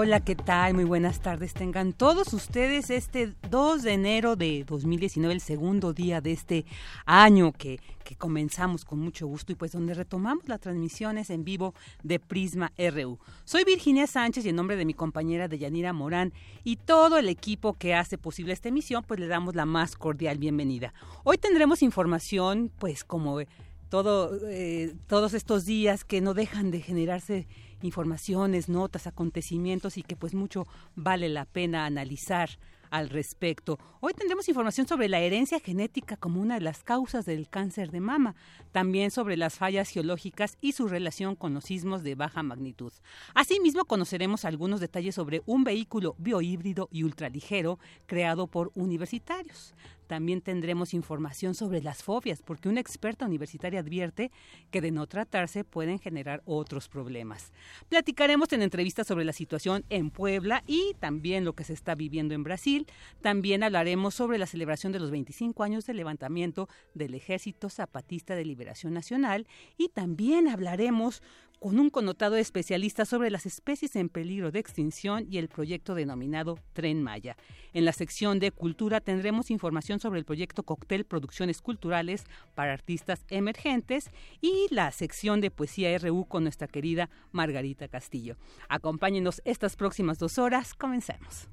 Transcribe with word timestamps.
Hola, 0.00 0.20
¿qué 0.20 0.36
tal? 0.36 0.74
Muy 0.74 0.84
buenas 0.84 1.18
tardes. 1.22 1.54
Tengan 1.54 1.92
todos 1.92 2.32
ustedes 2.32 2.88
este 2.88 3.34
2 3.50 3.82
de 3.82 3.94
enero 3.94 4.36
de 4.36 4.62
2019, 4.62 5.34
el 5.34 5.40
segundo 5.40 5.92
día 5.92 6.20
de 6.20 6.30
este 6.30 6.66
año 7.04 7.50
que, 7.50 7.80
que 8.04 8.14
comenzamos 8.14 8.84
con 8.84 9.00
mucho 9.00 9.26
gusto 9.26 9.50
y 9.50 9.56
pues 9.56 9.72
donde 9.72 9.94
retomamos 9.94 10.48
las 10.48 10.60
transmisiones 10.60 11.30
en 11.30 11.42
vivo 11.42 11.74
de 12.04 12.20
Prisma 12.20 12.70
RU. 12.78 13.18
Soy 13.44 13.64
Virginia 13.64 14.06
Sánchez 14.06 14.46
y 14.46 14.50
en 14.50 14.54
nombre 14.54 14.76
de 14.76 14.84
mi 14.84 14.94
compañera 14.94 15.48
Deyanira 15.48 15.92
Morán 15.92 16.32
y 16.62 16.76
todo 16.76 17.18
el 17.18 17.28
equipo 17.28 17.74
que 17.74 17.96
hace 17.96 18.18
posible 18.18 18.52
esta 18.52 18.68
emisión, 18.68 19.02
pues 19.02 19.18
le 19.18 19.26
damos 19.26 19.56
la 19.56 19.66
más 19.66 19.96
cordial 19.96 20.38
bienvenida. 20.38 20.94
Hoy 21.24 21.38
tendremos 21.38 21.82
información, 21.82 22.70
pues 22.78 23.02
como 23.02 23.40
todo, 23.88 24.38
eh, 24.46 24.94
todos 25.08 25.34
estos 25.34 25.64
días 25.64 26.04
que 26.04 26.20
no 26.20 26.34
dejan 26.34 26.70
de 26.70 26.82
generarse 26.82 27.48
informaciones, 27.82 28.68
notas, 28.68 29.06
acontecimientos 29.06 29.96
y 29.98 30.02
que 30.02 30.16
pues 30.16 30.34
mucho 30.34 30.66
vale 30.94 31.28
la 31.28 31.44
pena 31.44 31.86
analizar 31.86 32.50
al 32.90 33.10
respecto. 33.10 33.78
Hoy 34.00 34.14
tendremos 34.14 34.48
información 34.48 34.86
sobre 34.86 35.08
la 35.08 35.20
herencia 35.20 35.60
genética 35.60 36.16
como 36.16 36.40
una 36.40 36.54
de 36.54 36.60
las 36.60 36.82
causas 36.82 37.26
del 37.26 37.48
cáncer 37.48 37.90
de 37.90 38.00
mama, 38.00 38.34
también 38.72 39.10
sobre 39.10 39.36
las 39.36 39.56
fallas 39.56 39.88
geológicas 39.88 40.56
y 40.60 40.72
su 40.72 40.88
relación 40.88 41.36
con 41.36 41.54
los 41.54 41.64
sismos 41.64 42.02
de 42.02 42.14
baja 42.14 42.42
magnitud. 42.42 42.92
Asimismo, 43.34 43.84
conoceremos 43.84 44.44
algunos 44.44 44.80
detalles 44.80 45.14
sobre 45.14 45.42
un 45.46 45.64
vehículo 45.64 46.14
biohíbrido 46.18 46.88
y 46.90 47.02
ultraligero 47.02 47.78
creado 48.06 48.46
por 48.46 48.70
universitarios. 48.74 49.74
También 50.08 50.40
tendremos 50.40 50.94
información 50.94 51.54
sobre 51.54 51.80
las 51.80 52.02
fobias, 52.02 52.42
porque 52.42 52.68
una 52.68 52.80
experta 52.80 53.26
universitaria 53.26 53.78
advierte 53.78 54.32
que 54.72 54.80
de 54.80 54.90
no 54.90 55.06
tratarse 55.06 55.62
pueden 55.62 56.00
generar 56.00 56.42
otros 56.46 56.88
problemas. 56.88 57.52
Platicaremos 57.88 58.52
en 58.52 58.62
entrevistas 58.62 59.06
sobre 59.06 59.24
la 59.24 59.32
situación 59.32 59.84
en 59.90 60.10
Puebla 60.10 60.64
y 60.66 60.94
también 60.98 61.44
lo 61.44 61.52
que 61.52 61.64
se 61.64 61.74
está 61.74 61.94
viviendo 61.94 62.34
en 62.34 62.42
Brasil. 62.42 62.86
También 63.22 63.62
hablaremos 63.62 64.14
sobre 64.14 64.38
la 64.38 64.46
celebración 64.46 64.92
de 64.92 64.98
los 64.98 65.10
25 65.10 65.62
años 65.62 65.86
del 65.86 65.98
levantamiento 65.98 66.68
del 66.94 67.14
Ejército 67.14 67.68
Zapatista 67.68 68.34
de 68.34 68.44
Liberación 68.44 68.94
Nacional 68.94 69.46
y 69.76 69.90
también 69.90 70.48
hablaremos 70.48 71.22
con 71.60 71.78
un 71.78 71.90
connotado 71.90 72.36
especialista 72.36 73.04
sobre 73.04 73.30
las 73.30 73.46
especies 73.46 73.96
en 73.96 74.08
peligro 74.08 74.50
de 74.50 74.58
extinción 74.58 75.26
y 75.30 75.38
el 75.38 75.48
proyecto 75.48 75.94
denominado 75.94 76.58
Tren 76.72 77.02
Maya. 77.02 77.36
En 77.72 77.84
la 77.84 77.92
sección 77.92 78.38
de 78.38 78.50
Cultura 78.50 79.00
tendremos 79.00 79.50
información 79.50 80.00
sobre 80.00 80.18
el 80.18 80.24
proyecto 80.24 80.62
Cóctel 80.62 81.04
Producciones 81.04 81.60
Culturales 81.60 82.24
para 82.54 82.72
Artistas 82.72 83.24
Emergentes 83.28 84.10
y 84.40 84.66
la 84.70 84.90
sección 84.92 85.40
de 85.40 85.50
Poesía 85.50 85.96
RU 85.98 86.26
con 86.26 86.44
nuestra 86.44 86.68
querida 86.68 87.10
Margarita 87.32 87.88
Castillo. 87.88 88.36
Acompáñenos 88.68 89.42
estas 89.44 89.76
próximas 89.76 90.18
dos 90.18 90.38
horas. 90.38 90.74
Comencemos. 90.74 91.48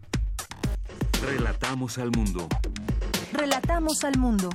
Relatamos 1.22 1.97
al 1.97 2.12
mundo. 2.12 2.47
Relatamos 3.34 4.03
al 4.03 4.18
mundo. 4.18 4.50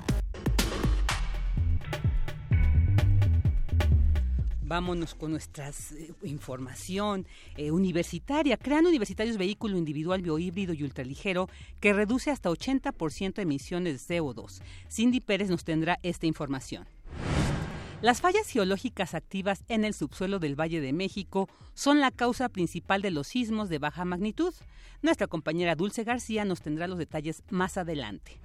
Vámonos 4.71 5.17
con 5.17 5.33
nuestra 5.33 5.69
eh, 5.69 6.13
información 6.23 7.27
eh, 7.57 7.73
universitaria. 7.73 8.57
Crean 8.57 8.87
universitarios 8.87 9.37
vehículo 9.37 9.77
individual 9.77 10.23
biohíbrido 10.23 10.73
y 10.73 10.85
ultraligero 10.85 11.49
que 11.81 11.93
reduce 11.93 12.31
hasta 12.31 12.51
80% 12.51 13.43
emisiones 13.43 14.07
de 14.07 14.19
CO2. 14.21 14.63
Cindy 14.89 15.21
Pérez 15.21 15.51
nos 15.51 15.65
tendrá 15.65 15.99
esta 16.05 16.27
información. 16.27 16.87
Las 18.01 18.21
fallas 18.21 18.47
geológicas 18.47 19.15
activas 19.15 19.65
en 19.67 19.85
el 19.85 19.93
subsuelo 19.93 20.39
del 20.39 20.59
Valle 20.59 20.81
de 20.81 20.93
México 20.93 21.49
son 21.75 22.01
la 22.01 22.13
causa 22.13 22.49
principal 22.49 23.03
de 23.03 23.11
los 23.11 23.27
sismos 23.27 23.71
de 23.71 23.79
baja 23.79 24.05
magnitud. 24.05 24.55
Nuestra 25.03 25.27
compañera 25.27 25.75
Dulce 25.75 26.05
García 26.05 26.45
nos 26.45 26.63
tendrá 26.63 26.87
los 26.87 26.99
detalles 26.99 27.43
más 27.51 27.77
adelante 27.77 28.39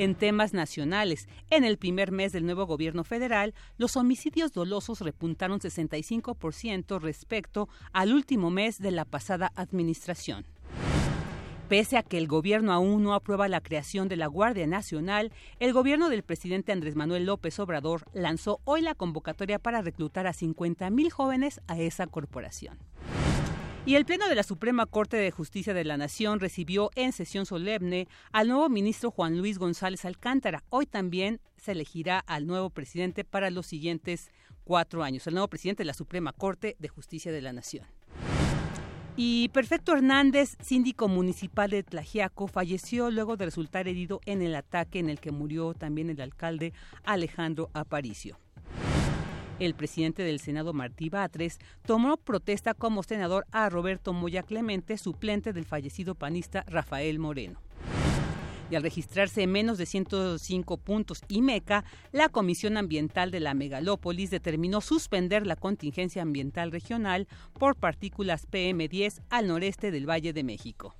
en 0.00 0.14
temas 0.14 0.54
nacionales. 0.54 1.28
En 1.50 1.62
el 1.62 1.76
primer 1.76 2.10
mes 2.10 2.32
del 2.32 2.46
nuevo 2.46 2.64
gobierno 2.66 3.04
federal, 3.04 3.52
los 3.76 3.98
homicidios 3.98 4.50
dolosos 4.52 5.02
repuntaron 5.02 5.60
65% 5.60 6.98
respecto 6.98 7.68
al 7.92 8.14
último 8.14 8.50
mes 8.50 8.78
de 8.78 8.92
la 8.92 9.04
pasada 9.04 9.52
administración. 9.56 10.46
Pese 11.68 11.98
a 11.98 12.02
que 12.02 12.16
el 12.16 12.28
gobierno 12.28 12.72
aún 12.72 13.02
no 13.02 13.12
aprueba 13.12 13.46
la 13.46 13.60
creación 13.60 14.08
de 14.08 14.16
la 14.16 14.26
Guardia 14.26 14.66
Nacional, 14.66 15.32
el 15.60 15.74
gobierno 15.74 16.08
del 16.08 16.22
presidente 16.22 16.72
Andrés 16.72 16.96
Manuel 16.96 17.26
López 17.26 17.60
Obrador 17.60 18.06
lanzó 18.14 18.60
hoy 18.64 18.80
la 18.80 18.94
convocatoria 18.94 19.58
para 19.58 19.82
reclutar 19.82 20.26
a 20.26 20.32
50.000 20.32 21.10
jóvenes 21.10 21.60
a 21.68 21.78
esa 21.78 22.06
corporación. 22.06 22.78
Y 23.86 23.94
el 23.94 24.04
Pleno 24.04 24.28
de 24.28 24.34
la 24.34 24.42
Suprema 24.42 24.84
Corte 24.84 25.16
de 25.16 25.30
Justicia 25.30 25.72
de 25.72 25.84
la 25.84 25.96
Nación 25.96 26.38
recibió 26.38 26.90
en 26.96 27.12
sesión 27.12 27.46
solemne 27.46 28.08
al 28.30 28.48
nuevo 28.48 28.68
ministro 28.68 29.10
Juan 29.10 29.38
Luis 29.38 29.58
González 29.58 30.04
Alcántara. 30.04 30.62
Hoy 30.68 30.84
también 30.84 31.40
se 31.56 31.72
elegirá 31.72 32.18
al 32.18 32.46
nuevo 32.46 32.68
presidente 32.68 33.24
para 33.24 33.50
los 33.50 33.66
siguientes 33.66 34.30
cuatro 34.64 35.02
años, 35.02 35.26
el 35.26 35.34
nuevo 35.34 35.48
presidente 35.48 35.80
de 35.80 35.86
la 35.86 35.94
Suprema 35.94 36.34
Corte 36.34 36.76
de 36.78 36.88
Justicia 36.88 37.32
de 37.32 37.40
la 37.40 37.54
Nación. 37.54 37.86
Y 39.16 39.48
Perfecto 39.48 39.94
Hernández, 39.94 40.56
síndico 40.60 41.08
municipal 41.08 41.70
de 41.70 41.82
Tlajiaco, 41.82 42.48
falleció 42.48 43.10
luego 43.10 43.38
de 43.38 43.46
resultar 43.46 43.88
herido 43.88 44.20
en 44.26 44.42
el 44.42 44.54
ataque 44.54 44.98
en 44.98 45.08
el 45.08 45.20
que 45.20 45.30
murió 45.30 45.72
también 45.72 46.10
el 46.10 46.20
alcalde 46.20 46.74
Alejandro 47.04 47.70
Aparicio. 47.72 48.38
El 49.60 49.74
presidente 49.74 50.22
del 50.22 50.40
Senado, 50.40 50.72
Martí 50.72 51.10
Batres, 51.10 51.58
tomó 51.84 52.16
protesta 52.16 52.72
como 52.72 53.02
senador 53.02 53.46
a 53.52 53.68
Roberto 53.68 54.14
Moya 54.14 54.42
Clemente, 54.42 54.96
suplente 54.96 55.52
del 55.52 55.66
fallecido 55.66 56.14
panista 56.14 56.64
Rafael 56.66 57.18
Moreno. 57.18 57.60
Y 58.70 58.76
al 58.76 58.82
registrarse 58.82 59.46
menos 59.46 59.76
de 59.76 59.84
105 59.84 60.78
puntos 60.78 61.20
y 61.28 61.42
MECA, 61.42 61.84
la 62.10 62.30
Comisión 62.30 62.78
Ambiental 62.78 63.30
de 63.30 63.40
la 63.40 63.52
Megalópolis 63.52 64.30
determinó 64.30 64.80
suspender 64.80 65.46
la 65.46 65.56
contingencia 65.56 66.22
ambiental 66.22 66.72
regional 66.72 67.28
por 67.58 67.76
partículas 67.76 68.48
PM10 68.50 69.20
al 69.28 69.46
noreste 69.46 69.90
del 69.90 70.08
Valle 70.08 70.32
de 70.32 70.42
México. 70.42 70.96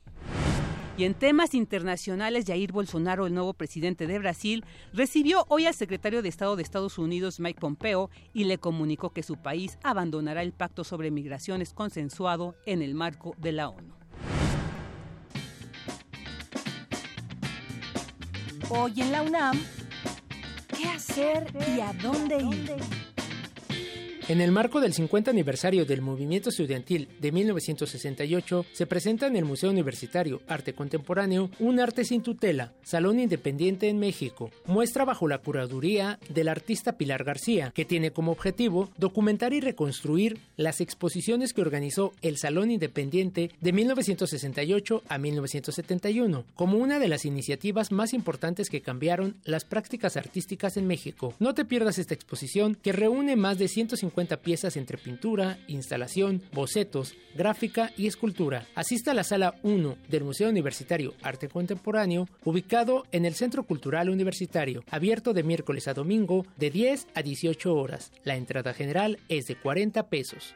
Y 1.00 1.04
en 1.04 1.14
temas 1.14 1.54
internacionales, 1.54 2.44
Jair 2.46 2.72
Bolsonaro, 2.72 3.26
el 3.26 3.32
nuevo 3.32 3.54
presidente 3.54 4.06
de 4.06 4.18
Brasil, 4.18 4.66
recibió 4.92 5.46
hoy 5.48 5.64
al 5.64 5.72
secretario 5.72 6.20
de 6.20 6.28
Estado 6.28 6.56
de 6.56 6.62
Estados 6.62 6.98
Unidos, 6.98 7.40
Mike 7.40 7.58
Pompeo, 7.58 8.10
y 8.34 8.44
le 8.44 8.58
comunicó 8.58 9.08
que 9.08 9.22
su 9.22 9.38
país 9.38 9.78
abandonará 9.82 10.42
el 10.42 10.52
pacto 10.52 10.84
sobre 10.84 11.10
migraciones 11.10 11.72
consensuado 11.72 12.54
en 12.66 12.82
el 12.82 12.94
marco 12.94 13.34
de 13.38 13.52
la 13.52 13.70
ONU. 13.70 13.94
Hoy 18.68 19.00
en 19.00 19.10
la 19.10 19.22
UNAM, 19.22 19.58
¿qué 20.76 20.84
hacer 20.86 21.46
y 21.74 21.80
a 21.80 21.94
dónde 21.94 22.42
ir? 22.42 23.09
En 24.30 24.40
el 24.40 24.52
marco 24.52 24.80
del 24.80 24.92
50 24.92 25.32
aniversario 25.32 25.84
del 25.84 26.02
movimiento 26.02 26.50
estudiantil 26.50 27.08
de 27.18 27.32
1968, 27.32 28.64
se 28.72 28.86
presenta 28.86 29.26
en 29.26 29.34
el 29.34 29.44
Museo 29.44 29.70
Universitario 29.70 30.40
Arte 30.46 30.72
Contemporáneo 30.72 31.50
Un 31.58 31.80
Arte 31.80 32.04
sin 32.04 32.22
Tutela, 32.22 32.72
Salón 32.84 33.18
Independiente 33.18 33.88
en 33.88 33.98
México, 33.98 34.52
muestra 34.66 35.04
bajo 35.04 35.26
la 35.26 35.38
curaduría 35.38 36.20
del 36.28 36.46
artista 36.46 36.96
Pilar 36.96 37.24
García, 37.24 37.72
que 37.74 37.84
tiene 37.84 38.12
como 38.12 38.30
objetivo 38.30 38.88
documentar 38.98 39.52
y 39.52 39.58
reconstruir 39.58 40.38
las 40.56 40.80
exposiciones 40.80 41.52
que 41.52 41.62
organizó 41.62 42.12
el 42.22 42.36
Salón 42.36 42.70
Independiente 42.70 43.50
de 43.60 43.72
1968 43.72 45.02
a 45.08 45.18
1971, 45.18 46.44
como 46.54 46.78
una 46.78 47.00
de 47.00 47.08
las 47.08 47.24
iniciativas 47.24 47.90
más 47.90 48.14
importantes 48.14 48.70
que 48.70 48.80
cambiaron 48.80 49.34
las 49.42 49.64
prácticas 49.64 50.16
artísticas 50.16 50.76
en 50.76 50.86
México. 50.86 51.34
No 51.40 51.52
te 51.52 51.64
pierdas 51.64 51.98
esta 51.98 52.14
exposición 52.14 52.76
que 52.76 52.92
reúne 52.92 53.34
más 53.34 53.58
de 53.58 53.66
150 53.66 54.19
250 54.20 54.42
piezas 54.42 54.76
entre 54.76 54.98
pintura, 54.98 55.58
instalación, 55.66 56.42
bocetos, 56.52 57.14
gráfica 57.34 57.92
y 57.96 58.06
escultura. 58.06 58.66
Asista 58.74 59.12
a 59.12 59.14
la 59.14 59.24
sala 59.24 59.54
1 59.62 59.96
del 60.08 60.24
Museo 60.24 60.48
Universitario 60.48 61.14
Arte 61.22 61.48
Contemporáneo, 61.48 62.28
ubicado 62.44 63.04
en 63.12 63.24
el 63.24 63.34
Centro 63.34 63.64
Cultural 63.64 64.10
Universitario, 64.10 64.84
abierto 64.90 65.32
de 65.32 65.42
miércoles 65.42 65.88
a 65.88 65.94
domingo 65.94 66.44
de 66.56 66.70
10 66.70 67.06
a 67.14 67.22
18 67.22 67.74
horas. 67.74 68.12
La 68.24 68.36
entrada 68.36 68.74
general 68.74 69.18
es 69.28 69.46
de 69.46 69.56
40 69.56 70.08
pesos. 70.08 70.54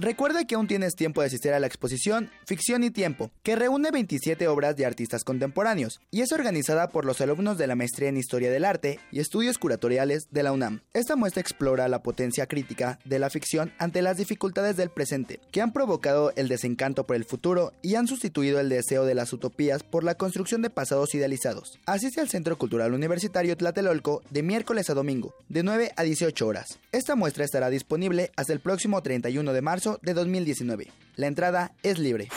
Recuerda 0.00 0.46
que 0.46 0.54
aún 0.54 0.66
tienes 0.66 0.96
tiempo 0.96 1.20
de 1.20 1.26
asistir 1.26 1.52
a 1.52 1.60
la 1.60 1.66
exposición 1.66 2.30
Ficción 2.46 2.82
y 2.84 2.90
Tiempo, 2.90 3.30
que 3.42 3.54
reúne 3.54 3.90
27 3.90 4.48
obras 4.48 4.74
de 4.74 4.86
artistas 4.86 5.24
contemporáneos 5.24 6.00
y 6.10 6.22
es 6.22 6.32
organizada 6.32 6.88
por 6.88 7.04
los 7.04 7.20
alumnos 7.20 7.58
de 7.58 7.66
la 7.66 7.76
Maestría 7.76 8.08
en 8.08 8.16
Historia 8.16 8.50
del 8.50 8.64
Arte 8.64 8.98
y 9.12 9.20
Estudios 9.20 9.58
Curatoriales 9.58 10.28
de 10.30 10.42
la 10.42 10.52
UNAM. 10.52 10.80
Esta 10.94 11.16
muestra 11.16 11.42
explora 11.42 11.86
la 11.86 12.02
potencia 12.02 12.46
crítica 12.46 12.98
de 13.04 13.18
la 13.18 13.28
ficción 13.28 13.74
ante 13.76 14.00
las 14.00 14.16
dificultades 14.16 14.78
del 14.78 14.88
presente, 14.88 15.38
que 15.52 15.60
han 15.60 15.74
provocado 15.74 16.32
el 16.34 16.48
desencanto 16.48 17.04
por 17.04 17.16
el 17.16 17.26
futuro 17.26 17.74
y 17.82 17.96
han 17.96 18.06
sustituido 18.06 18.58
el 18.58 18.70
deseo 18.70 19.04
de 19.04 19.14
las 19.14 19.34
utopías 19.34 19.82
por 19.82 20.02
la 20.02 20.14
construcción 20.14 20.62
de 20.62 20.70
pasados 20.70 21.14
idealizados. 21.14 21.78
Asiste 21.84 22.22
al 22.22 22.30
Centro 22.30 22.56
Cultural 22.56 22.94
Universitario 22.94 23.54
Tlatelolco 23.54 24.22
de 24.30 24.42
miércoles 24.42 24.88
a 24.88 24.94
domingo, 24.94 25.34
de 25.50 25.62
9 25.62 25.92
a 25.94 26.02
18 26.04 26.46
horas. 26.46 26.78
Esta 26.90 27.16
muestra 27.16 27.44
estará 27.44 27.68
disponible 27.68 28.30
hasta 28.36 28.54
el 28.54 28.60
próximo 28.60 29.02
31 29.02 29.52
de 29.52 29.60
marzo 29.60 29.89
de 30.02 30.14
2019. 30.14 30.88
La 31.16 31.26
entrada 31.26 31.72
es 31.82 31.98
libre. 31.98 32.28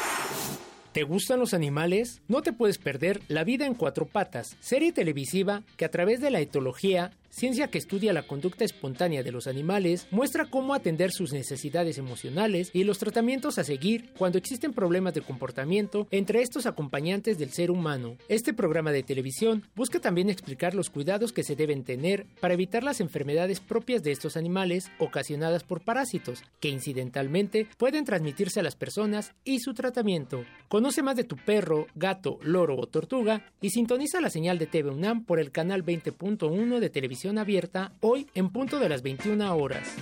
¿Te 0.94 1.04
gustan 1.04 1.40
los 1.40 1.54
animales? 1.54 2.22
No 2.28 2.44
te 2.44 2.54
puedes 2.54 2.78
perder 2.78 3.22
La 3.28 3.44
vida 3.44 3.66
en 3.66 3.74
cuatro 3.74 4.06
patas, 4.06 4.56
serie 4.60 4.92
televisiva 4.92 5.64
que 5.76 5.86
a 5.86 5.92
través 5.92 6.22
de 6.22 6.30
la 6.30 6.40
etología 6.40 7.12
ciencia 7.34 7.68
que 7.68 7.80
estudia 7.80 8.14
la 8.14 8.28
conducta 8.28 8.64
espontánea 8.64 9.24
de 9.24 9.32
los 9.32 9.48
animales, 9.48 10.08
muestra 10.12 10.46
cómo 10.46 10.76
atender 10.76 11.12
sus 11.12 11.34
necesidades 11.34 11.98
emocionales 11.98 12.70
y 12.74 12.84
los 12.84 13.00
tratamientos 13.00 13.58
a 13.58 13.64
seguir 13.64 14.12
cuando 14.16 14.38
existen 14.38 14.72
problemas 14.72 15.16
de 15.16 15.22
comportamiento 15.22 16.08
entre 16.12 16.44
estos 16.44 16.68
acompañantes 16.68 17.40
del 17.40 17.50
ser 17.50 17.72
humano. 17.72 18.18
Este 18.30 18.54
programa 18.54 18.92
de 18.92 19.02
televisión 19.02 19.64
busca 19.76 20.00
también 20.00 20.30
explicar 20.30 20.76
los 20.76 20.92
cuidados 20.92 21.34
que 21.34 21.44
se 21.44 21.56
deben 21.56 21.84
tener 21.84 22.28
para 22.40 22.54
evitar 22.54 22.84
las 22.84 23.02
enfermedades 23.02 23.60
propias 23.60 24.04
de 24.04 24.12
estos 24.12 24.38
animales 24.38 24.92
ocasionadas 25.00 25.64
por 25.64 25.82
parásitos, 25.82 26.44
que 26.60 26.70
incidentalmente 26.70 27.68
pueden 27.78 28.06
transmitirse 28.06 28.60
a 28.60 28.64
las 28.64 28.76
personas 28.76 29.34
y 29.44 29.60
su 29.60 29.74
tratamiento. 29.74 30.46
Conoce 30.68 31.02
más 31.02 31.16
de 31.16 31.24
tu 31.24 31.36
perro, 31.36 31.88
gato, 31.96 32.38
loro 32.44 32.78
o 32.78 32.86
tortuga 32.86 33.52
y 33.60 33.72
sintoniza 33.72 34.22
la 34.22 34.30
señal 34.30 34.60
de 34.60 34.68
TV 34.68 34.92
UNAM 34.92 35.26
por 35.26 35.40
el 35.40 35.52
canal 35.52 35.84
20.1 35.84 36.80
de 36.80 36.90
televisión 36.92 37.23
abierta 37.32 37.94
hoy 38.02 38.28
en 38.36 38.50
punto 38.50 38.80
de 38.80 38.90
las 38.90 39.02
21 39.02 39.56
horas. 39.56 39.96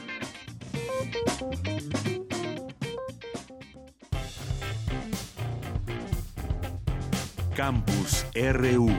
Campus 7.55 8.25
RU 8.33 8.89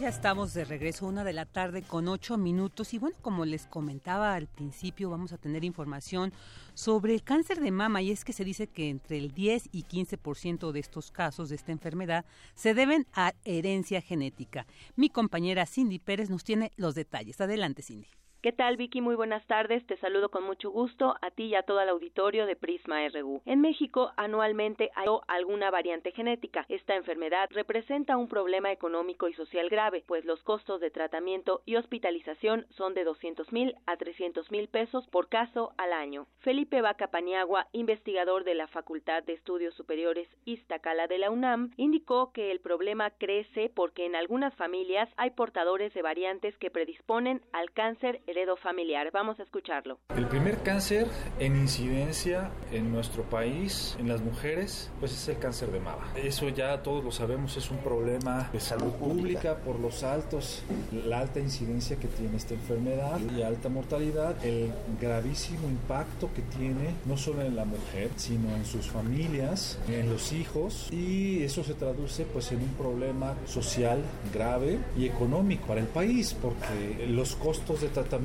Ya 0.00 0.08
estamos 0.08 0.54
de 0.54 0.64
regreso, 0.64 1.06
una 1.06 1.24
de 1.24 1.34
la 1.34 1.44
tarde 1.44 1.82
con 1.82 2.08
ocho 2.08 2.38
minutos. 2.38 2.94
Y 2.94 2.98
bueno, 2.98 3.18
como 3.20 3.44
les 3.44 3.66
comentaba 3.66 4.34
al 4.34 4.46
principio, 4.46 5.10
vamos 5.10 5.34
a 5.34 5.36
tener 5.36 5.62
información 5.62 6.32
sobre 6.72 7.12
el 7.12 7.22
cáncer 7.22 7.60
de 7.60 7.70
mama. 7.70 8.00
Y 8.00 8.10
es 8.10 8.24
que 8.24 8.32
se 8.32 8.42
dice 8.42 8.66
que 8.66 8.88
entre 8.88 9.18
el 9.18 9.32
10 9.32 9.68
y 9.72 9.84
15% 9.84 10.72
de 10.72 10.80
estos 10.80 11.10
casos 11.10 11.50
de 11.50 11.56
esta 11.56 11.72
enfermedad 11.72 12.24
se 12.54 12.72
deben 12.72 13.06
a 13.12 13.34
herencia 13.44 14.00
genética. 14.00 14.66
Mi 14.96 15.10
compañera 15.10 15.66
Cindy 15.66 15.98
Pérez 15.98 16.30
nos 16.30 16.44
tiene 16.44 16.72
los 16.76 16.94
detalles. 16.94 17.38
Adelante, 17.38 17.82
Cindy. 17.82 18.08
¿Qué 18.42 18.52
tal, 18.52 18.78
Vicky? 18.78 19.02
Muy 19.02 19.16
buenas 19.16 19.46
tardes. 19.46 19.86
Te 19.86 19.98
saludo 19.98 20.30
con 20.30 20.44
mucho 20.44 20.70
gusto 20.70 21.14
a 21.20 21.30
ti 21.30 21.48
y 21.48 21.54
a 21.56 21.62
todo 21.62 21.78
el 21.82 21.90
auditorio 21.90 22.46
de 22.46 22.56
Prisma 22.56 23.06
RU. 23.10 23.42
En 23.44 23.60
México, 23.60 24.12
anualmente 24.16 24.90
hay 24.94 25.08
alguna 25.28 25.70
variante 25.70 26.10
genética. 26.12 26.64
Esta 26.70 26.96
enfermedad 26.96 27.50
representa 27.52 28.16
un 28.16 28.28
problema 28.28 28.72
económico 28.72 29.28
y 29.28 29.34
social 29.34 29.68
grave, 29.68 30.04
pues 30.06 30.24
los 30.24 30.42
costos 30.42 30.80
de 30.80 30.90
tratamiento 30.90 31.60
y 31.66 31.76
hospitalización 31.76 32.64
son 32.70 32.94
de 32.94 33.04
200 33.04 33.52
mil 33.52 33.74
a 33.84 33.98
300 33.98 34.50
mil 34.50 34.68
pesos 34.68 35.06
por 35.08 35.28
caso 35.28 35.74
al 35.76 35.92
año. 35.92 36.26
Felipe 36.38 36.80
Vaca 36.80 37.08
Paniagua, 37.08 37.66
investigador 37.72 38.44
de 38.44 38.54
la 38.54 38.68
Facultad 38.68 39.22
de 39.22 39.34
Estudios 39.34 39.74
Superiores 39.74 40.28
Iztacala 40.46 41.08
de 41.08 41.18
la 41.18 41.30
UNAM, 41.30 41.72
indicó 41.76 42.32
que 42.32 42.50
el 42.50 42.60
problema 42.60 43.10
crece 43.10 43.68
porque 43.68 44.06
en 44.06 44.16
algunas 44.16 44.54
familias 44.54 45.10
hay 45.18 45.28
portadores 45.32 45.92
de 45.92 46.00
variantes 46.00 46.56
que 46.56 46.70
predisponen 46.70 47.42
al 47.52 47.70
cáncer 47.72 48.22
heredo 48.30 48.56
familiar. 48.56 49.10
Vamos 49.12 49.40
a 49.40 49.42
escucharlo. 49.42 49.98
El 50.16 50.26
primer 50.26 50.62
cáncer 50.62 51.08
en 51.38 51.56
incidencia 51.56 52.50
en 52.72 52.92
nuestro 52.92 53.24
país, 53.24 53.96
en 53.98 54.08
las 54.08 54.20
mujeres, 54.22 54.90
pues 55.00 55.12
es 55.12 55.28
el 55.28 55.38
cáncer 55.38 55.70
de 55.70 55.80
mama. 55.80 56.12
Eso 56.16 56.48
ya 56.48 56.82
todos 56.82 57.04
lo 57.04 57.10
sabemos, 57.10 57.56
es 57.56 57.70
un 57.70 57.78
problema 57.78 58.48
de 58.52 58.60
salud 58.60 58.92
pública 58.92 59.56
por 59.56 59.80
los 59.80 60.02
altos, 60.02 60.62
la 60.92 61.20
alta 61.20 61.40
incidencia 61.40 61.96
que 61.96 62.08
tiene 62.08 62.36
esta 62.36 62.54
enfermedad 62.54 63.18
y 63.36 63.42
alta 63.42 63.68
mortalidad, 63.68 64.44
el 64.44 64.72
gravísimo 65.00 65.68
impacto 65.68 66.30
que 66.34 66.42
tiene 66.42 66.94
no 67.06 67.16
solo 67.16 67.42
en 67.42 67.56
la 67.56 67.64
mujer, 67.64 68.10
sino 68.16 68.54
en 68.54 68.64
sus 68.64 68.86
familias, 68.86 69.78
en 69.88 70.10
los 70.10 70.32
hijos 70.32 70.88
y 70.92 71.42
eso 71.42 71.64
se 71.64 71.74
traduce 71.74 72.24
pues 72.26 72.52
en 72.52 72.62
un 72.62 72.74
problema 72.74 73.34
social 73.46 74.02
grave 74.32 74.78
y 74.96 75.06
económico 75.06 75.66
para 75.66 75.80
el 75.80 75.86
país 75.86 76.36
porque 76.40 77.06
los 77.08 77.34
costos 77.34 77.80
de 77.80 77.88
tratamiento 77.88 78.19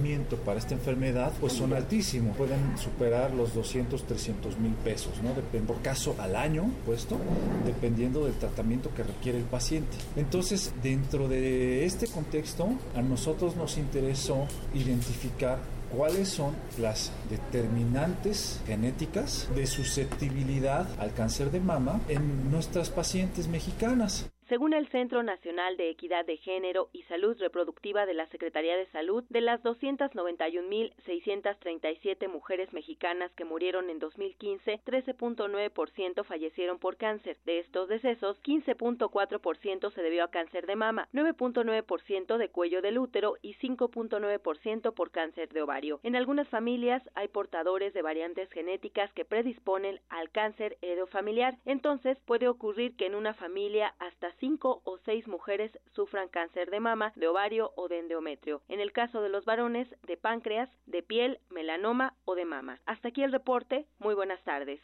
para 0.45 0.59
esta 0.59 0.73
enfermedad 0.73 1.33
pues 1.39 1.53
son 1.53 1.73
altísimos, 1.73 2.35
pueden 2.37 2.77
superar 2.77 3.33
los 3.33 3.53
200, 3.53 4.03
300 4.03 4.59
mil 4.59 4.73
pesos, 4.73 5.13
¿no? 5.23 5.31
Por 5.65 5.81
caso 5.81 6.15
al 6.19 6.35
año, 6.35 6.69
puesto, 6.85 7.17
dependiendo 7.65 8.25
del 8.25 8.33
tratamiento 8.35 8.93
que 8.95 9.03
requiere 9.03 9.37
el 9.37 9.45
paciente. 9.45 9.97
Entonces, 10.15 10.73
dentro 10.83 11.27
de 11.27 11.85
este 11.85 12.07
contexto, 12.07 12.69
a 12.95 13.01
nosotros 13.01 13.55
nos 13.55 13.77
interesó 13.77 14.47
identificar 14.73 15.59
cuáles 15.95 16.29
son 16.29 16.53
las 16.77 17.11
determinantes 17.29 18.59
genéticas 18.65 19.47
de 19.55 19.65
susceptibilidad 19.65 20.87
al 20.99 21.13
cáncer 21.13 21.51
de 21.51 21.59
mama 21.59 22.01
en 22.09 22.51
nuestras 22.51 22.89
pacientes 22.89 23.47
mexicanas. 23.47 24.29
Según 24.47 24.73
el 24.73 24.87
Centro 24.89 25.23
Nacional 25.23 25.75
de 25.75 25.89
Equidad 25.89 26.23
de 26.23 26.37
Género 26.37 26.89
y 26.93 27.01
Salud 27.03 27.35
Reproductiva 27.39 28.05
de 28.05 28.13
la 28.13 28.27
Secretaría 28.27 28.77
de 28.77 28.85
Salud, 28.91 29.23
de 29.29 29.41
las 29.41 29.63
291.637 29.63 32.29
mujeres 32.29 32.71
mexicanas 32.71 33.33
que 33.33 33.43
murieron 33.43 33.89
en 33.89 33.97
2015, 33.97 34.81
13.9% 34.85 36.23
fallecieron 36.23 36.77
por 36.77 36.95
cáncer. 36.95 37.37
De 37.45 37.57
estos 37.57 37.89
decesos, 37.89 38.39
15.4% 38.43 39.91
se 39.91 40.01
debió 40.03 40.25
a 40.25 40.29
cáncer 40.29 40.67
de 40.67 40.75
mama, 40.75 41.09
9.9% 41.11 42.37
de 42.37 42.49
cuello 42.49 42.83
del 42.83 42.99
útero 42.99 43.37
y 43.41 43.55
5.9% 43.55 44.93
por 44.93 45.09
cáncer 45.09 45.49
de 45.49 45.63
ovario. 45.63 45.99
En 46.03 46.15
algunas 46.15 46.47
familias 46.49 47.01
hay 47.15 47.29
portadores 47.29 47.95
de 47.95 48.03
variantes 48.03 48.51
genéticas 48.51 49.11
que 49.13 49.25
predisponen 49.25 49.99
al 50.09 50.29
cáncer 50.29 50.77
heredofamiliar. 50.83 51.57
Entonces, 51.65 52.19
puede 52.27 52.47
ocurrir 52.47 52.95
que 52.95 53.07
en 53.07 53.15
una 53.15 53.33
familia 53.33 53.95
hasta 53.97 54.34
cinco 54.39 54.81
o 54.83 54.97
seis 54.99 55.27
mujeres 55.27 55.71
sufran 55.93 56.27
cáncer 56.27 56.69
de 56.69 56.79
mama, 56.79 57.13
de 57.15 57.27
ovario 57.27 57.71
o 57.75 57.87
de 57.87 57.99
endometrio. 57.99 58.61
En 58.67 58.79
el 58.79 58.91
caso 58.91 59.21
de 59.21 59.29
los 59.29 59.45
varones, 59.45 59.87
de 60.07 60.17
páncreas, 60.17 60.69
de 60.85 61.03
piel, 61.03 61.39
melanoma 61.49 62.15
o 62.25 62.35
de 62.35 62.45
mama. 62.45 62.79
Hasta 62.85 63.09
aquí 63.09 63.23
el 63.23 63.31
reporte. 63.31 63.85
Muy 63.99 64.15
buenas 64.15 64.43
tardes. 64.43 64.79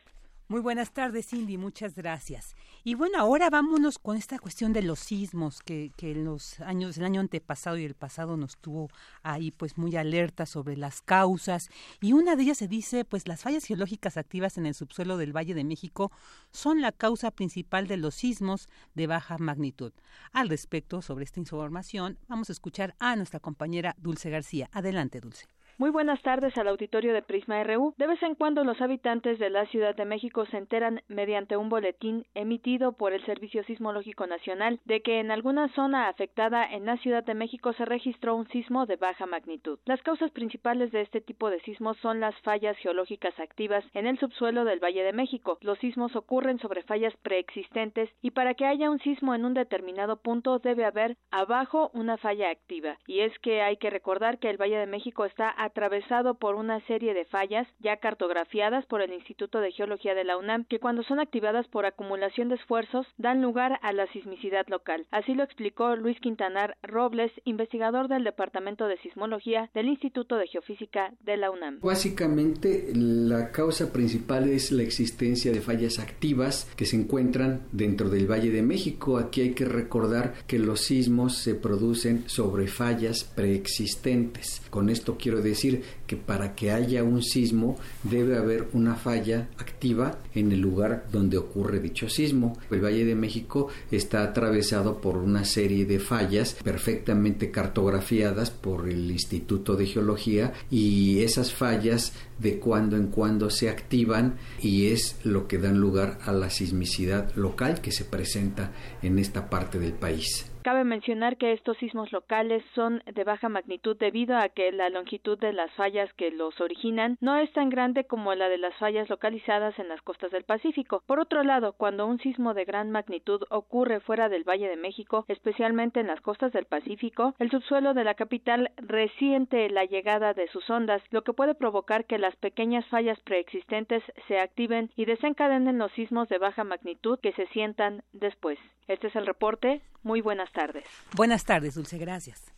Muy 0.52 0.60
buenas 0.60 0.92
tardes, 0.92 1.28
Cindy, 1.28 1.58
muchas 1.58 1.96
gracias. 1.96 2.58
Y 2.84 2.96
bueno, 2.96 3.18
ahora 3.20 3.50
vámonos 3.50 3.98
con 3.98 4.18
esta 4.18 4.38
cuestión 4.38 4.74
de 4.74 4.82
los 4.82 5.00
sismos 5.00 5.62
que, 5.62 5.94
que 5.96 6.12
en 6.12 6.26
los 6.26 6.60
años, 6.60 6.98
el 6.98 7.06
año 7.06 7.22
antepasado 7.22 7.78
y 7.78 7.86
el 7.86 7.94
pasado 7.94 8.36
nos 8.36 8.58
tuvo 8.58 8.90
ahí 9.24 9.52
pues 9.52 9.78
muy 9.78 9.96
alerta 9.96 10.46
sobre 10.46 10.76
las 10.76 11.02
causas. 11.04 11.70
Y 12.02 12.12
una 12.12 12.36
de 12.36 12.44
ellas 12.44 12.58
se 12.58 12.68
dice, 12.68 13.06
pues 13.06 13.30
las 13.30 13.44
fallas 13.44 13.64
geológicas 13.64 14.18
activas 14.18 14.58
en 14.58 14.66
el 14.66 14.74
subsuelo 14.74 15.16
del 15.16 15.34
Valle 15.34 15.54
de 15.54 15.64
México 15.64 16.12
son 16.52 16.82
la 16.82 16.92
causa 16.92 17.32
principal 17.32 17.88
de 17.88 17.96
los 17.96 18.16
sismos 18.16 18.68
de 18.94 19.08
baja 19.08 19.38
magnitud. 19.38 19.94
Al 20.34 20.50
respecto, 20.50 21.02
sobre 21.02 21.24
esta 21.24 21.40
información, 21.40 22.18
vamos 22.28 22.50
a 22.50 22.52
escuchar 22.52 22.94
a 23.00 23.16
nuestra 23.16 23.40
compañera 23.40 23.96
Dulce 24.00 24.30
García. 24.30 24.70
Adelante, 24.74 25.22
Dulce. 25.22 25.48
Muy 25.82 25.90
buenas 25.90 26.22
tardes 26.22 26.56
al 26.60 26.68
auditorio 26.68 27.12
de 27.12 27.24
Prisma 27.24 27.64
RU. 27.64 27.96
De 27.98 28.06
vez 28.06 28.22
en 28.22 28.36
cuando 28.36 28.64
los 28.64 28.80
habitantes 28.82 29.40
de 29.40 29.50
la 29.50 29.66
Ciudad 29.66 29.96
de 29.96 30.06
México 30.06 30.46
se 30.46 30.58
enteran 30.58 31.02
mediante 31.08 31.58
un 31.58 31.70
boletín 31.70 32.28
emitido 32.36 32.92
por 32.92 33.14
el 33.14 33.26
Servicio 33.26 33.64
Sismológico 33.64 34.28
Nacional 34.28 34.80
de 34.86 35.02
que 35.02 35.20
en 35.20 35.32
alguna 35.32 35.74
zona 35.74 36.08
afectada 36.08 36.72
en 36.72 36.86
la 36.86 36.98
Ciudad 36.98 37.24
de 37.24 37.34
México 37.34 37.74
se 37.74 37.86
registró 37.86 38.36
un 38.36 38.48
sismo 38.50 38.86
de 38.86 38.98
baja 38.98 39.26
magnitud. 39.26 39.80
Las 39.86 40.00
causas 40.04 40.30
principales 40.30 40.92
de 40.92 41.02
este 41.02 41.20
tipo 41.20 41.50
de 41.50 41.60
sismos 41.62 41.98
son 41.98 42.20
las 42.20 42.40
fallas 42.42 42.78
geológicas 42.78 43.34
activas 43.40 43.84
en 43.96 44.06
el 44.06 44.20
subsuelo 44.20 44.66
del 44.66 44.84
Valle 44.84 45.02
de 45.02 45.14
México. 45.14 45.58
Los 45.62 45.80
sismos 45.80 46.16
ocurren 46.16 46.60
sobre 46.60 46.84
fallas 46.84 47.18
preexistentes 47.24 48.08
y 48.22 48.30
para 48.30 48.54
que 48.54 48.68
haya 48.68 48.92
un 48.92 49.00
sismo 49.00 49.34
en 49.34 49.46
un 49.46 49.56
determinado 49.56 50.18
punto 50.18 50.60
debe 50.60 50.86
haber 50.86 51.18
abajo 51.32 51.90
una 51.96 52.18
falla 52.18 52.52
activa. 52.52 53.00
Y 53.08 53.22
es 53.22 53.34
que 53.40 53.64
hay 53.64 53.78
que 53.78 53.90
recordar 53.90 54.38
que 54.38 54.52
el 54.52 54.62
Valle 54.62 54.78
de 54.78 54.86
México 54.86 55.26
está 55.26 55.50
atravesado 55.72 56.36
por 56.36 56.56
una 56.56 56.86
serie 56.86 57.14
de 57.14 57.26
fallas 57.26 57.66
ya 57.80 57.98
cartografiadas 57.98 58.86
por 58.86 59.02
el 59.02 59.14
Instituto 59.14 59.60
de 59.62 59.72
Geología 59.72 60.14
de 60.14 60.26
la 60.26 60.38
UNAM 60.38 60.66
que 60.66 60.80
cuando 60.80 61.04
son 61.04 61.20
activadas 61.20 61.66
por 61.70 61.86
acumulación 61.86 62.50
de 62.50 62.56
esfuerzos 62.56 63.08
dan 63.18 63.42
lugar 63.42 63.80
a 63.82 63.94
la 63.94 64.06
sismicidad 64.08 64.68
local. 64.68 65.08
Así 65.12 65.34
lo 65.34 65.44
explicó 65.44 65.96
Luis 65.96 66.20
Quintanar 66.20 66.78
Robles, 66.84 67.32
investigador 67.46 68.10
del 68.10 68.26
Departamento 68.26 68.88
de 68.88 68.98
Sismología 68.98 69.70
del 69.74 69.88
Instituto 69.88 70.36
de 70.36 70.48
Geofísica 70.48 71.14
de 71.22 71.38
la 71.38 71.52
UNAM. 71.52 71.80
Básicamente 71.82 72.92
la 72.94 73.52
causa 73.52 73.94
principal 73.94 74.50
es 74.50 74.72
la 74.72 74.84
existencia 74.84 75.54
de 75.54 75.62
fallas 75.62 76.00
activas 76.00 76.70
que 76.76 76.86
se 76.86 76.98
encuentran 76.98 77.62
dentro 77.72 78.10
del 78.10 78.30
Valle 78.30 78.52
de 78.52 78.62
México. 78.62 79.18
Aquí 79.18 79.42
hay 79.42 79.54
que 79.54 79.66
recordar 79.66 80.34
que 80.48 80.60
los 80.60 80.82
sismos 80.82 81.38
se 81.38 81.56
producen 81.56 82.28
sobre 82.28 82.68
fallas 82.68 83.24
preexistentes. 83.24 84.62
Con 84.70 84.90
esto 84.90 85.18
quiero 85.18 85.42
decir 85.42 85.61
decir 85.62 85.84
que 86.08 86.18
para 86.18 86.56
que 86.56 86.72
haya 86.72 87.04
un 87.04 87.22
sismo 87.22 87.78
debe 88.04 88.38
haber 88.38 88.68
una 88.74 88.96
falla 88.96 89.50
activa 89.58 90.20
en 90.34 90.52
el 90.52 90.60
lugar 90.60 91.06
donde 91.12 91.38
ocurre 91.38 91.80
dicho 91.80 92.10
sismo. 92.10 92.58
El 92.70 92.84
Valle 92.84 93.06
de 93.06 93.16
México 93.16 93.68
está 93.92 94.24
atravesado 94.24 95.00
por 95.00 95.18
una 95.18 95.46
serie 95.46 95.86
de 95.86 96.00
fallas 96.00 96.58
perfectamente 96.64 97.52
cartografiadas 97.52 98.50
por 98.50 98.90
el 98.90 99.10
Instituto 99.12 99.76
de 99.76 99.86
Geología 99.86 100.54
y 100.70 101.22
esas 101.22 101.54
fallas 101.54 102.14
de 102.40 102.58
cuando 102.58 102.98
en 102.98 103.08
cuando 103.08 103.50
se 103.50 103.70
activan 103.70 104.38
y 104.62 104.88
es 104.88 105.18
lo 105.24 105.48
que 105.48 105.60
dan 105.60 105.80
lugar 105.80 106.18
a 106.26 106.32
la 106.32 106.50
sismicidad 106.50 107.34
local 107.36 107.82
que 107.82 107.92
se 107.92 108.06
presenta 108.06 108.72
en 109.02 109.20
esta 109.20 109.50
parte 109.50 109.80
del 109.80 109.94
país. 109.94 110.51
Cabe 110.64 110.84
mencionar 110.84 111.38
que 111.38 111.54
estos 111.54 111.76
sismos 111.78 112.12
locales 112.12 112.64
son 112.76 113.02
de 113.12 113.24
baja 113.24 113.50
magnitud 113.50 113.98
debido 113.98 114.38
a 114.38 114.48
que 114.50 114.72
la 114.72 114.90
longitud 114.90 115.40
de 115.40 115.54
las 115.54 115.72
fallas 115.74 116.14
que 116.14 116.30
los 116.30 116.62
originan 116.62 117.18
no 117.20 117.36
es 117.38 117.52
tan 117.52 117.72
grande 117.72 118.04
como 118.04 118.36
la 118.36 118.48
de 118.48 118.60
las 118.60 118.76
fallas 118.76 119.10
localizadas 119.10 119.80
en 119.80 119.88
las 119.88 120.04
costas 120.04 120.30
del 120.30 120.44
Pacífico. 120.44 121.02
Por 121.08 121.20
otro 121.20 121.42
lado, 121.42 121.74
cuando 121.74 122.06
un 122.06 122.20
sismo 122.20 122.54
de 122.54 122.66
gran 122.66 122.92
magnitud 122.92 123.42
ocurre 123.50 124.02
fuera 124.02 124.30
del 124.30 124.44
Valle 124.44 124.70
de 124.70 124.78
México, 124.78 125.26
especialmente 125.28 126.00
en 126.00 126.06
las 126.06 126.22
costas 126.22 126.54
del 126.54 126.66
Pacífico, 126.66 127.34
el 127.40 127.50
subsuelo 127.50 127.96
de 127.96 128.04
la 128.04 128.14
capital 128.14 128.70
resiente 128.78 129.68
la 129.72 129.86
llegada 129.86 130.36
de 130.36 130.48
sus 130.50 130.70
ondas, 130.70 131.02
lo 131.10 131.24
que 131.24 131.34
puede 131.34 131.56
provocar 131.56 132.06
que 132.06 132.20
las 132.20 132.36
pequeñas 132.36 132.86
fallas 132.86 133.20
preexistentes 133.22 134.04
se 134.28 134.40
activen 134.40 134.92
y 134.96 135.06
desencadenen 135.06 135.80
los 135.80 135.92
sismos 135.94 136.30
de 136.30 136.38
baja 136.38 136.64
magnitud 136.64 137.18
que 137.20 137.34
se 137.34 137.48
sientan 137.48 138.04
después. 138.14 138.60
Este 138.88 139.08
es 139.08 139.16
el 139.16 139.26
reporte. 139.26 139.82
Muy 140.04 140.22
buenas 140.22 140.52
tardes. 140.52 140.86
Buenas 141.16 141.46
tardes, 141.46 141.76
Dulce, 141.76 141.98
gracias. 141.98 142.52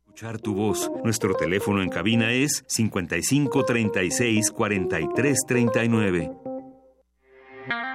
Escuchar 0.00 0.40
tu 0.40 0.54
voz. 0.54 0.90
Nuestro 1.04 1.34
teléfono 1.34 1.82
en 1.82 1.88
cabina 1.88 2.32
es 2.32 2.64
55 2.66 3.64
36 3.64 4.50
43 4.50 5.38
39. 5.46 6.32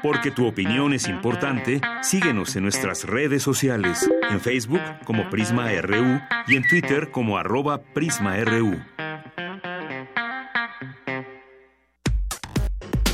Porque 0.01 0.31
tu 0.31 0.47
opinión 0.47 0.93
es 0.93 1.07
importante, 1.07 1.81
síguenos 2.01 2.55
en 2.55 2.63
nuestras 2.63 3.03
redes 3.03 3.43
sociales, 3.43 4.09
en 4.29 4.39
Facebook 4.39 4.81
como 5.03 5.29
Prisma 5.29 5.69
RU 5.81 6.19
y 6.47 6.55
en 6.55 6.67
Twitter 6.67 7.11
como 7.11 7.37
arroba 7.37 7.81
PrismaRU. 7.81 8.79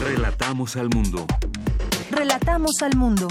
Relatamos 0.04 0.76
al 0.76 0.90
mundo. 0.90 1.26
Relatamos 2.12 2.82
al 2.82 2.96
mundo. 2.98 3.28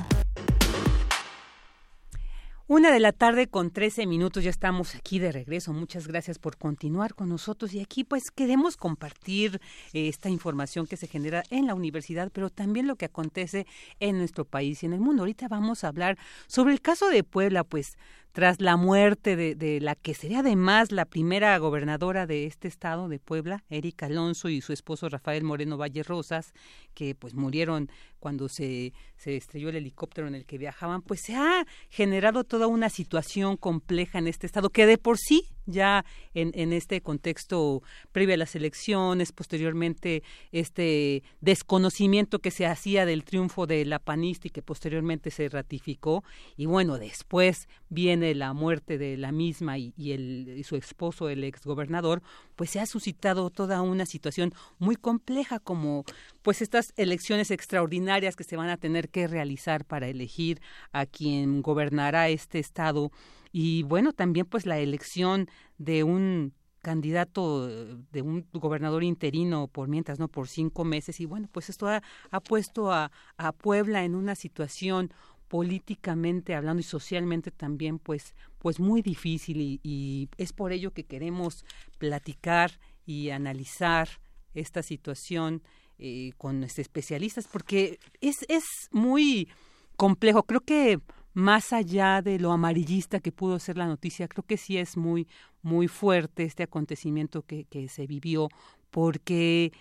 Una 2.73 2.93
de 2.93 3.01
la 3.01 3.11
tarde 3.11 3.49
con 3.49 3.73
13 3.73 4.07
minutos, 4.07 4.45
ya 4.45 4.51
estamos 4.51 4.95
aquí 4.95 5.19
de 5.19 5.33
regreso. 5.33 5.73
Muchas 5.73 6.07
gracias 6.07 6.39
por 6.39 6.57
continuar 6.57 7.17
con 7.17 7.29
nosotros 7.29 7.75
y 7.75 7.81
aquí 7.81 8.05
pues 8.05 8.31
queremos 8.31 8.77
compartir 8.77 9.61
eh, 9.93 10.07
esta 10.07 10.29
información 10.29 10.87
que 10.87 10.97
se 10.97 11.09
genera 11.09 11.43
en 11.51 11.67
la 11.67 11.75
universidad, 11.75 12.31
pero 12.33 12.49
también 12.49 12.87
lo 12.87 12.95
que 12.95 13.07
acontece 13.07 13.67
en 13.99 14.19
nuestro 14.19 14.45
país 14.45 14.85
y 14.85 14.87
en 14.87 14.93
el 14.93 15.01
mundo. 15.01 15.23
Ahorita 15.23 15.49
vamos 15.49 15.83
a 15.83 15.89
hablar 15.89 16.17
sobre 16.47 16.73
el 16.73 16.81
caso 16.81 17.09
de 17.09 17.25
Puebla, 17.25 17.65
pues 17.65 17.99
tras 18.31 18.61
la 18.61 18.77
muerte 18.77 19.35
de, 19.35 19.57
de, 19.57 19.81
la 19.81 19.97
que 19.97 20.15
sería 20.15 20.39
además 20.39 20.93
la 20.93 21.07
primera 21.07 21.59
gobernadora 21.59 22.29
de 22.29 22.47
este 22.47 22.69
estado 22.69 23.09
de 23.09 23.19
Puebla, 23.19 23.65
Erika 23.69 24.07
Alonso 24.07 24.49
y 24.49 24.61
su 24.61 24.73
esposo 24.73 25.09
Rafael 25.09 25.43
Moreno 25.43 25.77
Valle 25.77 26.05
Rosas, 26.05 26.53
que 26.95 27.17
pues 27.17 27.35
murieron 27.35 27.91
cuando 28.21 28.49
se, 28.49 28.93
se 29.17 29.37
estrelló 29.37 29.71
el 29.71 29.77
helicóptero 29.77 30.29
en 30.29 30.35
el 30.35 30.47
que 30.47 30.59
viajaban, 30.59 31.03
pues 31.03 31.21
se 31.23 31.35
ha 31.35 31.67
generado 31.89 32.45
toda 32.45 32.69
una 32.69 32.91
situación 32.91 33.57
compleja 33.57 34.19
en 34.19 34.29
este 34.29 34.47
estado 34.47 34.71
que 34.71 34.87
de 34.87 34.99
por 34.99 35.19
sí 35.19 35.49
ya 35.67 36.05
en, 36.35 36.53
en 36.55 36.73
este 36.73 37.01
contexto 37.01 37.83
previo 38.13 38.35
a 38.35 38.39
las 38.39 38.55
elecciones, 38.55 39.33
posteriormente 39.33 40.23
este 40.53 41.23
desconocimiento 41.41 42.41
que 42.41 42.51
se 42.51 42.67
hacía 42.67 43.07
del 43.07 43.25
triunfo 43.25 43.67
de 43.67 43.85
la 43.85 43.99
panista 43.99 44.49
y 44.49 44.51
que 44.51 44.63
posteriormente 44.63 45.31
se 45.31 45.49
ratificó, 45.49 46.25
y 46.57 46.67
bueno, 46.67 46.99
después 46.99 47.69
viene 47.89 48.35
la 48.35 48.53
muerte 48.53 48.99
de 48.99 49.17
la 49.17 49.33
misma 49.33 49.79
y, 49.79 49.93
y, 49.97 50.13
el, 50.13 50.55
y 50.57 50.65
su 50.65 50.77
esposo, 50.77 51.29
el 51.29 51.45
exgobernador, 51.45 52.23
pues 52.61 52.69
se 52.69 52.79
ha 52.79 52.85
suscitado 52.85 53.49
toda 53.49 53.81
una 53.81 54.05
situación 54.05 54.53
muy 54.79 54.95
compleja 54.95 55.61
como 55.61 56.05
pues 56.43 56.61
estas 56.61 56.93
elecciones 56.99 57.51
extraordinarias 57.51 58.37
que 58.37 58.45
se 58.45 58.55
van 58.55 58.69
a 58.69 58.77
tener 58.77 59.09
que 59.09 59.27
realizar 59.27 59.87
para 59.87 60.09
elegir 60.09 60.61
a 60.93 61.07
quien 61.07 61.63
gobernará 61.63 62.29
este 62.29 62.59
estado. 62.59 63.13
Y 63.51 63.83
bueno, 63.85 64.13
también 64.13 64.45
pues 64.45 64.67
la 64.67 64.79
elección 64.79 65.49
de 65.79 66.05
un 66.05 66.53
candidato 66.83 67.67
de 67.67 68.21
un 68.21 68.47
gobernador 68.53 69.05
interino 69.05 69.67
por 69.67 69.89
mientras 69.89 70.19
no 70.19 70.29
por 70.29 70.47
cinco 70.47 70.85
meses. 70.85 71.19
Y 71.19 71.25
bueno 71.25 71.49
pues 71.51 71.71
esto 71.71 71.89
ha, 71.89 72.03
ha 72.31 72.41
puesto 72.41 72.93
a, 72.93 73.11
a 73.39 73.53
Puebla 73.53 74.05
en 74.05 74.15
una 74.15 74.35
situación 74.35 75.15
políticamente 75.51 76.55
hablando 76.55 76.79
y 76.79 76.85
socialmente 76.85 77.51
también 77.51 77.99
pues 77.99 78.37
pues 78.61 78.79
muy 78.79 79.03
difícil 79.03 79.81
y, 79.83 80.29
es 80.39 80.53
por 80.53 80.71
ello 80.71 80.93
que 80.93 81.05
queremos 81.05 81.65
platicar 81.99 82.71
y 83.05 83.31
analizar 83.31 84.09
esta 84.55 84.85
situación 84.85 85.63
eh, 85.99 86.31
con 86.39 86.63
especialistas 86.63 87.49
porque 87.49 87.99
es 88.21 88.47
es 88.49 88.65
muy 88.93 89.49
complejo. 89.97 90.45
Creo 90.45 90.61
que 90.61 91.01
más 91.35 91.73
allá 91.73 92.23
de 92.23 92.39
lo 92.39 92.53
amarillista 92.53 93.19
que 93.19 93.33
pudo 93.33 93.59
ser 93.59 93.77
la 93.77 93.87
noticia, 93.87 94.29
creo 94.29 94.45
que 94.45 94.57
sí 94.57 94.79
es 94.79 94.97
muy, 94.97 95.27
muy 95.63 95.89
fuerte 95.89 96.45
este 96.45 96.63
acontecimiento 96.63 97.43
que, 97.43 97.65
que 97.65 97.89
se 97.89 98.07
vivió, 98.07 98.49
porque 98.91 99.73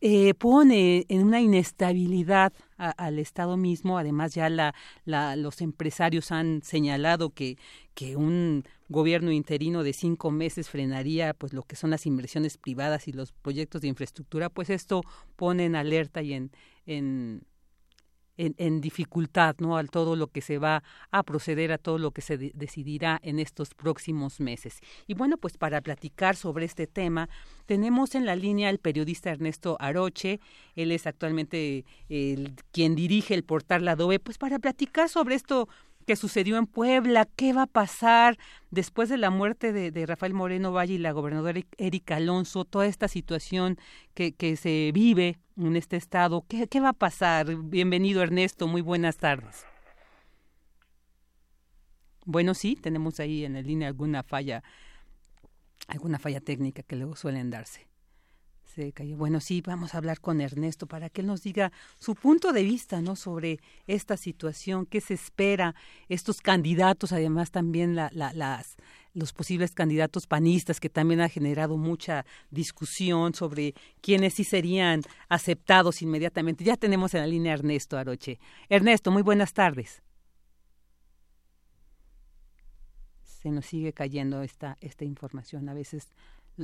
eh, 0.00 0.34
pone 0.34 1.04
en 1.08 1.24
una 1.24 1.40
inestabilidad 1.40 2.52
a, 2.78 2.90
al 2.90 3.18
Estado 3.18 3.56
mismo. 3.56 3.98
Además, 3.98 4.34
ya 4.34 4.48
la, 4.48 4.74
la, 5.04 5.36
los 5.36 5.60
empresarios 5.60 6.32
han 6.32 6.62
señalado 6.62 7.30
que, 7.30 7.58
que 7.94 8.16
un 8.16 8.64
gobierno 8.88 9.30
interino 9.32 9.82
de 9.82 9.92
cinco 9.92 10.30
meses 10.30 10.68
frenaría 10.68 11.34
pues 11.34 11.52
lo 11.52 11.62
que 11.62 11.76
son 11.76 11.90
las 11.90 12.06
inversiones 12.06 12.58
privadas 12.58 13.08
y 13.08 13.12
los 13.12 13.32
proyectos 13.32 13.82
de 13.82 13.88
infraestructura. 13.88 14.48
Pues 14.48 14.70
esto 14.70 15.02
pone 15.36 15.64
en 15.64 15.76
alerta 15.76 16.22
y 16.22 16.32
en, 16.32 16.50
en 16.86 17.42
en, 18.40 18.80
dificultad, 18.80 19.56
¿no? 19.58 19.76
Al 19.76 19.90
todo 19.90 20.16
lo 20.16 20.28
que 20.28 20.40
se 20.40 20.58
va 20.58 20.82
a 21.10 21.22
proceder, 21.22 21.72
a 21.72 21.78
todo 21.78 21.98
lo 21.98 22.10
que 22.10 22.22
se 22.22 22.38
de 22.38 22.52
decidirá 22.54 23.20
en 23.22 23.38
estos 23.38 23.74
próximos 23.74 24.40
meses. 24.40 24.80
Y 25.06 25.14
bueno, 25.14 25.36
pues 25.36 25.58
para 25.58 25.80
platicar 25.80 26.36
sobre 26.36 26.64
este 26.64 26.86
tema, 26.86 27.28
tenemos 27.66 28.14
en 28.14 28.24
la 28.24 28.36
línea 28.36 28.68
al 28.68 28.78
periodista 28.78 29.30
Ernesto 29.30 29.76
Aroche, 29.80 30.40
él 30.74 30.92
es 30.92 31.06
actualmente 31.06 31.84
el, 32.08 32.54
quien 32.72 32.94
dirige 32.94 33.34
el 33.34 33.44
portal 33.44 33.84
La 33.84 33.92
Adobe, 33.92 34.18
pues 34.18 34.38
para 34.38 34.58
platicar 34.58 35.08
sobre 35.08 35.34
esto 35.34 35.68
que 36.10 36.16
sucedió 36.16 36.56
en 36.56 36.66
Puebla, 36.66 37.28
qué 37.36 37.52
va 37.52 37.62
a 37.62 37.66
pasar 37.68 38.36
después 38.72 39.08
de 39.08 39.16
la 39.16 39.30
muerte 39.30 39.72
de, 39.72 40.06
Rafael 40.06 40.34
Moreno 40.34 40.72
Valle 40.72 40.94
y 40.94 40.98
la 40.98 41.12
gobernadora 41.12 41.60
Erika 41.78 42.16
Alonso, 42.16 42.64
toda 42.64 42.86
esta 42.86 43.06
situación 43.06 43.78
que, 44.12 44.32
que 44.32 44.56
se 44.56 44.90
vive 44.92 45.38
en 45.56 45.76
este 45.76 45.96
estado, 45.96 46.44
¿qué, 46.48 46.66
¿qué 46.66 46.80
va 46.80 46.88
a 46.88 46.94
pasar? 46.94 47.54
Bienvenido 47.54 48.24
Ernesto, 48.24 48.66
muy 48.66 48.82
buenas 48.82 49.18
tardes. 49.18 49.64
Bueno, 52.24 52.54
sí, 52.54 52.74
tenemos 52.74 53.20
ahí 53.20 53.44
en 53.44 53.52
la 53.52 53.62
línea 53.62 53.86
alguna 53.86 54.24
falla 54.24 54.64
alguna 55.86 56.18
falla 56.18 56.40
técnica 56.40 56.82
que 56.82 56.96
luego 56.96 57.14
suelen 57.14 57.50
darse. 57.50 57.89
Se 58.74 58.92
cayó. 58.92 59.16
Bueno, 59.16 59.40
sí, 59.40 59.62
vamos 59.62 59.94
a 59.94 59.98
hablar 59.98 60.20
con 60.20 60.40
Ernesto 60.40 60.86
para 60.86 61.10
que 61.10 61.22
él 61.22 61.26
nos 61.26 61.42
diga 61.42 61.72
su 61.98 62.14
punto 62.14 62.52
de 62.52 62.62
vista, 62.62 63.00
¿no? 63.00 63.16
Sobre 63.16 63.58
esta 63.88 64.16
situación, 64.16 64.86
qué 64.86 65.00
se 65.00 65.14
espera, 65.14 65.74
estos 66.08 66.40
candidatos, 66.40 67.12
además 67.12 67.50
también 67.50 67.96
la, 67.96 68.10
las, 68.12 68.76
los 69.12 69.32
posibles 69.32 69.72
candidatos 69.72 70.28
panistas, 70.28 70.78
que 70.78 70.88
también 70.88 71.20
ha 71.20 71.28
generado 71.28 71.76
mucha 71.78 72.24
discusión 72.50 73.34
sobre 73.34 73.74
quiénes 74.00 74.34
sí 74.34 74.44
serían 74.44 75.02
aceptados 75.28 76.00
inmediatamente. 76.00 76.62
Ya 76.62 76.76
tenemos 76.76 77.12
en 77.14 77.22
la 77.22 77.26
línea 77.26 77.54
Ernesto 77.54 77.98
Aroche. 77.98 78.38
Ernesto, 78.68 79.10
muy 79.10 79.22
buenas 79.22 79.52
tardes. 79.52 80.00
Se 83.24 83.50
nos 83.50 83.66
sigue 83.66 83.92
cayendo 83.92 84.42
esta, 84.42 84.78
esta 84.80 85.04
información. 85.04 85.68
A 85.68 85.74
veces 85.74 86.06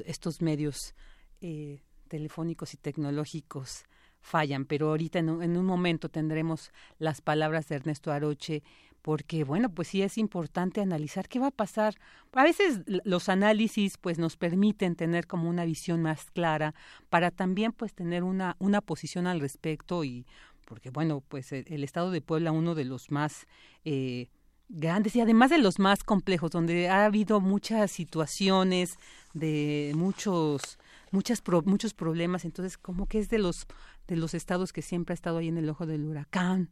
estos 0.04 0.40
medios 0.40 0.94
eh, 1.40 1.80
telefónicos 2.06 2.75
y 2.75 2.76
tecnológicos 2.76 3.84
fallan, 4.20 4.64
pero 4.64 4.88
ahorita 4.88 5.20
en 5.20 5.30
un, 5.30 5.64
momento 5.64 6.08
tendremos 6.08 6.72
las 6.98 7.20
palabras 7.20 7.68
de 7.68 7.76
Ernesto 7.76 8.10
Aroche, 8.10 8.62
porque 9.00 9.44
bueno, 9.44 9.70
pues 9.70 9.88
sí 9.88 10.02
es 10.02 10.18
importante 10.18 10.80
analizar 10.80 11.28
qué 11.28 11.38
va 11.38 11.46
a 11.48 11.52
pasar. 11.52 11.94
A 12.32 12.42
veces 12.42 12.80
los 12.86 13.28
análisis 13.28 13.98
pues 13.98 14.18
nos 14.18 14.36
permiten 14.36 14.96
tener 14.96 15.28
como 15.28 15.48
una 15.48 15.64
visión 15.64 16.02
más 16.02 16.30
clara 16.32 16.75
para 17.08 17.30
también 17.30 17.70
pues 17.72 17.94
tener 17.94 18.25
una, 18.25 18.56
una 18.58 18.80
posición 18.80 19.28
al 19.28 19.40
respecto 19.40 20.02
y 20.02 20.26
porque 20.64 20.90
bueno, 20.90 21.22
pues 21.28 21.52
el, 21.52 21.84
estado 21.84 22.10
de 22.10 22.20
Puebla 22.20 22.50
uno 22.50 22.75
de 22.75 22.84
los 22.84 23.12
más 23.12 23.46
eh, 23.84 24.26
grandes 24.68 25.14
y 25.14 25.20
además 25.20 25.50
de 25.50 25.58
los 25.58 25.78
más 25.78 26.02
complejos, 26.02 26.50
donde 26.50 26.88
ha 26.88 27.04
habido 27.04 27.40
muchas 27.40 27.92
situaciones 27.92 28.98
de 29.32 29.92
muchos 29.94 30.78
muchas 31.10 31.42
muchos 31.64 31.94
problemas, 31.94 32.44
entonces 32.44 32.78
como 32.78 33.06
que 33.06 33.18
es 33.18 33.28
de 33.28 33.38
los 33.38 33.66
de 34.06 34.16
los 34.16 34.34
estados 34.34 34.72
que 34.72 34.82
siempre 34.82 35.12
ha 35.12 35.14
estado 35.14 35.38
ahí 35.38 35.48
en 35.48 35.58
el 35.58 35.68
ojo 35.68 35.86
del 35.86 36.04
huracán 36.04 36.70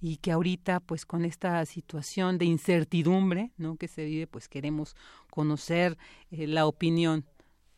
y 0.00 0.16
que 0.16 0.32
ahorita 0.32 0.80
pues 0.80 1.06
con 1.06 1.24
esta 1.24 1.64
situación 1.66 2.38
de 2.38 2.44
incertidumbre, 2.44 3.52
¿no? 3.56 3.76
que 3.76 3.88
se 3.88 4.04
vive, 4.04 4.26
pues 4.26 4.48
queremos 4.48 4.96
conocer 5.30 5.96
eh, 6.30 6.46
la 6.46 6.66
opinión 6.66 7.24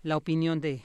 la 0.03 0.17
opinión 0.17 0.61
de 0.61 0.83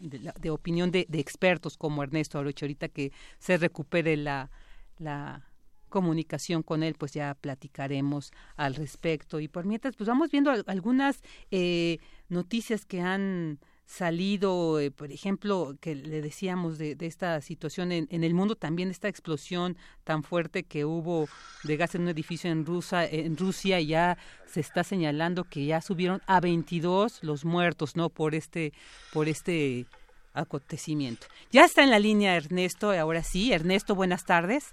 de, 0.00 0.50
opinión 0.50 0.90
de, 0.90 1.06
de, 1.08 1.20
expertos 1.20 1.78
como 1.78 2.02
Ernesto 2.02 2.38
Aroche, 2.38 2.66
ahorita 2.66 2.88
que 2.88 3.12
se 3.38 3.56
recupere 3.56 4.18
la, 4.18 4.50
la 4.98 5.46
comunicación 5.88 6.62
con 6.62 6.82
él, 6.82 6.94
pues 6.98 7.12
ya 7.12 7.34
platicaremos 7.34 8.32
al 8.56 8.74
respecto. 8.74 9.40
Y 9.40 9.48
por 9.48 9.64
mientras, 9.64 9.96
pues 9.96 10.08
vamos 10.08 10.30
viendo 10.30 10.50
algunas 10.66 11.22
eh, 11.50 11.98
noticias 12.28 12.84
que 12.84 13.00
han 13.00 13.58
salido, 13.86 14.80
eh, 14.80 14.90
por 14.90 15.12
ejemplo, 15.12 15.76
que 15.80 15.94
le 15.94 16.20
decíamos 16.20 16.76
de, 16.76 16.96
esta 17.00 17.40
situación 17.40 17.92
en, 17.92 18.08
en, 18.10 18.24
el 18.24 18.34
mundo, 18.34 18.56
también 18.56 18.90
esta 18.90 19.08
explosión 19.08 19.76
tan 20.02 20.24
fuerte 20.24 20.64
que 20.64 20.84
hubo 20.84 21.28
de 21.62 21.76
gas 21.76 21.94
en 21.94 22.02
un 22.02 22.08
edificio 22.08 22.50
en, 22.50 22.66
Rusia, 22.66 23.80
ya 23.80 24.18
se 24.44 24.60
está 24.60 24.82
señalando 24.82 25.44
que 25.44 25.64
ya 25.64 25.80
subieron 25.80 26.20
a 26.26 26.40
22 26.40 27.22
los 27.22 27.44
muertos, 27.44 27.94
¿no? 27.94 28.10
Por 28.10 28.34
este, 28.34 28.72
por 29.12 29.28
este 29.28 29.86
acontecimiento. 30.34 31.28
Ya 31.52 31.64
está 31.64 31.84
en 31.84 31.90
la 31.90 32.00
línea 32.00 32.36
Ernesto, 32.36 32.90
ahora 32.90 33.22
sí. 33.22 33.52
Ernesto, 33.52 33.94
buenas 33.94 34.24
tardes. 34.24 34.72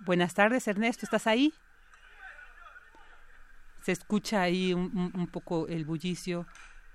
Buenas 0.00 0.34
tardes, 0.34 0.68
Ernesto, 0.68 1.06
¿estás 1.06 1.26
ahí? 1.26 1.52
Se 3.82 3.92
escucha 3.92 4.42
ahí 4.42 4.74
un, 4.74 5.28
poco 5.32 5.66
el 5.68 5.84
bullicio. 5.84 6.46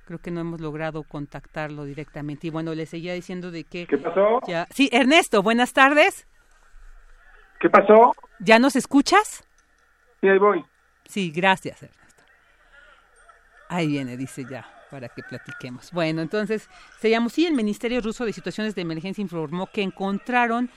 Creo 0.05 0.19
que 0.19 0.31
no 0.31 0.41
hemos 0.41 0.61
logrado 0.61 1.03
contactarlo 1.03 1.83
directamente. 1.83 2.47
Y 2.47 2.49
bueno, 2.51 2.73
le 2.75 2.85
seguía 2.85 3.13
diciendo 3.13 3.49
de 3.51 3.63
que... 3.63 3.87
¿Qué 3.87 3.97
pasó? 3.97 4.39
Ya... 4.47 4.67
Sí, 4.69 4.89
Ernesto, 4.91 5.41
buenas 5.41 5.73
tardes. 5.73 6.27
¿Qué 7.59 7.69
pasó? 7.69 8.13
¿Ya 8.39 8.59
nos 8.59 8.75
escuchas? 8.75 9.43
Sí, 10.21 10.29
ahí 10.29 10.37
voy. 10.37 10.63
Sí, 11.05 11.31
gracias, 11.31 11.81
Ernesto. 11.81 12.23
Ahí 13.67 13.87
viene, 13.87 14.15
dice 14.15 14.45
ya, 14.47 14.67
para 14.91 15.09
que 15.09 15.23
platiquemos. 15.23 15.91
Bueno, 15.91 16.21
entonces, 16.21 16.69
se 16.99 17.09
llamó, 17.09 17.29
sí, 17.29 17.47
el 17.47 17.53
Ministerio 17.53 18.01
Ruso 18.01 18.25
de 18.25 18.33
Situaciones 18.33 18.75
de 18.75 18.83
Emergencia 18.83 19.21
informó 19.21 19.67
que 19.67 19.81
encontraron 19.81 20.69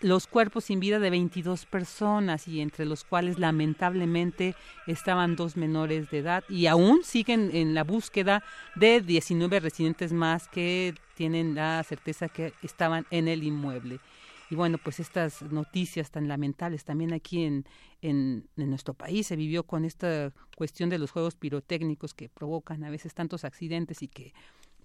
los 0.00 0.26
cuerpos 0.26 0.64
sin 0.64 0.80
vida 0.80 0.98
de 0.98 1.10
22 1.10 1.66
personas 1.66 2.46
y 2.46 2.60
entre 2.60 2.84
los 2.84 3.04
cuales 3.04 3.38
lamentablemente 3.38 4.54
estaban 4.86 5.36
dos 5.36 5.56
menores 5.56 6.10
de 6.10 6.18
edad 6.18 6.44
y 6.48 6.66
aún 6.66 7.02
siguen 7.02 7.50
en 7.52 7.74
la 7.74 7.84
búsqueda 7.84 8.44
de 8.76 9.00
19 9.00 9.60
residentes 9.60 10.12
más 10.12 10.48
que 10.48 10.94
tienen 11.14 11.54
la 11.54 11.82
certeza 11.82 12.28
que 12.28 12.52
estaban 12.62 13.06
en 13.10 13.26
el 13.28 13.42
inmueble. 13.42 13.98
Y 14.50 14.54
bueno, 14.54 14.78
pues 14.78 14.98
estas 14.98 15.42
noticias 15.42 16.10
tan 16.10 16.26
lamentables 16.26 16.84
también 16.84 17.12
aquí 17.12 17.44
en, 17.44 17.66
en, 18.00 18.48
nuestro 18.56 18.94
país 18.94 19.26
se 19.26 19.36
vivió 19.36 19.64
con 19.64 19.84
esta 19.84 20.32
cuestión 20.56 20.88
de 20.88 20.98
los 20.98 21.10
juegos 21.10 21.34
pirotécnicos 21.34 22.14
que 22.14 22.28
provocan 22.28 22.82
a 22.84 22.90
veces 22.90 23.14
tantos 23.14 23.44
accidentes 23.44 24.02
y 24.02 24.08
que 24.08 24.32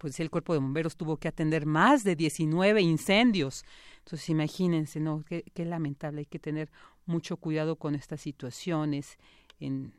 pues 0.04 0.20
el 0.20 0.30
cuerpo 0.30 0.52
de 0.52 0.60
bomberos 0.60 0.98
tuvo 0.98 1.16
que 1.16 1.30
atender 1.30 1.66
más 1.66 2.04
de 2.04 2.18
19 2.18 2.82
incendios. 2.82 3.64
Entonces 4.00 4.28
imagínense, 4.28 5.00
¿no? 5.00 5.24
Qué, 5.24 5.46
lamentable, 5.64 6.20
hay 6.20 6.26
que 6.26 6.40
tener 6.40 6.70
mucho 7.06 7.38
cuidado 7.38 7.78
con 7.78 7.96
estas 7.96 8.20
situaciones 8.20 9.18
en, 9.62 9.94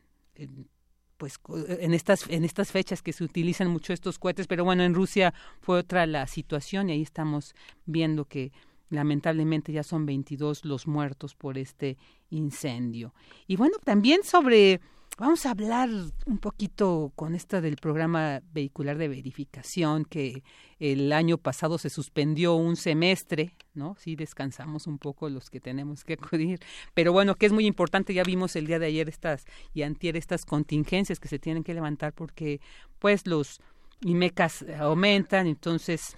pues 1.17 1.39
en 1.49 1.95
estas 1.95 2.29
en 2.29 2.45
estas 2.45 2.71
fechas 2.71 3.01
que 3.01 3.13
se 3.13 3.23
utilizan 3.23 3.67
mucho 3.67 3.93
estos 3.93 4.19
cohetes, 4.19 4.45
pero 4.45 4.63
bueno, 4.63 4.83
en 4.83 4.93
Rusia 4.93 5.33
fue 5.59 5.79
otra 5.79 6.05
la 6.05 6.27
situación 6.27 6.91
y 6.91 6.93
ahí 6.93 7.01
estamos 7.01 7.55
viendo 7.87 8.25
que 8.25 8.51
lamentablemente 8.91 9.71
ya 9.71 9.81
son 9.81 10.05
22 10.05 10.65
los 10.65 10.85
muertos 10.85 11.33
por 11.33 11.57
este 11.57 11.97
incendio. 12.29 13.15
Y 13.47 13.55
bueno, 13.55 13.77
también 13.83 14.23
sobre 14.23 14.81
Vamos 15.17 15.45
a 15.45 15.51
hablar 15.51 15.89
un 16.25 16.39
poquito 16.39 17.13
con 17.15 17.35
esta 17.35 17.61
del 17.61 17.77
programa 17.77 18.41
vehicular 18.51 18.97
de 18.97 19.07
verificación 19.07 20.03
que 20.03 20.43
el 20.77 21.13
año 21.13 21.37
pasado 21.37 21.77
se 21.77 21.89
suspendió 21.89 22.55
un 22.55 22.75
semestre, 22.75 23.55
¿no? 23.73 23.95
Sí 23.97 24.17
descansamos 24.17 24.87
un 24.87 24.97
poco 24.97 25.29
los 25.29 25.49
que 25.49 25.61
tenemos 25.61 26.03
que 26.03 26.13
acudir, 26.15 26.59
pero 26.93 27.13
bueno, 27.13 27.35
que 27.35 27.45
es 27.45 27.53
muy 27.53 27.65
importante, 27.65 28.13
ya 28.13 28.23
vimos 28.23 28.57
el 28.57 28.67
día 28.67 28.77
de 28.77 28.87
ayer 28.87 29.07
estas 29.07 29.45
y 29.73 29.83
antier 29.83 30.17
estas 30.17 30.45
contingencias 30.45 31.21
que 31.21 31.29
se 31.29 31.39
tienen 31.39 31.63
que 31.63 31.73
levantar 31.73 32.11
porque 32.11 32.59
pues 32.99 33.25
los 33.25 33.61
IMECAS 34.01 34.65
aumentan, 34.79 35.47
entonces 35.47 36.17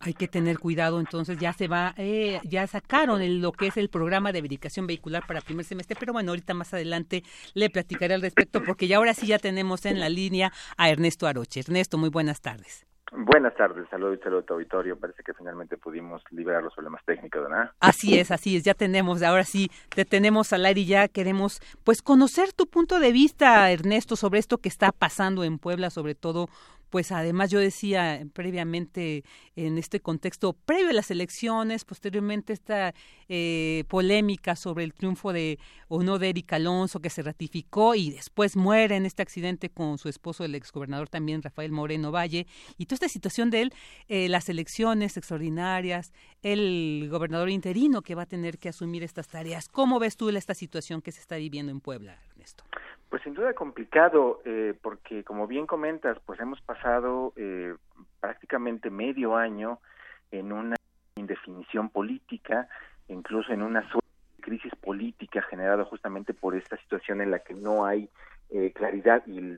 hay 0.00 0.14
que 0.14 0.28
tener 0.28 0.58
cuidado, 0.58 1.00
entonces 1.00 1.38
ya 1.38 1.52
se 1.52 1.68
va, 1.68 1.94
eh, 1.96 2.40
ya 2.44 2.66
sacaron 2.66 3.40
lo 3.40 3.52
que 3.52 3.68
es 3.68 3.76
el 3.76 3.88
programa 3.88 4.32
de 4.32 4.42
verificación 4.42 4.86
vehicular 4.86 5.26
para 5.26 5.40
primer 5.40 5.64
semestre, 5.64 5.96
pero 5.98 6.12
bueno, 6.12 6.32
ahorita 6.32 6.54
más 6.54 6.74
adelante 6.74 7.22
le 7.54 7.70
platicaré 7.70 8.14
al 8.14 8.22
respecto 8.22 8.62
porque 8.62 8.88
ya 8.88 8.98
ahora 8.98 9.14
sí 9.14 9.26
ya 9.26 9.38
tenemos 9.38 9.86
en 9.86 10.00
la 10.00 10.08
línea 10.08 10.52
a 10.76 10.90
Ernesto 10.90 11.26
Aroche. 11.26 11.60
Ernesto, 11.60 11.98
muy 11.98 12.10
buenas 12.10 12.40
tardes. 12.40 12.86
Buenas 13.12 13.54
tardes, 13.54 13.88
saludos 13.88 14.18
y 14.20 14.22
saludos 14.24 14.42
a 14.42 14.46
tu 14.46 14.54
auditorio. 14.54 14.98
Parece 14.98 15.22
que 15.22 15.32
finalmente 15.32 15.76
pudimos 15.76 16.22
liberar 16.32 16.62
los 16.62 16.74
problemas 16.74 17.04
técnicos, 17.04 17.42
¿verdad? 17.42 17.70
Así 17.78 18.18
es, 18.18 18.32
así 18.32 18.56
es, 18.56 18.64
ya 18.64 18.74
tenemos, 18.74 19.22
ahora 19.22 19.44
sí, 19.44 19.70
te 19.94 20.04
tenemos 20.04 20.52
al 20.52 20.66
aire 20.66 20.80
y 20.80 20.86
ya 20.86 21.06
queremos 21.06 21.60
pues 21.84 22.02
conocer 22.02 22.52
tu 22.52 22.66
punto 22.66 22.98
de 22.98 23.12
vista, 23.12 23.70
Ernesto, 23.70 24.16
sobre 24.16 24.40
esto 24.40 24.58
que 24.58 24.68
está 24.68 24.90
pasando 24.90 25.44
en 25.44 25.58
Puebla, 25.58 25.90
sobre 25.90 26.16
todo 26.16 26.48
pues 26.90 27.12
además 27.12 27.50
yo 27.50 27.58
decía 27.58 28.24
previamente 28.32 29.24
en 29.56 29.78
este 29.78 30.00
contexto, 30.00 30.52
previo 30.52 30.90
a 30.90 30.92
las 30.92 31.10
elecciones, 31.10 31.84
posteriormente 31.84 32.52
esta 32.52 32.94
eh, 33.28 33.84
polémica 33.88 34.54
sobre 34.54 34.84
el 34.84 34.94
triunfo 34.94 35.32
de 35.32 35.58
o 35.88 36.02
no 36.02 36.18
de 36.18 36.30
Eric 36.30 36.52
Alonso 36.52 37.00
que 37.00 37.10
se 37.10 37.22
ratificó 37.22 37.94
y 37.94 38.10
después 38.10 38.56
muere 38.56 38.96
en 38.96 39.06
este 39.06 39.22
accidente 39.22 39.68
con 39.68 39.98
su 39.98 40.08
esposo, 40.08 40.44
el 40.44 40.54
exgobernador 40.54 41.08
también 41.08 41.42
Rafael 41.42 41.72
Moreno 41.72 42.12
Valle, 42.12 42.46
y 42.78 42.86
toda 42.86 42.96
esta 42.96 43.08
situación 43.08 43.50
de 43.50 43.62
él, 43.62 43.74
eh, 44.08 44.28
las 44.28 44.48
elecciones 44.48 45.16
extraordinarias, 45.16 46.12
el 46.42 47.08
gobernador 47.10 47.50
interino 47.50 48.02
que 48.02 48.14
va 48.14 48.22
a 48.22 48.26
tener 48.26 48.58
que 48.58 48.68
asumir 48.68 49.02
estas 49.02 49.28
tareas. 49.28 49.68
¿Cómo 49.68 49.98
ves 49.98 50.16
tú 50.16 50.28
esta 50.36 50.54
situación 50.54 51.02
que 51.02 51.12
se 51.12 51.20
está 51.20 51.36
viviendo 51.36 51.72
en 51.72 51.80
Puebla, 51.80 52.18
Ernesto? 52.30 52.64
Pues 53.16 53.24
sin 53.24 53.32
duda 53.32 53.54
complicado, 53.54 54.42
eh, 54.44 54.74
porque 54.82 55.24
como 55.24 55.46
bien 55.46 55.66
comentas, 55.66 56.18
pues 56.26 56.38
hemos 56.38 56.60
pasado 56.60 57.32
eh, 57.36 57.74
prácticamente 58.20 58.90
medio 58.90 59.36
año 59.36 59.80
en 60.30 60.52
una 60.52 60.76
indefinición 61.14 61.88
política, 61.88 62.68
incluso 63.08 63.54
en 63.54 63.62
una 63.62 63.88
crisis 64.42 64.70
política 64.82 65.40
generada 65.40 65.86
justamente 65.86 66.34
por 66.34 66.54
esta 66.56 66.76
situación 66.76 67.22
en 67.22 67.30
la 67.30 67.38
que 67.38 67.54
no 67.54 67.86
hay 67.86 68.10
eh, 68.50 68.70
claridad 68.74 69.26
y 69.26 69.56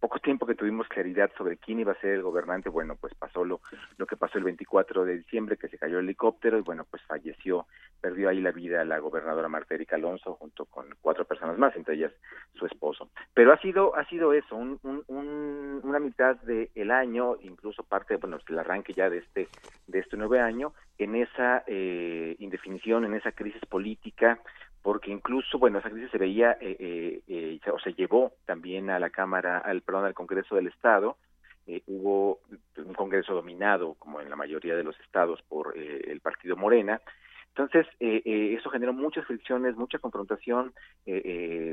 poco 0.00 0.18
tiempo 0.18 0.46
que 0.46 0.54
tuvimos 0.54 0.88
claridad 0.88 1.30
sobre 1.36 1.56
quién 1.56 1.80
iba 1.80 1.92
a 1.92 2.00
ser 2.00 2.10
el 2.10 2.22
gobernante, 2.22 2.68
bueno, 2.68 2.96
pues 2.96 3.14
pasó 3.14 3.44
lo, 3.44 3.60
lo 3.96 4.06
que 4.06 4.16
pasó 4.16 4.38
el 4.38 4.44
24 4.44 5.04
de 5.04 5.18
diciembre, 5.18 5.56
que 5.56 5.68
se 5.68 5.78
cayó 5.78 5.98
el 5.98 6.04
helicóptero 6.04 6.58
y 6.58 6.62
bueno, 6.62 6.84
pues 6.88 7.02
falleció, 7.02 7.66
perdió 8.00 8.28
ahí 8.28 8.40
la 8.40 8.52
vida 8.52 8.84
la 8.84 8.98
gobernadora 8.98 9.48
Marta 9.48 9.74
Erika 9.74 9.96
Alonso 9.96 10.34
junto 10.34 10.66
con 10.66 10.86
cuatro 11.00 11.24
personas 11.24 11.58
más, 11.58 11.74
entre 11.76 11.94
ellas 11.94 12.12
su 12.54 12.66
esposo. 12.66 13.08
Pero 13.34 13.52
ha 13.52 13.58
sido, 13.58 13.96
ha 13.96 14.04
sido 14.06 14.32
eso, 14.32 14.56
un, 14.56 14.78
un, 14.82 15.80
una 15.82 15.98
mitad 15.98 16.36
del 16.36 16.90
año, 16.90 17.36
incluso 17.40 17.82
parte, 17.82 18.16
bueno, 18.16 18.38
el 18.48 18.58
arranque 18.58 18.92
ya 18.92 19.10
de 19.10 19.18
este, 19.18 19.48
de 19.86 19.98
este 19.98 20.16
nuevo 20.16 20.34
año, 20.34 20.72
en 20.98 21.16
esa 21.16 21.64
eh, 21.66 22.36
indefinición, 22.38 23.04
en 23.04 23.14
esa 23.14 23.32
crisis 23.32 23.64
política, 23.66 24.40
porque 24.86 25.10
incluso, 25.10 25.58
bueno, 25.58 25.80
esa 25.80 25.90
crisis 25.90 26.12
se 26.12 26.16
veía 26.16 26.52
eh, 26.60 26.76
eh, 26.78 27.20
eh, 27.26 27.70
o 27.72 27.78
se 27.80 27.92
llevó 27.94 28.34
también 28.44 28.88
a 28.88 29.00
la 29.00 29.10
Cámara, 29.10 29.58
al 29.58 29.82
perdón, 29.82 30.04
al 30.04 30.14
Congreso 30.14 30.54
del 30.54 30.68
Estado. 30.68 31.16
hubo 31.88 32.38
un 32.76 32.94
Congreso 32.94 33.34
dominado, 33.34 33.94
como 33.98 34.20
en 34.20 34.30
la 34.30 34.36
mayoría 34.36 34.76
de 34.76 34.84
los 34.84 34.96
estados, 35.00 35.42
por 35.48 35.76
el 35.76 36.20
partido 36.20 36.54
Morena. 36.54 37.00
Entonces, 37.48 37.84
eso 37.98 38.70
generó 38.70 38.92
muchas 38.92 39.26
fricciones, 39.26 39.74
mucha 39.74 39.98
confrontación. 39.98 40.72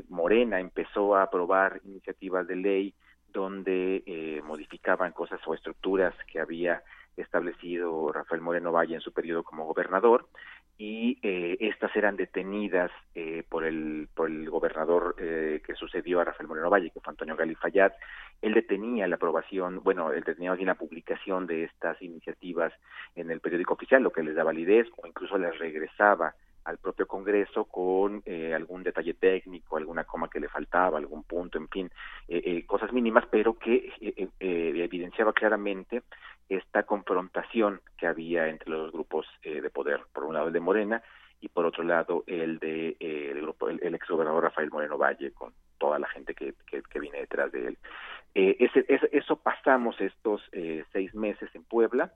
Morena 0.08 0.58
empezó 0.58 1.14
a 1.14 1.22
aprobar 1.22 1.82
iniciativas 1.84 2.48
de 2.48 2.56
ley 2.56 2.94
donde 3.32 4.42
modificaban 4.44 5.12
cosas 5.12 5.38
o 5.46 5.54
estructuras 5.54 6.14
que 6.32 6.40
había 6.40 6.82
establecido 7.16 8.10
Rafael 8.10 8.40
Moreno 8.40 8.72
Valle 8.72 8.96
en 8.96 9.00
su 9.00 9.12
periodo 9.12 9.44
como 9.44 9.66
gobernador 9.66 10.26
y 10.76 11.18
eh, 11.22 11.56
estas 11.60 11.94
eran 11.94 12.16
detenidas 12.16 12.90
eh, 13.14 13.44
por 13.48 13.64
el 13.64 14.08
por 14.14 14.28
el 14.28 14.50
gobernador 14.50 15.14
eh, 15.18 15.62
que 15.64 15.74
sucedió 15.74 16.20
a 16.20 16.24
Rafael 16.24 16.48
Moreno 16.48 16.70
Valle, 16.70 16.90
que 16.90 17.00
fue 17.00 17.12
Antonio 17.12 17.36
Galifayat. 17.36 17.94
Él 18.42 18.54
detenía 18.54 19.06
la 19.06 19.16
aprobación, 19.16 19.80
bueno, 19.84 20.12
él 20.12 20.24
detenía 20.24 20.52
bien 20.54 20.66
la 20.66 20.74
publicación 20.74 21.46
de 21.46 21.64
estas 21.64 22.00
iniciativas 22.02 22.72
en 23.14 23.30
el 23.30 23.40
periódico 23.40 23.74
oficial, 23.74 24.02
lo 24.02 24.10
que 24.10 24.22
les 24.22 24.34
da 24.34 24.42
validez, 24.42 24.88
o 24.96 25.06
incluso 25.06 25.38
les 25.38 25.56
regresaba 25.58 26.34
al 26.64 26.78
propio 26.78 27.06
Congreso 27.06 27.64
con 27.64 28.22
eh, 28.24 28.54
algún 28.54 28.82
detalle 28.82 29.14
técnico, 29.14 29.76
alguna 29.76 30.04
coma 30.04 30.28
que 30.28 30.40
le 30.40 30.48
faltaba, 30.48 30.98
algún 30.98 31.24
punto, 31.24 31.58
en 31.58 31.68
fin, 31.68 31.90
eh, 32.28 32.42
eh, 32.44 32.66
cosas 32.66 32.92
mínimas, 32.92 33.24
pero 33.30 33.58
que 33.58 33.90
evidenciaba 34.40 35.32
claramente 35.32 36.02
esta 36.48 36.84
confrontación 36.84 37.80
que 37.96 38.06
había 38.06 38.48
entre 38.48 38.70
los 38.70 38.92
grupos 38.92 39.26
de 39.42 39.70
poder, 39.70 40.00
por 40.12 40.24
un 40.24 40.34
lado 40.34 40.48
el 40.48 40.52
de 40.52 40.60
Morena 40.60 41.02
y 41.40 41.48
por 41.48 41.66
otro 41.66 41.84
lado 41.84 42.24
el 42.26 42.58
de 42.58 42.96
el 43.00 43.40
grupo 43.40 43.68
el, 43.68 43.94
ex 43.94 44.08
gobernador 44.08 44.44
Rafael 44.44 44.70
Moreno 44.70 44.98
Valle 44.98 45.32
con 45.32 45.52
toda 45.78 45.98
la 45.98 46.08
gente 46.08 46.34
que, 46.34 46.54
que, 46.66 47.00
viene 47.00 47.20
detrás 47.20 47.52
de 47.52 47.68
él. 47.68 47.78
Ese, 48.34 48.84
eso 49.12 49.36
pasamos 49.36 50.00
estos 50.00 50.42
seis 50.92 51.14
meses 51.14 51.48
en 51.54 51.64
Puebla 51.64 52.12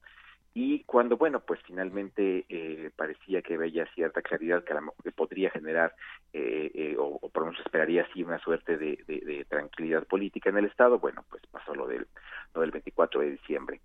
y 0.60 0.82
cuando, 0.84 1.16
bueno, 1.16 1.38
pues 1.38 1.60
finalmente 1.64 2.44
eh, 2.48 2.90
parecía 2.96 3.42
que 3.42 3.56
veía 3.56 3.86
cierta 3.94 4.22
claridad 4.22 4.64
que, 4.64 4.72
a 4.72 4.76
lo 4.80 4.82
mejor 4.86 5.12
podría 5.12 5.50
generar, 5.50 5.94
eh, 6.32 6.70
eh, 6.74 6.96
o, 6.98 7.20
por 7.20 7.44
lo 7.44 7.50
menos 7.50 7.64
esperaría 7.64 8.02
así 8.02 8.24
una 8.24 8.40
suerte 8.40 8.76
de, 8.76 8.98
de, 9.06 9.44
tranquilidad 9.48 10.04
política 10.08 10.50
en 10.50 10.58
el 10.58 10.64
Estado, 10.64 10.98
bueno, 10.98 11.24
pues 11.30 11.46
pasó 11.46 11.76
lo 11.76 11.86
del, 11.86 12.08
lo 12.54 12.62
del 12.62 12.72
24 12.72 13.20
de 13.20 13.30
diciembre. 13.30 13.80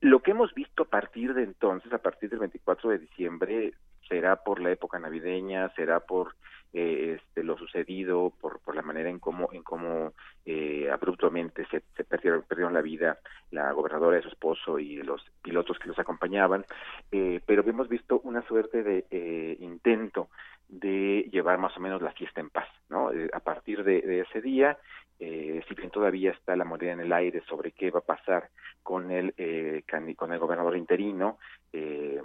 Lo 0.00 0.20
que 0.22 0.30
hemos 0.30 0.54
visto 0.54 0.84
a 0.84 0.88
partir 0.88 1.34
de 1.34 1.42
entonces, 1.42 1.92
a 1.92 1.98
partir 1.98 2.30
del 2.30 2.38
24 2.38 2.90
de 2.90 2.98
diciembre, 2.98 3.74
será 4.08 4.36
por 4.36 4.60
la 4.60 4.72
época 4.72 4.98
navideña, 4.98 5.68
será 5.74 6.00
por 6.00 6.34
eh, 6.72 7.18
este, 7.18 7.42
lo 7.42 7.58
sucedido, 7.58 8.32
por, 8.40 8.60
la 8.74 8.82
manera 8.82 9.10
en 9.10 9.18
cómo, 9.18 9.50
en 9.52 9.62
cómo 9.62 10.14
eh, 10.46 10.88
abruptamente 10.90 11.66
se, 11.66 11.80
perdieron, 12.04 12.42
perdieron 12.42 12.72
la 12.72 12.80
vida 12.80 13.18
la 13.50 13.72
gobernadora 13.72 14.16
de 14.16 14.22
su 14.22 14.28
esposo 14.28 14.78
y 14.78 14.96
los 15.02 15.22
pilotos 15.42 15.78
que 15.78 15.88
los 15.88 15.98
acompañaban, 15.98 16.64
eh, 17.10 17.40
pero 17.44 17.68
hemos 17.68 17.88
visto 17.88 18.20
una 18.20 18.46
suerte 18.46 18.82
de 18.82 19.04
eh, 19.10 19.56
intento 19.60 20.28
de 20.68 21.28
llevar 21.32 21.58
más 21.58 21.76
o 21.76 21.80
menos 21.80 22.00
la 22.00 22.12
fiesta 22.12 22.40
en 22.40 22.48
paz, 22.48 22.68
¿no? 22.88 23.12
Eh, 23.12 23.28
a 23.32 23.40
partir 23.40 23.82
de 23.82 24.20
ese 24.20 24.40
día, 24.40 24.78
eh, 25.20 25.62
si 25.68 25.74
bien 25.74 25.90
todavía 25.90 26.30
está 26.30 26.56
la 26.56 26.64
moneda 26.64 26.92
en 26.92 27.00
el 27.00 27.12
aire 27.12 27.42
sobre 27.46 27.72
qué 27.72 27.90
va 27.90 27.98
a 27.98 28.04
pasar 28.04 28.48
con 28.82 29.10
el 29.10 29.34
eh, 29.36 29.84
con 30.16 30.32
el 30.32 30.38
gobernador 30.38 30.76
interino, 30.78 31.38
eh, 31.74 32.22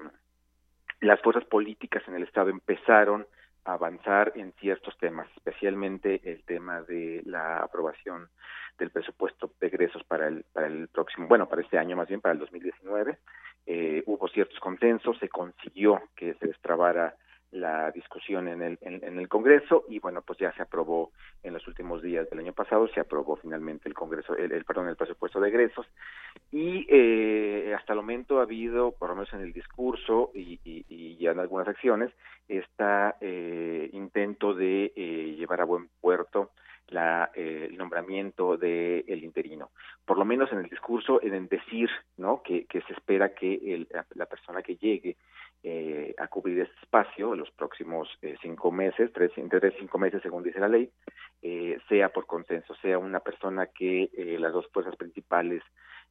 las 1.02 1.22
fuerzas 1.22 1.44
políticas 1.44 2.04
en 2.08 2.16
el 2.16 2.24
estado 2.24 2.50
empezaron 2.50 3.28
a 3.66 3.74
avanzar 3.74 4.32
en 4.36 4.54
ciertos 4.54 4.98
temas, 4.98 5.28
especialmente 5.36 6.22
el 6.24 6.44
tema 6.46 6.84
de 6.84 7.22
la 7.26 7.58
aprobación 7.58 8.30
del 8.78 8.92
presupuesto 8.92 9.52
de 9.60 9.68
egresos 9.68 10.04
para 10.06 10.28
el 10.28 10.46
para 10.54 10.68
el 10.68 10.88
próximo, 10.88 11.28
bueno, 11.28 11.50
para 11.50 11.64
este 11.64 11.78
año 11.78 11.98
más 11.98 12.08
bien 12.08 12.22
para 12.22 12.34
el 12.34 12.40
2019. 12.40 13.18
Eh, 13.68 14.04
hubo 14.06 14.28
ciertos 14.30 14.60
consensos, 14.60 15.18
se 15.20 15.28
consiguió 15.28 16.02
que 16.16 16.36
se 16.36 16.48
destrabara 16.48 17.16
la 17.56 17.90
discusión 17.92 18.48
en 18.48 18.62
el, 18.62 18.78
en, 18.82 19.18
el 19.18 19.30
Congreso 19.30 19.86
y 19.90 20.00
bueno, 20.00 20.22
pues 20.22 20.38
ya 20.40 20.52
se 20.54 20.62
aprobó 20.62 21.12
en 21.42 21.54
los 21.54 21.66
últimos 21.68 22.02
días 22.02 22.30
del 22.30 22.40
año 22.40 22.54
pasado, 22.54 22.88
se 22.90 23.00
aprobó 23.00 23.38
finalmente 23.38 23.88
el 23.88 23.96
Congreso, 23.96 24.36
el, 24.36 24.64
perdón, 24.66 24.90
el 24.90 24.98
presupuesto 24.98 25.40
de 25.40 25.50
egresos 25.50 25.88
y 26.52 26.86
eh, 26.90 27.74
hasta 27.74 27.94
el 27.94 28.00
momento 28.00 28.40
ha 28.40 28.44
habido, 28.44 28.92
por 28.92 29.10
lo 29.10 29.16
menos 29.16 29.34
en 29.34 29.42
el 29.42 29.54
discurso 29.54 30.32
y, 30.34 30.60
y, 30.66 31.18
ya 31.18 31.32
en 31.32 31.40
algunas 31.40 31.68
acciones, 31.68 32.12
está 32.48 33.16
eh, 33.22 33.90
intento 33.94 34.54
de 34.54 34.92
eh, 34.96 35.36
llevar 35.38 35.62
a 35.62 35.66
buen 35.66 35.88
puerto 36.02 36.52
la, 36.90 37.32
eh, 37.34 37.68
el 37.70 37.78
nombramiento 37.78 38.58
del 38.58 39.04
el 39.08 39.24
interino. 39.24 39.72
Por 40.06 40.18
lo 40.18 40.26
menos 40.26 40.52
en 40.52 40.60
el 40.60 40.70
discurso, 40.70 41.22
en 41.22 41.48
decir 41.48 41.90
¿no? 42.18 42.42
que, 42.44 42.66
se 42.70 42.94
espera 42.94 43.34
que 43.34 43.54
el, 43.74 43.88
la 44.16 44.26
persona 44.26 44.62
que 44.62 44.76
llegue 44.76 45.18
eh, 45.68 46.14
a 46.20 46.28
cubrir 46.28 46.60
este 46.62 46.76
espacio 46.84 47.34
en 47.34 47.40
los 47.40 47.50
próximos 47.50 48.08
eh, 48.22 48.36
cinco 48.40 48.72
meses, 48.72 49.12
tres, 49.14 49.32
entre 49.36 49.60
tres 49.60 49.74
cinco 49.80 49.98
meses 49.98 50.22
según 50.22 50.44
dice 50.44 50.60
la 50.60 50.68
ley, 50.68 50.92
eh, 51.42 51.80
sea 51.90 52.10
por 52.10 52.28
consenso, 52.28 52.76
sea 52.76 53.00
una 53.00 53.20
persona 53.20 53.66
que 53.66 54.12
eh, 54.16 54.38
las 54.40 54.54
dos 54.54 54.68
fuerzas 54.72 54.96
principales 54.96 55.64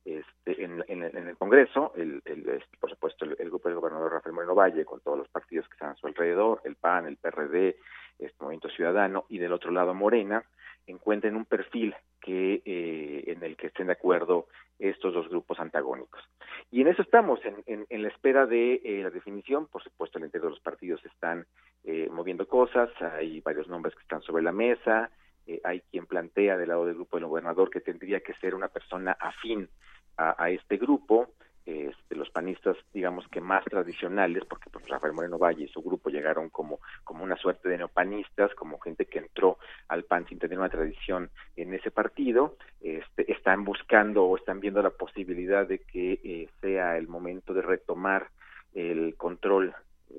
este, 0.04 0.64
en, 0.64 0.84
en, 0.88 1.04
en, 1.04 1.28
el 1.28 1.36
Congreso, 1.36 1.92
el, 1.94 2.20
el, 2.24 2.48
este, 2.48 2.76
por 2.80 2.90
supuesto 2.90 3.24
el, 3.24 3.36
el, 3.38 3.48
grupo 3.48 3.68
del 3.68 3.78
gobernador 3.78 4.12
Rafael 4.12 4.34
Moreno 4.34 4.56
Valle, 4.56 4.84
con 4.84 5.00
todos 5.00 5.18
los 5.18 5.28
partidos 5.28 5.68
que 5.68 5.74
están 5.74 5.90
a 5.90 5.94
su 5.94 6.08
alrededor, 6.08 6.60
el 6.64 6.74
PAN, 6.74 7.06
el 7.06 7.16
PRD, 7.16 7.76
este 8.18 8.36
Movimiento 8.40 8.68
Ciudadano, 8.70 9.24
y 9.28 9.38
del 9.38 9.52
otro 9.52 9.70
lado 9.70 9.94
Morena, 9.94 10.44
encuentren 10.86 11.36
un 11.36 11.44
perfil 11.44 11.94
que 12.20 12.62
eh, 12.64 13.24
en 13.26 13.42
el 13.42 13.56
que 13.56 13.68
estén 13.68 13.86
de 13.86 13.92
acuerdo 13.92 14.48
estos 14.78 15.14
dos 15.14 15.28
grupos 15.28 15.60
antagónicos. 15.60 16.22
Y 16.70 16.80
en 16.80 16.88
eso 16.88 17.02
estamos, 17.02 17.40
en, 17.44 17.62
en, 17.66 17.86
en 17.88 18.02
la 18.02 18.08
espera 18.08 18.46
de 18.46 18.80
eh, 18.84 19.02
la 19.02 19.10
definición. 19.10 19.66
Por 19.66 19.82
supuesto, 19.82 20.18
el 20.18 20.24
interior 20.24 20.50
de 20.50 20.56
los 20.56 20.60
partidos 20.60 21.04
están 21.04 21.46
eh, 21.84 22.08
moviendo 22.10 22.46
cosas, 22.48 22.90
hay 23.00 23.40
varios 23.40 23.68
nombres 23.68 23.94
que 23.94 24.02
están 24.02 24.22
sobre 24.22 24.42
la 24.42 24.52
mesa, 24.52 25.10
eh, 25.46 25.60
hay 25.64 25.80
quien 25.90 26.06
plantea 26.06 26.56
del 26.56 26.70
lado 26.70 26.86
del 26.86 26.94
grupo 26.94 27.16
del 27.16 27.26
gobernador 27.26 27.70
que 27.70 27.80
tendría 27.80 28.20
que 28.20 28.34
ser 28.34 28.54
una 28.54 28.68
persona 28.68 29.12
afín 29.20 29.68
a, 30.16 30.42
a 30.42 30.50
este 30.50 30.76
grupo, 30.76 31.28
este, 31.66 32.14
los 32.14 32.28
panistas, 32.30 32.76
digamos 32.92 33.26
que 33.28 33.40
más 33.40 33.64
tradicionales, 33.64 34.44
porque 34.44 34.68
pues, 34.70 34.86
Rafael 34.88 35.14
Moreno 35.14 35.38
Valle 35.38 35.64
y 35.64 35.68
su 35.68 35.82
grupo 35.82 36.10
llegaron 36.10 36.50
como, 36.50 36.80
como 37.04 37.24
una 37.24 37.36
suerte 37.36 37.68
de 37.68 37.78
neopanistas, 37.78 38.54
como 38.54 38.78
gente 38.78 39.06
que 39.06 39.18
entró 39.20 39.58
al 39.88 40.04
PAN 40.04 40.26
sin 40.28 40.38
tener 40.38 40.58
una 40.58 40.68
tradición 40.68 41.30
en 41.56 41.72
ese 41.72 41.90
partido, 41.90 42.56
este, 42.82 43.30
están 43.32 43.64
buscando 43.64 44.24
o 44.24 44.36
están 44.36 44.60
viendo 44.60 44.82
la 44.82 44.90
posibilidad 44.90 45.66
de 45.66 45.78
que 45.78 46.20
eh, 46.22 46.48
sea 46.60 46.98
el 46.98 47.08
momento 47.08 47.54
de 47.54 47.62
retomar 47.62 48.28
el 48.74 49.14
control 49.16 49.74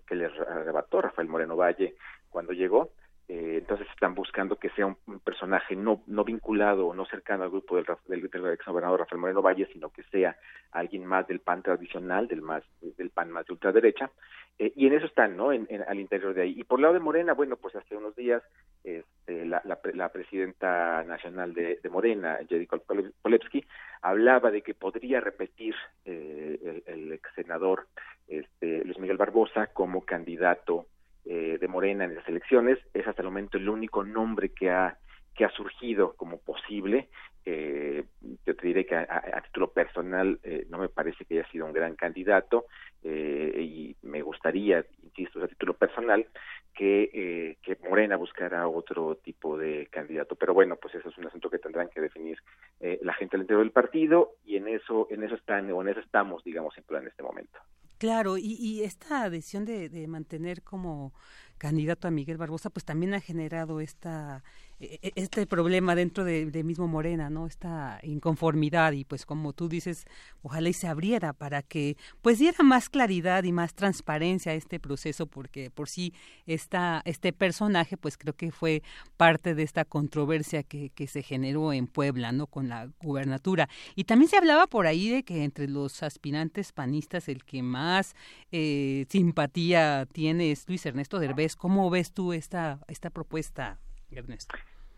que 0.08 0.15
les 0.15 0.31
arrebató 0.39 1.01
Rafael 1.01 1.27
Moreno 1.27 1.55
Valle 1.55 1.95
cuando 2.29 2.53
llegó 2.53 2.91
eh, 3.28 3.58
entonces 3.58 3.88
están 3.90 4.14
buscando 4.14 4.58
que 4.58 4.70
sea 4.72 4.86
un, 4.86 4.98
personaje 5.24 5.76
no, 5.76 6.04
no 6.06 6.24
vinculado 6.24 6.88
o 6.88 6.94
no 6.94 7.06
cercano 7.06 7.44
al 7.44 7.50
grupo 7.50 7.76
del, 7.76 7.86
del, 8.08 8.30
del 8.30 8.54
ex 8.54 8.66
gobernador 8.66 9.00
Rafael 9.00 9.20
Moreno 9.20 9.42
Valle, 9.42 9.68
sino 9.74 9.90
que 9.90 10.04
sea 10.04 10.38
alguien 10.72 11.06
más 11.06 11.28
del 11.28 11.40
PAN 11.40 11.64
tradicional, 11.64 12.28
del 12.28 12.44
más 12.44 12.64
del 12.82 13.10
PAN 13.10 13.32
más 13.32 13.48
de 13.48 13.54
ultraderecha, 13.54 14.12
eh, 14.60 14.72
y 14.76 14.86
en 14.86 14.94
eso 14.94 15.08
están, 15.08 15.36
¿no? 15.36 15.52
En, 15.52 15.68
al 15.88 16.00
interior 16.00 16.36
de 16.36 16.44
ahí. 16.44 16.54
Y 16.56 16.64
por 16.66 16.80
el 16.80 16.84
lado 16.84 16.94
de 16.94 17.00
Morena, 17.00 17.34
bueno, 17.34 17.58
pues 17.58 17.76
hace 17.76 17.98
unos 17.98 18.16
días 18.16 18.44
este, 18.84 19.46
la, 19.46 19.62
la, 19.66 19.80
la, 19.94 20.10
presidenta 20.10 21.04
nacional 21.04 21.54
de, 21.56 21.80
de 21.82 21.90
Morena, 21.90 22.38
Jericho 22.48 22.82
Polepsky, 23.24 23.66
hablaba 24.02 24.52
de 24.52 24.62
que 24.62 24.76
podría 24.76 25.20
repetir 25.20 25.74
eh, 26.06 26.60
el, 26.64 26.94
el 26.94 27.12
ex 27.14 27.28
senador 27.34 27.88
este, 28.28 28.84
Luis 28.86 29.00
Miguel 29.00 29.18
Barbosa 29.18 29.68
como 29.68 30.06
candidato 30.06 30.86
eh, 31.26 31.58
de 31.60 31.68
Morena 31.68 32.06
en 32.06 32.16
las 32.16 32.28
elecciones. 32.28 32.80
Es 32.94 33.08
hasta 33.08 33.22
el 33.22 33.28
momento 33.28 33.58
el 33.58 33.70
único 33.70 34.04
nombre 34.04 34.50
que 34.50 34.70
ha 34.70 34.98
que 35.36 35.46
ha 35.46 35.50
surgido 35.50 36.14
como 36.16 36.40
posible. 36.40 37.10
Eh, 37.46 38.04
yo 38.46 38.56
te 38.56 38.68
diré 38.68 38.86
que 38.86 38.96
a, 38.96 39.42
título 39.44 39.72
personal 39.72 40.40
eh, 40.44 40.66
no 40.70 40.80
me 40.80 40.90
parece 40.90 41.26
que 41.26 41.38
haya 41.38 41.52
sido 41.52 41.66
un 41.66 41.74
gran 41.74 41.96
candidato 41.96 42.66
eh, 43.04 43.62
y 43.62 43.96
me 44.02 44.24
gustaría, 44.24 44.84
insisto, 45.04 45.44
a 45.44 45.48
título 45.48 45.74
personal, 45.74 46.26
que, 46.74 47.10
eh, 47.14 47.58
que 47.62 47.78
Morena 47.88 48.16
buscara 48.16 48.68
otro 48.68 49.18
tipo 49.18 49.58
de 49.58 49.88
candidato. 49.92 50.36
Pero 50.36 50.54
bueno, 50.54 50.78
pues 50.78 50.96
eso 50.96 51.10
es 51.10 51.18
un 51.18 51.28
asunto 51.28 51.50
que 51.50 51.60
tendrán 51.60 51.90
que 51.90 52.02
definir 52.02 52.40
eh, 52.80 53.00
la 53.04 53.14
gente 53.14 53.36
al 53.36 53.44
interior 53.44 53.64
del 53.64 53.72
partido 53.72 54.32
y 54.44 54.56
en 54.56 54.68
eso 54.68 55.08
en 55.12 55.24
eso 55.24 55.36
están 55.36 55.72
o 55.72 55.82
en 55.82 55.90
eso 55.90 56.00
estamos 56.00 56.44
digamos 56.44 56.76
en 56.78 57.08
este 57.08 57.24
momento 57.24 57.60
claro 57.97 58.38
y, 58.38 58.53
y 58.60 58.84
esta 58.84 59.23
adhesión 59.23 59.65
de, 59.65 59.89
de 59.89 60.08
mantener 60.08 60.63
como 60.63 61.13
candidato 61.58 62.08
a 62.08 62.12
Miguel 62.12 62.38
Barbosa 62.38 62.69
pues 62.69 62.86
también 62.86 63.13
ha 63.13 63.21
generado 63.21 63.79
esta 63.79 64.43
este 64.80 65.48
problema 65.48 65.96
dentro 65.96 66.24
de, 66.24 66.64
mismo 66.64 66.88
Morena, 66.88 67.30
¿no? 67.30 67.48
Esta 67.48 68.00
inconformidad 68.04 68.92
y 68.92 69.06
pues 69.06 69.26
como 69.26 69.54
tú 69.54 69.70
dices, 69.70 70.06
ojalá 70.42 70.70
y 70.70 70.74
se 70.74 70.88
abriera 70.88 71.34
para 71.34 71.62
que 71.62 71.96
pues 72.22 72.40
diera 72.40 72.64
más 72.64 72.90
claridad 72.90 73.44
y 73.44 73.52
más 73.52 73.74
transparencia 73.74 74.52
a 74.52 74.56
este 74.56 74.80
proceso 74.80 75.28
porque 75.28 75.72
por 75.72 75.88
sí 75.88 76.14
esta, 76.46 77.02
este 77.06 77.32
personaje 77.32 77.96
pues 77.96 78.18
creo 78.18 78.34
que 78.34 78.52
fue 78.52 78.84
parte 79.18 79.56
de 79.56 79.64
esta 79.64 79.86
controversia 79.86 80.64
que, 80.64 80.90
que 80.90 81.08
se 81.08 81.24
generó 81.24 81.72
en 81.72 81.88
Puebla, 81.88 82.32
¿no? 82.32 82.48
Con 82.48 82.68
la 82.68 82.90
gubernatura. 83.02 83.70
Y 83.96 84.04
también 84.04 84.30
se 84.30 84.38
hablaba 84.38 84.68
por 84.68 84.88
ahí 84.88 85.10
de 85.10 85.24
que 85.24 85.44
entre 85.44 85.68
los 85.68 86.04
aspirantes 86.04 86.72
panistas 86.74 87.30
el 87.30 87.46
que 87.46 87.64
más 87.64 88.16
eh, 88.52 89.06
simpatía 89.10 90.06
tiene 90.12 90.52
es 90.52 90.68
Luis 90.68 90.86
Ernesto 90.86 91.20
Derbez. 91.20 91.56
¿Cómo 91.56 91.90
ves 91.90 92.12
tú 92.12 92.34
esta, 92.34 92.80
esta 92.88 93.10
propuesta? 93.10 93.80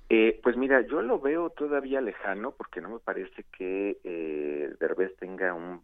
Eh, 0.10 0.40
pues 0.42 0.56
mira, 0.56 0.82
yo 0.82 1.02
lo 1.02 1.20
veo 1.20 1.50
todavía 1.50 2.00
lejano 2.00 2.52
porque 2.52 2.80
no 2.80 2.90
me 2.90 3.00
parece 3.00 3.44
que 3.58 3.98
eh, 4.04 4.74
tenga 5.20 5.54
un 5.54 5.84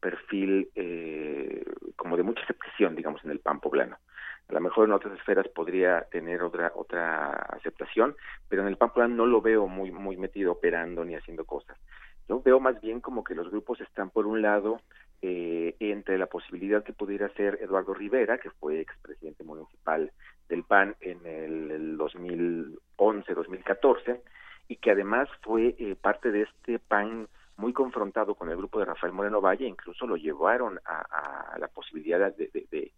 perfil 0.00 0.70
eh, 0.74 1.64
como 1.96 2.16
de 2.16 2.22
mucha 2.22 2.42
aceptación, 2.42 2.96
digamos, 2.96 3.24
en 3.24 3.30
el 3.30 3.40
pan 3.40 3.60
poblano. 3.60 3.98
A 4.48 4.52
lo 4.52 4.60
mejor 4.60 4.88
en 4.88 4.92
otras 4.92 5.16
esferas 5.16 5.46
podría 5.48 6.02
tener 6.10 6.42
otra 6.42 6.72
otra 6.74 7.30
aceptación, 7.30 8.16
pero 8.48 8.62
en 8.62 8.68
el 8.68 8.76
pan 8.76 8.92
poblano 8.92 9.14
no 9.14 9.26
lo 9.26 9.40
veo 9.40 9.68
muy 9.68 9.92
muy 9.92 10.16
metido 10.16 10.52
operando 10.52 11.04
ni 11.04 11.14
haciendo 11.14 11.44
cosas. 11.44 11.78
Yo 12.28 12.42
veo 12.42 12.58
más 12.58 12.80
bien 12.80 13.00
como 13.00 13.22
que 13.22 13.34
los 13.34 13.50
grupos 13.50 13.80
están 13.80 14.10
por 14.10 14.26
un 14.26 14.42
lado 14.42 14.80
eh, 15.22 15.76
entre 15.80 16.18
la 16.18 16.26
posibilidad 16.26 16.82
que 16.82 16.92
pudiera 16.92 17.28
ser 17.34 17.58
Eduardo 17.60 17.94
Rivera, 17.94 18.38
que 18.38 18.50
fue 18.50 18.80
expresidente 18.80 19.44
municipal 19.44 20.10
del 20.48 20.64
PAN 20.64 20.96
en 21.00 21.24
el, 21.26 21.96
2011-2014 21.98 24.20
y 24.68 24.76
que 24.76 24.92
además 24.92 25.28
fue 25.42 25.74
eh, 25.78 25.94
parte 26.00 26.30
de 26.30 26.42
este 26.42 26.78
PAN 26.78 27.28
muy 27.56 27.72
confrontado 27.74 28.34
con 28.34 28.50
el 28.50 28.56
grupo 28.56 28.78
de 28.78 28.86
Rafael 28.86 29.12
Moreno 29.12 29.42
Valle, 29.42 29.66
incluso 29.66 30.06
lo 30.06 30.16
llevaron 30.16 30.80
a, 30.86 31.58
la 31.58 31.68
posibilidad 31.68 32.34
de, 32.34 32.50
de 32.70 32.92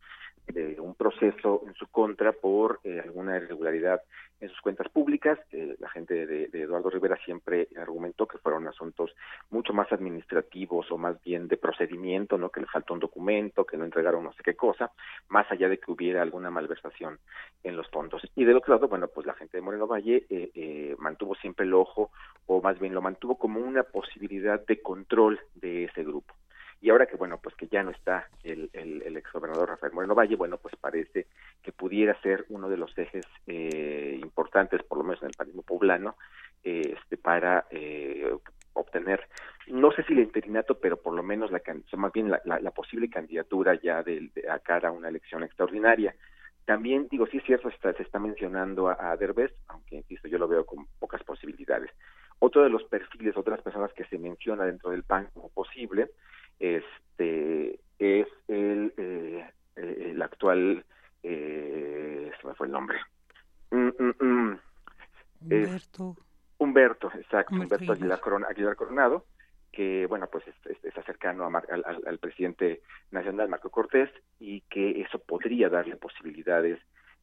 un 0.79 0.95
proceso 0.95 1.63
en 1.67 1.75
su 1.75 1.87
contra 1.87 2.33
por 2.33 2.81
eh, 2.85 3.01
alguna 3.01 3.37
irregularidad 3.37 4.03
en 4.41 4.49
sus 4.49 4.61
cuentas 4.61 4.89
públicas. 4.89 5.39
Eh, 5.53 5.77
la 5.79 5.89
gente 5.89 6.27
de, 6.27 6.51
Eduardo 6.53 6.91
Rivera 6.91 7.17
siempre 7.25 7.69
argumentó 7.81 8.27
que 8.27 8.39
fueron 8.39 8.67
asuntos 8.67 9.15
mucho 9.51 9.73
más 9.73 9.91
administrativos 9.93 10.91
o 10.91 10.99
más 10.99 11.23
bien 11.23 11.49
de 11.49 11.57
procedimiento, 11.57 12.37
no 12.39 12.51
que 12.51 12.61
le 12.61 12.67
faltó 12.67 12.95
un 12.95 13.01
documento, 13.01 13.65
que 13.65 13.77
no 13.77 13.85
entregaron 13.85 14.25
no 14.25 14.33
sé 14.33 14.43
qué 14.43 14.55
cosa, 14.55 14.91
más 15.29 15.51
allá 15.51 15.69
de 15.69 15.79
que 15.79 15.91
hubiera 15.91 16.23
alguna 16.23 16.51
malversación 16.51 17.19
en 17.63 17.77
los 17.77 17.89
fondos. 17.89 18.23
Y 18.35 18.45
del 18.45 18.57
otro 18.57 18.75
lado, 18.75 18.89
bueno, 18.89 19.09
pues 19.09 19.27
la 19.27 19.35
gente 19.35 19.57
de 19.57 19.63
Moreno 19.63 19.87
Valle 19.87 20.27
eh, 20.29 20.95
mantuvo 20.99 21.35
siempre 21.37 21.65
el 21.65 21.75
ojo, 21.75 22.11
o 22.47 22.61
más 22.61 22.79
bien 22.79 22.95
lo 22.95 23.01
mantuvo 23.03 23.39
como 23.39 23.61
una 23.61 23.85
posibilidad 23.85 24.65
de 24.67 24.83
control 24.83 25.41
de 25.55 25.85
ese 25.85 26.03
grupo. 26.03 26.35
Y 26.83 26.91
ahora 26.91 27.07
que, 27.07 27.17
bueno, 27.17 27.39
pues 27.39 27.55
que 27.55 27.69
ya 27.69 27.85
no 27.85 27.93
está 27.93 28.29
el, 28.43 28.69
el, 28.73 29.03
el 29.03 29.17
exgobernador 29.17 29.69
Rafael 29.69 29.93
Moreno 29.93 30.17
Valle, 30.17 30.35
bueno, 30.35 30.59
pues 30.59 30.75
parece 30.75 31.29
que 31.63 31.71
pudiera 31.71 32.21
ser 32.23 32.45
uno 32.49 32.69
de 32.69 32.77
los 32.77 32.99
ejes 32.99 33.25
eh, 33.47 34.19
importantes, 34.21 34.83
por 34.83 34.99
lo 34.99 35.05
menos 35.05 35.23
en 35.23 35.29
el 35.29 35.37
panismo 35.37 35.63
poblano, 35.63 36.17
eh, 36.65 36.97
este, 36.99 37.17
para 37.17 37.67
eh, 37.71 38.37
obtener, 38.73 39.29
no 39.69 39.93
sé 39.93 40.03
si 40.03 40.13
el 40.13 40.19
interinato, 40.19 40.81
pero 40.81 40.97
por 40.97 41.15
lo 41.15 41.23
menos 41.23 41.53
la, 41.53 41.63
más 41.97 42.13
bien 42.13 42.31
la, 42.31 42.71
posible 42.73 43.09
candidatura 43.09 43.79
ya 43.81 44.03
de, 44.03 44.33
a 44.51 44.59
cara 44.59 44.89
a 44.89 44.93
una 44.93 45.09
elección 45.09 45.45
extraordinaria. 45.45 46.17
También, 46.65 47.07
digo, 47.09 47.27
sí 47.29 47.37
es 47.37 47.45
cierto, 47.45 47.69
está, 47.69 47.93
se 47.93 48.03
está 48.03 48.19
mencionando 48.19 48.89
a, 48.89 49.13
a 49.13 49.17
Derbez, 49.17 49.53
aunque, 49.69 49.97
insisto, 49.97 50.27
yo 50.27 50.39
lo 50.39 50.49
veo 50.49 50.67
con 50.67 50.87
pocas 50.99 51.23
posibilidades. 51.23 51.93
Otro 52.41 52.65
de 52.65 52.71
los 52.71 52.83
perfiles, 52.85 53.37
otras 53.37 53.63
personas 53.63 53.93
que 53.93 54.05
se 54.07 54.19
menciona 54.19 54.65
dentro 54.65 54.91
del 54.91 55.05
PAN 55.05 55.29
como 55.33 55.49
posible, 55.51 56.11
este 56.59 57.81
es 57.99 58.27
el, 58.49 58.93
eh, 58.97 59.51
eh, 59.77 60.11
el 60.11 60.23
actual 60.23 60.85
eh, 61.23 62.31
se 62.41 62.47
me 62.47 62.55
fue 62.55 62.67
el 62.67 62.73
nombre. 62.73 62.99
Mm, 63.71 63.89
mm, 63.99 64.15
mm. 64.25 64.61
Humberto. 65.41 66.17
Humberto 66.59 67.11
exacto 67.15 67.57
Humberto, 67.57 67.93
Aguilar, 67.93 68.77
Coronado 68.77 69.25
que 69.73 70.07
bueno 70.07 70.29
pues 70.31 70.45
está 70.85 71.03
cercano 71.03 71.47
al, 71.47 71.85
al, 72.07 72.19
presidente 72.19 72.83
nacional 73.11 73.49
Marco 73.49 73.71
Cortés 73.71 74.11
y 74.39 74.61
que 74.63 75.01
eso 75.01 75.19
podría 75.19 75.69
darle 75.69 75.97
posibilidades 75.97 76.79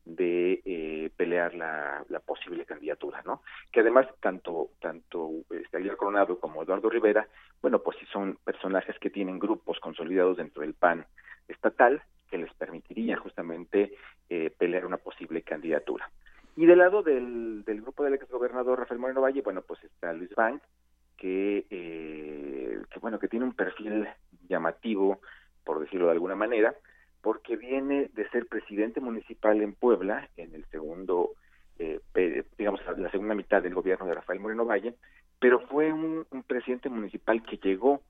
de 0.06 0.62
eh, 0.66 1.12
pelear 1.16 1.54
la, 1.54 2.04
la, 2.10 2.20
posible 2.20 2.66
candidatura, 2.66 3.22
¿no? 3.26 3.42
Que 3.72 3.82
además 3.82 4.08
tanto 4.20 4.70
tanto 4.82 5.32
este, 5.50 5.78
Aguilar 5.78 5.98
Coronado 5.98 6.40
como 6.40 6.64
Eduardo 6.64 6.90
Rivera, 6.90 7.28
bueno, 7.62 7.80
pues 7.80 7.98
sí 8.00 8.06
son 8.12 8.38
personajes 8.44 8.98
que 9.00 9.10
tienen 9.10 9.40
grupos 9.40 9.80
consolidados 9.80 10.38
dentro 10.38 10.62
del 10.62 10.74
PAN 10.74 11.06
estatal 11.48 12.02
que 12.30 12.38
les 12.38 12.54
permitiría 12.54 13.18
justamente 13.18 13.94
eh, 14.30 14.52
pelear 14.58 14.86
una 14.86 14.98
posible 14.98 15.42
candidatura. 15.42 16.10
Y 16.56 16.66
del 16.66 16.80
lado 16.80 17.04
del, 17.04 17.64
del 17.66 17.82
grupo 17.82 18.04
del 18.04 18.16
exgobernador 18.16 18.80
Rafael 18.80 19.00
Moreno 19.00 19.22
Valle, 19.22 19.42
bueno, 19.42 19.62
pues 19.62 19.84
está 19.84 20.14
Luis 20.14 20.34
Bank, 20.36 20.62
que, 21.18 21.66
eh, 21.70 22.82
que 22.92 23.00
bueno, 23.00 23.20
que 23.20 23.28
tiene 23.28 23.46
un 23.46 23.54
perfil 23.54 24.08
llamativo, 24.48 25.20
por 25.64 25.80
decirlo 25.80 26.08
de 26.08 26.14
alguna 26.14 26.36
manera, 26.36 26.76
porque 27.22 27.58
viene 27.58 28.10
de 28.14 28.30
ser 28.30 28.48
presidente 28.48 29.02
municipal 29.02 29.62
en 29.62 29.74
Puebla 29.74 30.30
en 30.38 30.56
el 30.56 30.66
segundo, 30.66 31.32
eh, 31.78 32.00
digamos, 32.58 32.82
la 32.98 33.12
segunda 33.12 33.36
mitad 33.36 33.62
del 33.62 33.74
gobierno 33.74 34.06
de 34.06 34.14
Rafael 34.14 34.40
Moreno 34.40 34.66
Valle, 34.66 34.96
pero 35.40 35.60
fue 35.68 35.92
un, 35.92 36.26
presidente 36.48 36.90
municipal 36.90 37.44
que 37.44 37.58
llegó 37.58 38.02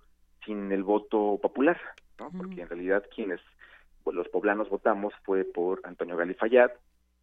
sin 0.46 0.72
el 0.72 0.84
voto 0.84 1.40
popular, 1.42 1.80
¿no? 2.20 2.32
Porque 2.32 2.62
en 2.62 2.70
realidad 2.70 3.04
quienes 3.14 3.40
pues, 4.04 4.16
los 4.16 4.28
poblanos 4.30 4.70
votamos 4.70 5.14
fue 5.24 5.44
por 5.44 5.82
Antonio 5.84 6.16
Galifayat 6.16 6.72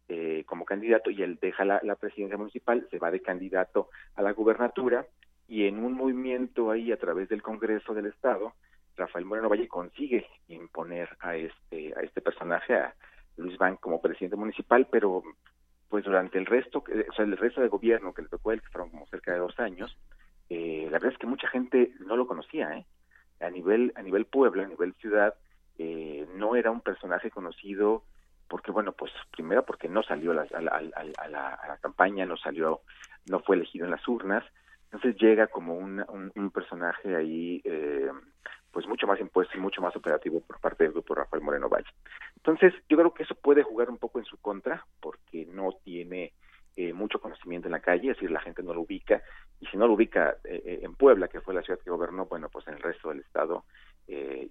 eh, 0.09 0.43
como 0.45 0.65
candidato 0.65 1.09
y 1.09 1.21
él 1.23 1.37
deja 1.41 1.65
la, 1.65 1.81
la 1.83 1.95
presidencia 1.95 2.37
municipal, 2.37 2.87
se 2.89 2.99
va 2.99 3.11
de 3.11 3.21
candidato 3.21 3.89
a 4.15 4.21
la 4.21 4.31
gubernatura 4.31 5.05
y 5.47 5.65
en 5.65 5.83
un 5.83 5.93
movimiento 5.93 6.71
ahí 6.71 6.91
a 6.91 6.97
través 6.97 7.29
del 7.29 7.41
Congreso 7.41 7.93
del 7.93 8.07
Estado, 8.07 8.53
Rafael 8.97 9.25
Moreno 9.25 9.49
Valle 9.49 9.67
consigue 9.67 10.27
imponer 10.47 11.09
a 11.19 11.35
este 11.35 11.93
a 11.95 12.01
este 12.01 12.21
personaje 12.21 12.75
a 12.75 12.95
Luis 13.37 13.57
Van 13.57 13.77
como 13.77 14.01
presidente 14.01 14.35
municipal, 14.35 14.87
pero 14.91 15.23
pues 15.89 16.03
durante 16.03 16.37
el 16.37 16.45
resto, 16.45 16.79
o 16.79 17.13
sea, 17.13 17.23
el 17.23 17.37
resto 17.37 17.61
del 17.61 17.69
gobierno 17.69 18.13
que 18.13 18.23
le 18.23 18.27
tocó 18.27 18.51
él, 18.51 18.61
que 18.61 18.69
fueron 18.69 18.89
como 18.89 19.07
cerca 19.07 19.31
de 19.31 19.39
dos 19.39 19.57
años, 19.59 19.97
eh, 20.49 20.83
la 20.85 20.93
verdad 20.93 21.13
es 21.13 21.17
que 21.17 21.27
mucha 21.27 21.47
gente 21.47 21.93
no 21.99 22.17
lo 22.17 22.27
conocía, 22.27 22.75
¿eh? 22.75 22.85
A 23.39 23.49
nivel 23.49 23.93
a 23.95 24.01
nivel 24.01 24.25
Puebla, 24.25 24.63
a 24.63 24.67
nivel 24.67 24.93
ciudad, 24.95 25.35
eh, 25.77 26.27
no 26.35 26.55
era 26.55 26.71
un 26.71 26.81
personaje 26.81 27.29
conocido 27.29 28.03
porque 28.47 28.71
bueno 28.71 28.93
pues 28.93 29.11
primero 29.31 29.63
porque 29.65 29.87
no 29.89 30.01
salió 30.03 30.31
a, 30.31 30.33
la, 30.33 30.45
a 30.51 31.27
la, 31.27 31.77
campaña 31.81 32.25
no 32.25 32.37
salió 32.37 32.81
no 33.27 33.39
fue 33.41 33.57
elegido 33.57 33.85
en 33.85 33.91
las 33.91 34.07
urnas 34.07 34.43
entonces 34.91 35.15
llega 35.21 35.47
como 35.47 35.75
un, 35.75 36.03
un, 36.35 36.51
personaje 36.51 37.15
ahí 37.15 37.61
eh, 37.65 38.09
pues 38.71 38.87
mucho 38.87 39.07
más 39.07 39.19
impuesto 39.19 39.57
y 39.57 39.59
mucho 39.59 39.81
más 39.81 39.95
operativo 39.95 40.39
por 40.41 40.59
parte 40.59 40.83
del 40.83 40.93
grupo 40.93 41.15
Rafael 41.15 41.43
Moreno 41.43 41.67
Valle. 41.67 41.89
Entonces, 42.35 42.73
yo 42.87 42.97
creo 42.97 43.13
que 43.13 43.23
eso 43.23 43.35
puede 43.35 43.63
jugar 43.63 43.89
un 43.89 43.97
poco 43.97 44.19
en 44.19 44.25
su 44.25 44.37
contra, 44.37 44.85
porque 45.01 45.45
no 45.47 45.71
tiene 45.83 46.33
eh, 46.75 46.93
mucho 46.93 47.19
conocimiento 47.19 47.67
en 47.67 47.71
la 47.71 47.79
calle, 47.79 48.11
es 48.11 48.17
decir, 48.17 48.29
la 48.29 48.39
gente 48.39 48.61
no 48.61 48.73
lo 48.75 48.81
ubica, 48.81 49.23
y 49.59 49.65
si 49.65 49.77
no 49.77 49.87
lo 49.87 49.93
ubica 49.93 50.37
eh, 50.43 50.61
eh, 50.63 50.79
en 50.83 50.93
Puebla, 50.93 51.27
que 51.27 51.41
fue 51.41 51.55
la 51.55 51.63
ciudad 51.63 51.79
que 51.79 51.89
gobernó, 51.89 52.27
bueno, 52.27 52.49
pues 52.49 52.67
en 52.67 52.75
el 52.75 52.81
resto 52.81 53.09
del 53.09 53.21
estado, 53.21 53.65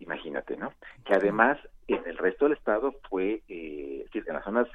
imagínate, 0.01 0.57
¿no? 0.57 0.75
Que 1.05 1.14
además 1.14 1.59
en 1.87 2.03
el 2.05 2.18
resto 2.18 2.44
del 2.44 2.59
estado 2.59 2.96
fue, 3.09 3.42
es 3.49 4.05
decir, 4.05 4.25
en 4.27 4.35
las 4.35 4.44
zonas 4.44 4.68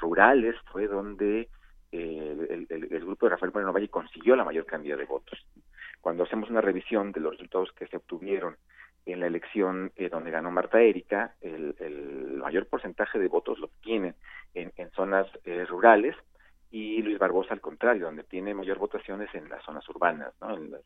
rurales 0.00 0.54
fue 0.70 0.86
donde 0.86 1.48
el, 1.92 2.66
el, 2.68 3.04
grupo 3.04 3.26
de 3.26 3.30
Rafael 3.30 3.52
Moreno 3.52 3.72
Valle 3.72 3.88
consiguió 3.88 4.34
la 4.34 4.44
mayor 4.44 4.64
cantidad 4.64 4.96
de 4.96 5.04
votos 5.04 5.38
cuando 6.02 6.24
hacemos 6.24 6.50
una 6.50 6.60
revisión 6.60 7.12
de 7.12 7.20
los 7.20 7.32
resultados 7.32 7.72
que 7.72 7.86
se 7.86 7.96
obtuvieron 7.96 8.56
en 9.06 9.20
la 9.20 9.26
elección 9.26 9.92
eh, 9.96 10.08
donde 10.08 10.30
ganó 10.30 10.50
Marta 10.50 10.80
Erika, 10.80 11.34
el, 11.40 11.74
mayor 12.42 12.66
porcentaje 12.66 13.20
de 13.20 13.28
votos 13.28 13.58
lo 13.60 13.68
tiene 13.82 14.14
en, 14.52 14.72
zonas 14.90 15.26
eh, 15.44 15.64
rurales 15.64 16.16
y 16.72 17.00
Luis 17.02 17.18
Barbosa 17.18 17.54
al 17.54 17.60
contrario, 17.60 18.06
donde 18.06 18.24
tiene 18.24 18.52
mayor 18.52 18.78
votaciones 18.78 19.32
en 19.34 19.48
las 19.48 19.64
zonas 19.64 19.88
urbanas, 19.88 20.34
¿no? 20.40 20.56
en 20.56 20.72
las, 20.72 20.82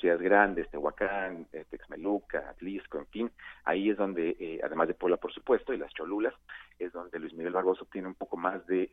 ciudades 0.00 0.22
grandes, 0.22 0.68
Tehuacán, 0.70 1.46
eh, 1.52 1.64
Texmeluca, 1.68 2.50
Atlisco, 2.50 2.98
en 2.98 3.06
fin, 3.06 3.30
ahí 3.64 3.90
es 3.90 3.96
donde, 3.96 4.60
además 4.64 4.88
de 4.88 4.94
Puebla 4.94 5.16
por 5.16 5.32
supuesto, 5.32 5.72
y 5.72 5.78
las 5.78 5.92
Cholulas, 5.92 6.34
es 6.78 6.92
donde 6.92 7.18
Luis 7.18 7.34
Miguel 7.34 7.52
Barbosa 7.52 7.82
obtiene 7.82 8.08
un 8.08 8.14
poco 8.14 8.36
más 8.36 8.66
de, 8.66 8.90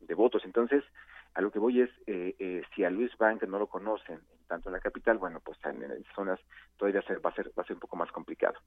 de 0.00 0.14
votos. 0.14 0.44
Entonces, 0.44 0.82
A 1.36 1.42
lo 1.42 1.50
que 1.50 1.58
voy 1.58 1.82
es, 1.82 1.90
eh, 2.06 2.34
eh, 2.38 2.62
si 2.74 2.82
a 2.82 2.88
Luis 2.88 3.14
Bank 3.18 3.42
no 3.42 3.58
lo 3.58 3.66
conocen, 3.66 4.20
tanto 4.48 4.70
en 4.70 4.72
la 4.72 4.80
capital, 4.80 5.18
bueno, 5.18 5.38
pues 5.44 5.58
en, 5.66 5.82
en 5.82 6.02
zonas 6.14 6.40
todavía 6.78 7.02
va 7.22 7.28
a 7.28 7.34
ser 7.34 7.48
va 7.48 7.62
a 7.62 7.66
ser 7.66 7.74
un 7.74 7.80
poco 7.80 7.94
más 7.94 8.10
complicado. 8.10 8.58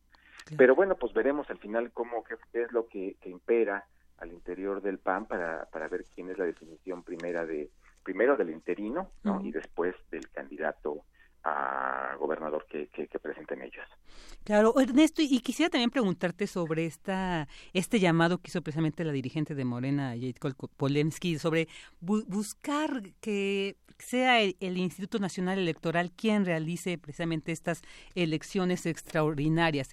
Pero 0.55 0.75
bueno, 0.75 0.95
pues 0.95 1.11
veremos 1.11 1.49
al 1.49 1.57
final 1.57 1.91
cómo 1.91 2.23
qué, 2.23 2.35
es 2.61 2.71
lo 2.71 2.87
que, 2.87 3.17
impera 3.25 3.85
al 4.19 4.31
interior 4.31 4.83
del 4.83 4.99
PAN 4.99 5.25
para, 5.25 5.65
para 5.71 5.87
ver 5.87 6.05
quién 6.13 6.29
es 6.29 6.37
la 6.37 6.45
definición 6.45 7.01
primera 7.01 7.43
de 7.43 7.71
primero 8.03 8.37
del 8.37 8.51
interino 8.51 9.09
y 9.43 9.51
después 9.51 9.95
del 10.11 10.29
candidato 10.29 11.05
a 11.43 12.15
gobernador 12.19 12.65
que, 12.69 12.87
que, 12.87 13.19
presenten 13.19 13.61
ellos. 13.61 13.85
Claro, 14.43 14.73
Ernesto, 14.79 15.21
y 15.21 15.39
quisiera 15.39 15.69
también 15.69 15.89
preguntarte 15.89 16.47
sobre 16.47 16.85
esta 16.85 17.47
este 17.73 17.99
llamado 17.99 18.39
que 18.39 18.49
hizo 18.49 18.61
precisamente 18.61 19.03
la 19.03 19.11
dirigente 19.11 19.55
de 19.55 19.65
Morena, 19.65 20.09
Jade 20.15 20.35
Polensky, 20.75 21.39
sobre 21.39 21.67
buscar 22.01 23.01
que 23.21 23.77
sea 23.99 24.41
el, 24.41 24.77
Instituto 24.77 25.19
Nacional 25.19 25.59
Electoral 25.59 26.11
quien 26.11 26.45
realice 26.45 26.97
precisamente 26.97 27.51
estas 27.51 27.81
elecciones 28.15 28.85
extraordinarias. 28.85 29.89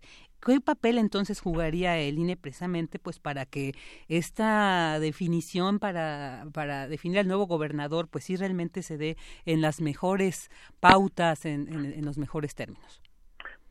¿Qué 0.46 0.61
papel 0.61 0.98
entonces 0.98 1.40
jugaría 1.40 1.98
el 1.98 2.20
INE 2.20 2.37
precisamente 2.37 3.00
pues 3.00 3.18
para 3.18 3.46
que 3.46 3.72
esta 4.09 5.00
definición 5.00 5.80
para, 5.80 6.44
para 6.54 6.87
definir 6.87 7.18
al 7.18 7.26
nuevo 7.26 7.48
gobernador 7.48 8.06
pues 8.06 8.22
sí 8.22 8.37
realmente 8.37 8.82
se 8.82 8.96
dé 8.96 9.16
en 9.44 9.61
las 9.61 9.80
mejores 9.80 10.48
pautas, 10.78 11.46
en, 11.46 12.04
los 12.04 12.16
mejores 12.16 12.54
términos? 12.54 13.02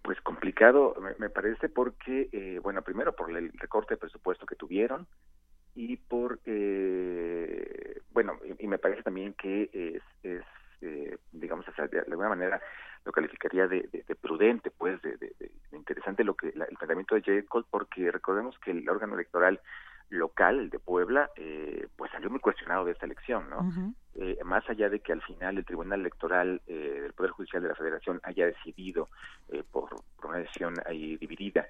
Pues 0.01 0.19
complicado, 0.19 0.97
me, 1.17 1.29
parece, 1.29 1.69
porque, 1.69 2.27
eh, 2.33 2.59
bueno, 2.61 2.81
primero 2.81 3.15
por 3.15 3.31
el 3.31 3.53
recorte 3.53 3.93
de 3.93 3.97
presupuesto 3.97 4.45
que 4.45 4.57
tuvieron 4.57 5.07
y 5.75 5.95
por, 5.95 6.41
eh, 6.45 8.01
bueno, 8.11 8.37
y, 8.59 8.67
me 8.67 8.79
parece 8.79 9.01
también 9.01 9.33
que 9.33 9.69
es, 9.71 10.03
es 10.23 10.43
eh, 10.81 11.17
digamos, 11.31 11.65
de 11.89 11.99
alguna 11.99 12.29
manera 12.29 12.61
lo 13.05 13.11
calificaría 13.11 13.67
de, 13.67 13.87
prudente, 14.19 14.71
pues, 14.71 15.01
de, 15.01 15.33
interesante 15.71 16.23
lo 16.23 16.33
que 16.35 16.47
el 16.47 16.65
planteamiento 16.77 17.15
de 17.15 17.21
J. 17.21 17.47
Cole, 17.47 17.65
porque 17.69 18.11
recordemos 18.11 18.57
que 18.59 18.71
el 18.71 18.87
órgano 18.89 19.13
electoral 19.13 19.61
local, 20.09 20.59
el 20.59 20.69
de 20.69 20.79
Puebla, 20.79 21.29
eh, 21.35 21.87
pues 21.95 22.11
salió 22.11 22.29
muy 22.29 22.39
cuestionado 22.39 22.85
de 22.85 22.91
esta 22.91 23.05
elección, 23.05 23.49
¿no? 23.49 23.93
eh, 24.15 24.37
más 24.43 24.67
allá 24.69 24.89
de 24.89 24.99
que 24.99 25.11
al 25.11 25.21
final 25.21 25.57
el 25.57 25.65
Tribunal 25.65 25.99
Electoral 25.99 26.61
eh, 26.67 26.99
del 27.01 27.13
Poder 27.13 27.31
Judicial 27.31 27.61
de 27.61 27.69
la 27.69 27.75
Federación 27.75 28.19
haya 28.23 28.45
decidido 28.45 29.09
eh, 29.49 29.63
por, 29.69 29.89
por, 30.15 30.29
una 30.29 30.37
decisión 30.37 30.75
ahí 30.85 31.17
dividida 31.17 31.67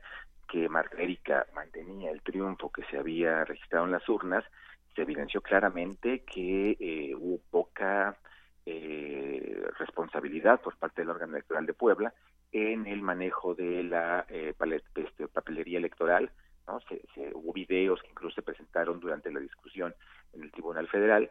que 0.48 0.70
Marta 0.70 0.98
Erika 0.98 1.46
mantenía 1.54 2.12
el 2.12 2.22
triunfo 2.22 2.72
que 2.72 2.84
se 2.86 2.98
había 2.98 3.46
registrado 3.46 3.86
en 3.86 3.92
las 3.92 4.08
urnas, 4.08 4.44
se 4.96 5.02
evidenció 5.02 5.42
claramente 5.42 6.24
que 6.24 6.78
eh, 6.80 7.16
hubo 7.16 7.40
poca 7.52 8.16
eh, 8.66 9.64
responsabilidad 9.78 10.62
por 10.62 10.76
parte 10.78 11.02
del 11.02 11.10
órgano 11.10 11.34
electoral 11.34 11.66
de 11.66 11.74
Puebla 11.74 12.14
en 12.52 12.88
el 12.88 13.02
manejo 13.02 13.54
de 13.54 13.84
la 13.84 14.26
eh, 14.30 14.54
este, 14.96 15.28
papelería 15.28 15.78
electoral. 15.78 16.32
¿no? 16.68 16.80
Se, 16.82 17.02
hubo 17.34 17.54
videos 17.54 18.02
que 18.02 18.10
incluso 18.10 18.36
se 18.36 18.42
presentaron 18.42 19.00
durante 19.00 19.32
la 19.32 19.40
discusión 19.40 19.94
en 20.34 20.44
el 20.44 20.52
Tribunal 20.52 20.88
Federal 20.88 21.30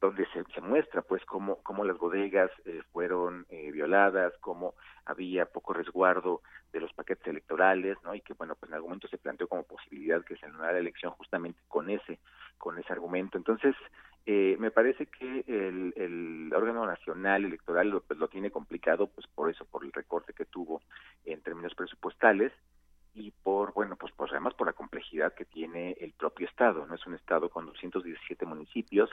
donde 0.00 0.26
se, 0.26 0.44
se 0.54 0.60
muestra 0.60 1.02
pues 1.02 1.24
cómo, 1.24 1.62
cómo 1.62 1.84
las 1.84 1.98
bodegas 1.98 2.50
eh, 2.64 2.82
fueron 2.92 3.46
eh, 3.48 3.70
violadas, 3.72 4.32
cómo 4.40 4.74
había 5.04 5.46
poco 5.46 5.72
resguardo 5.72 6.42
de 6.72 6.80
los 6.80 6.92
paquetes 6.92 7.26
electorales, 7.26 7.96
¿no? 8.04 8.14
Y 8.14 8.20
que 8.20 8.34
bueno, 8.34 8.54
pues 8.56 8.70
en 8.70 8.74
algún 8.74 8.90
momento 8.90 9.08
se 9.08 9.18
planteó 9.18 9.48
como 9.48 9.62
posibilidad 9.62 10.22
que 10.24 10.36
se 10.36 10.46
anunara 10.46 10.74
la 10.74 10.80
elección 10.80 11.12
justamente 11.12 11.60
con 11.68 11.88
ese, 11.88 12.18
con 12.58 12.78
ese 12.78 12.92
argumento. 12.92 13.38
Entonces, 13.38 13.74
eh, 14.26 14.56
me 14.58 14.72
parece 14.72 15.06
que 15.06 15.44
el, 15.46 15.94
el 15.96 16.52
órgano 16.52 16.84
nacional 16.84 17.44
electoral 17.44 17.88
lo, 17.90 18.00
pues, 18.00 18.18
lo 18.18 18.26
tiene 18.26 18.50
complicado, 18.50 19.06
pues 19.06 19.26
por 19.28 19.48
eso, 19.48 19.64
por 19.64 19.84
el 19.84 19.92
recorte 19.92 20.32
que 20.32 20.44
tuvo 20.44 20.82
en 21.24 21.40
términos 21.42 21.74
presupuestales 21.76 22.52
y 23.14 23.30
por, 23.30 23.72
bueno, 23.72 23.94
pues, 23.96 24.12
pues 24.16 24.32
además 24.32 24.54
por 24.54 24.66
la 24.66 24.72
complejidad 24.72 25.32
que 25.32 25.44
tiene 25.44 25.96
el 26.00 26.12
propio 26.12 26.48
Estado, 26.48 26.84
¿no? 26.86 26.96
Es 26.96 27.06
un 27.06 27.14
Estado 27.14 27.48
con 27.48 27.66
217 27.66 28.44
municipios, 28.44 29.10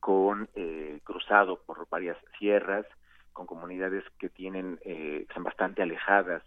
con 0.00 0.48
eh, 0.54 1.00
cruzado 1.04 1.62
por 1.62 1.88
varias 1.88 2.18
sierras, 2.38 2.84
con 3.32 3.46
comunidades 3.46 4.04
que 4.18 4.28
tienen, 4.28 4.80
eh, 4.84 5.24
son 5.32 5.44
bastante 5.44 5.82
alejadas 5.82 6.42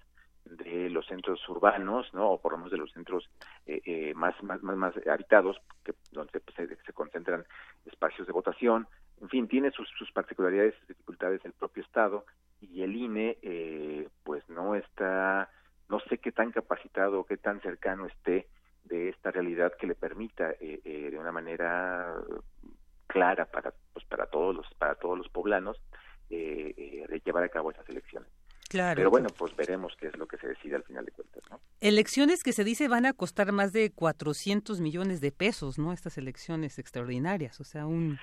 de 0.46 0.90
los 0.90 1.06
centros 1.08 1.48
urbanos, 1.50 2.14
¿no? 2.14 2.32
O 2.32 2.42
por 2.42 2.54
lo 2.54 2.58
menos 2.58 2.72
de 2.72 2.78
los 2.78 2.92
centros 2.92 3.30
eh, 3.66 3.82
eh, 3.86 4.14
más, 4.16 4.42
más, 4.44 4.62
más, 4.64 4.76
más 4.76 4.94
habitados, 5.08 5.58
que, 5.84 5.94
donde 6.12 6.42
se, 6.56 6.68
se, 6.68 6.94
concentran 6.94 7.46
espacios 7.86 8.28
de 8.28 8.34
votación. 8.34 8.88
En 9.22 9.30
fin, 9.30 9.48
tiene 9.48 9.72
sus, 9.72 9.88
sus 9.98 10.12
particularidades, 10.12 10.76
sus 10.76 10.88
dificultades 10.88 11.44
el 11.46 11.54
propio 11.54 11.84
Estado 11.84 12.26
y 12.62 12.84
el 12.84 12.96
INE, 12.96 13.38
eh, 13.42 14.08
pues 14.24 14.48
no 14.50 14.76
está, 14.76 15.50
no 15.90 16.00
sé 16.02 16.20
qué 16.20 16.32
tan 16.32 16.52
capacitado 16.52 17.26
qué 17.26 17.38
tan 17.38 17.60
cercano 17.62 18.06
esté 18.06 18.48
de 18.84 19.10
esta 19.10 19.32
realidad 19.32 19.74
que 19.80 19.88
le 19.88 19.96
permita 19.96 20.52
eh, 20.60 20.80
eh, 20.84 21.10
de 21.12 21.18
una 21.18 21.32
manera 21.32 22.16
clara 23.08 23.46
para 23.46 23.74
pues 23.94 24.06
para 24.06 24.28
todos 24.28 24.56
los 24.56 24.74
para 24.76 24.96
todos 24.96 25.18
los 25.18 25.28
poblanos 25.30 25.82
llevar 26.30 27.44
a 27.44 27.50
cabo 27.50 27.72
esas 27.72 27.88
elecciones. 27.90 28.30
Pero 28.72 29.10
bueno, 29.10 29.30
pues 29.38 29.56
veremos 29.56 29.94
qué 30.00 30.08
es 30.08 30.18
lo 30.18 30.28
que 30.28 30.38
se 30.38 30.48
decide 30.48 30.76
al 30.76 30.84
final 30.84 31.06
de 31.06 31.12
cuentas, 31.12 31.44
¿no? 31.50 31.60
Elecciones 31.80 32.44
que 32.44 32.54
se 32.54 32.64
dice 32.64 32.88
van 32.88 33.06
a 33.06 33.14
costar 33.14 33.52
más 33.52 33.74
de 33.74 33.92
400 33.92 34.82
millones 34.82 35.22
de 35.22 35.32
pesos, 35.32 35.78
¿no? 35.78 35.94
Estas 35.94 36.18
elecciones 36.18 36.80
extraordinarias, 36.80 37.60
o 37.60 37.64
sea, 37.64 37.86
un, 37.86 38.20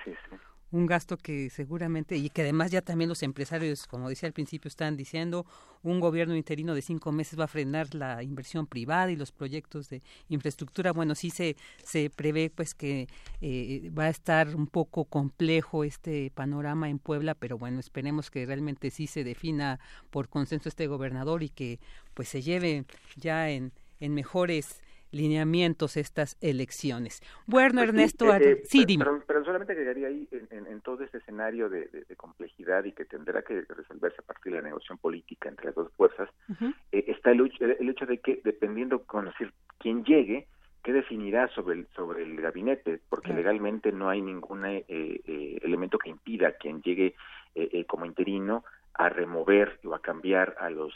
un 0.71 0.85
gasto 0.85 1.17
que 1.17 1.49
seguramente, 1.49 2.15
y 2.15 2.29
que 2.29 2.43
además 2.43 2.71
ya 2.71 2.81
también 2.81 3.09
los 3.09 3.23
empresarios, 3.23 3.87
como 3.87 4.09
decía 4.09 4.27
al 4.27 4.33
principio, 4.33 4.67
están 4.67 4.97
diciendo, 4.97 5.45
un 5.81 5.99
gobierno 5.99 6.35
interino 6.35 6.75
de 6.75 6.81
cinco 6.81 7.11
meses 7.11 7.39
va 7.39 7.45
a 7.45 7.47
frenar 7.47 7.95
la 7.95 8.21
inversión 8.21 8.67
privada 8.67 9.11
y 9.11 9.15
los 9.15 9.31
proyectos 9.31 9.89
de 9.89 10.01
infraestructura. 10.27 10.91
Bueno, 10.91 11.15
sí 11.15 11.29
se, 11.29 11.55
se 11.83 12.09
prevé 12.09 12.49
pues 12.49 12.75
que 12.75 13.07
eh, 13.41 13.89
va 13.97 14.05
a 14.05 14.09
estar 14.09 14.55
un 14.55 14.67
poco 14.67 15.05
complejo 15.05 15.83
este 15.83 16.31
panorama 16.31 16.89
en 16.89 16.99
Puebla, 16.99 17.33
pero 17.33 17.57
bueno, 17.57 17.79
esperemos 17.79 18.29
que 18.29 18.45
realmente 18.45 18.91
sí 18.91 19.07
se 19.07 19.23
defina 19.23 19.79
por 20.09 20.29
consenso 20.29 20.69
este 20.69 20.87
gobernador 20.87 21.43
y 21.43 21.49
que 21.49 21.79
pues 22.13 22.29
se 22.29 22.41
lleve 22.41 22.85
ya 23.15 23.49
en, 23.49 23.71
en 23.99 24.13
mejores 24.13 24.81
lineamientos 25.11 25.97
estas 25.97 26.37
elecciones. 26.41 27.21
Bueno, 27.45 27.75
pues 27.75 27.89
Ernesto, 27.89 28.33
eh, 28.33 28.51
eh, 28.51 28.61
sí, 28.65 28.85
dime. 28.85 29.05
Pero, 29.25 29.43
solamente 29.43 29.73
agregaría 29.73 30.07
ahí 30.07 30.27
en, 30.31 30.81
todo 30.81 31.03
este 31.03 31.17
escenario 31.17 31.69
de, 31.69 31.89
complejidad 32.17 32.83
y 32.85 32.91
que 32.91 33.05
tendrá 33.05 33.41
que 33.41 33.61
resolverse 33.61 34.17
a 34.19 34.25
partir 34.25 34.53
de 34.53 34.59
la 34.59 34.67
negociación 34.67 34.97
política 34.97 35.49
entre 35.49 35.67
las 35.67 35.75
dos 35.75 35.91
fuerzas, 35.93 36.29
eh, 36.91 37.05
está 37.07 37.31
el, 37.31 37.51
el, 37.59 37.89
hecho 37.89 38.05
de 38.05 38.19
que 38.19 38.41
dependiendo 38.43 39.03
conocer 39.03 39.51
quién 39.77 40.03
llegue, 40.03 40.47
qué 40.83 40.93
definirá 40.93 41.47
sobre 41.49 41.79
el, 41.79 41.87
sobre 41.95 42.23
el 42.23 42.39
gabinete, 42.39 42.99
porque 43.09 43.33
legalmente 43.33 43.91
no 43.91 44.09
hay 44.09 44.21
ningún 44.21 44.65
elemento 44.65 45.97
que 45.97 46.09
impida 46.09 46.49
a 46.49 46.51
quien 46.53 46.81
llegue 46.81 47.15
como 47.87 48.05
interino 48.05 48.63
a 48.93 49.09
remover 49.09 49.79
o 49.85 49.93
a 49.93 50.01
cambiar 50.01 50.55
a 50.59 50.69
los 50.69 50.93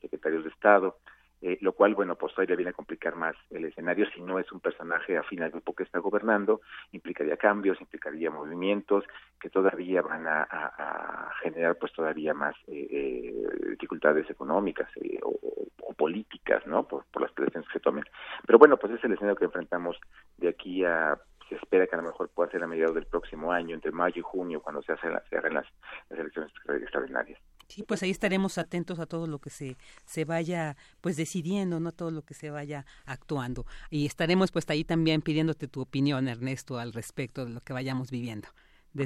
secretarios 0.00 0.44
de 0.44 0.50
Estado, 0.50 0.98
eh, 1.42 1.56
lo 1.62 1.72
cual, 1.72 1.94
bueno, 1.94 2.16
pues 2.16 2.34
todavía 2.34 2.56
viene 2.56 2.70
a 2.70 2.74
complicar 2.74 3.16
más 3.16 3.34
el 3.50 3.64
escenario 3.64 4.06
si 4.10 4.20
no 4.20 4.38
es 4.38 4.50
un 4.52 4.60
personaje 4.60 5.16
afín 5.16 5.42
al 5.42 5.50
grupo 5.50 5.74
que 5.74 5.84
está 5.84 5.98
gobernando, 5.98 6.60
implicaría 6.92 7.38
cambios, 7.38 7.80
implicaría 7.80 8.30
movimientos 8.30 9.04
que 9.40 9.48
todavía 9.48 10.02
van 10.02 10.26
a, 10.26 11.32
generar 11.42 11.76
pues 11.78 11.92
todavía 11.92 12.34
más 12.34 12.54
eh, 12.66 12.86
eh, 12.90 13.34
dificultades 13.70 14.28
económicas 14.28 14.90
o, 15.22 15.94
políticas, 15.94 16.66
¿no? 16.66 16.86
Por, 16.86 17.04
las 17.20 17.34
decisiones 17.34 17.68
que 17.68 17.74
se 17.74 17.80
tomen. 17.80 18.04
Pero 18.46 18.58
bueno, 18.58 18.78
pues 18.78 18.94
es 18.94 19.04
el 19.04 19.12
escenario 19.12 19.36
que 19.36 19.44
enfrentamos 19.44 19.98
de 20.38 20.48
aquí 20.48 20.84
a 20.84 21.18
se 21.48 21.56
espera 21.56 21.86
que 21.86 21.96
a 21.96 21.98
lo 21.98 22.04
mejor 22.04 22.30
pueda 22.30 22.50
ser 22.50 22.62
a 22.62 22.66
mediados 22.66 22.94
del 22.94 23.06
próximo 23.06 23.52
año, 23.52 23.74
entre 23.74 23.90
mayo 23.90 24.20
y 24.20 24.22
junio, 24.22 24.62
cuando 24.62 24.82
se, 24.82 24.92
hacen 24.92 25.12
las, 25.12 25.28
se 25.28 25.50
las 25.50 25.66
elecciones 26.10 26.52
extraordinarias. 26.80 27.40
Sí, 27.70 27.84
pues 27.84 28.02
ahí 28.02 28.10
estaremos 28.10 28.58
atentos 28.58 28.98
a 28.98 29.06
todo 29.06 29.28
lo 29.28 29.38
que 29.38 29.48
se, 29.48 29.76
se 30.04 30.24
vaya 30.24 30.76
pues 31.00 31.16
decidiendo, 31.16 31.78
no 31.78 31.92
todo 31.92 32.10
lo 32.10 32.22
que 32.22 32.34
se 32.34 32.50
vaya 32.50 32.84
actuando. 33.06 33.64
Y 33.90 34.06
estaremos 34.06 34.50
pues 34.50 34.68
ahí 34.70 34.82
también 34.82 35.22
pidiéndote 35.22 35.68
tu 35.68 35.80
opinión, 35.80 36.26
Ernesto, 36.26 36.80
al 36.80 36.92
respecto 36.92 37.44
de 37.44 37.52
lo 37.52 37.60
que 37.60 37.72
vayamos 37.72 38.10
viviendo. 38.10 38.48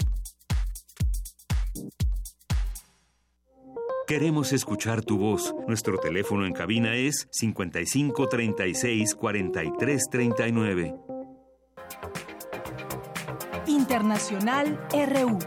Queremos 4.08 4.54
escuchar 4.54 5.04
tu 5.04 5.17
voz. 5.17 5.54
Nuestro 5.67 5.98
teléfono 5.98 6.45
en 6.45 6.54
cabina 6.54 6.95
es 6.95 7.28
55 7.32 8.30
36 8.30 9.15
43 9.15 10.04
39. 10.10 10.96
Internacional 13.67 14.79
RU. 14.92 15.40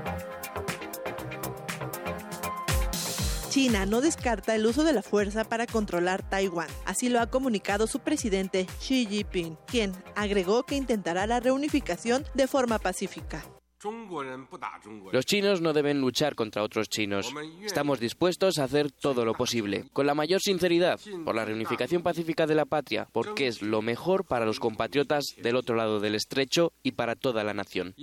China 3.58 3.86
no 3.86 4.00
descarta 4.00 4.54
el 4.54 4.64
uso 4.66 4.84
de 4.84 4.92
la 4.92 5.02
fuerza 5.02 5.42
para 5.42 5.66
controlar 5.66 6.22
Taiwán. 6.22 6.68
Así 6.84 7.08
lo 7.08 7.18
ha 7.18 7.28
comunicado 7.28 7.88
su 7.88 7.98
presidente 7.98 8.68
Xi 8.78 9.04
Jinping, 9.04 9.58
quien 9.66 9.90
agregó 10.14 10.62
que 10.62 10.76
intentará 10.76 11.26
la 11.26 11.40
reunificación 11.40 12.24
de 12.34 12.46
forma 12.46 12.78
pacífica. 12.78 13.42
Los 15.12 15.26
chinos 15.26 15.60
no 15.60 15.72
deben 15.72 16.00
luchar 16.00 16.34
contra 16.34 16.62
otros 16.62 16.88
chinos. 16.88 17.32
Estamos 17.62 18.00
dispuestos 18.00 18.58
a 18.58 18.64
hacer 18.64 18.90
todo 18.90 19.24
lo 19.24 19.34
posible, 19.34 19.84
con 19.92 20.06
la 20.06 20.14
mayor 20.14 20.40
sinceridad, 20.40 20.98
por 21.24 21.34
la 21.34 21.44
reunificación 21.44 22.02
pacífica 22.02 22.46
de 22.46 22.54
la 22.54 22.64
patria, 22.64 23.08
porque 23.12 23.46
es 23.46 23.62
lo 23.62 23.80
mejor 23.82 24.24
para 24.24 24.46
los 24.46 24.58
compatriotas 24.58 25.34
del 25.40 25.56
otro 25.56 25.76
lado 25.76 26.00
del 26.00 26.16
estrecho 26.16 26.72
y 26.82 26.92
para 26.92 27.14
toda 27.14 27.44
la 27.44 27.54
nación. 27.54 27.94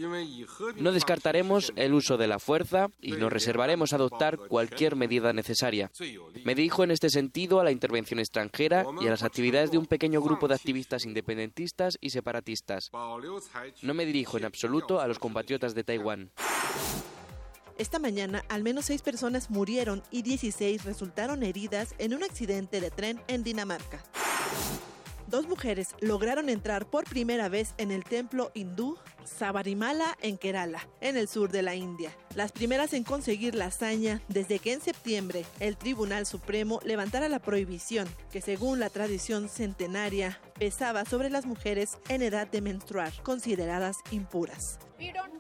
No 0.77 0.91
descartaremos 0.91 1.73
el 1.75 1.93
uso 1.93 2.17
de 2.17 2.27
la 2.27 2.39
fuerza 2.39 2.87
y 3.01 3.11
nos 3.11 3.33
reservaremos 3.33 3.91
a 3.91 3.97
adoptar 3.97 4.37
cualquier 4.37 4.95
medida 4.95 5.33
necesaria. 5.33 5.91
Me 6.43 6.55
dirijo 6.55 6.83
en 6.83 6.91
este 6.91 7.09
sentido 7.09 7.59
a 7.59 7.63
la 7.63 7.71
intervención 7.71 8.19
extranjera 8.19 8.85
y 9.01 9.07
a 9.07 9.11
las 9.11 9.23
actividades 9.23 9.71
de 9.71 9.77
un 9.77 9.87
pequeño 9.87 10.21
grupo 10.21 10.47
de 10.47 10.55
activistas 10.55 11.05
independentistas 11.05 11.97
y 11.99 12.11
separatistas. 12.11 12.91
No 13.81 13.93
me 13.93 14.05
dirijo 14.05 14.37
en 14.37 14.45
absoluto 14.45 14.99
a 15.01 15.07
los 15.07 15.19
compatriotas 15.19 15.64
de 15.73 15.83
Taiwán. 15.83 16.31
Esta 17.77 17.99
mañana, 17.99 18.43
al 18.47 18.63
menos 18.63 18.85
seis 18.85 19.01
personas 19.01 19.49
murieron 19.49 20.01
y 20.11 20.21
16 20.21 20.85
resultaron 20.85 21.43
heridas 21.43 21.93
en 21.97 22.13
un 22.13 22.23
accidente 22.23 22.79
de 22.79 22.89
tren 22.91 23.19
en 23.27 23.43
Dinamarca. 23.43 24.01
Dos 25.27 25.47
mujeres 25.47 25.95
lograron 25.99 26.49
entrar 26.49 26.85
por 26.85 27.03
primera 27.03 27.49
vez 27.49 27.73
en 27.77 27.91
el 27.91 28.03
templo 28.03 28.51
hindú 28.53 28.97
Sabarimala 29.25 30.17
en 30.21 30.37
Kerala, 30.37 30.87
en 31.01 31.17
el 31.17 31.27
sur 31.27 31.51
de 31.51 31.61
la 31.61 31.75
India. 31.75 32.15
Las 32.35 32.51
primeras 32.51 32.93
en 32.93 33.03
conseguir 33.03 33.55
la 33.55 33.65
hazaña 33.65 34.21
desde 34.27 34.59
que 34.59 34.73
en 34.73 34.81
septiembre 34.81 35.45
el 35.59 35.77
Tribunal 35.77 36.25
Supremo 36.25 36.79
levantara 36.83 37.29
la 37.29 37.39
prohibición 37.39 38.07
que 38.31 38.41
según 38.41 38.79
la 38.79 38.89
tradición 38.89 39.49
centenaria 39.49 40.39
pesaba 40.57 41.05
sobre 41.05 41.29
las 41.29 41.45
mujeres 41.45 41.97
en 42.09 42.21
edad 42.21 42.47
de 42.47 42.61
menstruar, 42.61 43.11
consideradas 43.23 43.97
impuras. 44.11 44.79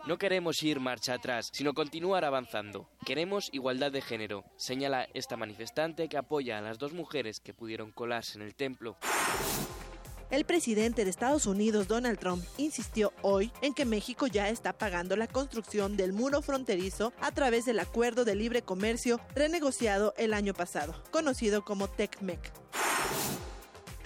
No 0.05 0.17
queremos 0.17 0.61
ir 0.63 0.79
marcha 0.79 1.13
atrás, 1.13 1.49
sino 1.51 1.73
continuar 1.73 2.25
avanzando. 2.25 2.89
Queremos 3.05 3.49
igualdad 3.53 3.91
de 3.91 4.01
género, 4.01 4.43
señala 4.57 5.07
esta 5.13 5.37
manifestante 5.37 6.09
que 6.09 6.17
apoya 6.17 6.57
a 6.57 6.61
las 6.61 6.77
dos 6.77 6.93
mujeres 6.93 7.39
que 7.39 7.53
pudieron 7.53 7.91
colarse 7.91 8.37
en 8.37 8.43
el 8.43 8.55
templo. 8.55 8.97
El 10.31 10.43
presidente 10.43 11.03
de 11.03 11.11
Estados 11.11 11.45
Unidos, 11.45 11.87
Donald 11.87 12.17
Trump, 12.17 12.43
insistió 12.57 13.13
hoy 13.21 13.51
en 13.61 13.73
que 13.73 13.85
México 13.85 14.25
ya 14.27 14.49
está 14.49 14.73
pagando 14.73 15.15
la 15.15 15.27
construcción 15.27 15.97
del 15.97 16.13
muro 16.13 16.41
fronterizo 16.41 17.13
a 17.21 17.31
través 17.31 17.65
del 17.65 17.79
acuerdo 17.79 18.25
de 18.25 18.35
libre 18.35 18.63
comercio 18.63 19.19
renegociado 19.35 20.13
el 20.17 20.33
año 20.33 20.53
pasado, 20.53 20.95
conocido 21.11 21.63
como 21.63 21.87
TECMEC. 21.87 22.39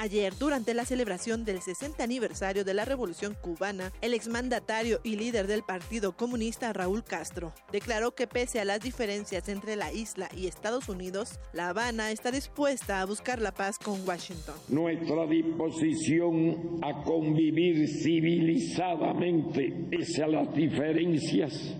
Ayer, 0.02 0.34
durante 0.40 0.74
la 0.74 0.86
celebración 0.86 1.44
del 1.44 1.60
60 1.60 2.02
aniversario 2.02 2.64
de 2.64 2.74
la 2.74 2.86
Revolución 2.86 3.36
Cubana, 3.36 3.92
el 4.00 4.14
exmandatario 4.14 5.02
y 5.04 5.18
líder 5.18 5.46
del 5.46 5.62
Partido 5.64 6.16
Comunista 6.16 6.72
Raúl 6.72 7.04
Castro 7.04 7.52
declaró 7.74 8.16
que 8.16 8.26
pese 8.26 8.62
a 8.62 8.66
las 8.66 8.80
diferencias 8.80 9.50
entre 9.50 9.76
la 9.76 9.92
isla 9.92 10.30
y 10.34 10.48
Estados 10.48 10.88
Unidos, 10.88 11.38
La 11.52 11.68
Habana 11.68 12.12
está 12.12 12.32
dispuesta 12.32 13.02
a 13.02 13.06
buscar 13.06 13.42
la 13.42 13.52
paz 13.52 13.78
con 13.78 14.08
Washington. 14.08 14.56
Nuestra 14.70 15.28
disposición 15.28 16.80
a 16.82 17.04
convivir 17.04 17.86
civilizadamente 18.02 19.70
pese 19.90 20.24
a 20.24 20.28
las 20.28 20.56
diferencias 20.56 21.76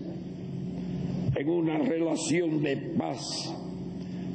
en 1.36 1.48
una 1.48 1.78
relación 1.78 2.62
de 2.62 2.76
paz 2.98 3.50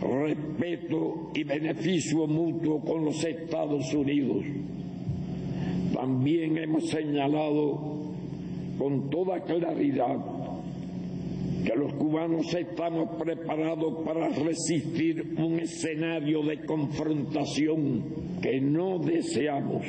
respeto 0.01 1.31
y 1.33 1.43
beneficio 1.43 2.27
mutuo 2.27 2.79
con 2.81 3.05
los 3.05 3.23
Estados 3.23 3.93
Unidos. 3.93 4.43
También 5.93 6.57
hemos 6.57 6.89
señalado 6.89 7.95
con 8.77 9.09
toda 9.09 9.39
claridad 9.41 10.17
que 11.65 11.75
los 11.75 11.93
cubanos 11.93 12.53
estamos 12.53 13.09
preparados 13.17 14.05
para 14.05 14.29
resistir 14.29 15.35
un 15.37 15.59
escenario 15.59 16.43
de 16.43 16.59
confrontación 16.65 18.03
que 18.41 18.61
no 18.61 18.99
deseamos 18.99 19.83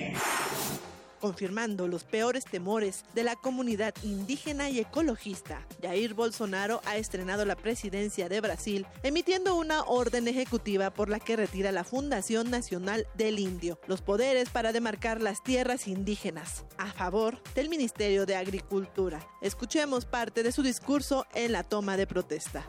confirmando 1.26 1.88
los 1.88 2.04
peores 2.04 2.44
temores 2.44 3.04
de 3.12 3.24
la 3.24 3.34
comunidad 3.34 3.92
indígena 4.04 4.70
y 4.70 4.78
ecologista. 4.78 5.66
Jair 5.82 6.14
Bolsonaro 6.14 6.80
ha 6.84 6.98
estrenado 6.98 7.44
la 7.44 7.56
presidencia 7.56 8.28
de 8.28 8.40
Brasil, 8.40 8.86
emitiendo 9.02 9.56
una 9.56 9.82
orden 9.82 10.28
ejecutiva 10.28 10.90
por 10.90 11.08
la 11.08 11.18
que 11.18 11.34
retira 11.34 11.72
la 11.72 11.82
Fundación 11.82 12.48
Nacional 12.48 13.08
del 13.14 13.40
Indio, 13.40 13.80
los 13.88 14.02
poderes 14.02 14.50
para 14.50 14.72
demarcar 14.72 15.20
las 15.20 15.42
tierras 15.42 15.88
indígenas, 15.88 16.64
a 16.78 16.92
favor 16.92 17.42
del 17.56 17.70
Ministerio 17.70 18.24
de 18.24 18.36
Agricultura. 18.36 19.18
Escuchemos 19.42 20.04
parte 20.04 20.44
de 20.44 20.52
su 20.52 20.62
discurso 20.62 21.26
en 21.34 21.50
la 21.50 21.64
toma 21.64 21.96
de 21.96 22.06
protesta. 22.06 22.64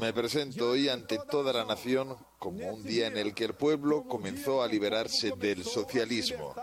Me 0.00 0.12
presento 0.12 0.70
hoy 0.70 0.88
ante 0.88 1.18
toda 1.28 1.52
la 1.52 1.64
nación 1.64 2.16
como 2.40 2.72
un 2.72 2.82
día 2.82 3.06
en 3.06 3.18
el 3.18 3.34
que 3.34 3.44
el 3.44 3.54
pueblo 3.54 4.04
comenzó 4.08 4.62
a 4.62 4.66
liberarse 4.66 5.32
del 5.36 5.62
socialismo, 5.62 6.54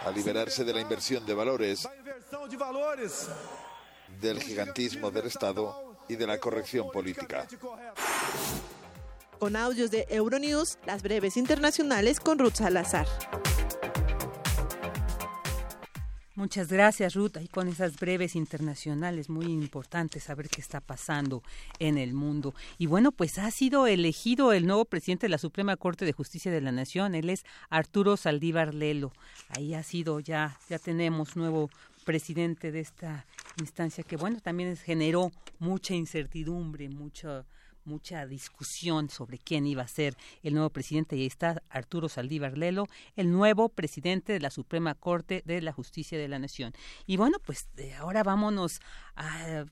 a 0.00 0.10
liberarse 0.10 0.64
de 0.64 0.72
la 0.72 0.80
inversión 0.80 1.24
de 1.24 1.34
valores, 1.34 1.88
del 4.20 4.40
gigantismo 4.42 5.10
del 5.10 5.26
Estado 5.26 5.96
y 6.08 6.16
de 6.16 6.26
la 6.26 6.38
corrección 6.38 6.90
política. 6.90 7.46
Con 9.38 9.56
audios 9.56 9.90
de 9.90 10.06
Euronews, 10.08 10.78
las 10.86 11.02
breves 11.02 11.36
internacionales 11.36 12.20
con 12.20 12.38
Ruth 12.38 12.54
Salazar. 12.54 13.06
Muchas 16.44 16.70
gracias, 16.70 17.14
Ruth. 17.14 17.38
Y 17.42 17.48
con 17.48 17.68
esas 17.68 17.98
breves 17.98 18.36
internacionales, 18.36 19.30
muy 19.30 19.46
importantes 19.46 20.24
saber 20.24 20.50
qué 20.50 20.60
está 20.60 20.82
pasando 20.82 21.42
en 21.78 21.96
el 21.96 22.12
mundo. 22.12 22.54
Y 22.76 22.84
bueno, 22.84 23.12
pues 23.12 23.38
ha 23.38 23.50
sido 23.50 23.86
elegido 23.86 24.52
el 24.52 24.66
nuevo 24.66 24.84
presidente 24.84 25.24
de 25.24 25.30
la 25.30 25.38
Suprema 25.38 25.78
Corte 25.78 26.04
de 26.04 26.12
Justicia 26.12 26.52
de 26.52 26.60
la 26.60 26.70
Nación. 26.70 27.14
Él 27.14 27.30
es 27.30 27.44
Arturo 27.70 28.18
Saldívar 28.18 28.74
Lelo. 28.74 29.10
Ahí 29.56 29.72
ha 29.72 29.82
sido 29.82 30.20
ya, 30.20 30.58
ya 30.68 30.78
tenemos 30.78 31.34
nuevo 31.34 31.70
presidente 32.04 32.72
de 32.72 32.80
esta 32.80 33.24
instancia 33.58 34.04
que, 34.04 34.18
bueno, 34.18 34.38
también 34.42 34.76
generó 34.76 35.32
mucha 35.60 35.94
incertidumbre, 35.94 36.90
mucho 36.90 37.46
mucha 37.84 38.26
discusión 38.26 39.08
sobre 39.08 39.38
quién 39.38 39.66
iba 39.66 39.82
a 39.82 39.88
ser 39.88 40.16
el 40.42 40.54
nuevo 40.54 40.70
presidente 40.70 41.16
y 41.16 41.20
ahí 41.20 41.26
está 41.26 41.62
Arturo 41.68 42.08
Saldívar 42.08 42.56
Lelo, 42.56 42.86
el 43.16 43.30
nuevo 43.30 43.68
presidente 43.68 44.32
de 44.32 44.40
la 44.40 44.50
Suprema 44.50 44.94
Corte 44.94 45.42
de 45.44 45.60
la 45.62 45.72
Justicia 45.72 46.18
de 46.18 46.28
la 46.28 46.38
Nación. 46.38 46.72
Y 47.06 47.16
bueno, 47.16 47.38
pues 47.44 47.68
eh, 47.76 47.94
ahora 47.94 48.22
vámonos 48.22 48.80
a 49.16 49.64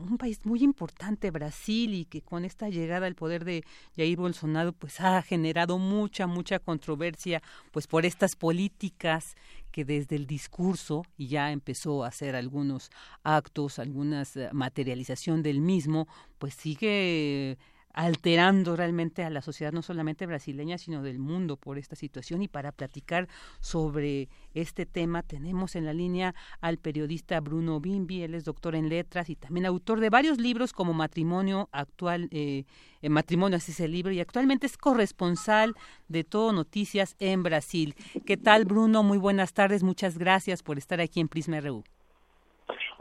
un 0.00 0.18
país 0.18 0.40
muy 0.44 0.62
importante, 0.62 1.30
Brasil, 1.30 1.94
y 1.94 2.04
que 2.04 2.22
con 2.22 2.44
esta 2.44 2.68
llegada 2.68 3.06
al 3.06 3.14
poder 3.14 3.44
de 3.44 3.64
Jair 3.96 4.18
Bolsonaro, 4.18 4.72
pues 4.72 5.00
ha 5.00 5.22
generado 5.22 5.78
mucha, 5.78 6.26
mucha 6.26 6.58
controversia, 6.58 7.42
pues 7.70 7.86
por 7.86 8.06
estas 8.06 8.36
políticas 8.36 9.34
que 9.70 9.84
desde 9.84 10.16
el 10.16 10.26
discurso, 10.26 11.04
y 11.16 11.28
ya 11.28 11.52
empezó 11.52 12.04
a 12.04 12.08
hacer 12.08 12.34
algunos 12.34 12.90
actos, 13.22 13.78
alguna 13.78 14.24
eh, 14.34 14.50
materialización 14.52 15.42
del 15.42 15.60
mismo, 15.60 16.08
pues 16.38 16.54
sigue 16.54 17.58
alterando 17.92 18.76
realmente 18.76 19.24
a 19.24 19.30
la 19.30 19.42
sociedad 19.42 19.72
no 19.72 19.82
solamente 19.82 20.26
brasileña, 20.26 20.78
sino 20.78 21.02
del 21.02 21.18
mundo 21.18 21.56
por 21.56 21.78
esta 21.78 21.96
situación. 21.96 22.42
Y 22.42 22.48
para 22.48 22.72
platicar 22.72 23.28
sobre 23.60 24.28
este 24.54 24.86
tema 24.86 25.22
tenemos 25.22 25.76
en 25.76 25.84
la 25.84 25.92
línea 25.92 26.34
al 26.60 26.78
periodista 26.78 27.40
Bruno 27.40 27.80
Bimbi, 27.80 28.22
él 28.22 28.34
es 28.34 28.44
doctor 28.44 28.74
en 28.74 28.88
letras 28.88 29.30
y 29.30 29.36
también 29.36 29.66
autor 29.66 30.00
de 30.00 30.10
varios 30.10 30.38
libros 30.38 30.72
como 30.72 30.92
Matrimonio 30.92 31.68
Actual, 31.72 32.28
eh, 32.30 32.64
eh 33.02 33.08
Matrimonio, 33.08 33.56
así 33.56 33.72
es 33.72 33.80
el 33.80 33.92
libro, 33.92 34.12
y 34.12 34.20
actualmente 34.20 34.66
es 34.66 34.76
corresponsal 34.76 35.74
de 36.08 36.24
Todo 36.24 36.52
Noticias 36.52 37.16
en 37.18 37.42
Brasil. 37.42 37.94
¿Qué 38.26 38.36
tal, 38.36 38.64
Bruno? 38.64 39.02
Muy 39.02 39.18
buenas 39.18 39.52
tardes, 39.52 39.82
muchas 39.82 40.18
gracias 40.18 40.62
por 40.62 40.78
estar 40.78 41.00
aquí 41.00 41.20
en 41.20 41.28
Prisma 41.28 41.60
RU. 41.60 41.84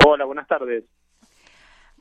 Hola, 0.06 0.26
buenas 0.26 0.48
tardes. 0.48 0.86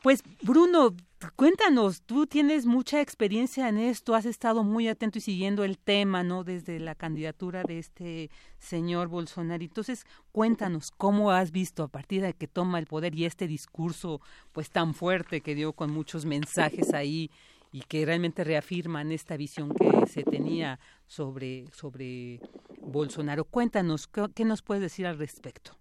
Pues 0.02 0.22
Bruno, 0.42 0.94
cuéntanos, 1.36 2.02
tú 2.02 2.26
tienes 2.26 2.66
mucha 2.66 3.00
experiencia 3.00 3.68
en 3.68 3.78
esto, 3.78 4.14
has 4.14 4.24
estado 4.24 4.62
muy 4.62 4.88
atento 4.88 5.18
y 5.18 5.20
siguiendo 5.20 5.64
el 5.64 5.78
tema, 5.78 6.22
¿no? 6.22 6.44
Desde 6.44 6.78
la 6.78 6.94
candidatura 6.94 7.62
de 7.64 7.78
este 7.78 8.30
señor 8.58 9.08
Bolsonaro. 9.08 9.62
Entonces, 9.62 10.06
cuéntanos 10.32 10.90
cómo 10.90 11.30
has 11.30 11.50
visto 11.50 11.82
a 11.82 11.88
partir 11.88 12.22
de 12.22 12.34
que 12.34 12.46
toma 12.46 12.78
el 12.78 12.86
poder 12.86 13.14
y 13.14 13.24
este 13.24 13.46
discurso 13.46 14.20
pues 14.52 14.70
tan 14.70 14.94
fuerte 14.94 15.40
que 15.40 15.54
dio 15.54 15.72
con 15.72 15.90
muchos 15.90 16.24
mensajes 16.24 16.94
ahí 16.94 17.30
y 17.72 17.80
que 17.82 18.06
realmente 18.06 18.44
reafirman 18.44 19.12
esta 19.12 19.36
visión 19.36 19.74
que 19.74 20.06
se 20.06 20.22
tenía 20.22 20.78
sobre, 21.06 21.66
sobre 21.72 22.40
Bolsonaro. 22.80 23.44
Cuéntanos, 23.44 24.08
¿qué, 24.08 24.44
nos 24.44 24.62
puedes 24.62 24.82
decir 24.82 25.06
al 25.06 25.18
respecto? 25.18 25.72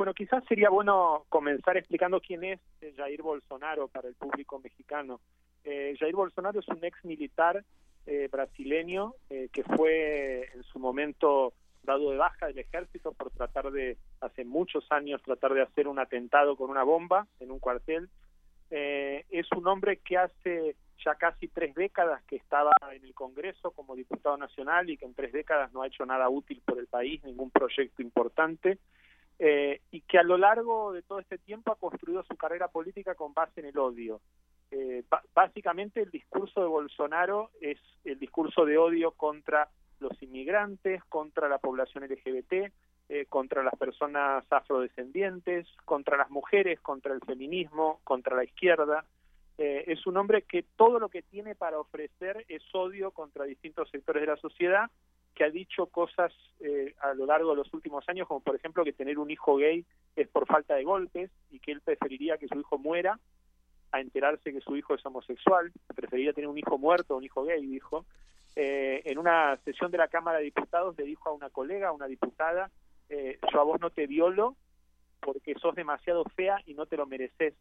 Bueno, 0.00 0.14
quizás 0.14 0.42
sería 0.48 0.70
bueno 0.70 1.26
comenzar 1.28 1.76
explicando 1.76 2.22
quién 2.22 2.42
es 2.42 2.58
Jair 2.96 3.20
Bolsonaro 3.20 3.86
para 3.88 4.08
el 4.08 4.14
público 4.14 4.58
mexicano. 4.58 5.20
Eh, 5.62 5.94
Jair 6.00 6.14
Bolsonaro 6.14 6.58
es 6.58 6.68
un 6.68 6.82
ex 6.82 7.04
militar 7.04 7.62
eh, 8.06 8.26
brasileño 8.32 9.12
eh, 9.28 9.50
que 9.52 9.62
fue 9.62 10.48
en 10.54 10.62
su 10.62 10.78
momento 10.78 11.52
dado 11.82 12.12
de 12.12 12.16
baja 12.16 12.46
del 12.46 12.60
ejército 12.60 13.12
por 13.12 13.30
tratar 13.30 13.70
de, 13.72 13.98
hace 14.22 14.46
muchos 14.46 14.90
años, 14.90 15.20
tratar 15.22 15.52
de 15.52 15.60
hacer 15.60 15.86
un 15.86 15.98
atentado 15.98 16.56
con 16.56 16.70
una 16.70 16.82
bomba 16.82 17.26
en 17.38 17.50
un 17.50 17.58
cuartel. 17.58 18.08
Eh, 18.70 19.26
es 19.28 19.52
un 19.54 19.66
hombre 19.66 19.98
que 19.98 20.16
hace 20.16 20.76
ya 21.04 21.14
casi 21.16 21.48
tres 21.48 21.74
décadas 21.74 22.22
que 22.24 22.36
estaba 22.36 22.72
en 22.90 23.04
el 23.04 23.12
Congreso 23.12 23.72
como 23.72 23.94
diputado 23.94 24.38
nacional 24.38 24.88
y 24.88 24.96
que 24.96 25.04
en 25.04 25.12
tres 25.12 25.30
décadas 25.34 25.74
no 25.74 25.82
ha 25.82 25.88
hecho 25.88 26.06
nada 26.06 26.30
útil 26.30 26.62
por 26.64 26.78
el 26.78 26.86
país, 26.86 27.22
ningún 27.22 27.50
proyecto 27.50 28.00
importante, 28.00 28.78
eh, 29.42 29.80
y 29.90 30.02
que 30.02 30.18
a 30.18 30.22
lo 30.22 30.36
largo 30.36 30.92
de 30.92 31.02
todo 31.02 31.18
este 31.18 31.38
tiempo 31.38 31.72
ha 31.72 31.76
construido 31.76 32.22
su 32.24 32.36
carrera 32.36 32.68
política 32.68 33.14
con 33.14 33.32
base 33.32 33.60
en 33.60 33.66
el 33.66 33.78
odio. 33.78 34.20
Eh, 34.70 35.02
básicamente 35.34 36.02
el 36.02 36.10
discurso 36.10 36.60
de 36.60 36.68
Bolsonaro 36.68 37.50
es 37.60 37.78
el 38.04 38.18
discurso 38.18 38.64
de 38.66 38.78
odio 38.78 39.12
contra 39.12 39.68
los 39.98 40.22
inmigrantes, 40.22 41.02
contra 41.04 41.48
la 41.48 41.58
población 41.58 42.04
LGBT, 42.04 42.70
eh, 43.08 43.26
contra 43.28 43.64
las 43.64 43.74
personas 43.76 44.44
afrodescendientes, 44.50 45.66
contra 45.84 46.16
las 46.16 46.30
mujeres, 46.30 46.78
contra 46.80 47.14
el 47.14 47.20
feminismo, 47.20 48.00
contra 48.04 48.36
la 48.36 48.44
izquierda. 48.44 49.04
Eh, 49.58 49.84
es 49.88 50.06
un 50.06 50.16
hombre 50.16 50.42
que 50.42 50.64
todo 50.76 51.00
lo 51.00 51.08
que 51.08 51.22
tiene 51.22 51.54
para 51.54 51.80
ofrecer 51.80 52.44
es 52.48 52.62
odio 52.72 53.10
contra 53.10 53.44
distintos 53.46 53.90
sectores 53.90 54.20
de 54.20 54.28
la 54.28 54.36
sociedad, 54.36 54.90
que 55.40 55.46
ha 55.46 55.50
dicho 55.50 55.86
cosas 55.86 56.30
eh, 56.60 56.94
a 57.00 57.14
lo 57.14 57.24
largo 57.24 57.52
de 57.52 57.56
los 57.56 57.72
últimos 57.72 58.06
años, 58.10 58.28
como 58.28 58.40
por 58.40 58.54
ejemplo 58.54 58.84
que 58.84 58.92
tener 58.92 59.18
un 59.18 59.30
hijo 59.30 59.56
gay 59.56 59.86
es 60.14 60.28
por 60.28 60.46
falta 60.46 60.74
de 60.74 60.84
golpes 60.84 61.30
y 61.50 61.60
que 61.60 61.72
él 61.72 61.80
preferiría 61.80 62.36
que 62.36 62.46
su 62.46 62.60
hijo 62.60 62.76
muera 62.76 63.18
a 63.90 64.00
enterarse 64.02 64.52
que 64.52 64.60
su 64.60 64.76
hijo 64.76 64.94
es 64.94 65.06
homosexual, 65.06 65.72
preferiría 65.96 66.34
tener 66.34 66.50
un 66.50 66.58
hijo 66.58 66.76
muerto 66.76 67.16
un 67.16 67.24
hijo 67.24 67.44
gay, 67.44 67.66
dijo. 67.66 68.04
Eh, 68.54 69.00
en 69.06 69.16
una 69.16 69.56
sesión 69.64 69.90
de 69.90 69.96
la 69.96 70.08
Cámara 70.08 70.40
de 70.40 70.44
Diputados 70.44 70.94
le 70.98 71.04
dijo 71.04 71.30
a 71.30 71.32
una 71.32 71.48
colega, 71.48 71.88
a 71.88 71.92
una 71.92 72.06
diputada, 72.06 72.70
eh, 73.08 73.38
yo 73.50 73.60
a 73.62 73.64
vos 73.64 73.80
no 73.80 73.88
te 73.88 74.06
violo 74.06 74.56
porque 75.20 75.54
sos 75.54 75.74
demasiado 75.74 76.22
fea 76.36 76.60
y 76.66 76.74
no 76.74 76.84
te 76.84 76.98
lo 76.98 77.06
mereces. 77.06 77.54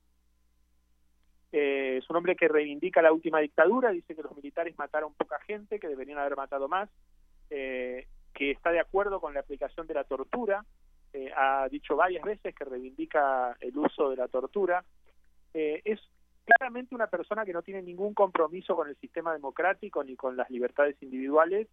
Eh, 1.54 2.00
es 2.00 2.10
un 2.10 2.18
hombre 2.18 2.36
que 2.36 2.50
reivindica 2.50 3.02
la 3.02 3.14
última 3.14 3.40
dictadura, 3.40 3.92
dice 3.92 4.18
que 4.18 4.22
los 4.22 4.36
militares 4.36 4.78
mataron 4.78 5.14
poca 5.14 5.40
gente, 5.48 5.80
que 5.80 5.88
deberían 5.88 6.20
haber 6.20 6.36
matado 6.36 6.68
más, 6.68 6.90
que 7.50 8.52
está 8.52 8.72
de 8.72 8.80
acuerdo 8.80 9.20
con 9.20 9.34
la 9.34 9.40
aplicación 9.42 9.88
de 9.88 9.94
la 9.96 10.04
tortura, 10.04 10.64
ha 11.36 11.68
dicho 11.70 11.96
varias 11.96 12.24
veces 12.24 12.54
que 12.56 12.66
reivindica 12.66 13.58
el 13.60 13.78
uso 13.78 14.10
de 14.10 14.16
la 14.16 14.28
tortura. 14.28 14.84
es 15.54 16.00
claramente 16.46 16.96
una 16.96 17.08
persona 17.08 17.46
que 17.46 17.54
no 17.54 17.62
tiene 17.62 17.82
ningún 17.82 18.14
compromiso 18.14 18.76
con 18.76 18.90
el 18.90 18.96
sistema 18.98 19.34
democrático 19.34 20.04
ni 20.04 20.16
con 20.16 20.36
las 20.36 20.50
libertades 20.50 20.96
individuales 21.02 21.68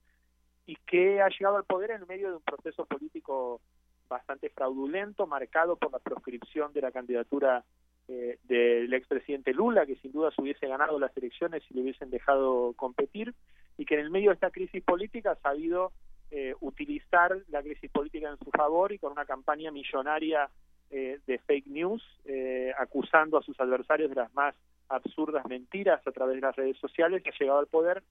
y 0.66 0.76
que 0.86 1.22
ha 1.22 1.28
llegado 1.28 1.56
al 1.56 1.64
poder 1.64 1.92
en 1.92 2.06
medio 2.06 2.30
de 2.30 2.36
un 2.36 2.42
proceso 2.42 2.84
político 2.84 3.60
bastante 4.08 4.50
fraudulento, 4.50 5.26
marcado 5.26 5.76
por 5.76 5.92
la 5.92 5.98
proscripción 5.98 6.72
de 6.72 6.80
la 6.80 6.92
candidatura 6.92 7.64
eh, 8.08 8.38
del 8.44 8.92
expresidente 8.92 9.52
Lula, 9.52 9.86
que 9.86 9.96
sin 9.96 10.12
duda 10.12 10.30
se 10.30 10.42
hubiese 10.42 10.66
ganado 10.66 10.98
las 10.98 11.16
elecciones 11.16 11.62
si 11.66 11.74
le 11.74 11.82
hubiesen 11.82 12.10
dejado 12.10 12.72
competir, 12.74 13.34
y 13.78 13.84
que 13.84 13.94
en 13.94 14.00
el 14.00 14.10
medio 14.10 14.30
de 14.30 14.34
esta 14.34 14.50
crisis 14.50 14.82
política 14.82 15.32
ha 15.32 15.36
sabido 15.36 15.92
eh, 16.30 16.54
utilizar 16.60 17.36
la 17.48 17.62
crisis 17.62 17.90
política 17.90 18.30
en 18.30 18.38
su 18.38 18.50
favor 18.50 18.92
y 18.92 18.98
con 18.98 19.12
una 19.12 19.24
campaña 19.24 19.70
millonaria 19.70 20.50
eh, 20.90 21.18
de 21.26 21.38
fake 21.38 21.66
news, 21.66 22.02
eh, 22.24 22.72
acusando 22.78 23.38
a 23.38 23.42
sus 23.42 23.58
adversarios 23.60 24.08
de 24.08 24.16
las 24.16 24.32
más 24.34 24.54
absurdas 24.88 25.44
mentiras 25.46 26.04
a 26.06 26.12
través 26.12 26.36
de 26.36 26.42
las 26.42 26.54
redes 26.54 26.76
sociales, 26.78 27.22
que 27.22 27.30
ha 27.30 27.38
llegado 27.38 27.58
al 27.58 27.66
poder 27.66 28.02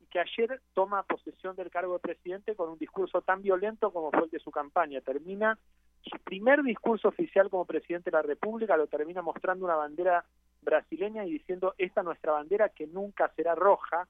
y 0.00 0.06
que 0.06 0.20
ayer 0.20 0.60
toma 0.74 1.02
posesión 1.02 1.56
del 1.56 1.70
cargo 1.70 1.94
de 1.94 1.98
presidente 1.98 2.54
con 2.54 2.70
un 2.70 2.78
discurso 2.78 3.20
tan 3.22 3.42
violento 3.42 3.92
como 3.92 4.10
fue 4.10 4.24
el 4.24 4.30
de 4.30 4.38
su 4.38 4.50
campaña. 4.50 5.00
Termina 5.00 5.58
su 6.02 6.18
primer 6.18 6.62
discurso 6.62 7.08
oficial 7.08 7.50
como 7.50 7.64
presidente 7.64 8.10
de 8.10 8.16
la 8.16 8.22
República, 8.22 8.76
lo 8.76 8.86
termina 8.86 9.22
mostrando 9.22 9.64
una 9.64 9.76
bandera 9.76 10.24
brasileña 10.62 11.24
y 11.24 11.32
diciendo, 11.32 11.74
esta 11.78 12.02
nuestra 12.02 12.32
bandera 12.32 12.68
que 12.68 12.86
nunca 12.86 13.30
será 13.34 13.54
roja, 13.54 14.06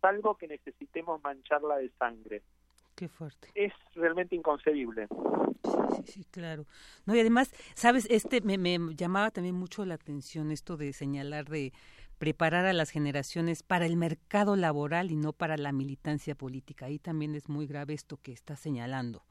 salvo 0.00 0.36
que 0.36 0.48
necesitemos 0.48 1.22
mancharla 1.22 1.76
de 1.76 1.90
sangre. 1.98 2.42
Qué 2.94 3.08
fuerte. 3.08 3.48
Es 3.54 3.72
realmente 3.94 4.34
inconcebible. 4.34 5.06
Sí, 5.94 6.02
sí, 6.04 6.24
claro. 6.30 6.66
No, 7.06 7.14
y 7.14 7.20
además, 7.20 7.52
sabes, 7.74 8.06
este 8.10 8.40
me, 8.40 8.58
me 8.58 8.78
llamaba 8.94 9.30
también 9.30 9.54
mucho 9.54 9.84
la 9.84 9.94
atención 9.94 10.50
esto 10.50 10.76
de 10.76 10.92
señalar 10.92 11.46
de 11.46 11.72
preparar 12.18 12.66
a 12.66 12.72
las 12.72 12.90
generaciones 12.90 13.62
para 13.62 13.86
el 13.86 13.96
mercado 13.96 14.56
laboral 14.56 15.10
y 15.10 15.16
no 15.16 15.32
para 15.32 15.56
la 15.56 15.72
militancia 15.72 16.34
política. 16.34 16.86
Ahí 16.86 16.98
también 16.98 17.34
es 17.34 17.48
muy 17.48 17.66
grave 17.66 17.94
esto 17.94 18.18
que 18.20 18.32
está 18.32 18.56
señalando. 18.56 19.22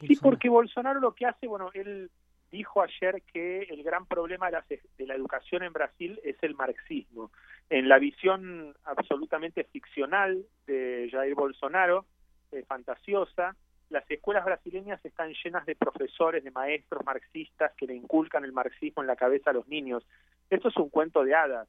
Sí, 0.00 0.16
porque 0.20 0.48
Bolsonaro 0.48 1.00
lo 1.00 1.14
que 1.14 1.26
hace, 1.26 1.46
bueno, 1.46 1.70
él 1.74 2.10
dijo 2.50 2.82
ayer 2.82 3.22
que 3.32 3.62
el 3.62 3.82
gran 3.82 4.06
problema 4.06 4.46
de 4.46 4.52
la, 4.52 4.64
de 4.68 5.06
la, 5.06 5.14
educación 5.14 5.62
en 5.62 5.72
Brasil 5.72 6.20
es 6.24 6.36
el 6.42 6.54
marxismo. 6.54 7.30
En 7.72 7.88
la 7.88 7.98
visión 7.98 8.74
absolutamente 8.84 9.64
ficcional 9.64 10.44
de 10.66 11.08
Jair 11.10 11.34
Bolsonaro, 11.34 12.04
eh, 12.50 12.62
fantasiosa, 12.68 13.56
las 13.88 14.04
escuelas 14.10 14.44
brasileñas 14.44 15.02
están 15.02 15.32
llenas 15.42 15.64
de 15.64 15.74
profesores, 15.74 16.44
de 16.44 16.50
maestros 16.50 17.02
marxistas 17.06 17.72
que 17.78 17.86
le 17.86 17.94
inculcan 17.94 18.44
el 18.44 18.52
marxismo 18.52 19.02
en 19.02 19.06
la 19.06 19.16
cabeza 19.16 19.48
a 19.48 19.52
los 19.54 19.66
niños. 19.68 20.06
Esto 20.50 20.68
es 20.68 20.76
un 20.76 20.90
cuento 20.90 21.24
de 21.24 21.34
hadas. 21.34 21.66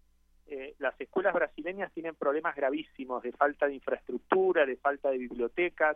Eh, 0.48 0.76
las 0.80 1.00
escuelas 1.00 1.34
brasileñas 1.34 1.90
tienen 1.94 2.16
problemas 2.16 2.54
gravísimos 2.54 3.24
de 3.24 3.32
falta 3.32 3.68
de 3.68 3.76
infraestructura, 3.76 4.66
de 4.66 4.76
falta 4.76 5.10
de 5.10 5.20
bibliotecas, 5.20 5.96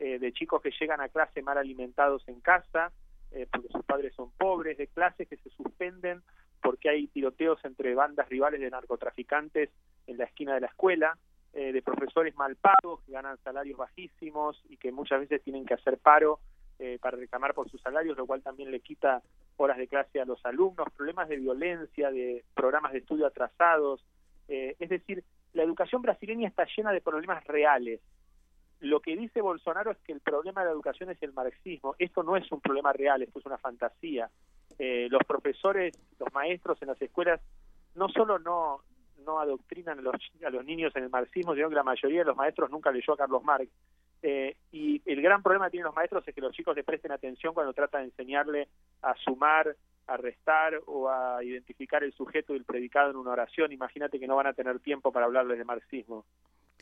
eh, 0.00 0.18
de 0.18 0.32
chicos 0.32 0.62
que 0.62 0.72
llegan 0.80 1.00
a 1.00 1.10
clase 1.10 1.42
mal 1.42 1.58
alimentados 1.58 2.26
en 2.26 2.40
casa, 2.40 2.90
eh, 3.30 3.46
porque 3.52 3.68
sus 3.68 3.84
padres 3.84 4.14
son 4.14 4.32
pobres, 4.32 4.78
de 4.78 4.88
clases 4.88 5.28
que 5.28 5.36
se 5.36 5.50
suspenden 5.50 6.22
porque 6.64 6.88
hay 6.88 7.06
tiroteos 7.08 7.62
entre 7.64 7.94
bandas 7.94 8.26
rivales 8.30 8.58
de 8.58 8.70
narcotraficantes 8.70 9.68
en 10.06 10.16
la 10.16 10.24
esquina 10.24 10.54
de 10.54 10.62
la 10.62 10.68
escuela. 10.68 11.18
Eh, 11.56 11.72
de 11.72 11.82
profesores 11.82 12.34
mal 12.34 12.56
pagos 12.56 13.00
que 13.06 13.12
ganan 13.12 13.38
salarios 13.44 13.78
bajísimos 13.78 14.60
y 14.68 14.76
que 14.76 14.90
muchas 14.90 15.20
veces 15.20 15.40
tienen 15.40 15.64
que 15.64 15.74
hacer 15.74 15.98
paro 15.98 16.40
eh, 16.80 16.98
para 17.00 17.16
reclamar 17.16 17.54
por 17.54 17.70
sus 17.70 17.80
salarios, 17.80 18.16
lo 18.16 18.26
cual 18.26 18.42
también 18.42 18.72
le 18.72 18.80
quita 18.80 19.22
horas 19.56 19.78
de 19.78 19.86
clase 19.86 20.20
a 20.20 20.24
los 20.24 20.44
alumnos, 20.44 20.88
problemas 20.96 21.28
de 21.28 21.36
violencia, 21.36 22.10
de 22.10 22.44
programas 22.54 22.90
de 22.90 22.98
estudio 22.98 23.24
atrasados. 23.24 24.04
Eh, 24.48 24.74
es 24.80 24.88
decir, 24.88 25.22
la 25.52 25.62
educación 25.62 26.02
brasileña 26.02 26.48
está 26.48 26.66
llena 26.76 26.90
de 26.90 27.00
problemas 27.00 27.44
reales. 27.44 28.00
Lo 28.80 28.98
que 28.98 29.16
dice 29.16 29.40
Bolsonaro 29.40 29.92
es 29.92 29.98
que 29.98 30.12
el 30.12 30.20
problema 30.20 30.62
de 30.62 30.66
la 30.66 30.72
educación 30.72 31.10
es 31.10 31.22
el 31.22 31.32
marxismo. 31.32 31.94
Esto 32.00 32.24
no 32.24 32.36
es 32.36 32.50
un 32.50 32.60
problema 32.60 32.92
real, 32.92 33.22
esto 33.22 33.38
es 33.38 33.46
una 33.46 33.58
fantasía. 33.58 34.28
Los 34.78 35.22
profesores, 35.26 35.94
los 36.18 36.32
maestros 36.32 36.80
en 36.82 36.88
las 36.88 37.00
escuelas 37.00 37.40
no 37.94 38.08
solo 38.08 38.38
no, 38.38 38.80
no 39.24 39.40
adoctrinan 39.40 39.98
a 39.98 40.02
los, 40.02 40.14
a 40.44 40.50
los 40.50 40.64
niños 40.64 40.94
en 40.96 41.04
el 41.04 41.10
marxismo, 41.10 41.54
sino 41.54 41.68
que 41.68 41.74
la 41.74 41.82
mayoría 41.82 42.20
de 42.20 42.26
los 42.26 42.36
maestros 42.36 42.70
nunca 42.70 42.90
leyó 42.90 43.14
a 43.14 43.16
Carlos 43.16 43.42
Marx. 43.42 43.70
Eh, 44.22 44.56
y 44.72 45.02
el 45.04 45.20
gran 45.20 45.42
problema 45.42 45.66
que 45.66 45.72
tienen 45.72 45.86
los 45.86 45.94
maestros 45.94 46.26
es 46.26 46.34
que 46.34 46.40
los 46.40 46.54
chicos 46.54 46.74
le 46.74 46.82
presten 46.82 47.12
atención 47.12 47.52
cuando 47.52 47.72
trata 47.72 47.98
de 47.98 48.04
enseñarle 48.04 48.68
a 49.02 49.14
sumar, 49.16 49.76
a 50.06 50.16
restar 50.16 50.80
o 50.86 51.10
a 51.10 51.44
identificar 51.44 52.02
el 52.02 52.12
sujeto 52.12 52.54
y 52.54 52.58
el 52.58 52.64
predicado 52.64 53.10
en 53.10 53.16
una 53.16 53.32
oración. 53.32 53.72
Imagínate 53.72 54.18
que 54.18 54.26
no 54.26 54.36
van 54.36 54.46
a 54.46 54.54
tener 54.54 54.80
tiempo 54.80 55.12
para 55.12 55.26
hablarles 55.26 55.58
de 55.58 55.64
marxismo. 55.64 56.24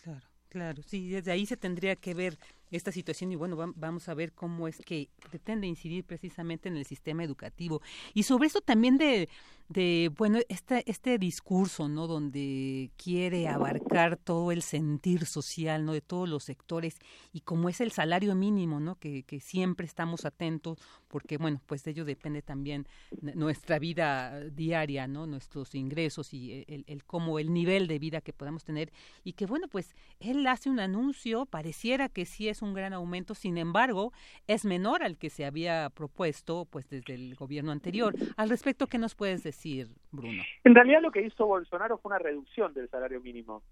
Claro. 0.02 0.20
Claro, 0.52 0.82
sí, 0.82 1.08
desde 1.08 1.32
ahí 1.32 1.46
se 1.46 1.56
tendría 1.56 1.96
que 1.96 2.12
ver 2.12 2.34
esta 2.72 2.92
situación 2.92 3.32
y 3.32 3.36
bueno, 3.36 3.56
vamos 3.76 4.08
a 4.08 4.14
ver 4.14 4.32
cómo 4.32 4.66
es 4.66 4.78
que 4.78 5.08
pretende 5.30 5.66
incidir 5.66 6.04
precisamente 6.04 6.68
en 6.68 6.76
el 6.76 6.84
sistema 6.84 7.22
educativo. 7.22 7.82
Y 8.14 8.24
sobre 8.24 8.46
esto 8.46 8.60
también 8.60 8.98
de, 8.98 9.28
de 9.68 10.10
bueno, 10.16 10.38
este, 10.48 10.82
este 10.90 11.18
discurso, 11.18 11.88
¿no? 11.88 12.06
Donde 12.06 12.90
quiere 12.96 13.48
abarcar 13.48 14.16
todo 14.16 14.52
el 14.52 14.62
sentir 14.62 15.26
social, 15.26 15.84
¿no? 15.84 15.92
De 15.92 16.00
todos 16.00 16.28
los 16.28 16.44
sectores 16.44 16.96
y 17.32 17.40
como 17.40 17.68
es 17.68 17.80
el 17.80 17.92
salario 17.92 18.34
mínimo, 18.34 18.80
¿no? 18.80 18.96
Que, 18.96 19.22
que 19.24 19.40
siempre 19.40 19.86
estamos 19.86 20.24
atentos 20.24 20.78
porque, 21.08 21.36
bueno, 21.36 21.60
pues 21.66 21.84
de 21.84 21.90
ello 21.90 22.04
depende 22.06 22.40
también 22.40 22.86
nuestra 23.34 23.78
vida 23.78 24.40
diaria, 24.50 25.06
¿no? 25.06 25.26
Nuestros 25.26 25.74
ingresos 25.74 26.32
y 26.32 26.64
el, 26.68 26.84
el 26.86 27.04
cómo, 27.04 27.38
el 27.38 27.52
nivel 27.52 27.86
de 27.86 27.98
vida 27.98 28.22
que 28.22 28.32
podamos 28.32 28.64
tener 28.64 28.90
y 29.24 29.34
que, 29.34 29.44
bueno, 29.44 29.68
pues 29.68 29.94
él 30.20 30.46
hace 30.46 30.70
un 30.70 30.80
anuncio, 30.80 31.44
pareciera 31.44 32.08
que 32.08 32.24
sí 32.24 32.48
es 32.48 32.61
un 32.62 32.74
gran 32.74 32.92
aumento, 32.92 33.34
sin 33.34 33.58
embargo, 33.58 34.12
es 34.46 34.64
menor 34.64 35.02
al 35.02 35.18
que 35.18 35.30
se 35.30 35.44
había 35.44 35.90
propuesto, 35.90 36.66
pues, 36.66 36.88
desde 36.88 37.14
el 37.14 37.34
gobierno 37.34 37.72
anterior. 37.72 38.14
Al 38.36 38.48
respecto, 38.48 38.86
¿qué 38.86 38.98
nos 38.98 39.14
puedes 39.14 39.42
decir? 39.42 39.88
Bruno? 40.10 40.42
En 40.64 40.74
realidad 40.74 41.02
lo 41.02 41.10
que 41.10 41.22
hizo 41.22 41.46
Bolsonaro 41.46 41.98
fue 41.98 42.10
una 42.10 42.18
reducción 42.18 42.72
del 42.74 42.88
salario 42.88 43.20
mínimo. 43.20 43.62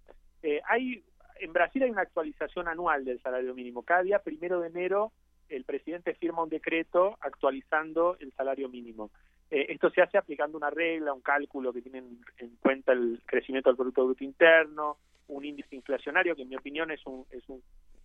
Eh, 0.43 0.61
hay 0.69 1.03
en 1.41 1.53
Brasil 1.53 1.83
hay 1.83 1.91
una 1.91 2.03
actualización 2.03 2.69
anual 2.69 3.05
del 3.05 3.21
salario 3.21 3.55
mínimo. 3.55 3.83
Cada 3.83 4.03
día 4.03 4.19
primero 4.19 4.61
de 4.61 4.69
enero 4.69 5.13
el 5.49 5.65
presidente 5.65 6.15
firma 6.15 6.43
un 6.43 6.49
decreto 6.49 7.17
actualizando 7.21 8.17
el 8.21 8.33
salario 8.33 8.69
mínimo. 8.69 9.11
Eh, 9.51 9.67
esto 9.71 9.91
se 9.91 10.01
hace 10.01 10.17
aplicando 10.17 10.57
una 10.57 10.71
regla, 10.71 11.13
un 11.13 11.23
cálculo 11.23 11.73
que 11.73 11.83
tiene 11.83 12.05
en 12.39 12.57
cuenta 12.61 12.93
el 12.93 13.21
crecimiento 13.27 13.69
del 13.69 13.77
Producto 13.93 14.25
Interno, 14.25 14.99
un 15.31 15.45
índice 15.45 15.75
inflacionario 15.75 16.37
que 16.37 16.43
en 16.43 16.49
mi 16.49 16.57
opinión 16.57 16.91
es, 16.91 17.05
un, 17.07 17.25
es 17.31 17.45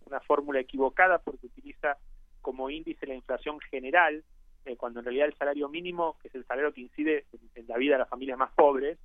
una 0.04 0.20
fórmula 0.20 0.60
equivocada 0.60 1.18
porque 1.18 1.46
utiliza 1.46 1.96
como 2.40 2.70
índice 2.70 3.06
la 3.06 3.14
inflación 3.14 3.58
general, 3.60 4.22
eh, 4.64 4.76
cuando 4.76 5.00
en 5.00 5.06
realidad 5.06 5.26
el 5.26 5.34
salario 5.34 5.68
mínimo, 5.68 6.16
que 6.22 6.28
es 6.28 6.34
el 6.34 6.46
salario 6.46 6.72
que 6.72 6.80
incide 6.80 7.24
en, 7.54 7.66
la 7.66 7.76
vida 7.76 7.94
de 7.94 7.98
las 8.00 8.08
familias 8.08 8.38
más 8.38 8.52
pobres, 8.52 8.98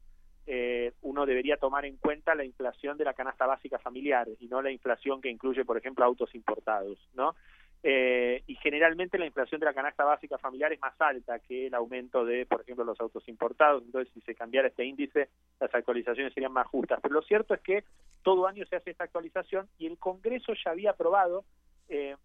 eh, 0.46 0.94
uno 1.02 1.26
debería 1.26 1.58
tomar 1.58 1.86
en 1.86 1.98
cuenta 1.98 2.36
la 2.36 2.46
inflación 2.46 2.98
de 2.98 3.06
la 3.06 3.14
canasta 3.14 3.46
básica 3.46 3.80
familiar 3.80 4.28
y 4.40 4.48
no 4.48 4.62
la 4.62 4.72
inflación 4.72 5.22
que 5.22 5.30
incluye, 5.30 5.66
por 5.66 5.78
ejemplo, 5.78 6.06
autos 6.06 6.34
importados, 6.36 6.98
¿no? 7.14 7.36
Eh, 7.84 8.44
y 8.46 8.56
generalmente 8.58 9.18
la 9.18 9.26
inflación 9.26 9.60
de 9.60 9.66
la 9.66 9.74
canasta 9.74 10.04
básica 10.04 10.38
familiar 10.38 10.72
es 10.72 10.80
más 10.80 10.94
alta 11.02 11.40
que 11.40 11.66
el 11.66 11.74
aumento 11.74 12.24
de, 12.24 12.46
por 12.46 12.62
ejemplo, 12.62 12.84
los 12.84 13.00
autos 13.00 13.28
importados. 13.28 13.84
Entonces, 13.84 14.14
si 14.14 14.22
se 14.22 14.36
cambiara 14.36 14.68
este 14.68 14.86
índice, 14.86 15.30
las 15.60 15.74
actualizaciones 15.74 16.34
serían 16.34 16.54
más 16.54 16.68
justas. 16.68 17.00
Pero 17.02 17.16
lo 17.16 17.22
cierto 17.24 17.56
es 17.56 17.62
que 17.62 17.84
todo 18.22 18.48
año 18.48 18.66
se 18.68 18.76
hace 18.76 18.92
esta 18.92 19.06
actualización 19.06 19.68
y 19.80 19.88
el 19.88 19.98
Congreso 19.98 20.54
ya 20.64 20.72
había 20.72 20.92
aprobado 20.92 21.44
eh, 21.90 22.16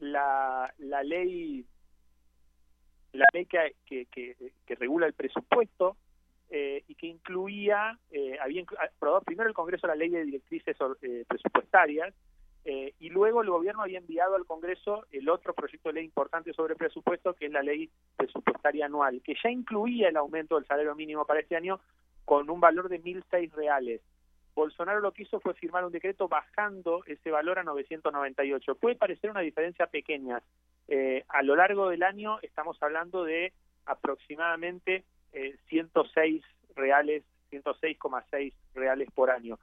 la, 0.00 0.72
ley 0.78 1.64
la 3.12 3.24
ley 3.32 3.46
que, 3.46 3.66
regula 4.78 5.06
el 5.06 5.14
presupuesto 5.14 5.96
eh, 6.50 6.84
y 6.86 6.94
que 6.94 7.06
incluía, 7.06 7.98
había 8.42 8.64
aprobado 8.94 9.22
primero 9.22 9.48
el 9.48 9.54
Congreso 9.54 9.86
la 9.86 9.94
ley 9.94 10.10
de 10.10 10.24
directrices 10.24 10.76
presupuestarias 11.26 12.12
eh, 12.68 12.94
y 12.98 13.10
luego 13.10 13.42
el 13.42 13.48
gobierno 13.48 13.82
había 13.82 13.98
enviado 13.98 14.34
al 14.34 14.44
Congreso 14.44 15.06
el 15.12 15.28
otro 15.28 15.54
proyecto 15.54 15.88
de 15.88 15.92
ley 15.94 16.04
importante 16.04 16.52
sobre 16.52 16.74
presupuesto, 16.74 17.32
que 17.34 17.46
es 17.46 17.52
la 17.52 17.62
ley 17.62 17.88
presupuestaria 18.16 18.86
anual, 18.86 19.22
que 19.22 19.36
ya 19.40 19.50
incluía 19.50 20.08
el 20.08 20.16
aumento 20.16 20.56
del 20.56 20.66
salario 20.66 20.96
mínimo 20.96 21.24
para 21.24 21.38
este 21.38 21.54
año 21.54 21.78
con 22.24 22.50
un 22.50 22.58
valor 22.58 22.88
de 22.88 23.00
1.006 23.00 23.52
reales. 23.52 24.00
Bolsonaro 24.56 24.98
lo 24.98 25.12
que 25.12 25.22
hizo 25.22 25.38
fue 25.38 25.54
firmar 25.54 25.84
un 25.84 25.92
decreto 25.92 26.26
bajando 26.26 27.04
ese 27.06 27.30
valor 27.30 27.60
a 27.60 27.62
998. 27.62 28.74
Puede 28.74 28.96
parecer 28.96 29.30
una 29.30 29.42
diferencia 29.42 29.86
pequeña. 29.86 30.42
Eh, 30.88 31.24
a 31.28 31.44
lo 31.44 31.54
largo 31.54 31.88
del 31.88 32.02
año 32.02 32.40
estamos 32.42 32.82
hablando 32.82 33.22
de 33.22 33.52
aproximadamente 33.84 35.04
106 35.68 36.42
eh, 36.42 36.72
reales, 36.74 37.22
106,6 37.52 38.52
reales 38.74 39.08
por 39.12 39.30
año. 39.30 39.56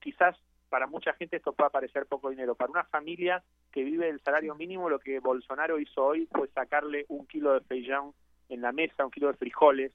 quizás 0.00 0.38
para 0.74 0.88
mucha 0.88 1.12
gente 1.12 1.36
esto 1.36 1.52
puede 1.52 1.70
parecer 1.70 2.04
poco 2.06 2.30
dinero. 2.30 2.56
Para 2.56 2.72
una 2.72 2.82
familia 2.82 3.44
que 3.70 3.84
vive 3.84 4.06
del 4.06 4.18
salario 4.18 4.56
mínimo, 4.56 4.90
lo 4.90 4.98
que 4.98 5.20
Bolsonaro 5.20 5.78
hizo 5.78 6.04
hoy 6.04 6.28
fue 6.32 6.48
sacarle 6.48 7.06
un 7.10 7.28
kilo 7.28 7.54
de 7.54 7.60
feijão 7.60 8.12
en 8.48 8.60
la 8.60 8.72
mesa, 8.72 9.04
un 9.04 9.12
kilo 9.12 9.28
de 9.28 9.34
frijoles 9.34 9.92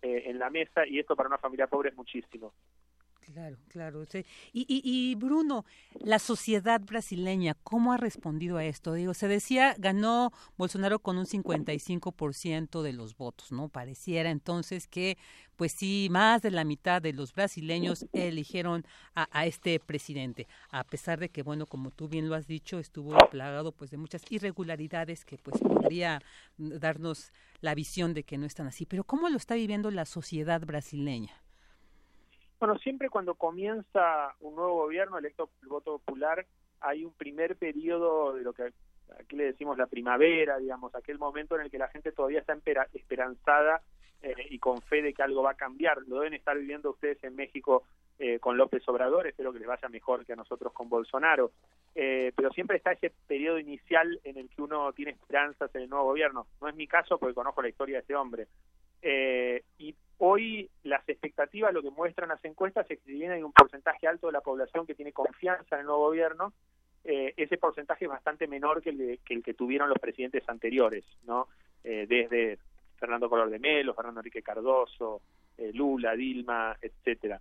eh, 0.00 0.22
en 0.24 0.38
la 0.38 0.48
mesa, 0.48 0.86
y 0.86 0.98
esto 0.98 1.14
para 1.14 1.28
una 1.28 1.36
familia 1.36 1.66
pobre 1.66 1.90
es 1.90 1.94
muchísimo. 1.94 2.54
Claro, 3.32 3.56
claro. 3.68 4.04
Y, 4.52 4.66
y, 4.68 5.14
Bruno, 5.14 5.64
la 6.00 6.18
sociedad 6.18 6.80
brasileña, 6.80 7.54
¿cómo 7.62 7.92
ha 7.92 7.96
respondido 7.96 8.58
a 8.58 8.64
esto? 8.66 8.92
Digo, 8.92 9.14
se 9.14 9.28
decía, 9.28 9.74
ganó 9.78 10.30
Bolsonaro 10.58 10.98
con 10.98 11.16
un 11.16 11.24
55% 11.24 12.82
de 12.82 12.92
los 12.92 13.16
votos, 13.16 13.50
¿no? 13.50 13.68
Pareciera 13.70 14.30
entonces 14.30 14.86
que, 14.86 15.16
pues 15.56 15.72
sí, 15.72 16.08
más 16.10 16.42
de 16.42 16.50
la 16.50 16.64
mitad 16.64 17.00
de 17.00 17.14
los 17.14 17.32
brasileños 17.32 18.06
eligieron 18.12 18.84
a, 19.14 19.26
a 19.30 19.46
este 19.46 19.80
presidente, 19.80 20.46
a 20.70 20.84
pesar 20.84 21.18
de 21.18 21.30
que, 21.30 21.42
bueno, 21.42 21.66
como 21.66 21.90
tú 21.90 22.08
bien 22.08 22.28
lo 22.28 22.34
has 22.34 22.46
dicho, 22.46 22.78
estuvo 22.78 23.16
plagado 23.30 23.72
pues 23.72 23.90
de 23.90 23.96
muchas 23.96 24.22
irregularidades 24.30 25.24
que 25.24 25.38
pues 25.38 25.58
podría 25.62 26.20
darnos 26.58 27.32
la 27.62 27.74
visión 27.74 28.12
de 28.12 28.24
que 28.24 28.36
no 28.36 28.44
están 28.44 28.66
así. 28.66 28.84
Pero 28.84 29.04
¿cómo 29.04 29.30
lo 29.30 29.38
está 29.38 29.54
viviendo 29.54 29.90
la 29.90 30.04
sociedad 30.04 30.60
brasileña? 30.60 31.43
Bueno, 32.64 32.78
siempre 32.78 33.10
cuando 33.10 33.34
comienza 33.34 34.34
un 34.40 34.54
nuevo 34.54 34.76
gobierno 34.76 35.18
electo 35.18 35.48
por 35.48 35.62
el 35.64 35.68
voto 35.68 35.98
popular, 35.98 36.46
hay 36.80 37.04
un 37.04 37.12
primer 37.12 37.56
periodo 37.56 38.32
de 38.32 38.42
lo 38.42 38.54
que 38.54 38.72
aquí 39.20 39.36
le 39.36 39.44
decimos 39.44 39.76
la 39.76 39.86
primavera, 39.86 40.56
digamos, 40.56 40.94
aquel 40.94 41.18
momento 41.18 41.56
en 41.56 41.60
el 41.60 41.70
que 41.70 41.76
la 41.76 41.88
gente 41.88 42.10
todavía 42.12 42.38
está 42.40 42.56
esperanzada 42.94 43.82
eh, 44.22 44.46
y 44.48 44.58
con 44.60 44.80
fe 44.80 45.02
de 45.02 45.12
que 45.12 45.22
algo 45.22 45.42
va 45.42 45.50
a 45.50 45.56
cambiar. 45.56 45.98
Lo 46.06 46.20
deben 46.20 46.32
estar 46.32 46.56
viviendo 46.56 46.92
ustedes 46.92 47.22
en 47.22 47.36
México 47.36 47.82
eh, 48.18 48.38
con 48.38 48.56
López 48.56 48.82
Obrador, 48.88 49.26
espero 49.26 49.52
que 49.52 49.58
les 49.58 49.68
vaya 49.68 49.90
mejor 49.90 50.24
que 50.24 50.32
a 50.32 50.36
nosotros 50.36 50.72
con 50.72 50.88
Bolsonaro. 50.88 51.50
Eh, 51.94 52.32
pero 52.34 52.48
siempre 52.48 52.78
está 52.78 52.92
ese 52.92 53.12
periodo 53.26 53.58
inicial 53.58 54.18
en 54.24 54.38
el 54.38 54.48
que 54.48 54.62
uno 54.62 54.90
tiene 54.94 55.10
esperanzas 55.10 55.68
en 55.74 55.82
el 55.82 55.90
nuevo 55.90 56.06
gobierno. 56.06 56.46
No 56.62 56.68
es 56.68 56.74
mi 56.74 56.86
caso 56.86 57.18
porque 57.18 57.34
conozco 57.34 57.60
la 57.60 57.68
historia 57.68 57.96
de 57.96 58.00
este 58.00 58.16
hombre. 58.16 58.46
y 59.76 59.94
Hoy 60.18 60.70
las 60.84 61.06
expectativas, 61.08 61.72
lo 61.72 61.82
que 61.82 61.90
muestran 61.90 62.28
las 62.28 62.44
encuestas, 62.44 62.88
es 62.90 62.98
que 62.98 63.04
si 63.04 63.12
bien 63.12 63.32
hay 63.32 63.42
un 63.42 63.52
porcentaje 63.52 64.06
alto 64.06 64.28
de 64.28 64.32
la 64.32 64.40
población 64.40 64.86
que 64.86 64.94
tiene 64.94 65.12
confianza 65.12 65.76
en 65.76 65.80
el 65.80 65.86
nuevo 65.86 66.06
gobierno, 66.06 66.52
eh, 67.04 67.34
ese 67.36 67.58
porcentaje 67.58 68.06
es 68.06 68.10
bastante 68.10 68.46
menor 68.46 68.80
que 68.80 68.90
el, 68.90 69.20
que 69.24 69.34
el 69.34 69.42
que 69.42 69.54
tuvieron 69.54 69.88
los 69.88 69.98
presidentes 69.98 70.48
anteriores, 70.48 71.04
¿no? 71.24 71.48
Eh, 71.82 72.06
desde 72.08 72.58
Fernando 72.98 73.28
Color 73.28 73.50
de 73.50 73.58
Melo, 73.58 73.92
Fernando 73.92 74.20
Enrique 74.20 74.42
Cardoso, 74.42 75.20
eh, 75.58 75.70
Lula, 75.74 76.14
Dilma, 76.14 76.76
etcétera. 76.80 77.40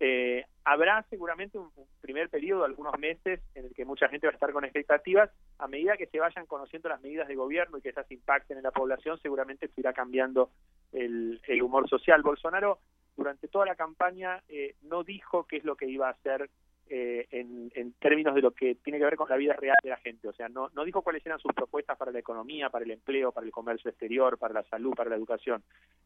Eh, 0.00 0.44
habrá 0.64 1.04
seguramente 1.10 1.58
un, 1.58 1.70
primer 2.00 2.28
periodo, 2.28 2.64
algunos 2.64 2.98
meses, 2.98 3.40
en 3.54 3.66
el 3.66 3.74
que 3.74 3.84
mucha 3.84 4.08
gente 4.08 4.26
va 4.26 4.32
a 4.32 4.34
estar 4.34 4.52
con 4.52 4.64
expectativas. 4.64 5.30
A 5.58 5.66
medida 5.66 5.96
que 5.96 6.06
se 6.06 6.20
vayan 6.20 6.46
conociendo 6.46 6.88
las 6.88 7.00
medidas 7.00 7.28
de 7.28 7.34
gobierno 7.34 7.78
y 7.78 7.82
que 7.82 7.90
esas 7.90 8.10
impacten 8.10 8.58
en 8.58 8.62
la 8.62 8.70
población, 8.70 9.18
seguramente 9.20 9.68
se 9.68 9.80
irá 9.80 9.92
cambiando 9.92 10.50
el, 10.92 11.40
humor 11.62 11.88
social. 11.88 12.22
Bolsonaro, 12.22 12.78
durante 13.16 13.48
toda 13.48 13.66
la 13.66 13.74
campaña, 13.74 14.42
eh, 14.48 14.76
no 14.82 15.02
dijo 15.02 15.46
qué 15.46 15.56
es 15.56 15.64
lo 15.64 15.76
que 15.76 15.86
iba 15.86 16.08
a 16.08 16.12
hacer 16.12 16.50
eh, 16.90 17.26
en, 17.30 17.70
en, 17.74 17.92
términos 17.94 18.34
de 18.34 18.42
lo 18.42 18.52
que 18.52 18.74
tiene 18.76 18.98
que 18.98 19.04
ver 19.04 19.16
con 19.16 19.28
la 19.28 19.36
vida 19.36 19.54
real 19.54 19.76
de 19.82 19.90
la 19.90 19.96
gente. 19.98 20.28
O 20.28 20.32
sea, 20.32 20.48
no, 20.48 20.70
no 20.74 20.84
dijo 20.84 21.02
cuáles 21.02 21.24
eran 21.26 21.38
sus 21.38 21.52
propuestas 21.52 21.96
para 21.96 22.12
la 22.12 22.18
economía, 22.18 22.70
para 22.70 22.84
el 22.84 22.90
empleo, 22.90 23.32
para 23.32 23.46
el 23.46 23.52
comercio 23.52 23.90
exterior, 23.90 24.38
para 24.38 24.54
la 24.54 24.62
salud, 24.64 24.94
para 24.94 25.10
la 25.10 25.16
educación. 25.16 25.62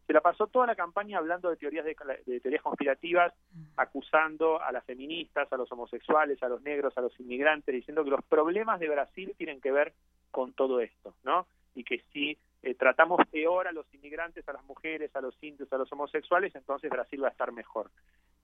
Se 0.07 0.13
la 0.13 0.21
pasó 0.21 0.47
toda 0.47 0.67
la 0.67 0.75
campaña 0.75 1.19
hablando 1.19 1.51
de 1.51 1.57
teorías 1.57 1.85
de, 1.85 2.41
teorías 2.41 2.63
conspirativas, 2.63 3.33
acusando 3.77 4.61
a 4.63 4.73
las 4.73 4.85
feministas, 4.85 5.53
a 5.53 5.57
los 5.57 5.71
homosexuales, 5.71 6.43
a 6.43 6.49
los 6.49 6.63
negros, 6.63 6.97
a 6.97 7.01
los 7.01 7.19
inmigrantes, 7.21 7.75
diciendo 7.75 8.05
que 8.05 8.11
los 8.11 8.25
problemas 8.25 8.81
de 8.81 8.89
Brasil 8.89 9.35
tienen 9.37 9.61
que 9.61 9.73
ver 9.73 9.93
con 10.31 10.53
todo 10.53 10.81
esto, 10.81 11.15
¿no? 11.25 11.47
Y 11.75 11.85
que 11.85 12.03
si 12.13 12.37
eh, 12.63 12.75
tratamos 12.75 13.21
peor 13.31 13.67
a 13.67 13.73
los 13.73 13.93
inmigrantes, 13.93 14.49
a 14.49 14.53
las 14.53 14.65
mujeres, 14.65 15.15
a 15.17 15.21
los 15.21 15.37
indios, 15.43 15.73
a 15.73 15.79
los 15.79 15.93
homosexuales, 15.93 16.55
entonces 16.55 16.91
Brasil 16.91 17.23
va 17.23 17.29
a 17.29 17.33
estar 17.33 17.51
mejor. 17.51 17.91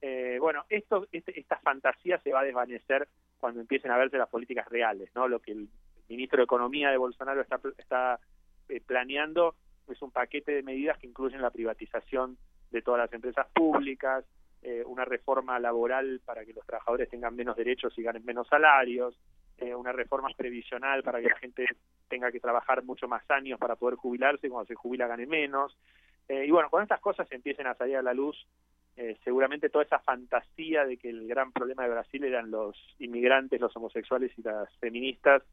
Eh, 0.01 0.39
bueno, 0.41 0.64
esto, 0.69 1.07
este, 1.12 1.39
esta 1.39 1.59
fantasía 1.59 2.19
se 2.19 2.33
va 2.33 2.41
a 2.41 2.45
desvanecer 2.45 3.09
cuando 3.39 3.61
empiecen 3.61 3.93
a 3.93 3.97
verse 3.97 4.19
las 4.19 4.29
políticas 4.29 4.69
reales, 4.69 5.09
¿no? 5.14 5.29
Lo 5.29 5.39
que 5.39 5.53
el 5.53 5.69
ministro 6.09 6.39
de 6.39 6.45
Economía 6.45 6.91
de 6.91 6.97
Bolsonaro 6.97 7.41
está, 7.41 7.61
está 7.77 8.19
eh, 8.69 8.81
planeando 8.85 9.55
es 9.89 10.03
un 10.03 10.11
paquete 10.11 10.53
de 10.53 10.62
medidas 10.62 10.99
que 10.99 11.07
incluyen 11.07 11.41
la 11.41 11.51
privatización 11.51 12.37
de 12.71 12.83
todas 12.83 13.01
las 13.01 13.12
empresas 13.12 13.47
públicas, 13.55 14.25
eh, 14.62 14.83
una 14.85 15.05
reforma 15.05 15.59
laboral 15.59 16.21
para 16.25 16.45
que 16.45 16.53
los 16.53 16.66
trabajadores 16.66 17.09
tengan 17.09 17.35
menos 17.35 17.57
derechos 17.57 17.97
y 17.97 18.03
ganen 18.03 18.25
menos 18.25 18.49
salarios, 18.49 19.19
una 19.77 19.91
reforma 19.91 20.29
previsional 20.37 21.03
para 21.03 21.21
que 21.21 21.29
la 21.29 21.37
gente 21.37 21.66
tenga 22.09 22.33
que 22.33 22.41
trabajar 22.41 22.83
mucho 22.85 23.07
más 23.09 23.23
años 23.31 23.59
para 23.59 23.77
poder 23.77 23.97
jubilarse 23.97 24.47
y 24.47 24.51
cuando 24.51 24.67
se 24.67 24.75
jubila 24.75 25.07
gane 25.07 25.27
menos. 25.27 25.77
y 26.29 26.51
bueno, 26.51 26.69
cuando 26.71 26.85
estas 26.85 27.01
cosas 27.01 27.31
empiecen 27.33 27.67
a 27.67 27.75
salir 27.75 27.97
a 27.97 28.03
la 28.03 28.13
luz, 28.13 28.37
eh, 29.01 29.17
seguramente 29.23 29.69
toda 29.69 29.85
esa 29.85 30.01
fantasía 30.01 30.85
de 30.85 30.97
que 30.97 31.09
el 31.09 31.29
gran 31.29 31.53
problema 31.53 31.85
de 31.85 31.91
Brasil 31.91 32.25
eran 32.25 32.51
los 32.51 32.77
inmigrantes, 32.99 33.61
los 33.61 33.77
homosexuales 33.77 34.33
y 34.37 34.43
las 34.43 34.69
feministas 34.79 35.45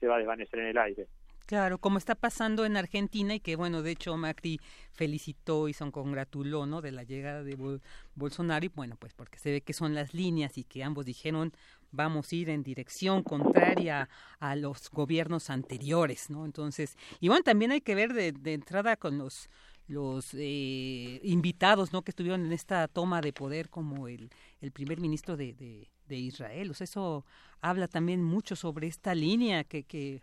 se 0.00 0.08
va 0.08 0.16
a 0.16 0.18
desvanecer 0.18 0.58
en 0.58 0.66
el 0.66 0.78
aire. 0.78 1.06
Claro, 1.48 1.78
como 1.78 1.96
está 1.96 2.14
pasando 2.14 2.66
en 2.66 2.76
Argentina 2.76 3.34
y 3.34 3.40
que, 3.40 3.56
bueno, 3.56 3.80
de 3.80 3.92
hecho 3.92 4.14
Macri 4.18 4.60
felicitó 4.92 5.66
y 5.66 5.72
se 5.72 5.90
congratuló, 5.90 6.66
¿no? 6.66 6.82
De 6.82 6.92
la 6.92 7.04
llegada 7.04 7.42
de 7.42 7.80
Bolsonaro 8.14 8.66
y, 8.66 8.68
bueno, 8.68 8.96
pues 8.98 9.14
porque 9.14 9.38
se 9.38 9.52
ve 9.52 9.62
que 9.62 9.72
son 9.72 9.94
las 9.94 10.12
líneas 10.12 10.58
y 10.58 10.64
que 10.64 10.84
ambos 10.84 11.06
dijeron 11.06 11.54
vamos 11.90 12.30
a 12.30 12.36
ir 12.36 12.50
en 12.50 12.62
dirección 12.62 13.22
contraria 13.22 14.10
a 14.40 14.56
los 14.56 14.90
gobiernos 14.90 15.48
anteriores, 15.48 16.28
¿no? 16.28 16.44
Entonces, 16.44 16.98
y 17.18 17.28
bueno, 17.28 17.42
también 17.42 17.70
hay 17.70 17.80
que 17.80 17.94
ver 17.94 18.12
de, 18.12 18.32
de 18.32 18.52
entrada 18.52 18.96
con 18.98 19.16
los 19.16 19.48
los 19.86 20.34
eh, 20.34 21.18
invitados 21.22 21.94
¿no? 21.94 22.02
que 22.02 22.10
estuvieron 22.10 22.44
en 22.44 22.52
esta 22.52 22.86
toma 22.88 23.22
de 23.22 23.32
poder 23.32 23.70
como 23.70 24.06
el, 24.06 24.28
el 24.60 24.70
primer 24.70 25.00
ministro 25.00 25.34
de, 25.38 25.54
de, 25.54 26.16
Israel. 26.16 26.70
O 26.70 26.74
sea, 26.74 26.84
eso 26.84 27.24
habla 27.62 27.88
también 27.88 28.22
mucho 28.22 28.54
sobre 28.54 28.86
esta 28.86 29.14
línea 29.14 29.64
que, 29.64 29.84
que 29.84 30.22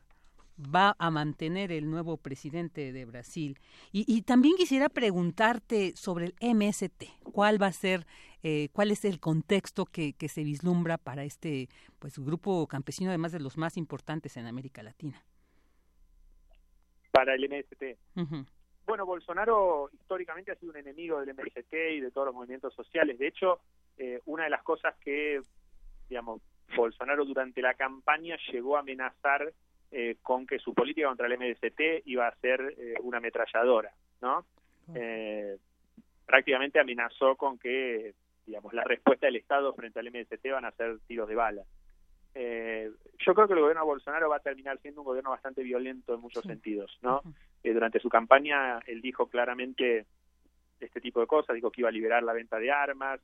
va 0.58 0.96
a 1.00 1.12
mantener 1.12 1.72
el 1.72 1.90
nuevo 1.90 2.18
presidente 2.18 2.92
de 2.92 3.06
Brasil. 3.06 3.60
Y, 3.92 4.22
también 4.24 4.56
quisiera 4.56 4.90
preguntarte 4.90 5.94
sobre 5.96 6.26
el 6.26 6.56
MST. 6.56 7.04
¿Cuál 7.24 7.62
va 7.62 7.68
a 7.68 7.72
ser, 7.72 8.06
eh, 8.44 8.70
cuál 8.72 8.92
es 8.92 9.06
el 9.06 9.20
contexto 9.20 9.86
que, 9.86 10.14
que, 10.14 10.30
se 10.30 10.44
vislumbra 10.44 10.98
para 10.98 11.24
este 11.24 11.68
pues 12.00 12.18
grupo 12.20 12.68
campesino, 12.68 13.10
además 13.10 13.32
de 13.32 13.40
los 13.40 13.58
más 13.58 13.78
importantes 13.78 14.38
en 14.38 14.48
América 14.48 14.84
Latina? 14.84 15.24
Para 17.12 17.36
el 17.36 17.50
MST. 17.50 17.98
Bueno, 18.86 19.06
Bolsonaro 19.06 19.90
históricamente 19.94 20.52
ha 20.52 20.56
sido 20.56 20.72
un 20.72 20.78
enemigo 20.78 21.20
del 21.20 21.34
MST 21.34 21.74
y 21.74 22.00
de 22.02 22.12
todos 22.12 22.28
los 22.28 22.36
movimientos 22.36 22.74
sociales. 22.74 23.18
De 23.18 23.28
hecho, 23.28 23.60
eh, 23.98 24.22
una 24.26 24.44
de 24.44 24.50
las 24.50 24.64
cosas 24.64 24.96
que, 24.98 25.42
digamos, 26.08 26.42
Bolsonaro 26.76 27.26
durante 27.26 27.62
la 27.62 27.74
campaña 27.74 28.38
llegó 28.52 28.78
a 28.78 28.82
amenazar 28.82 29.54
eh, 29.92 30.18
con 30.22 30.46
que 30.48 30.60
su 30.60 30.74
política 30.74 31.08
contra 31.08 31.28
el 31.28 31.38
MST 31.38 31.80
iba 32.06 32.28
a 32.28 32.36
ser 32.38 32.76
eh, 32.78 32.96
una 33.02 33.20
ametralladora, 33.20 33.94
¿no? 34.22 34.46
Eh, 34.94 35.58
prácticamente 36.26 36.80
amenazó 36.80 37.36
con 37.36 37.58
que, 37.58 38.14
digamos, 38.46 38.74
la 38.74 38.84
respuesta 38.84 39.28
del 39.28 39.38
Estado 39.38 39.74
frente 39.74 40.00
al 40.00 40.12
MST 40.12 40.46
van 40.52 40.66
a 40.66 40.72
ser 40.72 41.00
tiros 41.08 41.30
de 41.30 41.36
bala. 41.36 41.64
yo 42.34 43.34
creo 43.34 43.48
que 43.48 43.54
el 43.54 43.62
gobierno 43.62 43.82
de 43.82 43.88
Bolsonaro 43.88 44.28
va 44.28 44.38
a 44.38 44.42
terminar 44.42 44.80
siendo 44.80 45.02
un 45.02 45.06
gobierno 45.06 45.30
bastante 45.30 45.64
violento 45.64 46.16
en 46.16 46.22
muchos 46.22 46.44
sentidos, 46.44 46.98
¿no? 47.02 47.22
durante 47.64 48.00
su 48.00 48.10
campaña 48.10 48.80
él 48.86 49.02
dijo 49.02 49.28
claramente 49.28 50.06
este 50.80 51.00
tipo 51.00 51.22
de 51.22 51.28
cosas, 51.28 51.56
dijo 51.56 51.72
que 51.72 51.82
iba 51.82 51.90
a 51.90 51.94
liberar 51.94 52.22
la 52.22 52.34
venta 52.34 52.60
de 52.60 52.70
armas, 52.70 53.22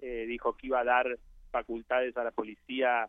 dijo 0.00 0.56
que 0.56 0.68
iba 0.68 0.80
a 0.80 0.84
dar 0.84 1.18
facultades 1.50 2.16
a 2.16 2.24
la 2.24 2.30
policía 2.30 3.08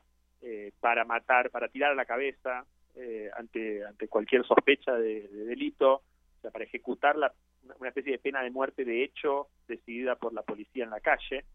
para 0.80 1.06
matar, 1.06 1.52
para 1.52 1.68
tirar 1.68 1.92
a 1.92 1.96
la 1.96 2.06
cabeza, 2.06 2.66
eh, 2.96 3.30
ante, 3.36 3.86
ante 3.86 4.08
cualquier 4.08 4.46
sospecha 4.46 4.94
de, 4.94 5.28
delito, 5.28 5.96
o 5.96 6.42
sea, 6.42 6.52
para 6.52 6.66
ejecutar 6.66 7.16
la, 7.16 7.34
una 7.80 7.90
especie 7.90 8.14
de 8.14 8.20
pena 8.20 8.42
de 8.42 8.52
muerte 8.52 8.86
de 8.86 9.04
hecho 9.04 9.48
decidida 9.68 10.16
por 10.16 10.34
la 10.34 10.42
policía 10.44 10.84
en 10.84 10.90
la 10.90 11.00
calle. 11.00 11.46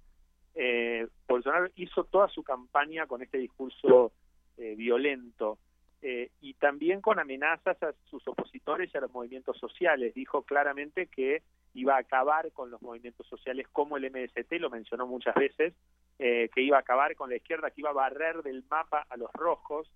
Eh, 0.54 1.06
Bolsonaro 1.26 1.68
hizo 1.76 2.04
toda 2.04 2.28
su 2.28 2.42
campaña 2.42 3.06
con 3.06 3.22
este 3.22 3.38
discurso 3.38 4.12
eh, 4.56 4.74
violento 4.74 5.58
eh, 6.02 6.30
y 6.40 6.54
también 6.54 7.00
con 7.00 7.18
amenazas 7.18 7.80
a 7.82 7.92
sus 8.10 8.26
opositores 8.26 8.90
y 8.92 8.98
a 8.98 9.02
los 9.02 9.12
movimientos 9.12 9.56
sociales. 9.58 10.14
Dijo 10.14 10.42
claramente 10.42 11.06
que 11.06 11.42
iba 11.74 11.96
a 11.96 12.00
acabar 12.00 12.50
con 12.52 12.70
los 12.70 12.82
movimientos 12.82 13.26
sociales 13.26 13.68
como 13.72 13.96
el 13.96 14.10
MST, 14.10 14.52
lo 14.58 14.70
mencionó 14.70 15.06
muchas 15.06 15.34
veces, 15.34 15.74
que 16.18 16.50
iba 16.56 16.76
a 16.76 16.80
acabar 16.80 17.14
con 17.14 17.30
la 17.30 17.36
izquierda, 17.36 17.70
que 17.70 17.82
iba 17.82 17.90
a 17.90 17.92
barrer 17.92 18.42
del 18.42 18.64
mapa 18.68 19.06
a 19.08 19.16
los 19.16 19.32
rojos, 19.34 19.88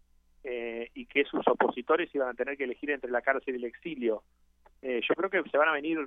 eh, 0.45 0.91
y 0.95 1.07
que 1.07 1.25
sus 1.25 1.47
opositores 1.47 2.15
iban 2.15 2.29
a 2.29 2.35
tener 2.35 2.57
que 2.57 2.65
elegir 2.65 2.91
entre 2.91 3.11
la 3.11 3.23
cárcel 3.23 3.55
y 3.55 3.59
el 3.59 3.65
exilio. 3.65 4.23
Eh, 4.81 5.01
yo 5.09 5.15
creo 5.15 5.31
que 5.31 5.49
se 5.51 5.59
van 5.59 5.69
a 5.69 5.73
venir 5.73 5.99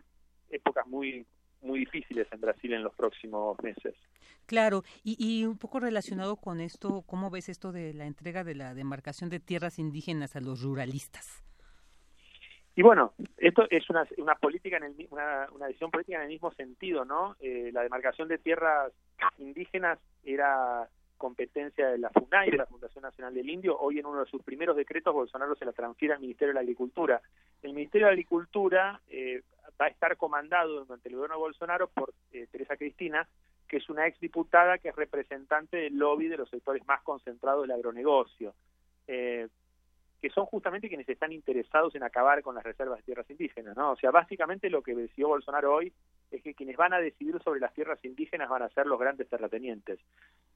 épocas 0.50 0.86
muy 0.88 1.26
muy 1.62 1.80
difíciles 1.80 2.28
en 2.32 2.42
Brasil 2.42 2.74
en 2.74 2.84
los 2.84 2.94
próximos 2.94 3.58
meses. 3.64 3.96
Claro, 4.46 4.84
y, 5.04 5.16
y, 5.18 5.46
un 5.46 5.58
poco 5.58 5.80
relacionado 5.80 6.36
con 6.36 6.62
esto, 6.62 7.04
¿cómo 7.08 7.32
ves 7.32 7.50
esto 7.50 7.72
de 7.72 7.94
la 7.96 8.06
entrega 8.06 8.44
de 8.44 8.54
la 8.54 8.76
demarcación 8.76 9.32
de 9.32 9.40
tierras 9.40 9.80
indígenas 9.80 10.36
a 10.36 10.42
los 10.42 10.62
ruralistas? 10.62 11.44
Y 12.76 12.82
bueno, 12.82 13.14
esto 13.38 13.66
es 13.70 13.90
una, 13.90 14.06
una 14.18 14.36
política, 14.36 14.78
en 14.78 14.84
el, 14.84 15.08
una, 15.10 15.48
una 15.54 15.68
decisión 15.68 15.92
política 15.92 16.18
en 16.18 16.24
el 16.24 16.30
mismo 16.30 16.52
sentido, 16.54 17.06
¿no? 17.06 17.36
Eh, 17.40 17.72
la 17.74 17.82
demarcación 17.82 18.28
de 18.28 18.38
tierras 18.38 18.92
indígenas 19.38 19.98
era 20.24 20.90
competencia 21.18 21.90
de 21.90 21.98
la 21.98 22.10
FUNAI, 22.10 22.52
de 22.52 22.58
la 22.58 22.66
Fundación 22.66 23.02
Nacional 23.04 23.34
del 23.34 23.50
Indio. 23.50 23.78
Hoy 23.80 24.00
en 24.00 24.06
uno 24.06 24.22
de 24.22 24.30
sus 24.30 24.44
primeros 24.44 24.76
decretos 24.76 25.14
Bolsonaro 25.14 25.56
se 25.56 25.66
la 25.66 25.74
transfiere 25.74 26.14
al 26.14 26.20
Ministerio 26.20 26.50
de 26.50 26.56
la 26.56 26.62
Agricultura. 26.62 27.22
El 27.62 27.74
Ministerio 27.74 28.08
de 28.08 28.14
Agricultura 28.14 29.02
eh, 29.08 29.42
va 29.80 29.86
a 29.86 29.90
estar 29.90 30.16
comandado 30.18 30.86
durante 30.86 31.10
el 31.10 31.16
gobierno 31.16 31.36
de 31.36 31.42
Bolsonaro 31.42 31.88
por 31.88 32.14
eh, 32.32 32.48
Teresa 32.52 32.78
Cristina, 32.78 33.28
que 33.68 33.78
es 33.78 33.90
una 33.90 34.08
exdiputada 34.08 34.78
que 34.78 34.90
es 34.90 34.96
representante 34.96 35.78
del 35.78 35.98
lobby 35.98 36.28
de 36.28 36.38
los 36.38 36.50
sectores 36.50 36.86
más 36.86 37.02
concentrados 37.02 37.64
del 37.64 37.72
agronegocio. 37.72 38.54
Eh, 39.08 39.48
que 40.22 40.30
son 40.30 40.46
justamente 40.46 40.88
quienes 40.88 41.08
están 41.08 41.32
interesados 41.32 41.94
en 41.96 42.04
acabar 42.04 42.42
con 42.42 42.56
las 42.56 42.64
reservas 42.64 42.98
de 42.98 43.04
tierras 43.04 43.30
indígenas, 43.30 43.76
¿no? 43.76 43.92
O 43.92 43.96
sea, 43.96 44.12
básicamente 44.12 44.70
lo 44.70 44.82
que 44.82 44.96
decidió 44.96 45.28
Bolsonaro 45.28 45.74
hoy 45.74 45.94
es 46.32 46.42
que 46.42 46.54
quienes 46.54 46.78
van 46.78 46.94
a 46.94 47.00
decidir 47.00 47.40
sobre 47.44 47.60
las 47.60 47.74
tierras 47.74 48.04
indígenas 48.04 48.50
van 48.50 48.64
a 48.64 48.70
ser 48.70 48.88
los 48.88 49.00
grandes 49.00 49.30
terratenientes, 49.30 50.00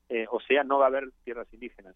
eh, 0.09 0.25
o 0.31 0.39
sea, 0.39 0.63
no 0.63 0.79
va 0.79 0.85
a 0.85 0.87
haber 0.87 1.11
tierras 1.23 1.47
indígenas. 1.53 1.95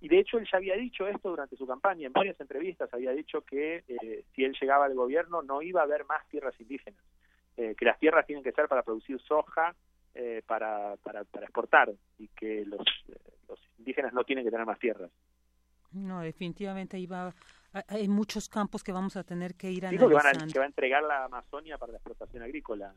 Y 0.00 0.08
de 0.08 0.18
hecho 0.18 0.38
él 0.38 0.46
ya 0.50 0.58
había 0.58 0.76
dicho 0.76 1.06
esto 1.08 1.30
durante 1.30 1.56
su 1.56 1.66
campaña, 1.66 2.06
en 2.06 2.12
varias 2.12 2.38
entrevistas 2.40 2.92
había 2.92 3.12
dicho 3.12 3.40
que 3.40 3.84
eh, 3.88 4.24
si 4.34 4.44
él 4.44 4.54
llegaba 4.60 4.84
al 4.84 4.94
gobierno 4.94 5.40
no 5.40 5.62
iba 5.62 5.80
a 5.80 5.84
haber 5.84 6.04
más 6.04 6.28
tierras 6.28 6.58
indígenas, 6.60 7.00
eh, 7.56 7.74
que 7.78 7.84
las 7.84 7.98
tierras 7.98 8.26
tienen 8.26 8.44
que 8.44 8.52
ser 8.52 8.68
para 8.68 8.82
producir 8.82 9.20
soja, 9.20 9.74
para, 10.46 10.94
para, 11.02 11.24
para 11.24 11.46
exportar, 11.46 11.90
y 12.18 12.28
que 12.28 12.64
los, 12.66 12.84
los 13.48 13.58
indígenas 13.78 14.12
no 14.12 14.22
tienen 14.22 14.44
que 14.44 14.50
tener 14.52 14.64
más 14.64 14.78
tierras. 14.78 15.10
No, 15.94 16.20
definitivamente 16.20 16.98
iba 16.98 17.34
hay 17.88 18.08
muchos 18.08 18.48
campos 18.48 18.84
que 18.84 18.92
vamos 18.92 19.16
a 19.16 19.24
tener 19.24 19.56
que 19.56 19.70
ir 19.70 19.86
a 19.86 19.90
Dijo 19.90 20.08
que, 20.08 20.14
van 20.14 20.26
a, 20.26 20.46
que 20.46 20.58
va 20.58 20.64
a 20.64 20.68
entregar 20.68 21.02
la 21.02 21.24
Amazonia 21.24 21.76
para 21.76 21.92
la 21.92 21.98
explotación 21.98 22.42
agrícola, 22.42 22.94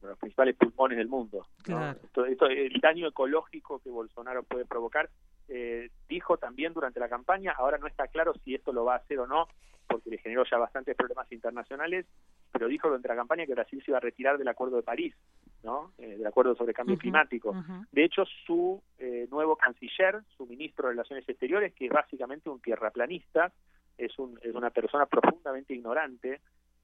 los 0.00 0.18
principales 0.18 0.54
pulmones 0.56 0.98
del 0.98 1.08
mundo. 1.08 1.46
Claro. 1.62 1.98
Esto, 2.02 2.46
el 2.46 2.80
daño 2.80 3.08
ecológico 3.08 3.80
que 3.80 3.90
Bolsonaro 3.90 4.44
puede 4.44 4.64
provocar, 4.64 5.10
eh, 5.48 5.90
dijo 6.08 6.36
también 6.36 6.72
durante 6.72 7.00
la 7.00 7.08
campaña, 7.08 7.52
ahora 7.56 7.78
no 7.78 7.88
está 7.88 8.06
claro 8.08 8.32
si 8.44 8.54
esto 8.54 8.72
lo 8.72 8.84
va 8.84 8.94
a 8.94 8.98
hacer 8.98 9.18
o 9.18 9.26
no, 9.26 9.48
porque 9.92 10.10
le 10.10 10.18
generó 10.18 10.44
ya 10.50 10.58
bastantes 10.58 10.96
problemas 10.96 11.30
internacionales, 11.30 12.06
pero 12.50 12.66
dijo 12.66 12.88
durante 12.88 13.08
la 13.08 13.16
campaña 13.16 13.46
que 13.46 13.54
Brasil 13.54 13.82
se 13.84 13.90
iba 13.90 13.98
a 13.98 14.00
retirar 14.00 14.38
del 14.38 14.48
Acuerdo 14.48 14.76
de 14.76 14.82
París, 14.82 15.14
¿no? 15.62 15.92
Eh, 15.98 16.16
del 16.16 16.26
Acuerdo 16.26 16.54
sobre 16.54 16.72
Cambio 16.72 16.96
Climático. 16.96 17.54
De 17.90 18.04
hecho, 18.04 18.24
su 18.46 18.82
eh, 18.98 19.28
nuevo 19.30 19.56
canciller, 19.56 20.22
su 20.36 20.46
ministro 20.46 20.88
de 20.88 20.94
Relaciones 20.94 21.28
Exteriores, 21.28 21.74
que 21.74 21.86
es 21.86 21.92
básicamente 21.92 22.48
un 22.48 22.60
tierraplanista, 22.60 23.52
es, 23.98 24.18
un, 24.18 24.38
es 24.42 24.54
una 24.54 24.70
persona 24.70 25.06
profundamente 25.06 25.74
ignorante, 25.74 26.40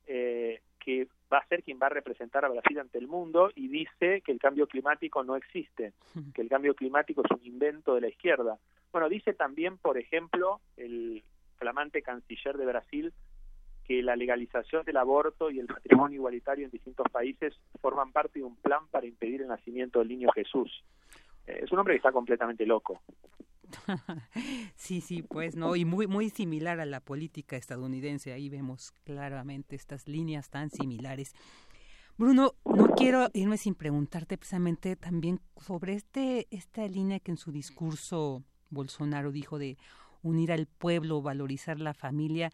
eh, 0.06 0.60
que 0.78 1.08
va 1.32 1.38
a 1.38 1.46
ser 1.46 1.62
quien 1.62 1.78
va 1.82 1.86
a 1.86 1.90
representar 1.90 2.44
a 2.44 2.48
Brasil 2.48 2.78
ante 2.78 2.98
el 2.98 3.08
mundo 3.08 3.50
y 3.54 3.68
dice 3.68 4.22
que 4.22 4.32
el 4.32 4.38
cambio 4.38 4.66
climático 4.66 5.22
no 5.22 5.36
existe, 5.36 5.92
que 6.34 6.40
el 6.40 6.48
cambio 6.48 6.74
climático 6.74 7.22
es 7.24 7.30
un 7.30 7.44
invento 7.44 7.94
de 7.94 8.00
la 8.02 8.08
izquierda. 8.08 8.58
Bueno, 8.90 9.08
dice 9.08 9.34
también, 9.34 9.76
por 9.76 9.98
ejemplo, 9.98 10.60
el 10.76 11.22
flamante 11.58 12.02
canciller 12.02 12.56
de 12.56 12.66
Brasil, 12.66 13.12
que 13.84 14.02
la 14.02 14.16
legalización 14.16 14.84
del 14.84 14.98
aborto 14.98 15.50
y 15.50 15.60
el 15.60 15.66
matrimonio 15.66 16.16
igualitario 16.16 16.66
en 16.66 16.70
distintos 16.70 17.06
países 17.10 17.54
forman 17.80 18.12
parte 18.12 18.38
de 18.38 18.44
un 18.44 18.56
plan 18.56 18.86
para 18.90 19.06
impedir 19.06 19.42
el 19.42 19.48
nacimiento 19.48 19.98
del 19.98 20.08
niño 20.08 20.30
Jesús. 20.32 20.84
Eh, 21.46 21.60
es 21.62 21.72
un 21.72 21.78
hombre 21.78 21.94
que 21.94 21.98
está 21.98 22.12
completamente 22.12 22.66
loco. 22.66 23.00
sí, 24.76 25.00
sí, 25.00 25.22
pues 25.22 25.56
no, 25.56 25.76
y 25.76 25.84
muy 25.84 26.06
muy 26.06 26.30
similar 26.30 26.80
a 26.80 26.86
la 26.86 27.00
política 27.00 27.56
estadounidense. 27.56 28.32
Ahí 28.32 28.48
vemos 28.48 28.92
claramente 29.04 29.76
estas 29.76 30.08
líneas 30.08 30.50
tan 30.50 30.70
similares. 30.70 31.34
Bruno, 32.16 32.54
no 32.64 32.88
quiero 32.96 33.28
irme 33.32 33.58
sin 33.58 33.74
preguntarte 33.74 34.36
precisamente 34.36 34.96
también 34.96 35.40
sobre 35.56 35.94
este 35.94 36.48
esta 36.50 36.86
línea 36.86 37.20
que 37.20 37.30
en 37.30 37.36
su 37.36 37.52
discurso 37.52 38.42
Bolsonaro 38.70 39.30
dijo 39.30 39.58
de 39.58 39.76
unir 40.22 40.52
al 40.52 40.66
pueblo, 40.66 41.22
valorizar 41.22 41.78
la 41.80 41.94
familia 41.94 42.50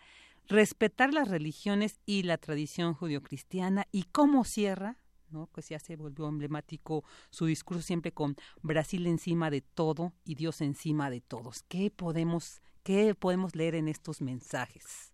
respetar 0.49 1.13
las 1.13 1.29
religiones 1.29 2.01
y 2.07 2.23
la 2.23 2.39
tradición 2.39 2.95
judio-cristiana 2.95 3.87
y 3.93 4.05
cómo 4.05 4.45
cierra, 4.45 4.97
¿no? 5.31 5.49
Pues 5.53 5.69
ya 5.69 5.79
se 5.79 5.97
volvió 5.97 6.29
emblemático 6.29 7.05
su 7.31 7.47
discurso 7.47 7.83
siempre 7.83 8.13
con 8.13 8.37
Brasil 8.63 9.07
encima 9.07 9.51
de 9.51 9.63
todo 9.63 10.13
y 10.25 10.35
Dios 10.35 10.61
encima 10.61 11.11
de 11.11 11.21
todos. 11.21 11.63
¿Qué 11.65 11.91
podemos, 11.91 12.61
qué 12.83 13.15
podemos 13.15 13.57
leer 13.57 13.75
en 13.75 13.89
estos 13.89 14.21
mensajes? 14.21 15.13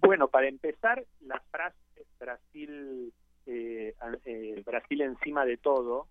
Bueno, 0.00 0.28
para 0.28 0.48
empezar, 0.48 1.04
la 1.20 1.40
frase 1.50 1.76
Brasil, 2.18 3.12
eh, 3.46 3.94
eh, 4.24 4.62
Brasil 4.64 5.02
encima 5.02 5.44
de 5.44 5.56
todo 5.56 6.08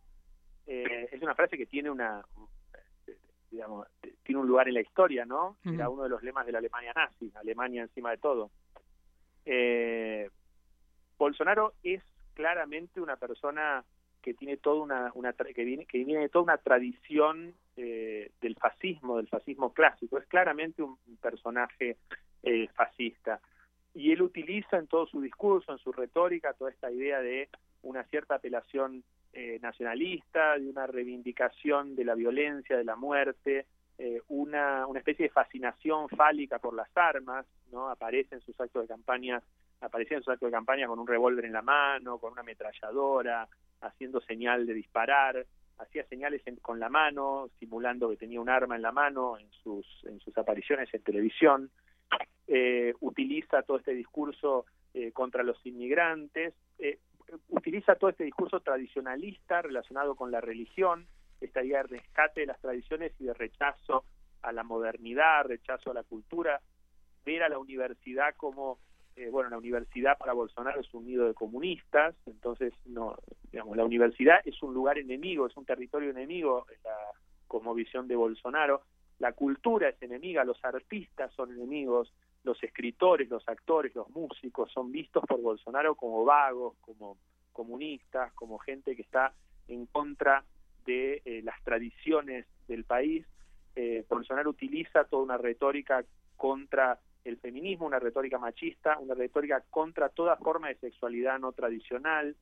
eh, 0.67 1.09
es 1.11 1.21
una 1.21 1.35
frase 1.35 1.57
que 1.57 1.65
tiene 1.65 1.89
una, 1.89 2.23
digamos, 3.55 3.87
tiene 4.23 4.41
un 4.41 4.47
lugar 4.47 4.67
en 4.67 4.75
la 4.75 4.81
historia, 4.81 5.25
¿no? 5.25 5.57
Era 5.63 5.89
uno 5.89 6.03
de 6.03 6.09
los 6.09 6.23
lemas 6.23 6.45
de 6.45 6.51
la 6.51 6.59
Alemania 6.59 6.93
nazi, 6.95 7.31
Alemania 7.35 7.81
encima 7.81 8.11
de 8.11 8.17
todo. 8.17 8.51
Eh, 9.45 10.29
Bolsonaro 11.17 11.73
es 11.83 12.03
claramente 12.33 13.01
una 13.01 13.15
persona 13.15 13.83
que 14.21 14.33
tiene 14.33 14.57
toda 14.57 14.81
una, 14.81 15.11
una 15.13 15.33
que 15.33 15.63
viene 15.63 15.85
que 15.85 16.03
viene 16.03 16.21
de 16.21 16.29
toda 16.29 16.43
una 16.43 16.57
tradición 16.57 17.53
eh, 17.77 18.31
del 18.41 18.55
fascismo, 18.55 19.17
del 19.17 19.27
fascismo 19.27 19.73
clásico. 19.73 20.17
Es 20.17 20.25
claramente 20.27 20.83
un 20.83 20.97
personaje 21.21 21.97
eh, 22.43 22.67
fascista 22.75 23.39
y 23.95 24.11
él 24.11 24.21
utiliza 24.21 24.77
en 24.77 24.87
todo 24.87 25.07
su 25.07 25.21
discurso, 25.21 25.71
en 25.71 25.77
su 25.77 25.91
retórica, 25.93 26.53
toda 26.53 26.69
esta 26.69 26.91
idea 26.91 27.21
de 27.21 27.49
una 27.81 28.03
cierta 28.03 28.35
apelación 28.35 29.03
eh, 29.35 29.59
nacionalista, 29.61 30.57
de 30.57 30.69
una 30.69 30.87
reivindicación 30.87 31.95
de 31.95 32.05
la 32.05 32.15
violencia, 32.15 32.77
de 32.77 32.85
la 32.85 32.95
muerte, 32.95 33.65
eh, 33.97 34.21
una, 34.29 34.87
una 34.87 34.99
especie 34.99 35.25
de 35.25 35.29
fascinación 35.29 36.09
fálica 36.09 36.57
por 36.59 36.73
las 36.73 36.89
armas, 36.95 37.45
¿no? 37.71 37.89
Aparece 37.89 38.35
en 38.35 38.41
sus 38.41 38.59
actos 38.59 38.83
de 38.83 38.87
campaña, 38.87 39.41
aparecía 39.81 40.17
en 40.17 40.23
sus 40.23 40.33
actos 40.33 40.47
de 40.47 40.55
campaña 40.55 40.87
con 40.87 40.99
un 40.99 41.07
revólver 41.07 41.43
en 41.43 41.53
la 41.53 41.61
mano, 41.61 42.17
con 42.17 42.31
una 42.31 42.41
ametralladora, 42.41 43.47
haciendo 43.81 44.21
señal 44.21 44.65
de 44.65 44.73
disparar, 44.73 45.45
hacía 45.79 46.05
señales 46.05 46.41
con 46.61 46.79
la 46.79 46.89
mano, 46.89 47.49
simulando 47.59 48.09
que 48.09 48.17
tenía 48.17 48.39
un 48.39 48.49
arma 48.49 48.75
en 48.75 48.81
la 48.81 48.91
mano 48.91 49.37
en 49.37 49.51
sus, 49.51 49.85
en 50.05 50.19
sus 50.19 50.37
apariciones 50.37 50.93
en 50.93 51.03
televisión, 51.03 51.69
eh, 52.47 52.93
utiliza 53.01 53.63
todo 53.63 53.77
este 53.77 53.93
discurso 53.93 54.65
eh, 54.93 55.11
contra 55.11 55.43
los 55.43 55.57
inmigrantes, 55.65 56.53
eh, 56.79 56.99
utiliza 57.49 57.95
todo 57.95 58.09
este 58.09 58.23
discurso 58.23 58.59
tradicionalista 58.59 59.61
relacionado 59.61 60.15
con 60.15 60.31
la 60.31 60.41
religión, 60.41 61.07
esta 61.41 61.63
idea 61.63 61.83
de 61.83 61.97
rescate 61.97 62.41
de 62.41 62.47
las 62.47 62.59
tradiciones 62.59 63.13
y 63.19 63.25
de 63.25 63.33
rechazo 63.33 64.05
a 64.41 64.51
la 64.51 64.63
modernidad, 64.63 65.45
rechazo 65.45 65.91
a 65.91 65.93
la 65.93 66.03
cultura, 66.03 66.61
ver 67.25 67.43
a 67.43 67.49
la 67.49 67.59
universidad 67.59 68.35
como 68.37 68.79
eh, 69.15 69.29
bueno, 69.29 69.49
la 69.49 69.57
universidad 69.57 70.17
para 70.17 70.33
Bolsonaro 70.33 70.81
es 70.81 70.93
un 70.93 71.05
nido 71.05 71.25
de 71.25 71.33
comunistas, 71.33 72.15
entonces 72.25 72.73
no, 72.85 73.15
digamos, 73.49 73.77
la 73.77 73.85
universidad 73.85 74.39
es 74.43 74.61
un 74.61 74.73
lugar 74.73 74.97
enemigo, 74.97 75.47
es 75.47 75.55
un 75.55 75.65
territorio 75.65 76.09
enemigo, 76.09 76.65
la, 76.83 76.95
como 77.47 77.73
visión 77.73 78.07
de 78.07 78.17
Bolsonaro. 78.17 78.81
La 79.19 79.31
cultura 79.31 79.87
es 79.87 80.01
enemiga, 80.01 80.43
los 80.43 80.63
artistas 80.65 81.31
son 81.33 81.53
enemigos, 81.53 82.13
los 82.45 82.61
escritores, 82.63 83.29
los 83.29 83.47
actores, 83.49 83.93
los 83.95 84.09
músicos 84.11 84.71
son 84.71 84.91
vistos 84.91 85.23
por 85.27 85.41
Bolsonaro 85.41 85.95
como 85.95 86.23
vagos, 86.23 86.75
como 86.81 87.17
comunistas, 87.51 88.31
como 88.33 88.59
gente 88.59 88.95
que 88.95 89.01
está 89.01 89.33
en 89.67 89.87
contra 89.87 90.43
de 90.85 91.21
eh, 91.25 91.41
las 91.43 91.61
tradiciones 91.63 92.45
del 92.67 92.83
país. 92.83 93.25
Eh, 93.75 94.05
Bolsonaro 94.07 94.51
utiliza 94.51 95.05
toda 95.05 95.23
una 95.23 95.37
retórica 95.37 96.05
contra 96.37 96.99
el 97.23 97.37
feminismo, 97.37 97.87
una 97.87 97.99
retórica 97.99 98.37
machista, 98.37 98.99
una 98.99 99.15
retórica 99.15 99.63
contra 99.69 100.09
toda 100.09 100.37
forma 100.37 100.67
de 100.67 100.75
sexualidad 100.75 101.39
no 101.39 101.51
tradicional. 101.51 102.35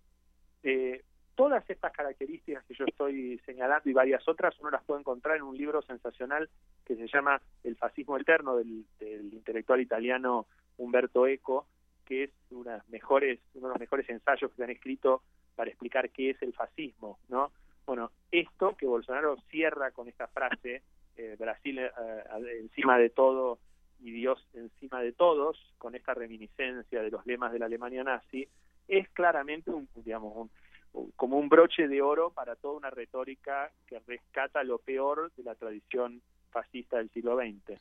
Eh, 0.64 1.04
todas 1.36 1.68
estas 1.70 1.92
características 1.92 2.64
que 2.66 2.76
yo 2.76 2.86
estoy 2.86 3.40
señalando 3.46 3.90
y 3.90 3.94
varias 3.94 4.28
otras, 4.28 4.58
uno 4.60 4.70
las 4.70 4.84
puede 4.84 5.02
encontrar 5.02 5.38
en 5.38 5.44
un 5.44 5.58
libro 5.58 5.82
sensacional 5.82 6.50
que 6.86 6.96
se 6.96 7.08
llama 7.08 7.42
El 7.64 7.76
fascismo 7.76 8.18
eterno 8.18 8.56
del, 8.56 8.86
intelectual 9.32 9.82
italiano 9.82 10.46
Umberto 10.78 11.28
Eco, 11.28 11.68
que 12.06 12.26
es 12.26 12.32
una 12.52 12.84
mejores, 12.90 13.40
uno 13.56 13.68
de 13.68 13.74
los 13.74 13.80
mejores 13.80 14.10
ensayos 14.10 14.52
que 14.52 14.58
se 14.58 14.64
han 14.64 14.70
escrito 14.70 15.24
para 15.56 15.70
explicar 15.70 16.10
qué 16.10 16.32
es 16.32 16.42
el 16.42 16.54
fascismo, 16.54 17.20
¿no? 17.30 17.52
Bueno, 17.86 18.12
esto 18.32 18.76
que 18.78 18.86
Bolsonaro 18.86 19.38
cierra 19.50 19.92
con 19.92 20.08
esta 20.08 20.28
frase, 20.28 20.82
eh, 21.18 21.36
Brasil 21.38 21.80
eh, 21.80 21.92
encima 22.62 22.98
de 22.98 23.10
todo 23.10 23.60
y 24.00 24.12
Dios 24.12 24.46
encima 24.54 25.02
de 25.02 25.14
todos, 25.14 25.58
con 25.78 25.96
esta 25.96 26.14
reminiscencia 26.14 27.02
de 27.02 27.12
los 27.12 27.26
lemas 27.26 27.52
de 27.52 27.60
la 27.60 27.66
Alemania 27.66 28.04
nazi, 28.04 28.48
es 28.88 29.08
claramente 29.10 29.72
un, 29.72 29.88
digamos, 29.96 30.50
como 31.16 31.38
un 31.38 31.50
broche 31.50 31.88
de 31.88 32.02
oro 32.02 32.32
para 32.32 32.56
toda 32.56 32.76
una 32.76 32.90
retórica 32.90 33.72
que 33.88 34.00
rescata 34.00 34.64
lo 34.64 34.78
peor 34.78 35.32
de 35.36 35.44
la 35.44 35.56
tradición 35.56 36.22
fascista 36.52 36.98
del 36.98 37.10
siglo 37.10 37.38
XX. 37.38 37.80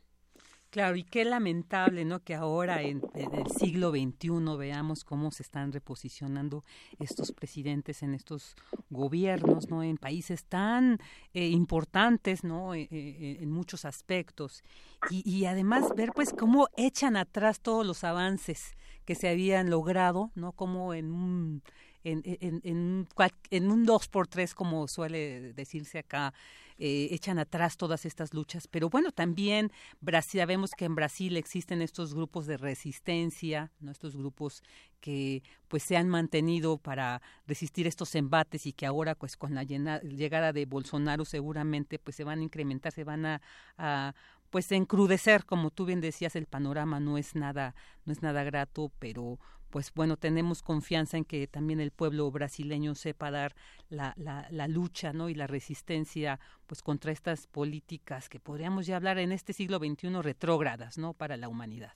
Claro, 0.72 0.96
y 0.96 1.04
qué 1.04 1.26
lamentable, 1.26 2.06
¿no? 2.06 2.20
Que 2.20 2.34
ahora 2.34 2.80
en, 2.80 3.02
el 3.14 3.50
siglo 3.50 3.90
XXI 3.90 4.56
veamos 4.56 5.04
cómo 5.04 5.30
se 5.30 5.42
están 5.42 5.70
reposicionando 5.70 6.64
estos 6.98 7.30
presidentes 7.32 8.02
en 8.02 8.14
estos 8.14 8.56
gobiernos, 8.88 9.68
¿no? 9.68 9.82
En 9.82 9.98
países 9.98 10.46
tan 10.46 10.98
eh, 11.34 11.48
importantes, 11.48 12.42
¿no? 12.42 12.72
Eh, 12.72 12.88
eh, 12.90 13.36
en 13.40 13.50
muchos 13.50 13.84
aspectos. 13.84 14.64
Y, 15.10 15.22
y, 15.30 15.44
además 15.44 15.94
ver, 15.94 16.12
pues, 16.14 16.32
cómo 16.32 16.68
echan 16.74 17.18
atrás 17.18 17.60
todos 17.60 17.86
los 17.86 18.02
avances 18.02 18.74
que 19.04 19.14
se 19.14 19.28
habían 19.28 19.68
logrado, 19.68 20.30
¿no? 20.34 20.52
Como 20.52 20.94
en 20.94 21.12
un 21.12 21.62
en, 22.04 22.22
en, 22.24 22.60
en, 22.64 23.08
en 23.50 23.70
un 23.70 23.84
dos 23.84 24.08
por 24.08 24.26
tres, 24.26 24.54
como 24.54 24.88
suele 24.88 25.52
decirse 25.52 25.98
acá, 25.98 26.32
eh, 26.78 27.08
echan 27.12 27.38
atrás 27.38 27.76
todas 27.76 28.04
estas 28.06 28.34
luchas. 28.34 28.66
Pero 28.66 28.88
bueno, 28.88 29.12
también 29.12 29.70
Brasil, 30.00 30.40
sabemos 30.40 30.72
que 30.72 30.84
en 30.84 30.94
Brasil 30.94 31.36
existen 31.36 31.82
estos 31.82 32.14
grupos 32.14 32.46
de 32.46 32.56
resistencia, 32.56 33.70
¿no? 33.80 33.92
estos 33.92 34.16
grupos 34.16 34.62
que 35.00 35.42
pues 35.68 35.82
se 35.82 35.96
han 35.96 36.08
mantenido 36.08 36.78
para 36.78 37.22
resistir 37.46 37.86
estos 37.86 38.14
embates 38.14 38.66
y 38.66 38.72
que 38.72 38.86
ahora 38.86 39.14
pues 39.14 39.36
con 39.36 39.54
la 39.54 39.62
llegada 39.64 40.52
de 40.52 40.66
Bolsonaro 40.66 41.24
seguramente 41.24 41.98
pues 41.98 42.16
se 42.16 42.24
van 42.24 42.40
a 42.40 42.42
incrementar, 42.42 42.92
se 42.92 43.04
van 43.04 43.26
a, 43.26 43.42
a 43.78 44.14
pues 44.50 44.70
encrudecer, 44.72 45.44
como 45.44 45.70
tú 45.70 45.86
bien 45.86 46.00
decías, 46.00 46.36
el 46.36 46.46
panorama 46.46 47.00
no 47.00 47.16
es 47.16 47.34
nada, 47.34 47.74
no 48.04 48.12
es 48.12 48.22
nada 48.22 48.44
grato, 48.44 48.92
pero 48.98 49.38
pues 49.72 49.90
bueno, 49.94 50.18
tenemos 50.18 50.62
confianza 50.62 51.16
en 51.16 51.24
que 51.24 51.46
también 51.46 51.80
el 51.80 51.92
pueblo 51.92 52.30
brasileño 52.30 52.94
sepa 52.94 53.30
dar 53.30 53.54
la, 53.88 54.14
la, 54.18 54.68
lucha, 54.68 55.14
¿no? 55.14 55.30
Y 55.30 55.34
la 55.34 55.46
resistencia, 55.46 56.38
pues 56.66 56.82
contra 56.82 57.10
estas 57.10 57.46
políticas 57.46 58.28
que 58.28 58.38
podríamos 58.38 58.86
ya 58.86 58.96
hablar 58.96 59.18
en 59.18 59.32
este 59.32 59.54
siglo 59.54 59.78
XXI 59.78 60.20
retrógradas, 60.20 60.98
¿no? 60.98 61.14
Para 61.14 61.38
la 61.38 61.48
humanidad. 61.48 61.94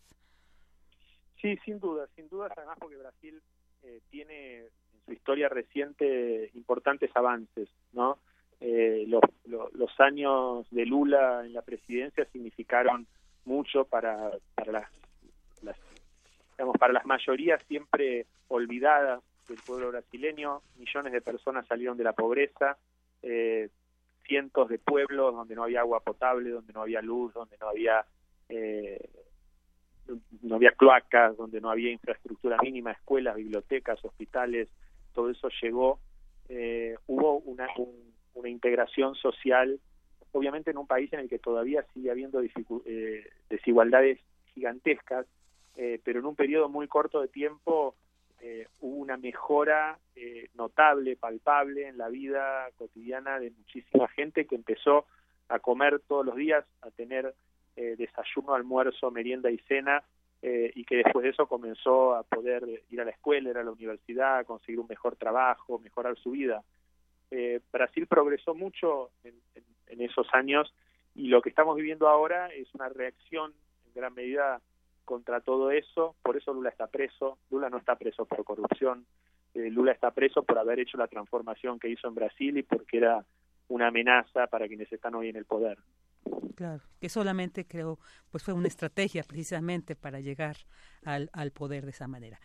Sí, 1.43 1.59
sin 1.67 1.79
duda, 1.79 2.09
sin 2.17 2.31
duda, 2.31 2.49
además 2.57 2.79
porque 2.81 2.97
Brasil 2.97 3.43
eh, 3.83 4.01
tiene 4.11 4.61
en 4.61 4.71
su 5.05 5.13
historia 5.13 5.51
reciente 5.51 6.51
importantes 6.55 7.11
avances, 7.15 7.69
¿no? 7.93 8.19
Eh, 8.59 9.05
los, 9.07 9.21
los 9.45 10.01
años 10.01 10.67
de 10.71 10.87
Lula 10.87 11.45
en 11.45 11.53
la 11.53 11.61
presidencia 11.61 12.25
significaron 12.33 13.07
mucho 13.45 13.85
para, 13.85 14.31
para 14.55 14.91
las 15.61 15.77
digamos, 16.57 16.77
para 16.79 16.93
las 16.93 17.05
mayorías 17.05 17.63
siempre 17.69 18.27
olvidadas 18.49 19.23
del 19.49 19.59
pueblo 19.65 19.91
brasileño, 19.91 20.63
millones 20.77 21.13
de 21.13 21.21
personas 21.21 21.67
salieron 21.67 21.97
de 21.97 22.05
la 22.05 22.13
pobreza, 22.13 22.79
eh, 23.23 23.69
cientos 24.27 24.69
de 24.69 24.79
pueblos 24.79 25.35
donde 25.35 25.55
no 25.55 25.65
había 25.65 25.81
agua 25.81 26.01
potable, 26.01 26.51
donde 26.51 26.73
no 26.73 26.83
había 26.83 27.03
luz, 27.03 27.33
donde 27.35 27.57
no 27.59 27.69
había 27.69 28.05
eh, 28.49 29.09
no 30.43 30.57
había 30.57 30.71
cloacas, 30.73 31.37
donde 31.37 31.61
no 31.61 31.71
había 31.71 31.91
infraestructura 31.91 32.57
mínima, 32.63 32.93
escuelas, 32.93 33.37
bibliotecas, 33.37 34.05
hospitales, 34.05 34.69
todo 35.13 35.31
eso 35.31 35.49
llegó. 35.61 35.99
Eh, 36.49 36.97
hubo 37.09 37.39
una, 37.39 37.67
una 38.35 38.49
integración 38.49 39.17
social, 39.17 39.81
obviamente 40.31 40.71
en 40.71 40.79
un 40.79 40.87
país 40.87 41.13
en 41.13 41.21
el 41.21 41.29
que 41.29 41.41
todavía 41.41 41.85
sigue 41.93 42.13
habiendo 42.13 42.41
desigualdades 43.51 44.21
gigantescas, 44.55 45.27
eh, 45.77 46.01
pero 46.03 46.21
en 46.21 46.27
un 46.27 46.35
periodo 46.35 46.71
muy 46.71 46.89
corto 46.89 47.21
de 47.21 47.29
tiempo 47.29 47.95
eh, 48.41 48.67
hubo 48.81 48.97
una 48.97 49.19
mejora 49.19 49.99
eh, 50.15 50.49
notable, 50.55 51.17
palpable 51.17 51.87
en 51.87 51.99
la 51.99 52.09
vida 52.09 52.71
cotidiana 52.77 53.39
de 53.39 53.51
muchísima 53.51 54.09
gente 54.09 54.47
que 54.47 54.55
empezó 54.55 55.05
a 55.49 55.59
comer 55.59 56.01
todos 56.09 56.25
los 56.25 56.37
días, 56.37 56.65
a 56.81 56.91
tener 56.91 57.35
desayuno, 57.77 58.55
almuerzo, 58.55 59.11
merienda 59.11 59.51
y 59.51 59.59
cena, 59.69 60.03
y 60.41 60.83
que 60.87 60.97
después 60.97 61.23
de 61.25 61.29
eso 61.29 61.47
comenzó 61.47 62.15
a 62.15 62.23
poder 62.23 62.83
ir 62.89 63.01
a 63.03 63.05
la 63.05 63.11
escuela, 63.11 63.51
ir 63.51 63.59
a 63.59 63.63
la 63.63 63.71
universidad, 63.71 64.47
conseguir 64.47 64.81
un 64.81 64.87
mejor 64.87 65.17
trabajo, 65.17 65.79
mejorar 65.79 66.17
su 66.17 66.31
vida. 66.31 66.65
Brasil 67.71 68.07
progresó 68.07 68.55
mucho 68.55 69.11
en 69.25 70.01
esos 70.01 70.27
años 70.33 70.73
y 71.15 71.29
lo 71.29 71.43
que 71.43 71.51
estamos 71.51 71.77
viviendo 71.77 72.09
ahora 72.09 72.49
es 72.49 72.75
una 72.75 72.89
reacción 72.89 73.53
en 73.87 73.93
gran 73.93 74.15
medida 74.15 74.63
contra 75.07 75.41
todo 75.41 75.71
eso, 75.71 76.15
por 76.23 76.37
eso 76.37 76.53
Lula 76.53 76.69
está 76.69 76.89
preso, 76.89 77.39
Lula 77.51 77.71
no 77.71 77.79
está 77.79 77.97
preso 77.97 78.27
por 78.27 78.45
corrupción, 78.45 79.07
eh, 79.55 79.71
Lula 79.71 79.93
está 79.93 80.11
preso 80.11 80.43
por 80.43 80.59
haber 80.59 80.81
hecho 80.81 80.99
la 80.99 81.09
transformación 81.09 81.79
que 81.79 81.89
hizo 81.89 82.07
en 82.09 82.15
Brasil 82.15 82.59
y 82.59 82.63
porque 82.63 82.99
era 82.99 83.25
una 83.69 83.89
amenaza 83.89 84.47
para 84.49 84.69
quienes 84.69 84.93
están 84.93 85.15
hoy 85.15 85.31
en 85.31 85.37
el 85.37 85.47
poder. 85.47 85.79
Claro, 86.57 86.83
que 87.01 87.09
solamente 87.09 87.67
creo, 87.67 87.99
pues 88.31 88.43
fue 88.43 88.55
una 88.55 88.69
estrategia 88.69 89.23
precisamente 89.23 89.95
para 89.95 90.21
llegar 90.21 90.57
al, 91.05 91.31
al 91.33 91.53
poder 91.53 91.85
de 91.85 91.91
esa 91.91 92.09
manera. 92.09 92.41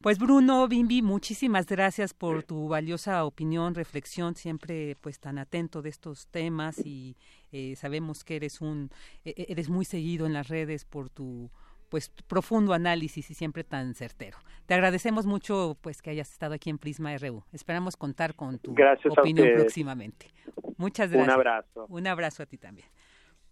Pues 0.00 0.18
Bruno 0.18 0.66
Bimbi, 0.66 1.02
muchísimas 1.02 1.66
gracias 1.66 2.14
por 2.14 2.42
tu 2.42 2.68
valiosa 2.68 3.24
opinión, 3.24 3.74
reflexión, 3.74 4.34
siempre 4.34 4.96
pues 5.00 5.20
tan 5.20 5.38
atento 5.38 5.82
de 5.82 5.90
estos 5.90 6.26
temas 6.28 6.78
y 6.78 7.16
eh, 7.52 7.76
sabemos 7.76 8.24
que 8.24 8.36
eres 8.36 8.62
un, 8.62 8.90
e, 9.24 9.34
e, 9.36 9.52
eres 9.52 9.68
muy 9.68 9.84
seguido 9.84 10.26
en 10.26 10.32
las 10.32 10.48
redes 10.48 10.86
por 10.86 11.10
tu 11.10 11.50
pues 11.90 12.08
profundo 12.08 12.72
análisis 12.72 13.30
y 13.30 13.34
siempre 13.34 13.64
tan 13.64 13.94
certero. 13.94 14.38
Te 14.64 14.74
agradecemos 14.74 15.26
mucho 15.26 15.76
pues 15.82 16.00
que 16.00 16.10
hayas 16.10 16.30
estado 16.32 16.54
aquí 16.54 16.70
en 16.70 16.78
Prisma 16.78 17.14
RU. 17.18 17.44
Esperamos 17.52 17.96
contar 17.96 18.34
con 18.34 18.58
tu 18.58 18.70
opinión 18.70 19.48
próximamente. 19.56 20.32
Muchas 20.78 21.10
gracias. 21.10 21.28
Un 21.28 21.34
abrazo. 21.34 21.86
Un 21.88 22.06
abrazo 22.06 22.42
a 22.44 22.46
ti 22.46 22.56
también. 22.56 22.88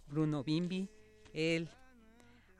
Bruno 0.07 0.43
Bimbi, 0.43 0.89
el 1.34 1.68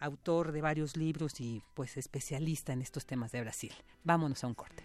autor 0.01 0.53
de 0.53 0.61
varios 0.61 0.97
libros 0.97 1.41
y 1.41 1.63
pues 1.75 1.97
especialista 1.97 2.73
en 2.73 2.83
estos 2.83 3.07
temas 3.07 3.33
de 3.33 3.41
Brasil. 3.41 3.73
Vámonos 4.05 4.45
a 4.45 4.49
un 4.49 4.55
corte. 4.55 4.83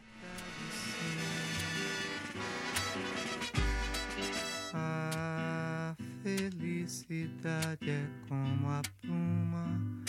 A 4.75 5.95
felicidade 6.23 7.79
felicidade 7.83 7.91
é 7.91 8.07
como 8.27 8.69
a 8.71 8.81
pluma 9.01 10.03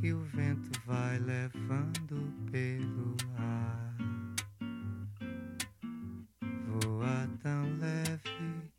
que 0.00 0.12
o 0.12 0.20
vento 0.20 0.70
vai 0.86 1.18
levando 1.18 2.32
pelo 2.52 3.16
ar. 3.36 3.96
Voa 6.66 7.28
tão 7.42 7.76
leve, 7.78 8.70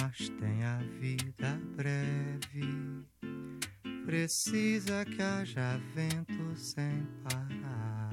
mas 0.00 0.28
tem 0.28 0.62
a 0.62 0.78
vida 1.00 1.60
breve. 1.76 3.04
Precisa 4.04 5.04
que 5.04 5.20
haja 5.20 5.80
vento 5.94 6.56
sem 6.56 7.04
parar. 7.24 8.10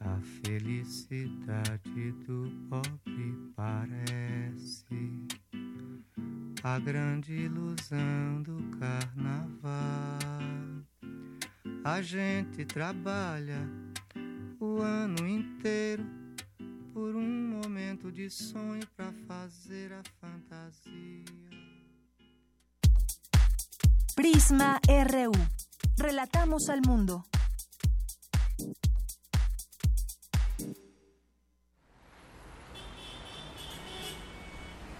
A 0.00 0.20
felicidade 0.42 2.12
do 2.26 2.50
pobre 2.70 3.52
parece 3.54 5.26
a 6.66 6.80
grande 6.80 7.32
ilusão 7.32 8.42
do 8.42 8.76
carnaval. 8.76 9.70
A 11.84 12.02
gente 12.02 12.64
trabalha 12.64 13.70
o 14.58 14.80
ano 14.80 15.28
inteiro 15.28 16.04
por 16.92 17.14
um 17.14 17.60
momento 17.62 18.10
de 18.10 18.28
sonho 18.28 18.84
para 18.96 19.12
fazer 19.28 19.92
a 19.92 20.02
fantasia. 20.20 21.24
Prisma 24.16 24.80
RU. 24.88 25.30
Relatamos 26.00 26.68
al 26.68 26.80
mundo. 26.84 27.22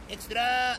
Extra, 0.08 0.78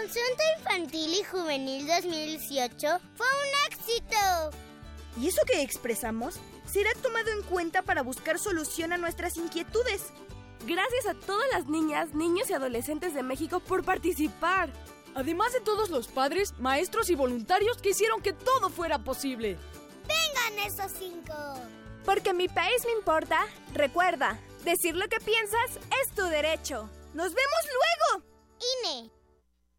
Consulta 0.00 0.42
infantil 0.58 1.14
y 1.14 1.24
juvenil 1.24 1.86
2018 1.86 3.00
fue 3.14 3.26
un 3.26 3.72
éxito. 3.72 4.50
¿Y 5.18 5.28
eso 5.28 5.40
que 5.46 5.62
expresamos 5.62 6.38
será 6.66 6.90
tomado 7.02 7.30
en 7.30 7.42
cuenta 7.42 7.82
para 7.82 8.02
buscar 8.02 8.38
solución 8.38 8.92
a 8.92 8.98
nuestras 8.98 9.36
inquietudes? 9.36 10.12
Gracias 10.66 11.06
a 11.06 11.14
todas 11.14 11.46
las 11.52 11.66
niñas, 11.66 12.14
niños 12.14 12.50
y 12.50 12.52
adolescentes 12.52 13.14
de 13.14 13.22
México 13.22 13.60
por 13.60 13.84
participar. 13.84 14.70
Además 15.14 15.54
de 15.54 15.60
todos 15.60 15.88
los 15.88 16.08
padres, 16.08 16.52
maestros 16.58 17.08
y 17.08 17.14
voluntarios 17.14 17.78
que 17.78 17.90
hicieron 17.90 18.20
que 18.20 18.34
todo 18.34 18.68
fuera 18.68 18.98
posible. 18.98 19.56
¡Vengan 20.06 20.66
esos 20.66 20.92
cinco! 20.98 21.32
Porque 22.04 22.34
mi 22.34 22.48
país 22.48 22.84
me 22.84 22.92
importa, 22.92 23.46
recuerda, 23.72 24.38
decir 24.62 24.94
lo 24.94 25.08
que 25.08 25.20
piensas 25.20 25.78
es 26.02 26.14
tu 26.14 26.24
derecho. 26.24 26.90
¡Nos 27.14 27.32
vemos 27.32 27.62
luego! 27.64 28.26
INE. 28.84 29.15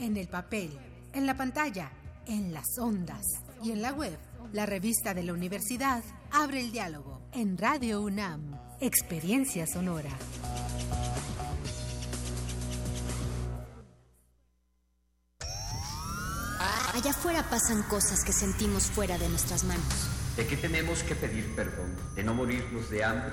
en 0.00 0.16
el 0.16 0.28
papel, 0.28 0.70
en 1.12 1.26
la 1.26 1.36
pantalla, 1.36 1.90
en 2.26 2.52
las 2.52 2.78
ondas 2.78 3.24
y 3.62 3.70
en 3.70 3.82
la 3.82 3.92
web. 3.92 4.18
La 4.52 4.66
revista 4.66 5.14
de 5.14 5.22
la 5.22 5.32
universidad 5.32 6.02
abre 6.32 6.60
el 6.60 6.72
diálogo 6.72 7.20
en 7.32 7.56
Radio 7.56 8.00
UNAM. 8.00 8.58
Experiencia 8.80 9.66
sonora. 9.66 10.10
Allá 16.94 17.10
afuera 17.10 17.42
pasan 17.48 17.82
cosas 17.84 18.24
que 18.24 18.32
sentimos 18.32 18.84
fuera 18.84 19.16
de 19.16 19.28
nuestras 19.28 19.64
manos. 19.64 20.10
¿De 20.36 20.46
qué 20.46 20.56
tenemos 20.56 21.02
que 21.02 21.14
pedir 21.14 21.54
perdón? 21.54 21.96
¿De 22.14 22.24
no 22.24 22.34
morirnos 22.34 22.90
de 22.90 23.04
hambre? 23.04 23.32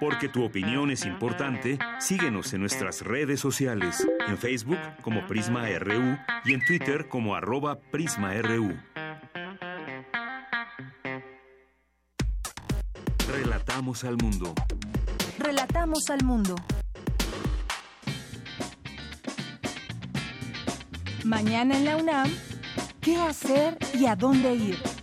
Porque 0.00 0.28
tu 0.28 0.44
opinión 0.44 0.90
es 0.90 1.04
importante, 1.04 1.78
síguenos 1.98 2.52
en 2.52 2.60
nuestras 2.60 3.02
redes 3.02 3.40
sociales, 3.40 4.06
en 4.26 4.38
Facebook 4.38 4.78
como 5.02 5.26
Prisma 5.26 5.66
RU 5.78 6.16
y 6.44 6.54
en 6.54 6.64
Twitter 6.64 7.08
como 7.08 7.34
arroba 7.34 7.78
PrismaRU. 7.78 8.76
Relatamos 13.30 14.04
al 14.04 14.16
mundo. 14.16 14.54
Relatamos 15.38 16.10
al 16.10 16.24
mundo. 16.24 16.56
Mañana 21.24 21.76
en 21.76 21.84
la 21.84 21.96
UNAM, 21.96 22.30
¿qué 23.00 23.16
hacer 23.16 23.76
y 23.92 24.06
a 24.06 24.16
dónde 24.16 24.54
ir? 24.54 24.97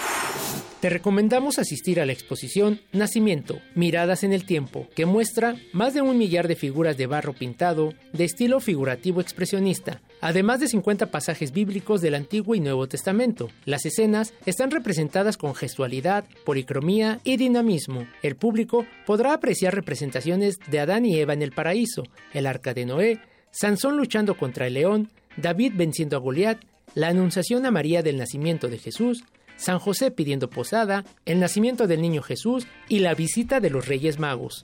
Te 0.86 0.90
recomendamos 0.92 1.58
asistir 1.58 2.00
a 2.00 2.06
la 2.06 2.12
exposición 2.12 2.80
Nacimiento, 2.92 3.60
Miradas 3.74 4.24
en 4.24 4.34
el 4.34 4.46
Tiempo, 4.46 4.88
que 4.94 5.08
muestra 5.08 5.56
más 5.74 5.96
de 5.96 6.02
un 6.02 6.16
millar 6.16 6.48
de 6.48 6.56
figuras 6.56 6.96
de 6.96 7.08
barro 7.08 7.34
pintado 7.34 7.96
de 8.14 8.24
estilo 8.24 8.60
figurativo 8.60 9.20
expresionista, 9.20 10.04
además 10.22 10.60
de 10.60 10.68
50 10.68 11.08
pasajes 11.08 11.54
bíblicos 11.54 12.02
del 12.02 12.14
Antiguo 12.14 12.54
y 12.54 12.60
Nuevo 12.60 12.86
Testamento. 12.86 13.50
Las 13.66 13.88
escenas 13.88 14.36
están 14.46 14.70
representadas 14.70 15.38
con 15.38 15.56
gestualidad, 15.56 16.26
policromía 16.46 17.20
y 17.24 17.38
dinamismo. 17.38 18.06
El 18.22 18.36
público 18.36 18.86
podrá 19.08 19.34
apreciar 19.34 19.74
representaciones 19.74 20.58
de 20.70 20.82
Adán 20.82 21.04
y 21.04 21.18
Eva 21.18 21.34
en 21.34 21.42
el 21.42 21.52
paraíso, 21.52 22.04
el 22.32 22.46
arca 22.46 22.76
de 22.76 22.86
Noé, 22.86 23.22
Sansón 23.50 23.98
luchando 23.98 24.38
contra 24.38 24.68
el 24.68 24.76
león, 24.76 25.10
David 25.36 25.72
venciendo 25.76 26.16
a 26.16 26.20
Goliat, 26.20 26.60
la 26.94 27.08
anunciación 27.08 27.66
a 27.66 27.72
María 27.72 28.04
del 28.04 28.18
nacimiento 28.18 28.68
de 28.68 28.78
Jesús, 28.78 29.24
San 29.58 29.80
José 29.80 30.12
pidiendo 30.12 30.50
posada, 30.50 31.06
el 31.26 31.40
nacimiento 31.40 31.88
del 31.88 32.02
niño 32.02 32.22
Jesús 32.22 32.68
y 32.90 33.00
la 33.00 33.14
visita 33.14 33.60
de 33.60 33.70
los 33.70 33.88
Reyes 33.88 34.20
Magos. 34.20 34.64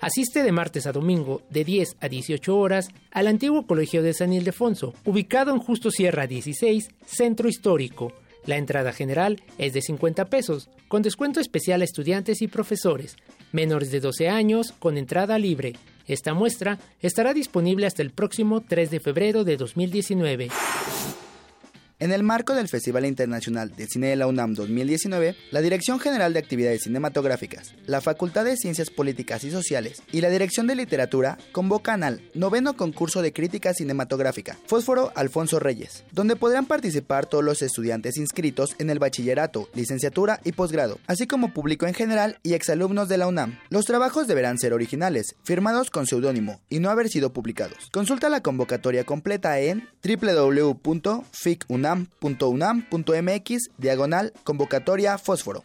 Asiste 0.00 0.42
de 0.42 0.50
martes 0.50 0.86
a 0.88 0.92
domingo, 0.92 1.42
de 1.48 1.64
10 1.64 1.96
a 2.00 2.08
18 2.08 2.58
horas, 2.58 2.88
al 3.12 3.28
antiguo 3.28 3.68
Colegio 3.68 4.02
de 4.02 4.12
San 4.12 4.32
Ildefonso, 4.32 4.94
ubicado 5.04 5.52
en 5.52 5.60
Justo 5.60 5.92
Sierra 5.92 6.26
16, 6.26 6.90
Centro 7.06 7.48
Histórico. 7.48 8.12
La 8.44 8.56
entrada 8.56 8.92
general 8.92 9.40
es 9.58 9.72
de 9.72 9.80
50 9.80 10.24
pesos, 10.24 10.68
con 10.88 11.02
descuento 11.02 11.38
especial 11.38 11.82
a 11.82 11.84
estudiantes 11.84 12.42
y 12.42 12.48
profesores, 12.48 13.16
menores 13.52 13.92
de 13.92 14.00
12 14.00 14.28
años, 14.28 14.72
con 14.72 14.98
entrada 14.98 15.38
libre. 15.38 15.74
Esta 16.08 16.34
muestra 16.34 16.80
estará 17.00 17.32
disponible 17.32 17.86
hasta 17.86 18.02
el 18.02 18.10
próximo 18.10 18.60
3 18.60 18.90
de 18.90 18.98
febrero 18.98 19.44
de 19.44 19.56
2019. 19.56 20.48
En 22.02 22.10
el 22.10 22.24
marco 22.24 22.56
del 22.56 22.66
Festival 22.66 23.06
Internacional 23.06 23.76
de 23.76 23.86
Cine 23.86 24.08
de 24.08 24.16
la 24.16 24.26
UNAM 24.26 24.54
2019, 24.54 25.36
la 25.52 25.60
Dirección 25.60 26.00
General 26.00 26.32
de 26.32 26.40
Actividades 26.40 26.82
Cinematográficas, 26.82 27.76
la 27.86 28.00
Facultad 28.00 28.44
de 28.44 28.56
Ciencias 28.56 28.90
Políticas 28.90 29.44
y 29.44 29.52
Sociales 29.52 30.02
y 30.10 30.20
la 30.20 30.28
Dirección 30.28 30.66
de 30.66 30.74
Literatura 30.74 31.38
convocan 31.52 32.02
al 32.02 32.20
noveno 32.34 32.76
concurso 32.76 33.22
de 33.22 33.32
crítica 33.32 33.72
cinematográfica, 33.72 34.58
Fósforo 34.66 35.12
Alfonso 35.14 35.60
Reyes, 35.60 36.02
donde 36.10 36.34
podrán 36.34 36.66
participar 36.66 37.26
todos 37.26 37.44
los 37.44 37.62
estudiantes 37.62 38.16
inscritos 38.16 38.74
en 38.80 38.90
el 38.90 38.98
bachillerato, 38.98 39.68
licenciatura 39.72 40.40
y 40.42 40.50
posgrado, 40.50 40.98
así 41.06 41.28
como 41.28 41.54
público 41.54 41.86
en 41.86 41.94
general 41.94 42.40
y 42.42 42.54
exalumnos 42.54 43.08
de 43.08 43.18
la 43.18 43.28
UNAM. 43.28 43.60
Los 43.70 43.84
trabajos 43.84 44.26
deberán 44.26 44.58
ser 44.58 44.72
originales, 44.72 45.36
firmados 45.44 45.90
con 45.90 46.08
seudónimo 46.08 46.60
y 46.68 46.80
no 46.80 46.90
haber 46.90 47.08
sido 47.08 47.32
publicados. 47.32 47.90
Consulta 47.92 48.28
la 48.28 48.42
convocatoria 48.42 49.04
completa 49.04 49.60
en 49.60 49.88
www.ficunam 50.02 51.91
unam.unam.mx 51.92 53.70
diagonal 53.78 54.32
convocatoria 54.44 55.18
fósforo. 55.18 55.62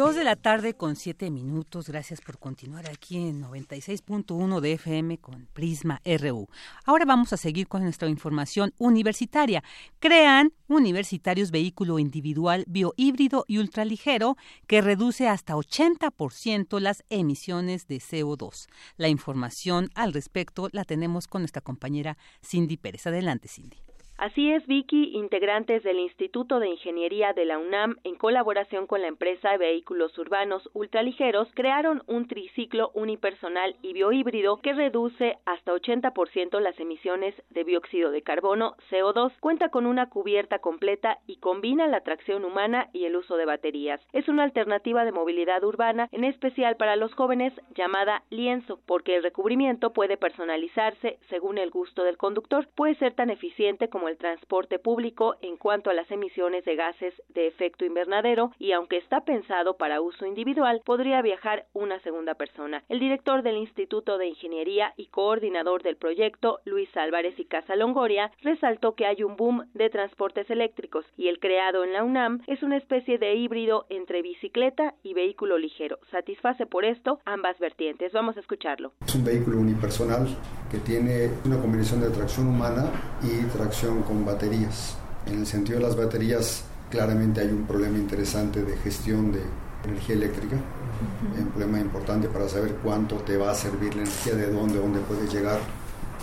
Dos 0.00 0.16
de 0.16 0.24
la 0.24 0.34
tarde 0.34 0.72
con 0.72 0.96
siete 0.96 1.30
minutos. 1.30 1.90
Gracias 1.90 2.22
por 2.22 2.38
continuar 2.38 2.88
aquí 2.88 3.18
en 3.18 3.42
96.1 3.42 4.60
de 4.60 4.72
FM 4.72 5.18
con 5.18 5.46
Prisma 5.52 6.00
RU. 6.06 6.48
Ahora 6.86 7.04
vamos 7.04 7.34
a 7.34 7.36
seguir 7.36 7.68
con 7.68 7.82
nuestra 7.82 8.08
información 8.08 8.72
universitaria. 8.78 9.62
Crean 9.98 10.54
universitarios 10.68 11.50
vehículo 11.50 11.98
individual 11.98 12.64
biohíbrido 12.66 13.44
y 13.46 13.58
ultraligero 13.58 14.38
que 14.66 14.80
reduce 14.80 15.28
hasta 15.28 15.54
80% 15.54 16.80
las 16.80 17.04
emisiones 17.10 17.86
de 17.86 17.98
CO2. 17.98 18.68
La 18.96 19.08
información 19.08 19.90
al 19.94 20.14
respecto 20.14 20.70
la 20.72 20.86
tenemos 20.86 21.28
con 21.28 21.42
nuestra 21.42 21.60
compañera 21.60 22.16
Cindy 22.42 22.78
Pérez. 22.78 23.06
Adelante, 23.06 23.48
Cindy. 23.48 23.76
Así 24.20 24.52
es, 24.52 24.66
Vicky, 24.66 25.12
integrantes 25.14 25.82
del 25.82 25.98
Instituto 25.98 26.60
de 26.60 26.68
Ingeniería 26.68 27.32
de 27.32 27.46
la 27.46 27.56
UNAM, 27.56 27.96
en 28.04 28.16
colaboración 28.16 28.86
con 28.86 29.00
la 29.00 29.08
empresa 29.08 29.52
de 29.52 29.56
vehículos 29.56 30.18
urbanos 30.18 30.68
ultraligeros, 30.74 31.48
crearon 31.54 32.02
un 32.06 32.28
triciclo 32.28 32.90
unipersonal 32.92 33.76
y 33.80 33.94
biohíbrido 33.94 34.58
que 34.58 34.74
reduce 34.74 35.38
hasta 35.46 35.72
80% 35.72 36.60
las 36.60 36.78
emisiones 36.78 37.34
de 37.48 37.64
dióxido 37.64 38.10
de 38.10 38.20
carbono, 38.20 38.76
CO2, 38.90 39.32
cuenta 39.40 39.70
con 39.70 39.86
una 39.86 40.10
cubierta 40.10 40.58
completa 40.58 41.16
y 41.26 41.36
combina 41.36 41.86
la 41.86 42.02
tracción 42.02 42.44
humana 42.44 42.90
y 42.92 43.06
el 43.06 43.16
uso 43.16 43.38
de 43.38 43.46
baterías. 43.46 44.02
Es 44.12 44.28
una 44.28 44.42
alternativa 44.42 45.06
de 45.06 45.12
movilidad 45.12 45.64
urbana, 45.64 46.10
en 46.12 46.24
especial 46.24 46.76
para 46.76 46.96
los 46.96 47.14
jóvenes, 47.14 47.54
llamada 47.74 48.22
lienzo, 48.28 48.80
porque 48.84 49.16
el 49.16 49.22
recubrimiento 49.22 49.94
puede 49.94 50.18
personalizarse 50.18 51.18
según 51.30 51.56
el 51.56 51.70
gusto 51.70 52.04
del 52.04 52.18
conductor. 52.18 52.68
Puede 52.74 52.96
ser 52.96 53.14
tan 53.14 53.30
eficiente 53.30 53.88
como 53.88 54.09
el 54.10 54.18
transporte 54.18 54.78
público 54.78 55.36
en 55.40 55.56
cuanto 55.56 55.88
a 55.88 55.94
las 55.94 56.10
emisiones 56.10 56.64
de 56.64 56.76
gases 56.76 57.14
de 57.28 57.46
efecto 57.46 57.84
invernadero 57.84 58.52
y 58.58 58.72
aunque 58.72 58.98
está 58.98 59.22
pensado 59.22 59.76
para 59.76 60.00
uso 60.00 60.26
individual, 60.26 60.82
podría 60.84 61.22
viajar 61.22 61.66
una 61.72 62.00
segunda 62.00 62.34
persona. 62.34 62.82
El 62.88 63.00
director 63.00 63.42
del 63.42 63.56
Instituto 63.56 64.18
de 64.18 64.26
Ingeniería 64.26 64.92
y 64.96 65.06
coordinador 65.06 65.82
del 65.82 65.96
proyecto, 65.96 66.60
Luis 66.64 66.94
Álvarez 66.96 67.38
y 67.38 67.44
Casa 67.44 67.76
Longoria, 67.76 68.30
resaltó 68.42 68.94
que 68.94 69.06
hay 69.06 69.22
un 69.22 69.36
boom 69.36 69.70
de 69.74 69.90
transportes 69.90 70.50
eléctricos 70.50 71.06
y 71.16 71.28
el 71.28 71.38
creado 71.38 71.84
en 71.84 71.92
la 71.92 72.04
UNAM 72.04 72.42
es 72.46 72.62
una 72.62 72.76
especie 72.76 73.18
de 73.18 73.34
híbrido 73.34 73.86
entre 73.88 74.22
bicicleta 74.22 74.94
y 75.02 75.14
vehículo 75.14 75.58
ligero. 75.58 75.98
Satisface 76.10 76.66
por 76.66 76.84
esto 76.84 77.20
ambas 77.24 77.58
vertientes. 77.58 78.12
Vamos 78.12 78.36
a 78.36 78.40
escucharlo. 78.40 78.92
Es 79.06 79.14
un 79.14 79.24
vehículo 79.24 79.58
unipersonal 79.58 80.26
que 80.70 80.78
tiene 80.78 81.30
una 81.44 81.58
combinación 81.58 82.00
de 82.00 82.10
tracción 82.10 82.48
humana 82.48 82.90
y 83.22 83.44
tracción 83.56 83.99
con 84.02 84.24
baterías. 84.24 84.96
En 85.26 85.40
el 85.40 85.46
sentido 85.46 85.78
de 85.78 85.86
las 85.86 85.96
baterías, 85.96 86.64
claramente 86.90 87.40
hay 87.40 87.48
un 87.48 87.66
problema 87.66 87.98
interesante 87.98 88.62
de 88.62 88.76
gestión 88.78 89.32
de 89.32 89.40
energía 89.84 90.16
eléctrica, 90.16 90.56
un 91.38 91.46
problema 91.48 91.80
importante 91.80 92.28
para 92.28 92.48
saber 92.48 92.76
cuánto 92.82 93.16
te 93.16 93.36
va 93.36 93.52
a 93.52 93.54
servir 93.54 93.94
la 93.94 94.02
energía, 94.02 94.34
de 94.34 94.52
dónde, 94.52 94.78
dónde 94.78 95.00
puedes 95.00 95.32
llegar, 95.32 95.58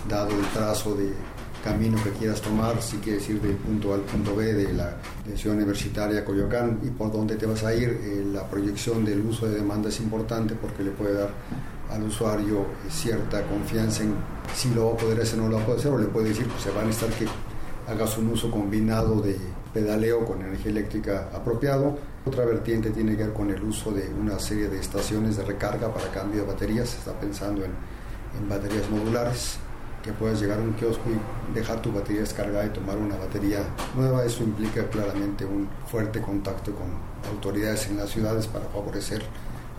dado 0.07 0.29
el 0.31 0.45
trazo 0.47 0.95
de 0.95 1.13
camino 1.63 2.01
que 2.03 2.11
quieras 2.11 2.41
tomar, 2.41 2.81
si 2.81 2.97
quieres 2.97 3.27
ir 3.29 3.41
del 3.41 3.55
punto 3.55 3.91
A 3.91 3.95
al 3.95 4.01
punto 4.01 4.35
B 4.35 4.53
de 4.53 4.73
la 4.73 4.95
ciudad 5.35 5.57
universitaria 5.57 6.23
Coyoacán 6.23 6.79
y 6.83 6.89
por 6.89 7.11
dónde 7.11 7.35
te 7.35 7.45
vas 7.45 7.63
a 7.63 7.73
ir, 7.73 7.89
eh, 7.89 8.25
la 8.31 8.47
proyección 8.47 9.03
del 9.03 9.25
uso 9.25 9.47
de 9.47 9.55
demanda 9.55 9.89
es 9.89 9.99
importante 9.99 10.55
porque 10.55 10.83
le 10.83 10.91
puede 10.91 11.13
dar 11.13 11.29
al 11.91 12.03
usuario 12.03 12.65
cierta 12.89 13.43
confianza 13.43 14.03
en 14.03 14.13
si 14.55 14.73
lo 14.73 14.87
va 14.87 14.93
a 14.93 14.97
poder 14.97 15.21
hacer 15.21 15.39
o 15.39 15.43
no 15.43 15.49
lo 15.49 15.57
va 15.57 15.63
a 15.63 15.65
poder 15.65 15.79
hacer, 15.79 15.91
o 15.91 15.97
le 15.97 16.07
puede 16.07 16.29
decir, 16.29 16.47
pues 16.47 16.61
se 16.61 16.71
va 16.71 16.81
a 16.81 16.85
necesitar 16.85 17.17
que 17.17 17.25
hagas 17.87 18.17
un 18.17 18.27
uso 18.29 18.51
combinado 18.51 19.21
de 19.21 19.37
pedaleo 19.73 20.25
con 20.25 20.41
energía 20.41 20.71
eléctrica 20.71 21.29
apropiado. 21.33 21.97
Otra 22.25 22.43
vertiente 22.45 22.89
tiene 22.91 23.15
que 23.15 23.23
ver 23.23 23.33
con 23.33 23.49
el 23.49 23.63
uso 23.63 23.91
de 23.91 24.09
una 24.09 24.37
serie 24.39 24.67
de 24.67 24.79
estaciones 24.79 25.37
de 25.37 25.45
recarga 25.45 25.93
para 25.93 26.09
cambio 26.11 26.41
de 26.41 26.47
baterías. 26.47 26.89
Se 26.89 26.97
está 26.97 27.13
pensando 27.13 27.63
en, 27.63 27.71
en 28.37 28.49
baterías 28.49 28.89
modulares, 28.89 29.57
que 30.03 30.11
puedas 30.11 30.39
llegar 30.39 30.59
a 30.59 30.61
un 30.61 30.73
kiosco 30.73 31.03
y 31.09 31.53
dejar 31.55 31.81
tu 31.81 31.91
batería 31.91 32.21
descargada 32.21 32.65
y 32.65 32.69
tomar 32.69 32.97
una 32.97 33.15
batería 33.15 33.59
nueva. 33.95 34.25
Eso 34.25 34.43
implica 34.43 34.87
claramente 34.89 35.45
un 35.45 35.69
fuerte 35.89 36.21
contacto 36.21 36.73
con 36.73 36.87
autoridades 37.31 37.87
en 37.87 37.97
las 37.97 38.09
ciudades 38.09 38.47
para 38.47 38.65
favorecer 38.65 39.23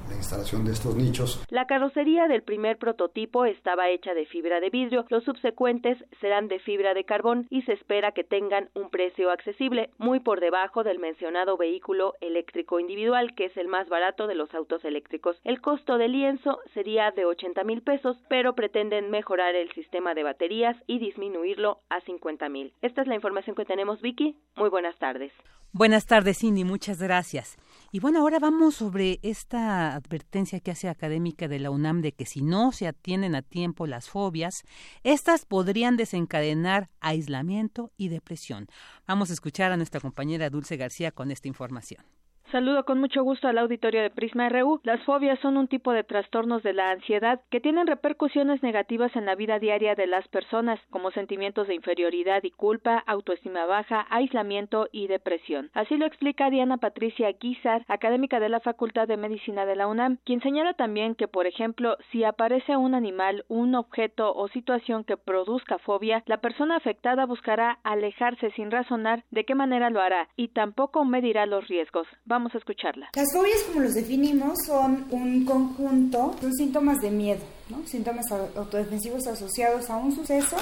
la 0.09 0.17
instalación 0.17 0.65
de 0.65 0.73
estos 0.73 0.95
nichos. 0.97 1.45
La 1.51 1.67
carrocería 1.67 2.29
del 2.29 2.43
primer 2.43 2.79
prototipo 2.79 3.45
estaba 3.45 3.89
hecha 3.89 4.15
de 4.15 4.27
fibra 4.27 4.61
de 4.61 4.71
vidrio, 4.71 5.05
los 5.09 5.25
subsecuentes 5.25 5.99
serán 6.21 6.49
de 6.49 6.59
fibra 6.59 6.95
de 6.95 7.05
carbón 7.05 7.47
y 7.51 7.63
se 7.63 7.73
espera 7.73 8.13
que 8.13 8.25
tengan 8.25 8.71
un 8.75 8.91
precio 8.91 9.31
accesible, 9.31 9.91
muy 9.99 10.21
por 10.21 10.41
debajo 10.41 10.85
del 10.85 10.99
mencionado 10.99 11.57
vehículo 11.57 12.15
eléctrico 12.21 12.81
individual, 12.81 13.35
que 13.35 13.47
es 13.47 13.57
el 13.57 13.69
más 13.69 13.89
barato 13.89 14.27
de 14.27 14.35
los 14.35 14.53
autos 14.55 14.85
eléctricos. 14.85 15.37
El 15.45 15.61
costo 15.61 15.99
del 15.99 16.13
lienzo 16.13 16.59
sería 16.75 17.11
de 17.11 17.25
80 17.25 17.65
mil 17.65 17.83
pesos, 17.83 18.17
pero 18.29 18.55
pretenden 18.55 19.11
mejorar 19.11 19.55
el 19.55 19.71
sistema 19.73 20.15
de 20.15 20.23
baterías 20.23 20.77
y 20.87 20.99
disminuirlo 20.99 21.81
a 21.91 22.01
50 22.01 22.49
mil. 22.49 22.73
Esta 22.83 23.03
es 23.03 23.09
la 23.09 23.15
información 23.15 23.57
que 23.57 23.65
tenemos, 23.65 24.01
Vicky. 24.01 24.37
Muy 24.57 24.71
buenas 24.71 24.97
tardes. 24.99 25.33
Buenas 25.73 26.07
tardes, 26.07 26.39
Cindy. 26.39 26.65
Muchas 26.65 27.03
gracias. 27.03 27.59
Y 27.91 28.01
bueno, 28.01 28.21
ahora 28.21 28.39
vamos 28.39 28.75
sobre 28.75 29.19
esta 29.23 29.95
advertencia 29.95 30.61
que 30.61 30.71
hace 30.71 30.91
académica 30.91 31.49
de 31.49 31.59
la 31.59 31.71
UNAM 31.71 32.03
de 32.03 32.13
que 32.13 32.27
si 32.27 32.43
no 32.43 32.71
se 32.71 32.87
atienden 32.87 33.35
a 33.35 33.41
tiempo 33.41 33.87
las 33.87 34.11
fobias, 34.11 34.65
estas 35.05 35.47
podrían 35.47 35.97
desencadenar 35.97 36.91
aislamiento 37.01 37.91
y 37.97 38.09
depresión. 38.09 38.67
Vamos 39.07 39.31
a 39.31 39.33
escuchar 39.33 39.73
a 39.73 39.79
nuestra 39.79 40.01
compañera 40.01 40.51
Dulce 40.51 40.77
García 40.77 41.13
con 41.13 41.31
esta 41.31 41.49
información. 41.49 42.05
Saludo 42.51 42.85
con 42.87 42.99
mucho 42.99 43.23
gusto 43.23 43.47
al 43.47 43.59
auditorio 43.59 44.01
de 44.01 44.09
Prisma 44.09 44.49
RU. 44.49 44.81
Las 44.83 45.03
fobias 45.03 45.39
son 45.41 45.59
un 45.59 45.69
tipo 45.69 45.93
de 45.93 46.03
trastornos 46.03 46.63
de 46.63 46.73
la 46.73 46.93
ansiedad 46.93 47.43
que 47.51 47.61
tienen 47.61 47.87
repercusiones 47.87 48.63
negativas 48.63 49.15
en 49.17 49.27
la 49.27 49.35
vida 49.35 49.59
diaria 49.59 49.95
de 49.95 50.07
las 50.07 50.27
personas, 50.29 50.81
como 50.89 51.11
sentimientos 51.11 51.69
de 51.69 51.75
inferioridad 51.75 52.43
y 52.45 52.51
culpa, 52.51 53.05
autoestima 53.07 53.67
baja, 53.67 54.07
aislamiento 54.09 54.89
y 54.93 55.09
depresión. 55.09 55.69
Así 55.75 55.99
lo 55.99 56.07
explica 56.07 56.49
Diana 56.49 56.79
Patricia 56.79 57.31
Guizar, 57.33 57.85
académica 57.87 58.41
de 58.41 58.49
la 58.49 58.61
Facultad 58.61 59.07
de 59.07 59.19
Medicina 59.19 59.67
de 59.67 59.77
la 59.77 59.87
UNAM, 59.87 60.17
quien 60.25 60.41
señala 60.41 60.73
también 60.73 61.17
que, 61.17 61.29
por 61.29 61.47
ejemplo, 61.47 61.99
si 62.11 62.25
aparece 62.25 62.79
un 62.79 62.95
animal, 62.95 63.45
un 63.49 63.75
objeto 63.75 64.35
o 64.35 64.49
situación 64.49 65.05
que 65.05 65.19
produzca 65.19 65.77
fobia, 65.77 66.23
la 66.25 66.41
persona 66.41 66.77
afectada 66.77 67.27
buscará 67.27 67.79
alejarse 67.83 68.53
sin 68.53 68.71
razonar 68.71 69.25
de 69.31 69.45
qué 69.45 69.55
manera 69.55 69.91
lo 69.91 70.01
hará 70.01 70.31
y 70.35 70.49
tampoco 70.49 71.05
medirá 71.05 71.45
los 71.45 71.69
riesgos. 71.69 72.09
A 72.47 72.59
escucharla. 72.59 73.11
Las 73.15 73.33
fobias, 73.33 73.63
como 73.67 73.81
los 73.81 73.95
definimos, 73.95 74.59
son 74.67 75.07
un 75.11 75.45
conjunto, 75.45 76.35
son 76.41 76.55
síntomas 76.55 76.99
de 76.99 77.11
miedo, 77.11 77.41
¿no? 77.69 77.87
síntomas 77.87 78.31
autodefensivos 78.31 79.27
asociados 79.27 79.91
a 79.91 79.97
un 79.97 80.15
suceso 80.15 80.57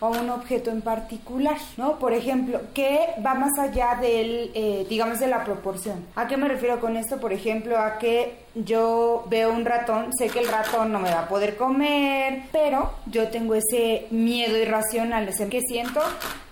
o 0.00 0.06
a 0.06 0.10
un 0.10 0.30
objeto 0.30 0.70
en 0.70 0.82
particular. 0.82 1.56
¿no? 1.76 1.98
Por 1.98 2.12
ejemplo, 2.12 2.60
que 2.74 2.98
va 3.24 3.34
más 3.34 3.58
allá 3.58 3.98
del, 4.00 4.50
eh, 4.54 4.86
digamos, 4.88 5.18
de 5.20 5.26
la 5.26 5.44
proporción. 5.44 6.04
¿A 6.14 6.26
qué 6.26 6.36
me 6.36 6.48
refiero 6.48 6.80
con 6.80 6.96
esto? 6.96 7.18
Por 7.18 7.32
ejemplo, 7.32 7.78
a 7.78 7.98
que 7.98 8.42
yo 8.54 9.24
veo 9.30 9.52
un 9.52 9.64
ratón, 9.64 10.10
sé 10.16 10.28
que 10.28 10.40
el 10.40 10.48
ratón 10.48 10.92
no 10.92 10.98
me 10.98 11.10
va 11.10 11.20
a 11.20 11.28
poder 11.28 11.56
comer, 11.56 12.44
pero 12.52 12.92
yo 13.06 13.28
tengo 13.28 13.54
ese 13.54 14.06
miedo 14.10 14.56
irracional, 14.56 15.28
ese 15.28 15.48
que 15.48 15.60
siento, 15.60 16.00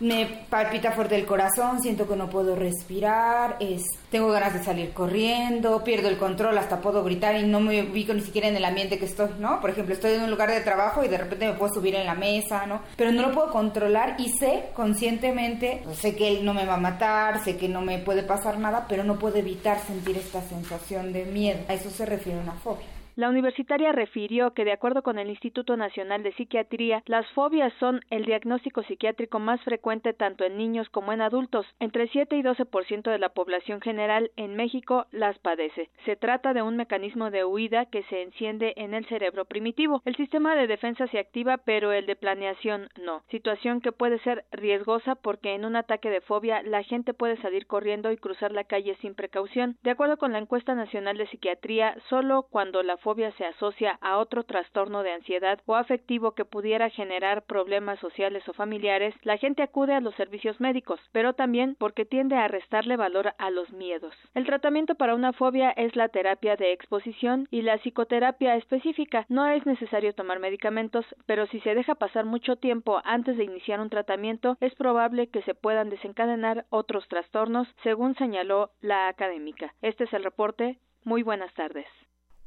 me 0.00 0.26
palpita 0.48 0.92
fuerte 0.92 1.16
el 1.16 1.26
corazón, 1.26 1.82
siento 1.82 2.08
que 2.08 2.16
no 2.16 2.30
puedo 2.30 2.56
respirar, 2.56 3.56
es, 3.60 3.84
tengo 4.10 4.28
ganas 4.28 4.54
de 4.54 4.64
salir 4.64 4.92
corriendo, 4.92 5.84
pierdo 5.84 6.08
el 6.08 6.16
control, 6.16 6.56
hasta 6.58 6.80
puedo 6.80 7.04
gritar 7.04 7.36
y 7.36 7.46
no 7.46 7.60
me 7.60 7.82
ubico 7.82 8.14
ni 8.14 8.22
siquiera 8.22 8.48
en 8.48 8.56
el 8.56 8.64
ambiente 8.64 8.98
que 8.98 9.04
estoy, 9.04 9.28
¿no? 9.38 9.60
Por 9.60 9.70
ejemplo, 9.70 9.94
estoy 9.94 10.14
en 10.14 10.22
un 10.22 10.30
lugar 10.30 10.50
de 10.50 10.60
trabajo 10.60 11.04
y 11.04 11.08
de 11.08 11.18
repente 11.18 11.46
me 11.46 11.54
puedo 11.54 11.74
subir 11.74 11.94
en 11.94 12.06
la 12.06 12.14
mesa, 12.14 12.66
¿no? 12.66 12.80
Pero 12.96 13.12
no 13.12 13.22
lo 13.22 13.32
puedo 13.32 13.50
controlar 13.50 14.16
y 14.18 14.30
sé 14.30 14.70
conscientemente, 14.74 15.82
pues, 15.84 15.98
sé 15.98 16.16
que 16.16 16.28
él 16.28 16.44
no 16.44 16.54
me 16.54 16.64
va 16.64 16.74
a 16.74 16.78
matar, 16.78 17.44
sé 17.44 17.56
que 17.56 17.68
no 17.68 17.82
me 17.82 17.98
puede 17.98 18.22
pasar 18.22 18.58
nada, 18.58 18.86
pero 18.88 19.04
no 19.04 19.18
puedo 19.18 19.36
evitar 19.36 19.78
sentir 19.86 20.16
esta 20.16 20.40
sensación 20.42 21.12
de 21.12 21.24
miedo. 21.26 21.60
A 21.68 21.74
eso 21.74 21.89
se 21.90 22.06
refiere 22.06 22.38
a 22.38 22.42
una 22.42 22.52
fobia. 22.52 22.99
La 23.20 23.28
universitaria 23.28 23.92
refirió 23.92 24.54
que, 24.54 24.64
de 24.64 24.72
acuerdo 24.72 25.02
con 25.02 25.18
el 25.18 25.28
Instituto 25.28 25.76
Nacional 25.76 26.22
de 26.22 26.32
Psiquiatría, 26.32 27.02
las 27.04 27.30
fobias 27.32 27.70
son 27.78 28.00
el 28.08 28.24
diagnóstico 28.24 28.82
psiquiátrico 28.82 29.38
más 29.38 29.60
frecuente 29.62 30.14
tanto 30.14 30.42
en 30.44 30.56
niños 30.56 30.88
como 30.88 31.12
en 31.12 31.20
adultos. 31.20 31.66
Entre 31.80 32.08
7 32.08 32.34
y 32.38 32.42
12% 32.42 33.10
de 33.10 33.18
la 33.18 33.28
población 33.28 33.82
general 33.82 34.30
en 34.36 34.56
México 34.56 35.04
las 35.10 35.38
padece. 35.38 35.90
Se 36.06 36.16
trata 36.16 36.54
de 36.54 36.62
un 36.62 36.78
mecanismo 36.78 37.30
de 37.30 37.44
huida 37.44 37.84
que 37.84 38.04
se 38.04 38.22
enciende 38.22 38.72
en 38.78 38.94
el 38.94 39.04
cerebro 39.04 39.44
primitivo. 39.44 40.00
El 40.06 40.16
sistema 40.16 40.56
de 40.56 40.66
defensa 40.66 41.06
se 41.08 41.18
activa, 41.18 41.58
pero 41.58 41.92
el 41.92 42.06
de 42.06 42.16
planeación 42.16 42.88
no. 43.02 43.22
Situación 43.28 43.82
que 43.82 43.92
puede 43.92 44.18
ser 44.20 44.46
riesgosa 44.50 45.14
porque 45.14 45.54
en 45.54 45.66
un 45.66 45.76
ataque 45.76 46.08
de 46.08 46.22
fobia 46.22 46.62
la 46.62 46.82
gente 46.84 47.12
puede 47.12 47.36
salir 47.42 47.66
corriendo 47.66 48.12
y 48.12 48.16
cruzar 48.16 48.50
la 48.52 48.64
calle 48.64 48.96
sin 49.02 49.14
precaución. 49.14 49.76
De 49.82 49.90
acuerdo 49.90 50.16
con 50.16 50.32
la 50.32 50.38
encuesta 50.38 50.74
nacional 50.74 51.18
de 51.18 51.26
psiquiatría, 51.26 51.98
solo 52.08 52.46
cuando 52.48 52.82
la 52.82 52.96
fobia 52.96 53.09
se 53.36 53.44
asocia 53.44 53.98
a 54.00 54.18
otro 54.18 54.44
trastorno 54.44 55.02
de 55.02 55.12
ansiedad 55.12 55.60
o 55.66 55.74
afectivo 55.74 56.32
que 56.32 56.44
pudiera 56.44 56.90
generar 56.90 57.42
problemas 57.42 57.98
sociales 57.98 58.48
o 58.48 58.52
familiares, 58.52 59.14
la 59.22 59.36
gente 59.36 59.62
acude 59.62 59.94
a 59.94 60.00
los 60.00 60.14
servicios 60.14 60.60
médicos, 60.60 61.00
pero 61.12 61.32
también 61.32 61.76
porque 61.78 62.04
tiende 62.04 62.36
a 62.36 62.48
restarle 62.48 62.96
valor 62.96 63.34
a 63.38 63.50
los 63.50 63.70
miedos. 63.72 64.14
El 64.34 64.46
tratamiento 64.46 64.94
para 64.94 65.14
una 65.14 65.32
fobia 65.32 65.70
es 65.70 65.96
la 65.96 66.08
terapia 66.08 66.56
de 66.56 66.72
exposición 66.72 67.48
y 67.50 67.62
la 67.62 67.78
psicoterapia 67.78 68.56
específica. 68.56 69.26
No 69.28 69.48
es 69.48 69.66
necesario 69.66 70.14
tomar 70.14 70.38
medicamentos, 70.38 71.04
pero 71.26 71.46
si 71.48 71.60
se 71.60 71.74
deja 71.74 71.96
pasar 71.96 72.24
mucho 72.24 72.56
tiempo 72.56 73.00
antes 73.04 73.36
de 73.36 73.44
iniciar 73.44 73.80
un 73.80 73.90
tratamiento, 73.90 74.56
es 74.60 74.74
probable 74.76 75.28
que 75.28 75.42
se 75.42 75.54
puedan 75.54 75.90
desencadenar 75.90 76.64
otros 76.70 77.06
trastornos, 77.08 77.66
según 77.82 78.14
señaló 78.14 78.70
la 78.80 79.08
académica. 79.08 79.74
Este 79.82 80.04
es 80.04 80.12
el 80.12 80.24
reporte. 80.24 80.78
Muy 81.04 81.22
buenas 81.22 81.52
tardes. 81.54 81.86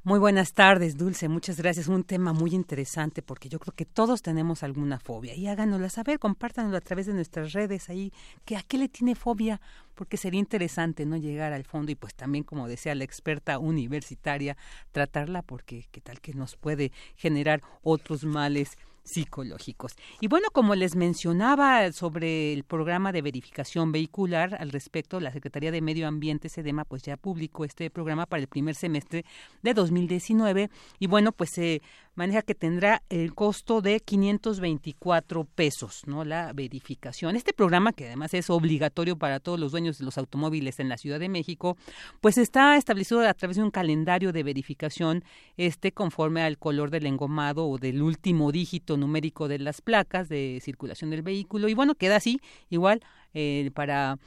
Muy 0.06 0.20
buenas 0.20 0.52
tardes, 0.52 0.98
Dulce. 0.98 1.30
Muchas 1.30 1.56
gracias. 1.56 1.88
Un 1.88 2.04
tema 2.04 2.34
muy 2.34 2.54
interesante 2.54 3.22
porque 3.22 3.48
yo 3.48 3.58
creo 3.58 3.74
que 3.74 3.86
todos 3.86 4.22
tenemos 4.22 4.62
alguna 4.62 5.00
fobia. 5.00 5.34
Y 5.34 5.48
háganosla 5.48 5.88
saber, 5.88 6.20
compártanoslo 6.20 6.78
a 6.78 6.82
través 6.82 7.06
de 7.06 7.14
nuestras 7.14 7.54
redes 7.54 7.90
ahí. 7.90 8.12
Que 8.44 8.58
¿A 8.58 8.64
qué 8.64 8.78
le 8.78 8.90
tiene 8.90 9.16
fobia? 9.16 9.62
Porque 9.96 10.18
sería 10.18 10.42
interesante 10.42 11.06
no 11.06 11.16
llegar 11.16 11.54
al 11.54 11.64
fondo 11.64 11.90
y 11.90 11.96
pues 11.96 12.16
también, 12.16 12.44
como 12.44 12.68
decía 12.68 12.96
la 12.96 13.06
experta 13.06 13.60
universitaria, 13.60 14.58
tratarla 14.92 15.42
porque 15.42 15.88
qué 15.90 16.02
tal 16.02 16.20
que 16.20 16.34
nos 16.34 16.58
puede 16.58 16.92
generar 17.16 17.62
otros 17.82 18.26
males 18.26 18.78
psicológicos. 19.04 19.96
Y 20.22 20.28
bueno, 20.28 20.48
como 20.52 20.76
les 20.76 20.96
mencionaba 20.96 21.92
sobre 21.92 22.54
el 22.54 22.64
programa 22.64 23.12
de 23.12 23.22
verificación 23.22 23.92
vehicular 23.92 24.56
al 24.60 24.72
respecto, 24.72 25.20
la 25.20 25.32
Secretaría 25.32 25.72
de 25.72 25.82
Medio 25.82 26.08
Ambiente, 26.08 26.50
SEDEMA, 26.50 26.86
pues 26.86 27.04
ya 27.04 27.18
publicó 27.18 27.66
este 27.66 27.90
programa 27.90 28.26
para 28.26 28.42
el 28.42 28.48
primer 28.48 28.76
semestre 28.76 29.26
de 29.62 29.74
2019 29.74 30.70
y 31.00 31.08
bueno, 31.08 31.32
pues 31.32 31.52
se 31.52 31.82
maneja 32.16 32.42
que 32.42 32.56
tendrá 32.56 33.02
el 33.10 33.34
costo 33.34 33.82
de 33.82 34.00
524 34.00 35.46
pesos, 35.46 36.04
¿no? 36.06 36.24
La 36.24 36.54
verificación. 36.54 37.36
Este 37.36 37.54
programa, 37.54 37.94
que 37.94 38.08
además 38.08 38.34
es 38.34 38.50
obligatorio 38.50 39.18
para 39.18 39.40
todos 39.40 39.60
los 39.60 39.72
dueños 39.72 39.98
de 39.98 40.06
los 40.06 40.18
automóviles 40.18 40.80
en 40.80 40.90
la 40.90 40.98
Ciudad 40.98 41.20
de 41.20 41.30
México, 41.30 41.78
pues 42.22 42.38
está 42.38 42.78
establecido 42.78 43.28
a 43.28 43.34
través 43.34 43.58
de 43.58 43.64
un 43.64 43.72
calendario 43.72 44.32
de 44.32 44.44
verificación, 44.44 45.24
este 45.58 45.92
conforme 45.92 46.44
al 46.44 46.58
color 46.58 46.92
del 46.92 47.06
engomado 47.06 47.68
o 47.68 47.78
del 47.78 48.02
último 48.02 48.52
dígito 48.52 48.98
numérico 48.98 49.48
de 49.48 49.60
las 49.60 49.82
placas 49.82 50.30
de 50.30 50.60
circulación 50.62 51.10
del 51.10 51.22
vehículo 51.22 51.68
y 51.68 51.74
bueno, 51.74 51.96
queda 51.96 52.18
así 52.18 52.40
igual 52.70 53.02
eh, 53.34 53.72
para 53.74 54.18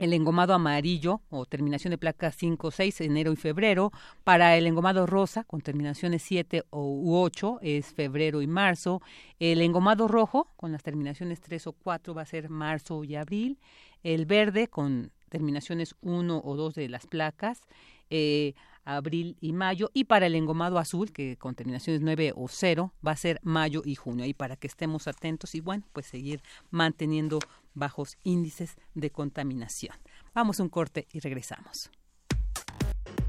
el 0.00 0.14
engomado 0.14 0.54
amarillo 0.54 1.20
o 1.28 1.44
terminación 1.44 1.90
de 1.90 1.98
placas 1.98 2.34
5, 2.36 2.70
6, 2.70 3.02
enero 3.02 3.32
y 3.32 3.36
febrero. 3.36 3.92
Para 4.24 4.56
el 4.56 4.66
engomado 4.66 5.06
rosa 5.06 5.44
con 5.44 5.60
terminaciones 5.60 6.22
7 6.22 6.64
u 6.70 7.14
8 7.14 7.58
es 7.60 7.92
febrero 7.92 8.40
y 8.40 8.46
marzo. 8.46 9.02
El 9.38 9.60
engomado 9.60 10.08
rojo 10.08 10.48
con 10.56 10.72
las 10.72 10.82
terminaciones 10.82 11.42
3 11.42 11.66
o 11.66 11.72
4 11.72 12.14
va 12.14 12.22
a 12.22 12.26
ser 12.26 12.48
marzo 12.48 13.04
y 13.04 13.14
abril. 13.14 13.58
El 14.02 14.24
verde 14.24 14.68
con 14.68 15.12
terminaciones 15.28 15.94
1 16.00 16.42
o 16.42 16.56
2 16.56 16.74
de 16.74 16.88
las 16.88 17.06
placas. 17.06 17.60
Eh, 18.08 18.54
abril 18.84 19.36
y 19.40 19.52
mayo, 19.52 19.90
y 19.92 20.04
para 20.04 20.26
el 20.26 20.34
engomado 20.34 20.78
azul, 20.78 21.12
que 21.12 21.36
con 21.36 21.54
terminaciones 21.54 22.00
9 22.00 22.32
o 22.34 22.48
0, 22.48 22.92
va 23.06 23.12
a 23.12 23.16
ser 23.16 23.38
mayo 23.42 23.82
y 23.84 23.94
junio, 23.94 24.24
y 24.24 24.34
para 24.34 24.56
que 24.56 24.66
estemos 24.66 25.06
atentos 25.06 25.54
y 25.54 25.60
bueno, 25.60 25.84
pues 25.92 26.06
seguir 26.06 26.42
manteniendo 26.70 27.38
bajos 27.74 28.16
índices 28.24 28.76
de 28.94 29.10
contaminación. 29.10 29.96
Vamos 30.34 30.60
a 30.60 30.62
un 30.62 30.68
corte 30.68 31.06
y 31.12 31.20
regresamos. 31.20 31.90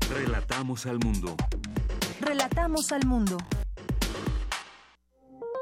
Relatamos 0.10 0.86
al 0.86 1.00
mundo. 1.00 1.36
Relatamos 2.20 2.92
al 2.92 3.06
mundo. 3.06 3.38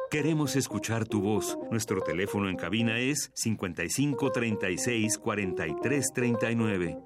Queremos 0.10 0.56
escuchar 0.56 1.08
tu 1.08 1.22
voz. 1.22 1.56
Nuestro 1.70 2.02
teléfono 2.02 2.50
en 2.50 2.56
cabina 2.56 2.98
es 2.98 3.30
55 3.36 4.32
36 4.32 5.20
43 5.20 6.06
39. 6.14 6.98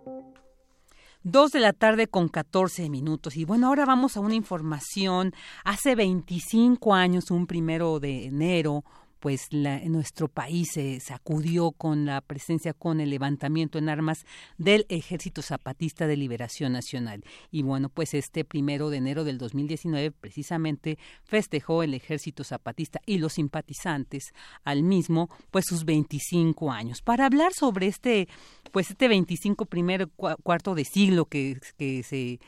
Dos 1.25 1.51
de 1.51 1.59
la 1.59 1.73
tarde 1.73 2.07
con 2.07 2.29
14 2.29 2.89
minutos. 2.89 3.35
Y 3.35 3.45
bueno, 3.45 3.67
ahora 3.67 3.85
vamos 3.85 4.15
a 4.15 4.21
una 4.21 4.35
información. 4.35 5.33
Hace 5.65 5.95
25 5.95 6.93
años, 6.93 7.29
un 7.31 7.45
primero 7.45 7.99
de 7.99 8.25
enero, 8.25 8.83
pues 9.23 9.47
la, 9.51 9.79
nuestro 9.85 10.27
país 10.27 10.71
se 10.73 10.99
sacudió 10.99 11.71
con 11.71 12.05
la 12.05 12.19
presencia, 12.19 12.73
con 12.73 12.99
el 12.99 13.09
levantamiento 13.09 13.77
en 13.77 13.87
armas 13.87 14.25
del 14.57 14.85
Ejército 14.89 15.41
Zapatista 15.41 16.07
de 16.07 16.17
Liberación 16.17 16.73
Nacional. 16.73 17.23
Y 17.49 17.61
bueno, 17.61 17.87
pues 17.87 18.13
este 18.15 18.43
primero 18.43 18.89
de 18.89 18.97
enero 18.97 19.23
del 19.23 19.37
2019 19.37 20.11
precisamente 20.11 20.97
festejó 21.23 21.83
el 21.83 21.93
Ejército 21.93 22.43
Zapatista 22.43 22.99
y 23.05 23.17
los 23.17 23.31
simpatizantes 23.31 24.33
al 24.65 24.83
mismo, 24.83 25.29
pues 25.51 25.67
sus 25.67 25.85
25 25.85 26.69
años. 26.73 27.01
Para 27.01 27.25
hablar 27.25 27.53
sobre 27.53 27.87
este, 27.87 28.27
pues 28.73 28.89
este 28.89 29.07
25 29.07 29.67
primer 29.67 30.09
cuarto 30.09 30.75
de 30.75 30.83
siglo 30.83 31.27
que, 31.27 31.61
que 31.77 32.03
se 32.03 32.41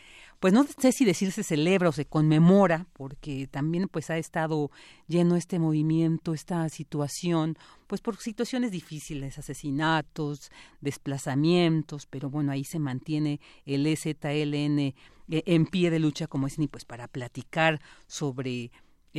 pues 0.46 0.54
no 0.54 0.64
sé 0.78 0.92
si 0.92 1.06
decir 1.06 1.32
se 1.32 1.42
celebra 1.42 1.90
o 1.90 1.92
se 1.92 2.06
conmemora, 2.06 2.86
porque 2.94 3.48
también 3.48 3.88
pues 3.88 4.12
ha 4.12 4.20
estado 4.20 4.70
lleno 5.08 5.38
este 5.38 5.58
movimiento, 5.58 6.36
esta 6.36 6.70
situación, 6.70 7.58
pues 7.88 8.00
por 8.00 8.18
situaciones 8.18 8.70
difíciles, 8.70 9.40
asesinatos, 9.40 10.52
desplazamientos, 10.82 12.06
pero 12.06 12.30
bueno, 12.30 12.52
ahí 12.52 12.64
se 12.64 12.78
mantiene 12.78 13.40
el 13.66 13.88
EZLN 13.88 14.78
eh, 14.78 14.94
en 15.28 15.66
pie 15.66 15.90
de 15.90 15.98
lucha, 15.98 16.28
como 16.28 16.46
es 16.46 16.60
ni 16.60 16.68
pues 16.68 16.86
para 16.86 17.08
platicar 17.08 17.82
sobre 18.06 18.70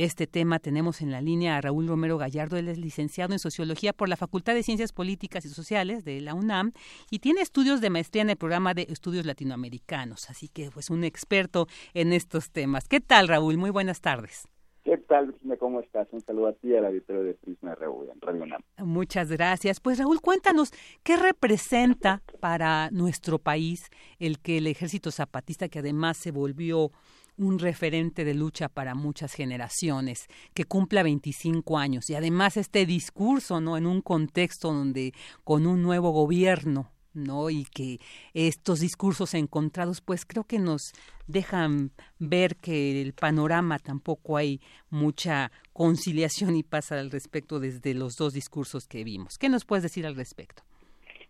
este 0.03 0.27
tema 0.27 0.59
tenemos 0.59 1.01
en 1.01 1.11
la 1.11 1.21
línea 1.21 1.57
a 1.57 1.61
Raúl 1.61 1.87
Romero 1.87 2.17
Gallardo, 2.19 2.57
él 2.57 2.67
es 2.67 2.77
licenciado 2.77 3.33
en 3.33 3.39
Sociología 3.39 3.93
por 3.93 4.09
la 4.09 4.15
Facultad 4.15 4.53
de 4.53 4.61
Ciencias 4.61 4.93
Políticas 4.93 5.43
y 5.45 5.49
Sociales 5.49 6.05
de 6.05 6.21
la 6.21 6.35
UNAM 6.35 6.71
y 7.09 7.19
tiene 7.19 7.41
estudios 7.41 7.81
de 7.81 7.89
maestría 7.89 8.21
en 8.21 8.29
el 8.29 8.37
programa 8.37 8.75
de 8.75 8.85
estudios 8.89 9.25
latinoamericanos, 9.25 10.29
así 10.29 10.49
que 10.49 10.69
pues 10.71 10.91
un 10.91 11.03
experto 11.03 11.67
en 11.95 12.13
estos 12.13 12.51
temas. 12.51 12.87
¿Qué 12.87 13.01
tal 13.01 13.27
Raúl? 13.27 13.57
Muy 13.57 13.71
buenas 13.71 13.99
tardes. 13.99 14.47
¿Qué 14.87 14.95
tal, 14.99 15.25
Virginia? 15.27 15.57
¿Cómo 15.57 15.81
estás? 15.81 16.07
Un 16.11 16.21
saludo 16.21 16.47
a 16.47 16.53
ti 16.53 16.69
y 16.69 16.75
a 16.77 16.79
la 16.79 16.87
auditorio 16.87 17.21
de 17.23 17.33
Prisma 17.33 17.75
Radio 17.75 17.93
UNAM. 17.93 18.61
Muchas 18.77 19.29
gracias. 19.29 19.81
Pues 19.81 19.99
Raúl, 19.99 20.21
cuéntanos, 20.21 20.71
¿qué 21.03 21.17
representa 21.17 22.21
para 22.39 22.89
nuestro 22.91 23.37
país 23.37 23.89
el 24.17 24.39
que 24.39 24.59
el 24.59 24.67
ejército 24.67 25.11
zapatista, 25.11 25.67
que 25.67 25.79
además 25.79 26.15
se 26.15 26.31
volvió 26.31 26.91
un 27.37 27.59
referente 27.59 28.25
de 28.25 28.33
lucha 28.33 28.69
para 28.69 28.95
muchas 28.95 29.33
generaciones, 29.33 30.27
que 30.53 30.65
cumpla 30.65 31.03
25 31.03 31.77
años 31.77 32.09
y 32.09 32.15
además 32.15 32.57
este 32.57 32.85
discurso, 32.85 33.61
¿no? 33.61 33.77
En 33.77 33.85
un 33.85 34.01
contexto 34.01 34.73
donde 34.73 35.13
con 35.43 35.67
un 35.67 35.81
nuevo 35.81 36.11
gobierno 36.11 36.91
¿no? 37.17 37.49
Y 37.49 37.65
que 37.65 37.97
estos 38.33 38.79
discursos 38.79 39.33
encontrados, 39.33 40.01
pues 40.01 40.25
creo 40.25 40.43
que 40.43 40.59
nos 40.59 40.93
dejan 41.27 41.91
ver 42.19 42.55
que 42.55 43.01
el 43.01 43.13
panorama 43.13 43.79
tampoco 43.79 44.37
hay 44.37 44.61
mucha 44.89 45.51
conciliación 45.73 46.55
y 46.55 46.63
paz 46.63 46.91
al 46.91 47.11
respecto 47.11 47.59
desde 47.59 47.93
los 47.93 48.15
dos 48.15 48.33
discursos 48.33 48.87
que 48.87 49.03
vimos. 49.03 49.37
¿Qué 49.37 49.49
nos 49.49 49.65
puedes 49.65 49.83
decir 49.83 50.05
al 50.05 50.15
respecto? 50.15 50.63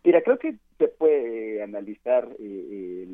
Mira, 0.04 0.22
creo 0.22 0.38
que 0.38 0.56
se 0.78 0.88
puede 0.88 1.64
analizar 1.64 2.28
eh, 2.40 2.40
eh, 2.40 3.08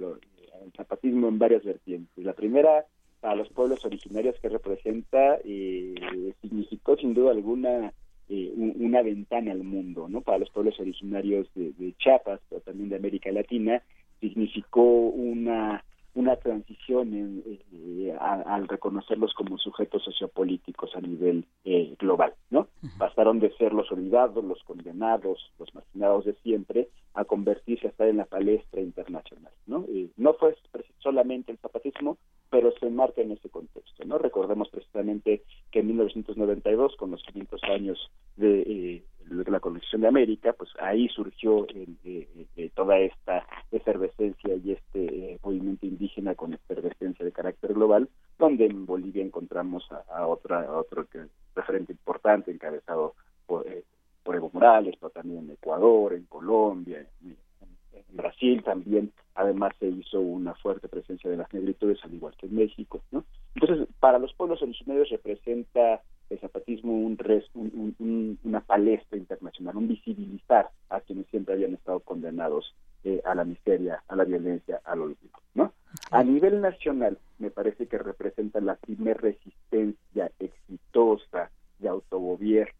el 0.63 0.71
zapatismo 0.71 1.27
en 1.27 1.39
varias 1.39 1.63
vertientes. 1.63 2.23
La 2.23 2.33
primera, 2.33 2.85
a 3.21 3.35
los 3.35 3.49
pueblos 3.49 3.83
originarios 3.85 4.35
que 4.41 4.49
representa, 4.49 5.37
eh, 5.43 6.33
significó 6.41 6.95
sin 6.97 7.13
duda 7.13 7.31
alguna 7.31 7.93
eh, 8.29 8.53
una 8.55 9.01
ventana 9.01 9.51
al 9.51 9.63
mundo, 9.63 10.07
¿no? 10.07 10.21
Para 10.21 10.39
los 10.39 10.49
pueblos 10.49 10.79
originarios 10.79 11.47
de, 11.55 11.93
Chiapas, 11.97 12.39
pero 12.49 12.61
también 12.61 12.89
de 12.89 12.95
América 12.95 13.31
Latina, 13.31 13.81
significó 14.21 14.81
una 14.81 15.83
una 16.15 16.35
transición 16.35 17.41
eh, 17.45 18.15
al 18.19 18.67
reconocerlos 18.67 19.33
como 19.33 19.57
sujetos 19.57 20.03
sociopolíticos 20.03 20.95
a 20.95 21.01
nivel 21.01 21.45
eh, 21.65 21.95
global. 21.97 22.33
De 23.23 23.55
ser 23.57 23.73
los 23.73 23.89
olvidados, 23.89 24.43
los 24.43 24.61
condenados, 24.63 25.53
los 25.57 25.73
marginados 25.73 26.25
de 26.25 26.33
siempre, 26.43 26.89
a 27.13 27.23
convertirse 27.23 27.87
hasta 27.87 28.05
en 28.07 28.17
la 28.17 28.25
palestra 28.25 28.81
internacional, 28.81 29.53
¿no? 29.65 29.85
fue 30.33 30.55
solamente 30.99 31.53
el 31.53 31.57
zapatismo, 31.59 32.17
pero 32.49 32.71
se 32.79 32.87
enmarca 32.87 33.21
en 33.21 33.31
ese 33.31 33.49
contexto, 33.49 34.03
¿no? 34.05 34.17
Recordemos 34.17 34.69
precisamente 34.69 35.41
que 35.71 35.79
en 35.79 35.87
1992, 35.87 36.95
con 36.97 37.11
los 37.11 37.23
500 37.23 37.63
años 37.63 38.11
de, 38.35 38.61
eh, 38.61 39.03
la 39.47 39.59
conexión 39.59 40.01
de 40.01 40.07
América, 40.07 40.53
pues 40.53 40.69
ahí 40.79 41.07
surgió 41.09 41.65
eh, 41.73 42.27
eh, 42.55 42.69
toda 42.75 42.99
esta 42.99 43.47
efervescencia 43.71 44.55
y 44.55 44.73
este 44.73 45.39
movimiento 45.43 45.85
indígena 45.85 46.35
con 46.35 46.53
efervescencia 46.53 47.25
de 47.25 47.31
carácter 47.31 47.73
global, 47.73 48.09
donde 48.37 48.65
en 48.65 48.85
Bolivia 48.85 49.23
encontramos 49.23 49.87
a, 50.09 50.27
otra, 50.27 50.71
otro 50.77 51.07
referente 51.55 51.93
importante 51.93 52.51
encabezado 52.51 53.12
Morales, 54.63 54.95
pero 54.97 55.09
también 55.09 55.43
en 55.43 55.51
Ecuador, 55.51 56.13
en 56.13 56.23
Colombia, 56.23 57.05
en, 57.21 57.35
Brasil 58.13 58.63
también, 58.63 59.11
además 59.33 59.73
se 59.79 59.87
hizo 59.87 60.19
una 60.19 60.53
fuerte 60.53 60.87
presencia 60.87 61.29
de 61.29 61.37
las 61.37 61.51
negritudes, 61.51 61.97
al 62.03 62.13
igual 62.13 62.35
que 62.37 62.45
en 62.45 62.55
México, 62.55 63.01
¿no? 63.11 63.23
Entonces, 63.55 63.87
para 63.99 64.19
los 64.19 64.33
pueblos 64.35 64.61
originarios 64.61 65.09
representa 65.09 66.01
el 66.29 66.39
zapatismo 66.39 66.93
un, 66.93 68.39
una 68.43 68.61
palestra 68.61 69.17
internacional, 69.17 69.77
un 69.77 69.87
visibilizar 69.87 70.69
a 70.89 71.01
quienes 71.01 71.25
siempre 71.27 71.55
habían 71.55 71.73
estado 71.73 72.01
condenados 72.01 72.75
eh, 73.03 73.19
a 73.25 73.33
la 73.33 73.45
miseria, 73.45 74.03
a 74.07 74.15
la 74.15 74.25
violencia, 74.25 74.79
al 74.85 75.01
olvido, 75.01 75.39
¿no? 75.55 75.73
A 76.11 76.23
nivel 76.23 76.61
nacional, 76.61 77.17
me 77.39 77.49
parece 77.49 77.87
que 77.87 77.97
representa 77.97 78.61
la 78.61 78.75
primer 78.75 79.19
resistencia 79.19 80.31
exitosa 80.39 81.49
de 81.79 81.89
autogobierno 81.89 82.72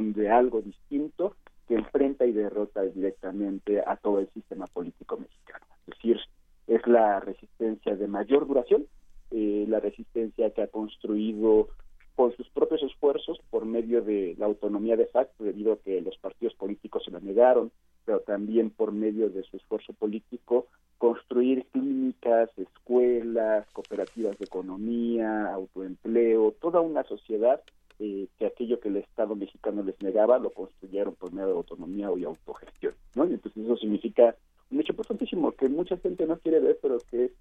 construcción 0.00 0.12
de 0.12 0.30
algo 0.30 0.62
distinto 0.62 1.36
que 1.68 1.74
enfrenta 1.74 2.26
y 2.26 2.32
derrota 2.32 2.82
directamente 2.82 3.80
a 3.80 3.96
todo 3.96 4.18
el 4.20 4.28
sistema 4.30 4.66
político 4.66 5.16
mexicano. 5.16 5.66
Es 5.86 5.94
decir, 5.94 6.18
es 6.66 6.86
la 6.86 7.20
resistencia 7.20 7.94
de 7.96 8.08
mayor 8.08 8.46
duración, 8.46 8.86
eh, 9.30 9.66
la 9.68 9.80
resistencia 9.80 10.50
que 10.50 10.62
ha 10.62 10.66
construido 10.66 11.68
con 12.16 12.34
sus 12.36 12.48
propios 12.50 12.82
esfuerzos 12.82 13.38
por 13.50 13.64
medio 13.64 14.02
de 14.02 14.34
la 14.38 14.46
autonomía 14.46 14.96
de 14.96 15.06
facto, 15.06 15.44
debido 15.44 15.72
a 15.72 15.78
que 15.78 16.00
los 16.00 16.16
partidos 16.18 16.54
políticos 16.54 17.04
se 17.04 17.12
la 17.12 17.20
negaron, 17.20 17.70
pero 18.04 18.20
también 18.20 18.70
por 18.70 18.92
medio 18.92 19.30
de 19.30 19.42
su 19.44 19.56
esfuerzo 19.56 19.92
político, 19.92 20.66
construir 20.98 21.64
clínicas, 21.72 22.50
escuelas, 22.58 23.66
cooperativas 23.72 24.36
de 24.38 24.44
economía, 24.44 25.52
autoempleo, 25.52 26.52
toda 26.60 26.80
una 26.80 27.04
sociedad 27.04 27.62
eh, 28.00 28.26
aquello 28.60 28.78
que 28.78 28.88
el 28.88 28.98
Estado 28.98 29.34
mexicano 29.34 29.82
les 29.82 30.00
negaba 30.02 30.38
lo 30.38 30.50
construyeron 30.50 31.14
por 31.14 31.32
medio 31.32 31.48
de 31.48 31.54
autonomía 31.54 32.10
y 32.16 32.24
autogestión, 32.24 32.94
¿no? 33.14 33.24
Y 33.24 33.32
entonces 33.32 33.64
eso 33.64 33.76
significa 33.78 34.36
un 34.70 34.80
hecho 34.80 34.92
importantísimo 34.92 35.52
que 35.52 35.68
mucha 35.68 35.96
gente 35.96 36.26
no 36.26 36.38
quiere 36.38 36.60
ver, 36.60 36.78
pero 36.82 36.98
que 37.10 37.24
es 37.26 37.32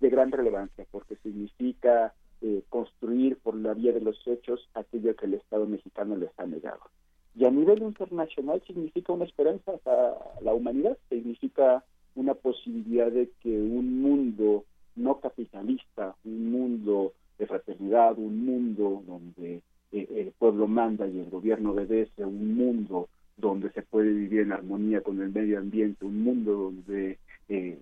de 0.00 0.10
gran 0.10 0.30
relevancia, 0.30 0.86
porque 0.90 1.16
significa 1.16 2.12
eh, 2.42 2.62
construir 2.68 3.38
por 3.38 3.54
la 3.54 3.72
vía 3.72 3.92
de 3.92 4.02
los 4.02 4.20
hechos 4.26 4.68
aquello 4.74 5.16
que 5.16 5.24
el 5.24 5.34
Estado 5.34 5.66
mexicano 5.66 6.14
les 6.14 6.30
ha 6.38 6.44
negado. 6.44 6.82
Y 7.34 7.46
a 7.46 7.50
nivel 7.50 7.82
internacional 7.82 8.62
significa 8.66 9.14
una 9.14 9.24
esperanza 9.24 9.78
para 9.78 10.14
la 10.42 10.52
humanidad, 10.52 10.98
significa 11.08 11.84
una 12.14 12.34
posibilidad 12.34 13.10
de 13.10 13.30
que 13.40 13.48
un 13.48 14.02
mundo 14.02 14.64
no 14.94 15.20
capitalista, 15.20 16.14
un 16.24 16.50
mundo 16.50 17.14
de 17.38 17.46
fraternidad, 17.46 18.18
un 18.18 18.44
mundo 18.44 19.02
el 20.76 20.96
pueblo 20.96 21.06
manda 21.06 21.06
y 21.06 21.20
el 21.20 21.30
gobierno 21.30 21.72
obedece, 21.72 22.24
un 22.24 22.56
mundo 22.56 23.08
donde 23.36 23.70
se 23.70 23.82
puede 23.82 24.12
vivir 24.12 24.40
en 24.40 24.52
armonía 24.52 25.00
con 25.00 25.20
el 25.20 25.30
medio 25.30 25.58
ambiente, 25.58 26.04
un 26.04 26.22
mundo 26.22 26.52
donde 26.52 27.18
eh, 27.48 27.78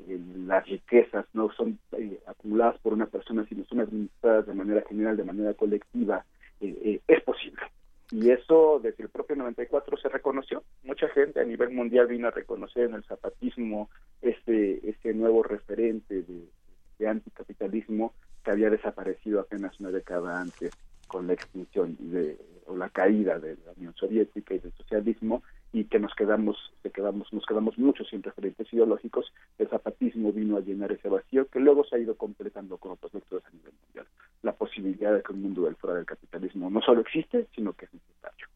las 0.46 0.66
riquezas 0.66 1.26
no 1.32 1.50
son 1.52 1.78
eh, 1.92 2.18
acumuladas 2.26 2.78
por 2.80 2.92
una 2.92 3.06
persona, 3.06 3.44
sino 3.48 3.64
son 3.64 3.80
administradas 3.80 4.46
de 4.46 4.54
manera 4.54 4.82
general, 4.88 5.16
de 5.16 5.24
manera 5.24 5.54
colectiva, 5.54 6.24
eh, 6.60 7.00
es 7.06 7.22
posible. 7.22 7.62
Y 8.10 8.30
eso 8.30 8.80
desde 8.82 9.04
el 9.04 9.08
propio 9.08 9.36
94 9.36 9.96
se 9.96 10.08
reconoció. 10.08 10.62
Mucha 10.84 11.08
gente 11.08 11.40
a 11.40 11.44
nivel 11.44 11.70
mundial 11.70 12.06
vino 12.06 12.28
a 12.28 12.30
reconocer 12.30 12.84
en 12.84 12.94
el 12.94 13.04
zapatismo 13.04 13.88
este, 14.22 14.88
este 14.88 15.14
nuevo 15.14 15.42
referente 15.42 16.22
de, 16.22 16.46
de 16.98 17.08
anticapitalismo 17.08 18.12
que 18.44 18.50
había 18.50 18.70
desaparecido 18.70 19.40
apenas 19.40 19.80
una 19.80 19.90
década 19.90 20.40
antes 20.40 20.70
con 21.06 21.26
la 21.26 21.34
extinción 21.34 21.96
de, 22.00 22.36
o 22.66 22.76
la 22.76 22.88
caída 23.05 23.39
de 23.39 23.56
la 23.66 23.72
Unión 23.76 23.94
Soviética 23.94 24.55
y 24.55 24.59
del 24.60 24.72
socialismo 24.72 25.43
y 25.72 25.85
que 25.85 25.98
nos 25.98 26.14
quedamos, 26.14 26.56
que 26.82 26.90
quedamos, 26.90 27.31
nos 27.32 27.44
quedamos 27.44 27.76
mucho 27.76 28.02
sin 28.05 28.22
referentes 28.22 28.72
ideológicos, 28.72 29.31
el 29.59 29.68
zapatismo 29.68 30.32
vino 30.32 30.56
a 30.56 30.60
llenar 30.60 30.90
ese 30.93 31.09
vacío 31.09 31.47
que 31.48 31.60
luego 31.60 31.85
se 31.85 31.97
ha 31.97 31.98
ido 31.98 32.16
completando 32.16 32.78
con 32.78 32.93
otros 32.93 33.12
lectores 33.12 33.44
a 33.47 33.51
nivel 33.51 33.74
mundial. 33.85 34.06
La 34.43 34.52
posibilidad 34.52 35.12
de 35.12 35.22
que 35.22 35.32
un 35.32 35.43
mundo 35.43 35.64
del 35.64 35.76
fuera 35.76 35.97
del 35.97 36.06
capitalismo 36.06 36.70
no 36.70 36.81
solo 36.81 37.02
existe, 37.02 37.47
sino 37.55 37.74
que 37.74 37.85
es 37.86 37.93
necesario. 37.93 38.47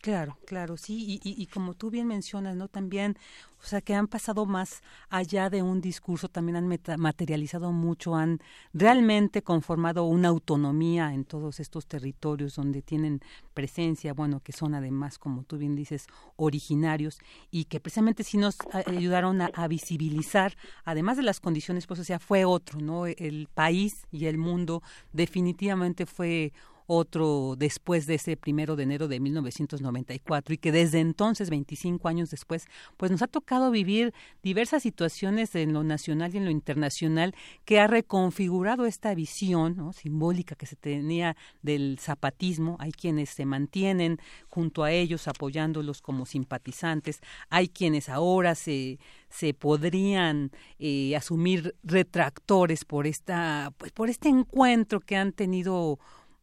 Claro, 0.00 0.37
claro, 0.48 0.78
sí, 0.78 1.20
y, 1.22 1.46
como 1.48 1.74
tú 1.74 1.90
bien 1.90 2.06
mencionas, 2.06 2.56
¿no? 2.56 2.68
También, 2.68 3.18
o 3.62 3.66
sea, 3.66 3.82
que 3.82 3.94
han 3.94 4.08
pasado 4.08 4.46
más 4.46 4.82
allá 5.10 5.50
de 5.50 5.62
un 5.62 5.82
discurso, 5.82 6.30
también 6.30 6.56
han 6.56 6.66
materializado 6.96 7.70
mucho, 7.70 8.16
han 8.16 8.40
realmente 8.72 9.42
conformado 9.42 10.04
una 10.04 10.28
autonomía 10.28 11.12
en 11.12 11.26
todos 11.26 11.60
estos 11.60 11.86
territorios 11.86 12.54
donde 12.54 12.80
tienen 12.80 13.20
presencia, 13.52 14.14
bueno, 14.14 14.40
que 14.40 14.52
son 14.52 14.74
además, 14.74 15.18
como 15.18 15.42
tú 15.44 15.58
bien 15.58 15.76
dices, 15.76 16.06
originarios 16.36 17.18
y 17.50 17.66
que 17.66 17.78
precisamente 17.78 18.24
sí 18.24 18.38
nos 18.38 18.56
ayudaron 18.86 19.42
a, 19.42 19.50
a 19.52 19.68
visibilizar, 19.68 20.56
además 20.86 21.18
de 21.18 21.24
las 21.24 21.40
condiciones, 21.40 21.86
pues, 21.86 22.00
o 22.00 22.04
sea, 22.04 22.18
fue 22.18 22.46
otro, 22.46 22.80
¿no? 22.80 23.04
El 23.04 23.50
país 23.52 24.06
y 24.10 24.24
el 24.24 24.38
mundo 24.38 24.82
definitivamente 25.12 26.06
fue 26.06 26.54
otro 26.88 27.54
después 27.56 28.06
de 28.06 28.14
ese 28.14 28.36
primero 28.38 28.74
de 28.74 28.84
enero 28.84 29.08
de 29.08 29.20
1994 29.20 30.54
y 30.54 30.58
que 30.58 30.72
desde 30.72 31.00
entonces, 31.00 31.50
25 31.50 32.08
años 32.08 32.30
después, 32.30 32.66
pues 32.96 33.10
nos 33.10 33.20
ha 33.20 33.26
tocado 33.26 33.70
vivir 33.70 34.14
diversas 34.42 34.82
situaciones 34.82 35.54
en 35.54 35.74
lo 35.74 35.84
nacional 35.84 36.34
y 36.34 36.38
en 36.38 36.46
lo 36.46 36.50
internacional 36.50 37.34
que 37.66 37.78
ha 37.78 37.86
reconfigurado 37.86 38.86
esta 38.86 39.14
visión 39.14 39.76
¿no? 39.76 39.92
simbólica 39.92 40.54
que 40.54 40.64
se 40.64 40.76
tenía 40.76 41.36
del 41.60 41.98
zapatismo. 42.00 42.76
Hay 42.80 42.92
quienes 42.92 43.28
se 43.28 43.44
mantienen 43.44 44.18
junto 44.48 44.82
a 44.82 44.90
ellos 44.90 45.28
apoyándolos 45.28 46.00
como 46.00 46.24
simpatizantes, 46.24 47.20
hay 47.50 47.68
quienes 47.68 48.08
ahora 48.08 48.54
se 48.54 48.98
se 49.30 49.52
podrían 49.54 50.50
eh, 50.78 51.14
asumir 51.14 51.74
retractores 51.82 52.84
por 52.84 53.06
esta 53.06 53.72
pues 53.76 53.92
por 53.92 54.08
este 54.08 54.28
encuentro 54.28 55.00
que 55.00 55.16
han 55.16 55.32
tenido 55.32 55.98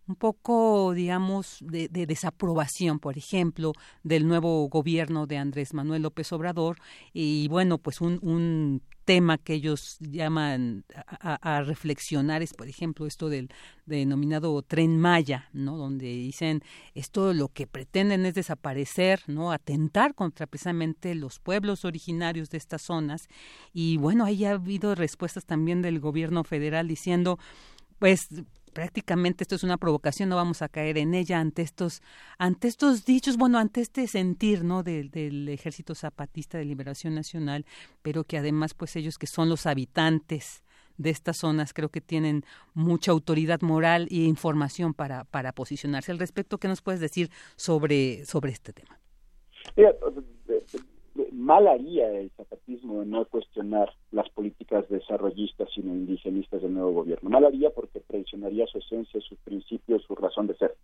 un 0.08 0.16
poco, 0.16 0.94
digamos, 0.94 1.58
de, 1.62 1.88
desaprobación, 1.90 3.00
por 3.00 3.18
ejemplo, 3.18 3.74
del 4.04 4.28
nuevo 4.28 4.68
gobierno 4.70 5.26
de 5.26 5.38
Andrés 5.38 5.74
Manuel 5.74 6.04
López 6.04 6.32
Obrador 6.32 6.78
y 7.14 7.48
bueno, 7.48 7.78
pues 7.78 8.02
un, 8.02 8.20
un 8.22 8.82
tema 9.06 9.38
que 9.38 9.54
ellos 9.54 9.98
llaman 10.00 10.84
a, 11.08 11.62
reflexionar 11.62 12.42
es, 12.42 12.54
por 12.54 12.68
ejemplo, 12.68 13.06
esto 13.06 13.30
del 13.30 13.50
denominado 13.86 14.62
tren 14.64 15.00
Maya, 15.00 15.48
¿no? 15.54 15.78
Donde 15.78 16.08
dicen 16.08 16.64
esto 16.96 17.34
lo 17.34 17.50
que 17.50 17.68
pretenden 17.68 18.26
es 18.26 18.34
desaparecer, 18.34 19.22
¿no? 19.28 19.52
Atentar 19.52 20.16
contra 20.16 20.48
precisamente 20.48 21.14
los 21.16 21.40
pueblos 21.40 21.86
originarios 21.86 22.50
de 22.50 22.58
estas 22.58 22.82
zonas 22.82 23.28
y 23.74 23.98
bueno, 23.98 24.26
ahí 24.26 24.44
ha 24.46 24.52
habido 24.52 24.96
respuestas 24.96 25.46
también 25.46 25.82
del 25.82 26.00
gobierno 26.00 26.44
federal 26.44 26.88
diciendo 26.88 27.38
pues 28.00 28.28
prácticamente 28.76 29.46
esto 29.46 29.56
es 29.56 29.64
una 29.64 29.78
provocación, 29.78 30.28
no 30.28 30.36
vamos 30.36 30.62
a 30.62 30.68
caer 30.68 30.98
en 30.98 31.14
ella 31.14 31.40
ante 31.40 31.62
estos, 31.62 32.02
ante 32.38 32.68
estos 32.68 33.06
dichos, 33.06 33.38
bueno, 33.38 33.58
ante 33.58 33.80
este 33.80 34.06
sentir, 34.06 34.66
¿no? 34.66 34.84
Del, 34.84 35.48
Ejército 35.48 35.96
Zapatista 35.96 36.58
de 36.58 36.66
Liberación 36.66 37.16
Nacional, 37.16 37.66
pero 38.02 38.26
que 38.26 38.38
además, 38.38 38.74
pues 38.74 38.98
ellos 38.98 39.18
que 39.18 39.28
son 39.28 39.48
los 39.48 39.66
habitantes 39.66 40.62
de 40.98 41.10
estas 41.10 41.38
zonas 41.38 41.74
creo 41.74 41.88
que 41.88 42.02
tienen 42.02 42.44
mucha 42.74 43.12
autoridad 43.12 43.62
moral 43.62 44.10
e 44.12 44.16
información 44.16 44.94
para, 44.94 45.24
para 45.24 45.54
posicionarse. 45.54 46.12
Al 46.12 46.20
respecto, 46.20 46.58
¿qué 46.58 46.68
nos 46.68 46.82
puedes 46.82 47.00
decir 47.00 47.32
sobre, 47.56 48.26
sobre 48.26 48.52
este 48.52 48.74
tema? 48.74 49.00
Mal 51.32 51.68
haría 51.68 52.12
el 52.12 52.30
zapatismo 52.32 53.02
en 53.02 53.12
no 53.12 53.26
cuestionar 53.26 53.90
las 54.12 54.30
políticas 54.30 54.88
desarrollistas 54.90 55.70
sino 55.74 55.94
indigenistas 55.94 56.62
del 56.62 56.74
nuevo 56.74 56.92
gobierno. 56.92 57.30
Mal 57.30 57.46
haría 57.46 57.70
porque 57.70 58.02
traicionaría 58.02 58.68
su 58.68 58.80
esencia, 58.80 59.22
sus 59.22 59.38
principios, 59.40 60.04
su 60.04 60.16
razón 60.16 60.48
de 60.48 60.56
ser. 60.56 60.76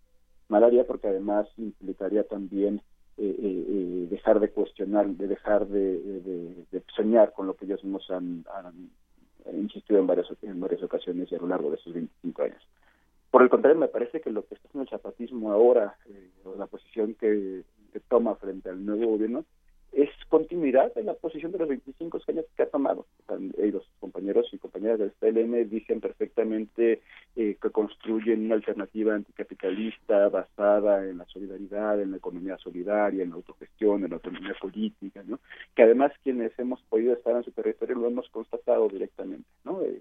Mal 0.48 0.64
haría 0.64 0.86
porque 0.86 1.08
además 1.08 1.48
implicaría 1.58 2.24
también 2.24 2.80
eh, 3.18 3.36
eh, 3.38 3.64
eh, 3.68 4.06
dejar 4.10 4.40
de 4.40 4.50
cuestionar, 4.50 5.06
de 5.06 5.28
dejar 5.28 5.66
de, 5.66 6.64
soñar 6.96 7.32
con 7.32 7.46
lo 7.46 7.54
que 7.54 7.66
ellos 7.66 7.84
mismos 7.84 8.10
han, 8.10 8.44
insistido 9.52 9.98
en 9.98 10.06
varias, 10.06 10.28
en 10.42 10.60
varias 10.60 10.82
ocasiones 10.82 11.30
y 11.30 11.34
a 11.34 11.38
lo 11.38 11.48
largo 11.48 11.70
de 11.70 11.76
esos 11.76 11.92
25 11.92 12.42
años. 12.42 12.62
Por 13.30 13.42
el 13.42 13.50
contrario, 13.50 13.78
me 13.78 13.88
parece 13.88 14.20
que 14.20 14.30
lo 14.30 14.46
que 14.46 14.54
está 14.54 14.68
haciendo 14.68 14.84
el 14.84 14.90
zapatismo 14.90 15.52
ahora, 15.52 15.96
o 16.44 16.54
la 16.56 16.66
posición 16.66 17.14
que 17.14 17.64
toma 18.08 18.34
frente 18.36 18.68
al 18.68 18.84
nuevo 18.84 19.06
gobierno, 19.12 19.44
es 19.92 20.08
continuidad 20.28 20.94
de 20.94 21.04
la 21.04 21.14
posición 21.14 21.52
de 21.52 21.58
los 21.58 21.68
25 21.68 22.20
años 22.28 22.46
que 22.56 22.62
ha 22.62 22.70
tomado. 22.70 23.06
los 23.28 23.86
compañeros 24.00 24.48
y 24.52 24.58
compañeras 24.58 24.98
del 24.98 25.10
PLN 25.12 25.68
dicen 25.68 26.00
perfectamente 26.00 27.02
eh, 27.36 27.56
que 27.60 27.70
construyen 27.70 28.46
una 28.46 28.54
alternativa 28.54 29.14
anticapitalista 29.14 30.28
basada 30.28 31.08
en 31.08 31.18
la 31.18 31.26
solidaridad, 31.26 32.00
en 32.00 32.12
la 32.12 32.16
economía 32.16 32.56
solidaria, 32.58 33.22
en 33.22 33.30
la 33.30 33.36
autogestión, 33.36 34.04
en 34.04 34.10
la 34.10 34.16
autonomía 34.16 34.54
política, 34.60 35.22
¿no? 35.26 35.38
que 35.74 35.82
además 35.82 36.12
quienes 36.22 36.58
hemos 36.58 36.80
podido 36.82 37.12
estar 37.12 37.36
en 37.36 37.44
su 37.44 37.52
territorio 37.52 37.96
lo 37.96 38.08
hemos 38.08 38.28
constatado 38.30 38.88
directamente. 38.88 39.48
¿no? 39.64 39.82
Eh, 39.82 40.00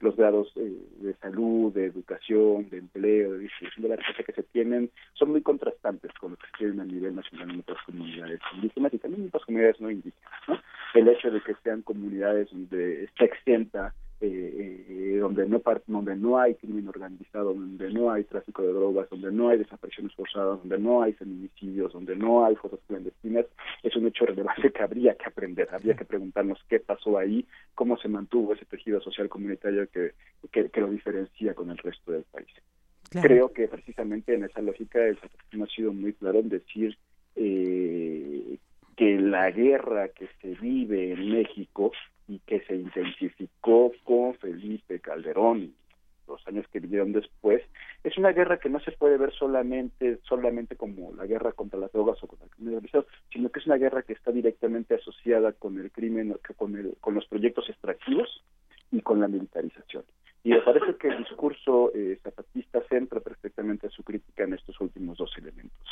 los 0.00 0.16
grados 0.16 0.52
eh, 0.56 0.76
de 0.98 1.14
salud, 1.14 1.72
de 1.72 1.86
educación, 1.86 2.68
de 2.70 2.78
empleo, 2.78 3.32
de 3.32 3.40
distribución 3.40 3.82
de 3.82 3.88
la 3.88 3.96
riqueza 3.96 4.22
que 4.22 4.32
se 4.32 4.42
tienen 4.44 4.90
son 5.14 5.30
muy 5.30 5.42
contrastantes 5.42 6.12
con 6.20 6.32
lo 6.32 6.36
que 6.36 6.46
se 6.46 6.58
tienen 6.58 6.80
a 6.80 6.84
nivel 6.84 7.16
nacional 7.16 7.50
en 7.50 7.60
otras 7.60 7.82
comunidades 7.84 8.40
indígenas 8.54 8.94
y 8.94 8.98
también 8.98 9.22
en 9.22 9.28
otras 9.28 9.44
comunidades 9.44 9.80
no 9.80 9.90
indígenas. 9.90 10.32
¿no? 10.46 10.60
El 10.94 11.08
hecho 11.08 11.30
de 11.30 11.40
que 11.40 11.54
sean 11.62 11.82
comunidades 11.82 12.48
donde 12.50 13.04
está 13.04 13.24
exenta 13.24 13.94
eh, 14.20 14.84
eh, 14.88 15.18
donde 15.20 15.46
no 15.46 15.62
donde 15.86 16.16
no 16.16 16.38
hay 16.38 16.54
crimen 16.56 16.88
organizado, 16.88 17.54
donde 17.54 17.92
no 17.92 18.10
hay 18.10 18.24
tráfico 18.24 18.62
de 18.62 18.72
drogas, 18.72 19.08
donde 19.10 19.30
no 19.30 19.48
hay 19.48 19.58
desapariciones 19.58 20.12
forzadas, 20.14 20.58
donde 20.58 20.78
no 20.78 21.02
hay 21.02 21.12
feminicidios, 21.12 21.92
donde 21.92 22.16
no 22.16 22.44
hay 22.44 22.56
fotos 22.56 22.80
clandestinas, 22.88 23.46
es 23.82 23.94
un 23.94 24.06
hecho 24.06 24.26
relevante 24.26 24.72
que 24.72 24.82
habría 24.82 25.14
que 25.14 25.26
aprender, 25.26 25.68
habría 25.70 25.94
que 25.94 26.04
preguntarnos 26.04 26.58
qué 26.68 26.80
pasó 26.80 27.16
ahí, 27.16 27.46
cómo 27.74 27.96
se 27.96 28.08
mantuvo 28.08 28.54
ese 28.54 28.64
tejido 28.64 29.00
social 29.00 29.28
comunitario 29.28 29.88
que, 29.88 30.14
que, 30.50 30.80
lo 30.80 30.90
diferencia 30.90 31.54
con 31.54 31.70
el 31.70 31.78
resto 31.78 32.12
del 32.12 32.24
país. 32.24 32.48
Creo 33.10 33.52
que 33.52 33.68
precisamente 33.68 34.34
en 34.34 34.44
esa 34.44 34.60
lógica 34.60 35.06
el 35.06 35.18
ha 35.62 35.66
sido 35.66 35.92
muy 35.92 36.12
claro 36.12 36.40
en 36.40 36.48
decir 36.48 36.98
eh, 37.36 38.58
que 38.98 39.16
la 39.16 39.52
guerra 39.52 40.08
que 40.08 40.28
se 40.42 40.56
vive 40.56 41.12
en 41.12 41.30
México 41.30 41.92
y 42.26 42.40
que 42.40 42.60
se 42.62 42.74
intensificó 42.74 43.92
con 44.02 44.34
Felipe 44.34 44.98
Calderón 44.98 45.58
y 45.58 45.74
los 46.26 46.46
años 46.48 46.66
que 46.72 46.80
vinieron 46.80 47.12
después, 47.12 47.62
es 48.02 48.18
una 48.18 48.32
guerra 48.32 48.58
que 48.58 48.68
no 48.68 48.80
se 48.80 48.90
puede 48.90 49.16
ver 49.16 49.32
solamente 49.32 50.18
solamente 50.24 50.74
como 50.74 51.14
la 51.14 51.26
guerra 51.26 51.52
contra 51.52 51.78
las 51.78 51.92
drogas 51.92 52.22
o 52.22 52.26
contra 52.26 52.46
el 52.46 52.50
crimen 52.50 52.74
organizado, 52.74 53.06
sino 53.32 53.50
que 53.50 53.60
es 53.60 53.66
una 53.66 53.76
guerra 53.76 54.02
que 54.02 54.14
está 54.14 54.32
directamente 54.32 54.96
asociada 54.96 55.52
con 55.52 55.78
el 55.78 55.92
crimen, 55.92 56.36
con, 56.56 56.76
el, 56.76 56.96
con 57.00 57.14
los 57.14 57.24
proyectos 57.26 57.70
extractivos 57.70 58.42
y 58.90 59.00
con 59.00 59.20
la 59.20 59.28
militarización. 59.28 60.02
Y 60.42 60.50
me 60.50 60.60
parece 60.62 60.96
que 60.96 61.08
el 61.08 61.18
discurso 61.18 61.92
eh, 61.94 62.18
zapatista 62.22 62.82
centra 62.88 63.20
perfectamente 63.20 63.88
su 63.90 64.02
crítica 64.02 64.42
en 64.42 64.54
estos 64.54 64.80
últimos 64.80 65.18
dos 65.18 65.32
elementos. 65.38 65.88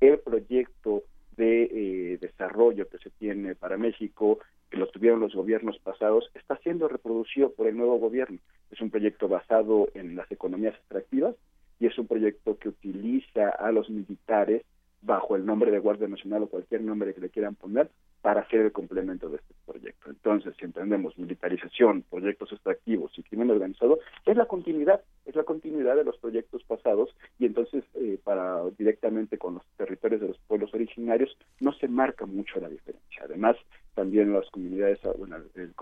El 0.00 0.18
proyecto 0.18 1.04
de 1.38 1.62
eh, 1.62 2.18
desarrollo 2.20 2.88
que 2.88 2.98
se 2.98 3.10
tiene 3.10 3.54
para 3.54 3.78
México, 3.78 4.40
que 4.68 4.76
lo 4.76 4.88
tuvieron 4.88 5.20
los 5.20 5.34
gobiernos 5.34 5.78
pasados, 5.78 6.30
está 6.34 6.58
siendo 6.58 6.88
reproducido 6.88 7.52
por 7.52 7.68
el 7.68 7.76
nuevo 7.76 7.98
gobierno. 7.98 8.38
Es 8.70 8.80
un 8.82 8.90
proyecto 8.90 9.28
basado 9.28 9.88
en 9.94 10.16
las 10.16 10.30
economías 10.30 10.74
extractivas 10.74 11.36
y 11.80 11.86
es 11.86 11.96
un 11.96 12.06
proyecto 12.06 12.58
que 12.58 12.68
utiliza 12.68 13.48
a 13.48 13.72
los 13.72 13.88
militares 13.88 14.64
bajo 15.00 15.36
el 15.36 15.46
nombre 15.46 15.70
de 15.70 15.78
Guardia 15.78 16.08
Nacional 16.08 16.42
o 16.42 16.48
cualquier 16.48 16.82
nombre 16.82 17.14
que 17.14 17.20
le 17.20 17.30
quieran 17.30 17.54
poner 17.54 17.88
para 18.22 18.40
hacer 18.40 18.60
el 18.60 18.72
complemento 18.72 19.28
de 19.28 19.36
este 19.36 19.54
proyecto. 19.64 20.10
Entonces, 20.10 20.54
si 20.58 20.64
entendemos 20.64 21.16
militarización, 21.18 22.04
proyectos 22.10 22.52
extractivos 22.52 23.16
y 23.16 23.22
crimen 23.22 23.50
organizado, 23.50 24.00
es 24.26 24.36
la 24.36 24.46
continuidad, 24.46 25.00
es 25.24 25.36
la 25.36 25.44
continuidad 25.44 25.96
de 25.96 26.04
los 26.04 26.16
proyectos 26.18 26.62
pasados 26.64 27.14
y 27.38 27.46
entonces 27.46 27.84
eh, 27.94 28.18
para 28.22 28.64
directamente 28.76 29.38
con 29.38 29.54
los 29.54 29.62
territorios 29.76 30.20
de 30.20 30.28
los 30.28 30.38
pueblos 30.46 30.72
originarios 30.74 31.36
no 31.60 31.72
se 31.72 31.88
marca 31.88 32.26
mucho 32.26 32.60
la 32.60 32.68
diferencia. 32.68 33.22
Además, 33.24 33.56
también 33.94 34.32
las 34.32 34.48
comunidades, 34.50 35.00
ah, 35.04 35.12
bueno, 35.18 35.36
el, 35.56 35.74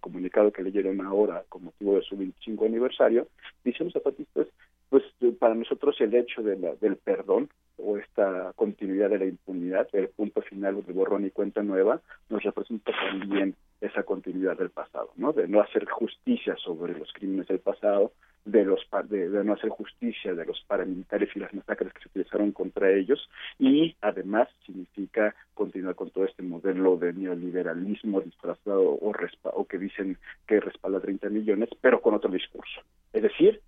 comunicado 0.00 0.52
que 0.52 0.62
leyeron 0.62 1.00
ahora 1.00 1.44
con 1.48 1.64
motivo 1.64 1.96
de 1.96 2.02
su 2.02 2.16
25 2.16 2.64
aniversario, 2.64 3.26
dicen 3.64 3.86
los 3.86 3.92
zapatistas, 3.92 4.46
pues 4.88 5.02
para 5.38 5.54
nosotros 5.54 5.96
el 6.00 6.14
hecho 6.14 6.42
de 6.42 6.56
del 6.80 6.96
perdón 6.96 7.48
o 7.78 7.98
esta 7.98 8.52
continuidad 8.56 9.10
de 9.10 9.18
la 9.18 9.26
impunidad, 9.26 9.88
el 9.92 10.08
punto 10.08 10.40
final 10.42 10.82
de 10.84 10.92
borrón 10.92 11.26
y 11.26 11.30
cuenta 11.30 11.62
nueva, 11.62 12.00
nos 12.30 12.42
representa 12.42 12.92
también 12.92 13.54
esa 13.80 14.02
continuidad 14.04 14.56
del 14.56 14.70
pasado, 14.70 15.10
¿no? 15.16 15.32
De 15.32 15.46
no 15.46 15.60
hacer 15.60 15.84
justicia 15.86 16.56
sobre 16.56 16.98
los 16.98 17.12
crímenes 17.12 17.48
del 17.48 17.58
pasado, 17.58 18.12
de 18.46 18.64
los 18.64 18.80
de, 19.08 19.28
no 19.44 19.54
hacer 19.54 19.70
justicia 19.70 20.32
de 20.32 20.46
los 20.46 20.62
paramilitares 20.66 21.28
y 21.34 21.40
las 21.40 21.52
masacres 21.52 21.92
que 21.92 22.00
se 22.02 22.08
utilizaron 22.08 22.52
contra 22.52 22.92
ellos 22.92 23.28
y 23.58 23.96
además 24.00 24.48
significa 24.64 25.34
continuar 25.52 25.96
con 25.96 26.10
todo 26.10 26.24
este 26.24 26.44
modelo 26.44 26.96
de 26.96 27.12
neoliberalismo 27.12 28.20
disfrazado 28.20 28.92
o, 28.92 29.12
o 29.52 29.64
que 29.66 29.78
dicen 29.78 30.16
que 30.46 30.60
respalda 30.60 31.00
30 31.00 31.28
millones, 31.28 31.68
pero 31.80 32.00
con 32.00 32.14
otro 32.14 32.30
discurso. 32.30 32.80
Es 33.12 33.22
decir, 33.22 33.60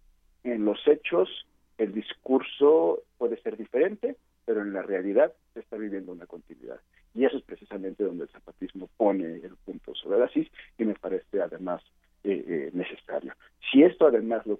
en 0.44 0.64
los 0.64 0.78
hechos 0.86 1.46
el 1.78 1.92
discurso 1.92 3.02
puede 3.18 3.40
ser 3.40 3.56
diferente, 3.56 4.16
pero 4.44 4.62
en 4.62 4.72
la 4.72 4.82
realidad 4.82 5.32
se 5.54 5.60
está 5.60 5.76
viviendo 5.76 6.12
una 6.12 6.26
continuidad. 6.26 6.80
Y 7.14 7.24
eso 7.24 7.36
es 7.36 7.44
precisamente 7.44 8.04
donde 8.04 8.24
el 8.24 8.30
zapatismo 8.30 8.88
pone 8.96 9.24
el 9.36 9.56
punto 9.64 9.94
sobre 9.94 10.18
la 10.18 10.28
CIS 10.28 10.48
y 10.78 10.84
me 10.84 10.94
parece 10.94 11.40
además 11.40 11.82
eh, 12.24 12.44
eh, 12.46 12.70
necesario. 12.72 13.34
Si 13.70 13.82
esto 13.82 14.06
además 14.06 14.44
lo, 14.46 14.58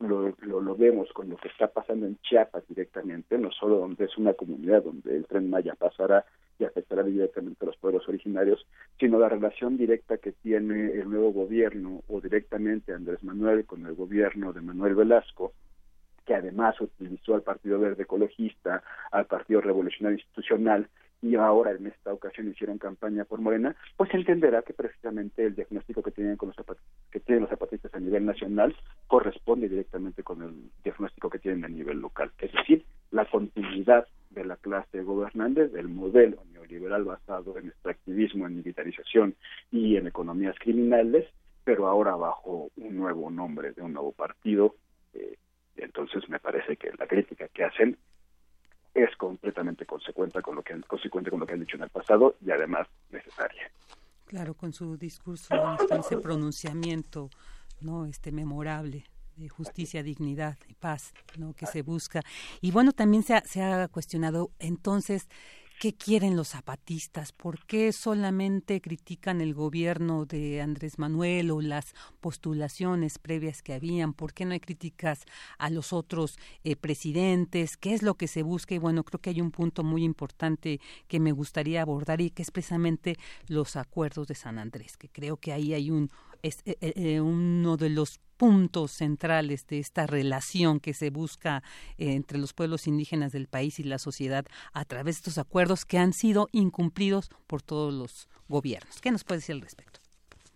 lo, 0.00 0.60
lo, 0.60 0.76
vemos 0.76 1.12
con 1.12 1.30
lo 1.30 1.36
que 1.36 1.48
está 1.48 1.68
pasando 1.68 2.06
en 2.06 2.18
Chiapas 2.18 2.66
directamente, 2.68 3.38
no 3.38 3.50
solo 3.52 3.78
donde 3.78 4.04
es 4.04 4.16
una 4.18 4.34
comunidad 4.34 4.82
donde 4.82 5.16
el 5.16 5.26
tren 5.26 5.48
Maya 5.48 5.74
pasará 5.74 6.24
y 6.58 6.64
afectará 6.64 7.02
directamente 7.02 7.64
a 7.64 7.66
los 7.66 7.76
pueblos 7.76 8.08
originarios, 8.08 8.66
sino 8.98 9.18
la 9.18 9.28
relación 9.28 9.76
directa 9.76 10.18
que 10.18 10.32
tiene 10.32 10.92
el 10.92 11.10
nuevo 11.10 11.32
gobierno 11.32 12.02
o 12.08 12.20
directamente 12.20 12.92
Andrés 12.92 13.22
Manuel 13.24 13.64
con 13.66 13.84
el 13.86 13.94
gobierno 13.94 14.52
de 14.52 14.60
Manuel 14.60 14.94
Velasco, 14.94 15.52
que 16.24 16.34
además 16.34 16.80
utilizó 16.80 17.34
al 17.34 17.42
Partido 17.42 17.78
Verde 17.78 18.04
Ecologista, 18.04 18.82
al 19.10 19.26
Partido 19.26 19.60
Revolucionario 19.60 20.18
Institucional 20.18 20.88
y 21.24 21.36
ahora 21.36 21.70
en 21.70 21.86
esta 21.86 22.12
ocasión 22.12 22.50
hicieron 22.50 22.76
campaña 22.76 23.24
por 23.24 23.40
Morena, 23.40 23.74
pues 23.96 24.12
entenderá 24.12 24.60
que 24.60 24.74
precisamente 24.74 25.46
el 25.46 25.54
diagnóstico 25.54 26.02
que 26.02 26.10
tienen 26.10 26.36
con 26.36 26.50
los 26.50 26.66
que 27.10 27.20
tienen 27.20 27.42
los 27.42 27.50
zapatistas 27.50 27.94
a 27.94 28.00
nivel 28.00 28.26
nacional 28.26 28.76
corresponde 29.06 29.68
directamente 29.68 30.22
con 30.22 30.42
el 30.42 30.54
diagnóstico 30.82 31.30
que 31.30 31.38
tienen 31.38 31.64
a 31.64 31.68
nivel 31.68 32.00
local, 32.00 32.30
es 32.38 32.52
decir, 32.52 32.84
la 33.10 33.24
continuidad 33.24 34.06
de 34.34 34.44
la 34.44 34.56
clase 34.56 35.02
gobernante 35.02 35.68
del 35.68 35.88
modelo 35.88 36.42
neoliberal 36.52 37.04
basado 37.04 37.56
en 37.58 37.68
extractivismo, 37.68 38.46
en 38.46 38.56
militarización 38.56 39.34
y 39.70 39.96
en 39.96 40.06
economías 40.06 40.56
criminales, 40.58 41.26
pero 41.64 41.86
ahora 41.86 42.14
bajo 42.16 42.70
un 42.76 42.96
nuevo 42.96 43.30
nombre 43.30 43.72
de 43.72 43.82
un 43.82 43.92
nuevo 43.94 44.12
partido 44.12 44.74
eh, 45.14 45.36
entonces 45.76 46.28
me 46.28 46.38
parece 46.38 46.76
que 46.76 46.90
la 46.98 47.06
crítica 47.06 47.48
que 47.48 47.64
hacen 47.64 47.96
es 48.94 49.14
completamente 49.16 49.86
consecuente 49.86 50.40
con 50.40 50.56
lo 50.56 50.62
que 50.62 50.80
consecuente 50.82 51.30
con 51.30 51.40
lo 51.40 51.46
que 51.46 51.54
han 51.54 51.60
dicho 51.60 51.76
en 51.76 51.82
el 51.82 51.90
pasado 51.90 52.36
y 52.44 52.50
además 52.50 52.86
necesaria. 53.10 53.70
Claro, 54.26 54.54
con 54.54 54.72
su 54.72 54.96
discurso, 54.96 55.54
con 55.88 56.00
ese 56.00 56.16
pronunciamiento, 56.18 57.28
no, 57.80 58.06
este 58.06 58.32
memorable 58.32 59.04
de 59.36 59.48
justicia, 59.48 60.02
dignidad 60.02 60.56
y 60.68 60.74
paz, 60.74 61.12
¿no? 61.36 61.54
que 61.54 61.66
se 61.66 61.82
busca. 61.82 62.22
Y 62.60 62.70
bueno, 62.70 62.92
también 62.92 63.22
se 63.22 63.34
ha, 63.34 63.42
se 63.44 63.62
ha 63.62 63.88
cuestionado 63.88 64.50
entonces 64.58 65.28
¿Qué 65.80 65.92
quieren 65.92 66.36
los 66.36 66.48
zapatistas? 66.48 67.32
¿Por 67.32 67.66
qué 67.66 67.92
solamente 67.92 68.80
critican 68.80 69.40
el 69.40 69.54
gobierno 69.54 70.24
de 70.24 70.62
Andrés 70.62 70.98
Manuel 70.98 71.50
o 71.50 71.60
las 71.60 71.94
postulaciones 72.20 73.18
previas 73.18 73.60
que 73.60 73.74
habían? 73.74 74.14
¿Por 74.14 74.32
qué 74.32 74.44
no 74.44 74.52
hay 74.52 74.60
críticas 74.60 75.24
a 75.58 75.70
los 75.70 75.92
otros 75.92 76.38
eh, 76.62 76.76
presidentes? 76.76 77.76
¿Qué 77.76 77.92
es 77.92 78.02
lo 78.02 78.14
que 78.14 78.28
se 78.28 78.42
busca? 78.42 78.74
Y 78.74 78.78
bueno, 78.78 79.04
creo 79.04 79.20
que 79.20 79.30
hay 79.30 79.40
un 79.40 79.50
punto 79.50 79.82
muy 79.82 80.04
importante 80.04 80.80
que 81.08 81.20
me 81.20 81.32
gustaría 81.32 81.82
abordar 81.82 82.20
y 82.20 82.30
que 82.30 82.42
es 82.42 82.50
precisamente 82.50 83.16
los 83.48 83.76
acuerdos 83.76 84.28
de 84.28 84.36
San 84.36 84.58
Andrés, 84.58 84.96
que 84.96 85.08
creo 85.08 85.36
que 85.36 85.52
ahí 85.52 85.74
hay 85.74 85.90
un 85.90 86.08
es 86.44 86.62
eh, 86.66 86.76
eh, 86.80 87.20
uno 87.20 87.76
de 87.78 87.88
los 87.88 88.20
puntos 88.36 88.90
centrales 88.90 89.66
de 89.66 89.78
esta 89.78 90.06
relación 90.06 90.78
que 90.78 90.92
se 90.92 91.08
busca 91.08 91.62
eh, 91.96 92.12
entre 92.12 92.38
los 92.38 92.52
pueblos 92.52 92.86
indígenas 92.86 93.32
del 93.32 93.48
país 93.48 93.80
y 93.80 93.84
la 93.84 93.98
sociedad 93.98 94.44
a 94.74 94.84
través 94.84 95.16
de 95.16 95.20
estos 95.20 95.38
acuerdos 95.38 95.86
que 95.86 95.96
han 95.96 96.12
sido 96.12 96.48
incumplidos 96.52 97.30
por 97.46 97.62
todos 97.62 97.94
los 97.94 98.28
gobiernos. 98.48 99.00
¿Qué 99.00 99.10
nos 99.10 99.24
puede 99.24 99.38
decir 99.38 99.54
al 99.54 99.62
respecto? 99.62 100.00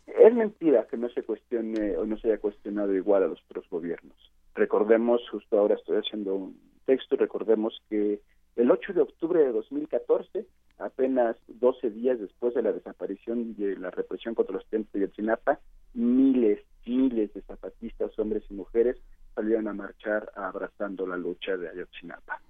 Es 0.07 0.35
mentira 0.35 0.87
que 0.91 0.99
no 0.99 1.09
se 1.09 1.23
cuestione 1.23 1.97
o 1.97 2.05
no 2.05 2.19
se 2.19 2.29
haya 2.29 2.39
cuestionado 2.39 2.95
igual 2.95 3.23
a 3.23 3.29
los 3.29 3.43
otros 3.49 3.65
gobiernos. 3.71 4.17
Recordemos, 4.55 5.23
justo 5.31 5.59
ahora 5.59 5.77
estoy 5.77 5.97
haciendo 5.97 6.35
un 6.35 6.61
texto, 6.85 7.17
recordemos 7.17 7.81
que 7.89 8.21
el 8.57 8.71
8 8.71 8.93
de 8.93 9.03
octubre 9.03 9.41
de 9.41 9.53
2014 9.53 10.45
apenas 10.79 11.37
12 11.49 11.91
días 11.91 12.21
después 12.21 12.55
de 12.55 12.63
la 12.63 12.73
desaparición 12.73 13.55
de 13.57 13.77
la 13.77 13.91
represión 13.91 14.35
contra 14.35 14.55
los 14.55 14.65
estudiantes 14.65 14.93
de 14.93 15.01
Yotzinapa, 15.01 15.61
miles, 15.95 16.61
miles 16.87 17.33
de 17.35 17.43
zapatistas, 17.43 18.17
hombres 18.19 18.45
y 18.49 18.55
mujeres, 18.55 18.97
salieron 19.35 19.69
a 19.69 19.75
marchar 19.75 20.31
abrazando 20.35 21.07
la 21.07 21.17
lucha 21.17 21.57
de 21.57 21.69
Ayotzinapa. 21.69 22.41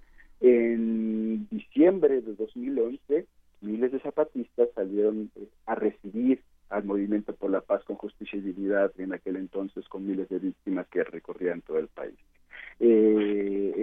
En 0.40 1.48
diciembre 1.50 2.20
de 2.20 2.34
2011, 2.34 3.26
miles 3.60 3.92
de 3.92 4.00
zapatistas 4.00 4.68
salieron 4.74 5.30
eh, 5.34 5.48
a 5.66 5.74
recibir 5.74 6.42
al 6.70 6.84
Movimiento 6.84 7.34
por 7.34 7.50
la 7.50 7.60
Paz 7.60 7.82
con 7.84 7.96
Justicia 7.96 8.38
y 8.38 8.42
Dignidad, 8.42 8.92
en 8.98 9.12
aquel 9.12 9.36
entonces 9.36 9.88
con 9.88 10.06
miles 10.06 10.28
de 10.28 10.38
víctimas 10.38 10.86
que 10.88 11.02
recorrían 11.02 11.62
todo 11.62 11.78
el 11.78 11.88
país. 11.88 12.16
Eh, 12.80 13.74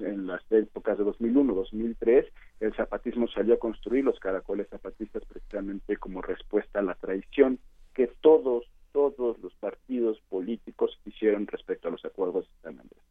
en, 0.00 0.26
las 0.26 0.40
épocas 0.50 0.98
de 0.98 1.04
2001, 1.04 1.54
2003, 1.54 2.26
el 2.60 2.74
zapatismo 2.74 3.28
salió 3.28 3.54
a 3.54 3.58
construir 3.58 4.04
los 4.04 4.18
caracoles 4.18 4.68
zapatistas 4.68 5.24
precisamente 5.24 5.96
como 5.96 6.22
respuesta 6.22 6.78
a 6.78 6.82
la 6.82 6.94
traición 6.94 7.58
que 7.94 8.08
todos, 8.20 8.64
todos 8.92 9.38
los 9.40 9.54
partidos 9.54 10.20
políticos 10.28 10.98
hicieron 11.04 11.46
respecto 11.46 11.88
a 11.88 11.90
los 11.90 12.04
acuerdos 12.04 12.46
de 12.46 12.62
San 12.62 12.80
Andrés. 12.80 13.02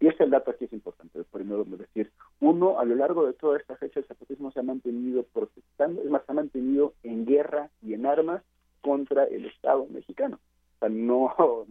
Y 0.00 0.08
este 0.08 0.26
dato 0.26 0.50
aquí 0.50 0.64
es 0.66 0.72
importante, 0.72 1.22
primero 1.32 1.64
decir, 1.64 2.10
uno, 2.40 2.78
a 2.78 2.84
lo 2.84 2.94
largo 2.94 3.26
de 3.26 3.32
toda 3.32 3.58
esta 3.58 3.76
fecha 3.76 4.00
el 4.00 4.06
zapatismo 4.06 4.50
se 4.50 4.60
ha 4.60 4.64
mantenido 4.64 5.24
protestando, 5.32 6.02
es 6.02 6.10
más, 6.10 6.24
se 6.26 6.32
ha 6.32 6.34
mantenido 6.34 6.94
en 7.02 7.24
guerra 7.24 7.70
y 7.82 7.94
en 7.94 8.06
armas 8.06 8.42
contra 8.82 9.24
el 9.24 9.46
Estado 9.46 9.86
mexicano 9.90 10.38
no 10.88 11.34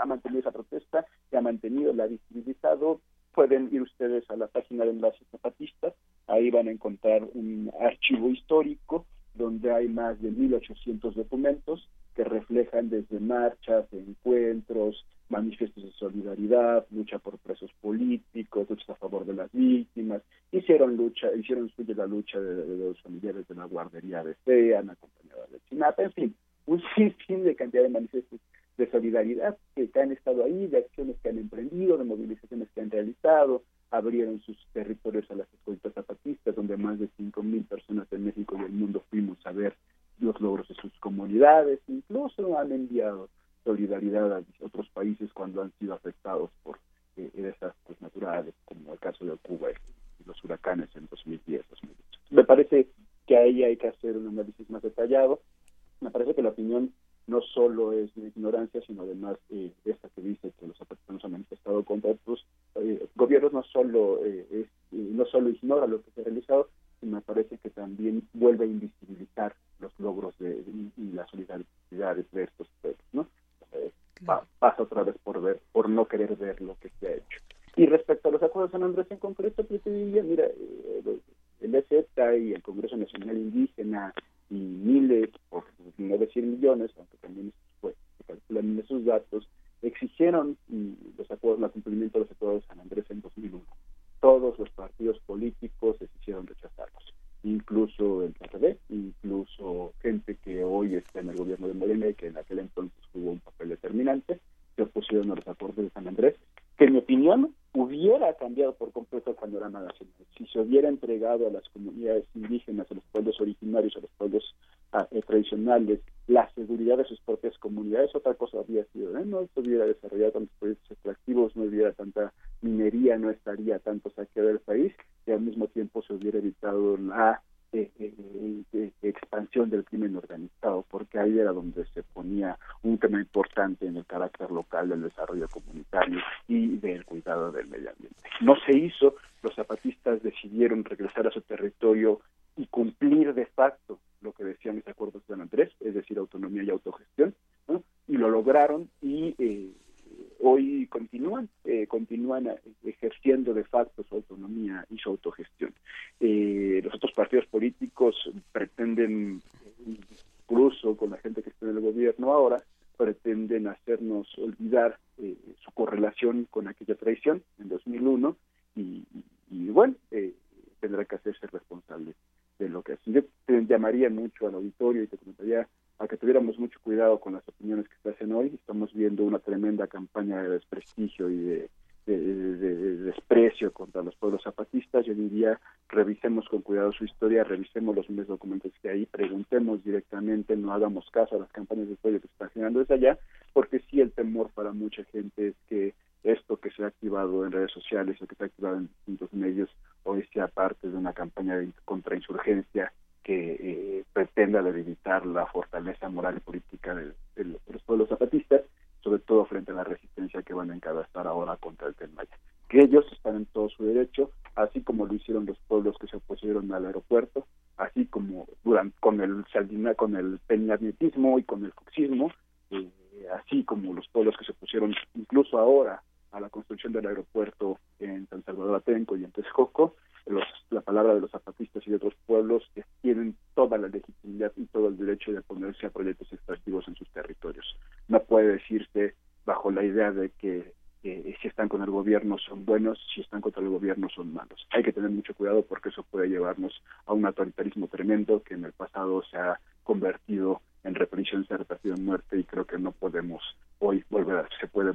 ha 0.00 0.06
mantenido 0.06 0.40
esa 0.40 0.52
protesta, 0.52 1.06
se 1.30 1.36
ha 1.36 1.40
mantenido, 1.40 1.92
la 1.92 2.04
ha 2.04 2.08
visibilizado. 2.08 3.00
Pueden 3.34 3.70
ir 3.72 3.82
ustedes 3.82 4.28
a 4.30 4.36
la 4.36 4.46
página 4.46 4.84
de 4.84 4.90
Enlaces 4.90 5.26
Zapatistas, 5.30 5.94
ahí 6.26 6.50
van 6.50 6.68
a 6.68 6.70
encontrar 6.70 7.22
un 7.32 7.72
archivo 7.80 8.28
histórico 8.28 9.06
donde 9.34 9.72
hay 9.72 9.88
más 9.88 10.20
de 10.20 10.30
1.800 10.30 11.14
documentos 11.14 11.88
que 12.14 12.24
reflejan 12.24 12.90
desde 12.90 13.18
marchas, 13.20 13.86
encuentros, 13.92 15.06
manifiestos 15.30 15.82
de 15.82 15.92
solidaridad, 15.92 16.86
lucha 16.90 17.18
por 17.18 17.38
presos 17.38 17.70
políticos, 17.80 18.68
lucha 18.68 18.92
a 18.92 18.96
favor 18.96 19.24
de 19.24 19.34
las 19.34 19.50
víctimas, 19.52 20.22
hicieron 20.52 20.96
lucha, 20.96 21.34
hicieron 21.34 21.70
suya 21.70 21.94
la 21.96 22.06
lucha 22.06 22.38
de, 22.38 22.76
los 22.76 23.00
familiares 23.00 23.48
de 23.48 23.54
la 23.54 23.64
guardería 23.64 24.22
de 24.22 24.36
SEAN, 24.44 24.90
acompañada 24.90 25.46
de 25.50 25.58
Chinata, 25.68 26.02
en 26.02 26.12
fin, 26.12 26.36
un 26.66 26.82
sinfín 26.94 27.44
de 27.44 27.56
cantidad 27.56 27.82
de 27.82 27.88
manifiestos 27.88 28.40
de 28.78 28.90
solidaridad 28.90 29.56
que, 29.74 29.88
han 30.00 30.12
estado 30.12 30.44
ahí, 30.44 30.66
de 30.66 30.78
acciones 30.78 31.16
que 31.22 31.28
han 31.28 31.38
emprendido, 31.38 31.98
de 31.98 32.04
movilizaciones 32.04 32.68
que 32.74 32.80
han 32.80 32.90
realizado, 32.90 33.62
abrieron 33.90 34.40
sus 34.40 34.56
territorios 34.72 35.30
a 35.30 35.34
las 35.34 35.52
escuelas 35.52 35.92
zapatistas, 35.94 36.56
donde 36.56 36.76
más 36.78 36.98
de 36.98 37.08
5.000 37.18 37.66
personas 37.66 38.06
en 38.10 38.24
México 38.24 38.56
y 38.58 38.64
el 38.64 38.72
mundo 38.72 39.04
fuimos 39.10 39.38
a 39.44 39.52
ver 39.52 39.74
los 40.20 40.40
logros 40.40 40.68
de 40.68 40.74
sus 40.74 40.92
comunidades, 41.00 41.80
incluso 41.88 42.58
han 42.58 42.72
enviado 42.72 43.28
solidaridad 43.64 44.32
a 44.32 44.42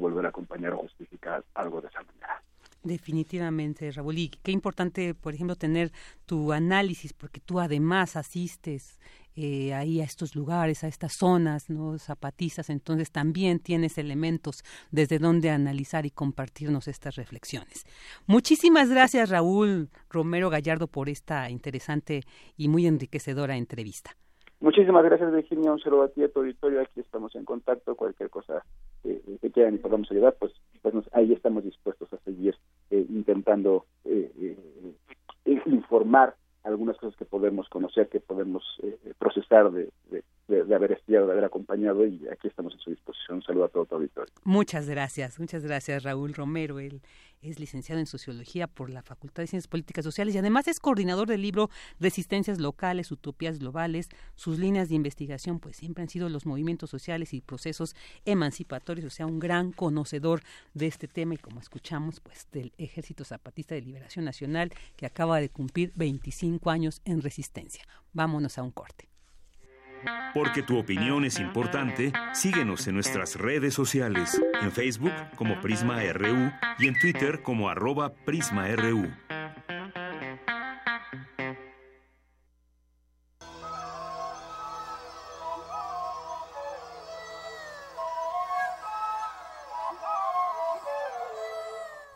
volver 0.08 0.26
a 0.26 0.30
acompañar 0.30 0.74
o 0.74 0.78
justificar 0.78 1.44
algo 1.54 1.82
de 1.82 1.88
esa 1.90 2.02
manera. 2.02 2.42
Definitivamente, 2.84 3.92
Raúl. 3.92 4.18
Y 4.18 4.30
qué 4.30 4.52
importante, 4.52 5.14
por 5.14 5.34
ejemplo, 5.34 5.56
tener 5.56 5.92
tu 6.26 6.54
análisis, 6.54 7.12
porque 7.14 7.42
tú 7.42 7.60
además 7.60 8.16
asistes 8.16 9.00
eh, 9.36 9.74
ahí 9.74 10.00
a 10.00 10.04
estos 10.04 10.36
lugares, 10.36 10.84
a 10.84 10.88
estas 10.88 11.14
zonas, 11.14 11.70
¿no? 11.70 11.98
Zapatistas, 12.00 12.70
entonces 12.70 13.12
también 13.12 13.60
tienes 13.60 13.98
elementos 13.98 14.64
desde 14.90 15.20
donde 15.20 15.50
analizar 15.50 16.06
y 16.06 16.12
compartirnos 16.12 16.88
estas 16.88 17.16
reflexiones. 17.16 17.86
Muchísimas 18.26 18.90
gracias, 18.90 19.30
Raúl 19.30 19.90
Romero 20.10 20.50
Gallardo, 20.50 20.88
por 20.88 21.10
esta 21.10 21.50
interesante 21.50 22.22
y 22.56 22.68
muy 22.70 22.88
enriquecedora 22.88 23.58
entrevista. 23.58 24.12
Muchísimas 24.60 25.04
gracias, 25.04 25.32
Virginia. 25.32 25.72
Un 25.72 25.80
saludo 25.80 26.04
a 26.04 26.08
ti, 26.08 26.24
a 26.24 26.32
tu 26.32 26.40
auditorio. 26.40 26.82
Aquí 26.82 27.00
estamos 27.00 27.36
en 27.36 27.46
contacto. 27.46 27.96
Cualquier 27.96 28.32
cosa 28.32 28.64
que 29.04 29.52
quieran 29.52 29.76
y 29.76 29.78
podamos 29.78 30.12
ayudar, 30.12 30.36
pues, 30.40 30.54
pues 30.82 30.94
ahí 31.14 31.34
estamos 31.34 31.64
dispuestos 31.64 32.12
a 32.14 32.18
seguir 32.18 32.56
eh, 32.90 33.06
intentando 33.10 33.86
eh, 34.06 34.32
eh, 35.46 35.62
informar 35.66 36.36
algunas 36.64 36.98
cosas 36.98 37.16
que 37.16 37.26
podemos 37.26 37.70
conocer, 37.70 38.10
que 38.10 38.20
podemos 38.20 38.64
procesar 39.18 39.72
de, 39.72 39.90
de, 40.12 40.24
haber 40.76 40.94
estudiado, 40.94 41.28
de 41.28 41.34
haber 41.34 41.46
acompañado 41.46 42.06
y 42.06 42.28
aquí 42.30 42.48
estamos 42.48 42.74
a 42.76 42.78
su 42.78 42.90
disposición. 42.90 43.38
Un 43.38 43.44
saludo 43.44 43.66
a 43.66 43.70
todo 43.70 43.86
tu 43.86 43.96
auditorio. 43.96 44.34
Muchas 44.44 44.90
gracias, 44.90 45.40
muchas 45.40 45.64
gracias 45.64 46.04
Raúl 46.04 46.34
Romero. 46.34 46.80
Él 46.80 47.02
es 47.42 47.60
licenciado 47.60 48.00
en 48.00 48.06
Sociología 48.06 48.68
por 48.68 48.90
la 48.90 49.04
Facultad 49.04 49.44
de 49.44 49.48
Ciencias 49.48 49.68
Políticas 49.68 50.04
Sociales 50.04 50.34
y 50.36 50.38
además 50.38 50.68
es 50.68 50.80
coordinador 50.80 51.28
del 51.28 51.42
libro 51.42 51.70
Resistencias 52.00 52.60
Locales, 52.60 53.12
Utopías 53.12 53.60
Globales. 53.60 54.10
Sus 54.36 54.60
líneas 54.60 54.90
de 54.90 54.96
investigación 54.96 55.60
pues 55.60 55.78
siempre 55.78 56.02
han 56.02 56.10
sido 56.10 56.30
los 56.30 56.46
movimientos 56.46 56.90
sociales 56.90 57.34
y 57.34 57.42
procesos 57.42 57.96
emancipatorios, 58.26 59.06
o 59.06 59.16
sea, 59.16 59.26
un 59.26 59.40
gran 59.40 59.72
conocedor 59.72 60.42
de 60.74 60.88
este 60.88 61.08
tema 61.08 61.34
y 61.34 61.38
como 61.38 61.60
escuchamos 61.60 62.20
pues 62.20 62.48
del 62.52 62.74
Ejército 62.78 63.24
Zapatista 63.24 63.76
de 63.76 63.82
Liberación 63.82 64.26
Nacional 64.26 64.72
que 64.96 65.06
acaba 65.06 65.40
de 65.40 65.50
cumplir 65.50 65.92
25 65.96 66.70
años 66.70 67.02
en 67.06 67.22
resistencia. 67.22 67.84
Vámonos 68.14 68.58
a 68.58 68.64
un 68.64 68.72
corte. 68.72 69.10
Porque 70.34 70.62
tu 70.62 70.78
opinión 70.78 71.26
es 71.26 71.40
importante, 71.40 72.14
síguenos 72.34 72.88
en 72.88 72.96
nuestras 72.96 73.36
redes 73.36 73.74
sociales, 73.74 74.42
en 74.62 74.72
Facebook 74.72 75.14
como 75.36 75.60
Prisma 75.62 76.02
RU 76.14 76.52
y 76.80 76.88
en 76.88 77.00
Twitter 77.00 77.42
como 77.42 77.70
arroba 77.70 78.14
PrismaRU. 78.14 79.08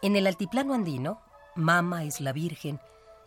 En 0.03 0.16
el 0.16 0.26
altiplano 0.26 0.74
andino, 0.74 1.22
Mama 1.56 2.06
es 2.06 2.22
la 2.22 2.34
Virgen 2.34 2.80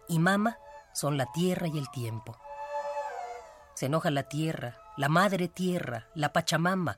y 0.09 0.19
Mama 0.19 0.59
son 0.93 1.17
la 1.17 1.27
tierra 1.33 1.69
y 1.69 1.79
el 1.79 1.89
tiempo. 1.91 2.37
Se 3.85 3.89
enoja 3.89 4.11
la 4.11 4.23
tierra, 4.23 4.79
la 4.97 5.11
madre 5.11 5.47
tierra, 5.47 6.07
la 6.15 6.33
Pachamama, 6.33 6.97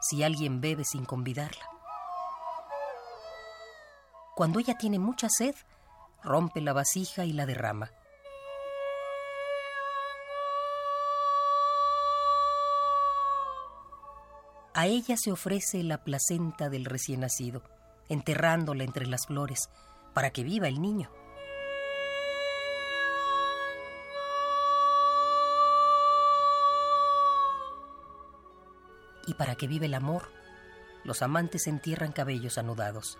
si 0.00 0.22
alguien 0.22 0.62
bebe 0.62 0.82
sin 0.82 1.04
convidarla. 1.04 1.66
Cuando 4.34 4.58
ella 4.58 4.78
tiene 4.78 4.98
mucha 4.98 5.28
sed, 5.28 5.54
rompe 6.22 6.62
la 6.62 6.72
vasija 6.72 7.26
y 7.26 7.34
la 7.34 7.44
derrama. 7.44 7.90
A 14.72 14.86
ella 14.86 15.16
se 15.18 15.32
ofrece 15.32 15.82
la 15.82 16.02
placenta 16.02 16.70
del 16.70 16.86
recién 16.86 17.20
nacido, 17.20 17.62
enterrándola 18.08 18.84
entre 18.84 19.06
las 19.06 19.26
flores, 19.26 19.68
para 20.14 20.30
que 20.30 20.44
viva 20.44 20.66
el 20.66 20.80
niño. 20.80 21.10
Y 29.26 29.34
para 29.34 29.54
que 29.54 29.66
vive 29.66 29.86
el 29.86 29.94
amor, 29.94 30.28
los 31.04 31.22
amantes 31.22 31.66
entierran 31.66 32.12
cabellos 32.12 32.58
anudados. 32.58 33.18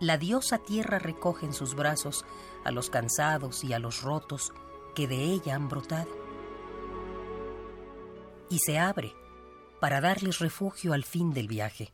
La 0.00 0.18
diosa 0.18 0.58
tierra 0.58 0.98
recoge 0.98 1.46
en 1.46 1.52
sus 1.52 1.76
brazos 1.76 2.24
a 2.64 2.72
los 2.72 2.90
cansados 2.90 3.62
y 3.62 3.72
a 3.72 3.78
los 3.78 4.02
rotos 4.02 4.52
que 4.96 5.06
de 5.06 5.22
ella 5.22 5.54
han 5.54 5.68
brotado. 5.68 6.10
Y 8.50 8.58
se 8.58 8.78
abre 8.78 9.14
para 9.80 10.00
darles 10.00 10.40
refugio 10.40 10.92
al 10.92 11.04
fin 11.04 11.32
del 11.32 11.46
viaje. 11.46 11.92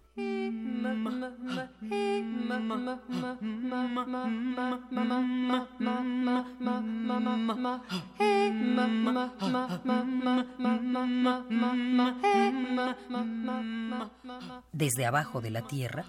Desde 14.73 15.07
abajo 15.07 15.41
de 15.41 15.51
la 15.51 15.63
tierra, 15.63 16.05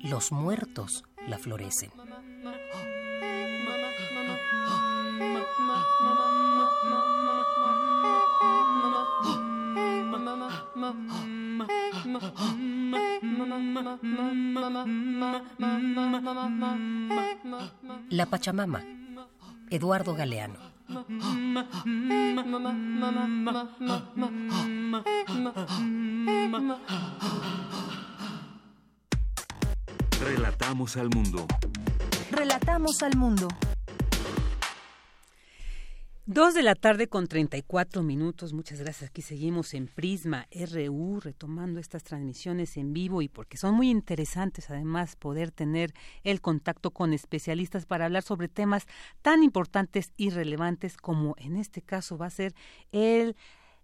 los 0.00 0.32
muertos 0.32 1.04
la 1.26 1.38
florecen. 1.38 1.90
La 18.10 18.26
Pachamama, 18.26 18.84
Eduardo 19.70 20.14
Galeano. 20.14 20.58
Relatamos 30.20 30.96
al 30.96 31.08
mundo. 31.08 31.46
Relatamos 32.30 33.02
al 33.02 33.16
mundo. 33.16 33.48
Dos 36.26 36.54
de 36.54 36.62
la 36.62 36.76
tarde 36.76 37.08
con 37.08 37.26
34 37.26 38.04
minutos. 38.04 38.52
Muchas 38.52 38.78
gracias. 38.78 39.10
Aquí 39.10 39.22
seguimos 39.22 39.74
en 39.74 39.88
Prisma 39.88 40.46
RU, 40.52 41.18
retomando 41.18 41.80
estas 41.80 42.04
transmisiones 42.04 42.76
en 42.76 42.92
vivo 42.92 43.22
y 43.22 43.28
porque 43.28 43.56
son 43.56 43.74
muy 43.74 43.90
interesantes 43.90 44.70
además 44.70 45.16
poder 45.16 45.50
tener 45.50 45.92
el 46.22 46.40
contacto 46.40 46.92
con 46.92 47.12
especialistas 47.12 47.86
para 47.86 48.04
hablar 48.04 48.22
sobre 48.22 48.46
temas 48.46 48.86
tan 49.20 49.42
importantes 49.42 50.12
y 50.16 50.30
relevantes 50.30 50.96
como 50.96 51.34
en 51.38 51.56
este 51.56 51.82
caso 51.82 52.16
va 52.16 52.26
a 52.26 52.30
ser 52.30 52.54
el 52.92 53.34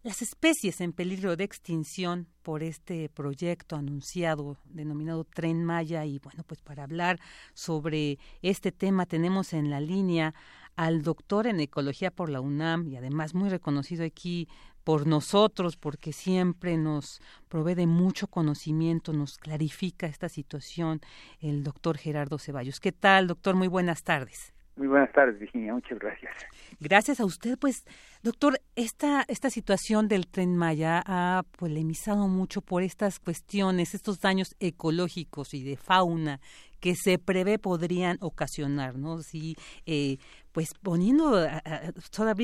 las 0.05 0.23
especies 0.23 0.81
en 0.81 0.93
peligro 0.93 1.35
de 1.35 1.43
extinción 1.43 2.29
por 2.43 2.63
este 2.63 3.09
proyecto 3.09 3.75
anunciado 3.75 4.57
denominado 4.65 5.25
Tren 5.25 5.65
Maya 5.65 6.05
y 6.05 6.21
bueno, 6.21 6.45
pues 6.45 6.63
para 6.63 6.85
hablar 6.85 7.19
sobre 7.53 8.21
este 8.41 8.71
tema 8.71 9.07
tenemos 9.07 9.53
en 9.53 9.71
la 9.71 9.81
línea 9.81 10.35
al 10.79 11.03
doctor 11.03 11.49
en 11.49 11.59
ecología 11.59 12.13
por 12.13 12.31
la 12.31 12.41
UNAM 12.41 12.87
y 12.87 12.97
además 12.97 13.35
muy 13.35 13.49
reconocido 13.49 14.05
aquí 14.05 14.49
por 14.85 15.09
nosotros 15.09 15.77
porque 15.77 16.13
siempre 16.13 16.77
nos 16.79 17.21
provee 17.49 17.75
de 17.75 17.89
mucho 17.89 18.29
conocimiento, 18.29 19.13
nos 19.13 19.39
clarifica 19.39 20.07
esta 20.07 20.29
situación 20.29 21.01
el 21.41 21.65
doctor 21.65 21.99
Gerardo 21.99 22.39
Ceballos. 22.39 22.79
¿Qué 22.79 22.93
tal, 22.93 23.27
doctor? 23.27 23.57
Muy 23.57 23.67
buenas 23.67 24.05
tardes. 24.05 24.55
Muy 24.77 24.87
buenas 24.87 25.11
tardes, 25.11 25.37
Virginia. 25.41 25.75
Muchas 25.75 25.99
gracias. 25.99 26.33
Gracias 26.79 27.19
a 27.19 27.25
usted, 27.25 27.59
pues, 27.59 27.85
doctor, 28.23 28.61
esta, 28.77 29.25
esta 29.27 29.51
situación 29.51 30.07
del 30.07 30.29
tren 30.29 30.57
Maya 30.57 31.03
ha 31.05 31.43
polemizado 31.59 32.29
mucho 32.29 32.61
por 32.63 32.85
estas 32.85 33.19
cuestiones, 33.19 33.95
estos 33.95 34.21
daños 34.21 34.55
ecológicos 34.61 35.53
y 35.55 35.65
de 35.65 35.77
fauna 35.77 36.39
que 36.79 36.95
se 36.95 37.19
prevé 37.19 37.59
podrían 37.59 38.19
ocasionar, 38.21 38.97
¿no? 38.97 39.21
Si, 39.23 39.57
eh, 39.85 40.19
pues 40.59 40.75
poniendo, 40.75 41.47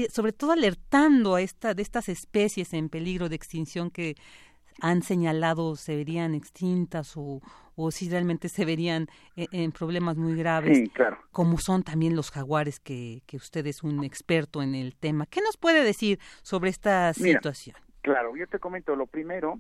sobre 0.09 0.32
todo 0.32 0.53
alertando 0.53 1.35
a 1.35 1.41
esta, 1.41 1.74
de 1.74 1.82
estas 1.82 2.09
especies 2.09 2.73
en 2.73 2.89
peligro 2.89 3.28
de 3.28 3.35
extinción 3.35 3.91
que 3.91 4.15
han 4.81 5.03
señalado 5.03 5.74
se 5.74 5.97
verían 5.97 6.32
extintas 6.36 7.16
o, 7.16 7.41
o 7.74 7.91
si 7.91 8.09
realmente 8.09 8.49
se 8.49 8.65
verían 8.65 9.09
e, 9.35 9.49
en, 9.51 9.73
problemas 9.73 10.16
muy 10.16 10.36
graves, 10.36 10.89
como 11.32 11.59
son 11.59 11.82
también 11.82 12.15
los 12.15 12.31
jaguares, 12.31 12.78
que, 12.78 13.23
que 13.27 13.36
usted 13.36 13.66
es 13.66 13.82
un 13.82 14.05
experto 14.05 14.62
en 14.62 14.77
el 14.77 14.95
tema. 14.95 15.27
¿Qué 15.27 15.41
nos 15.41 15.57
puede 15.57 15.82
decir 15.82 16.20
sobre 16.45 16.70
esta 16.70 17.12
situación? 17.15 17.74
Claro, 18.03 18.36
yo 18.36 18.47
te 18.47 18.61
comento 18.61 18.95
lo 18.95 19.09
primero 19.09 19.59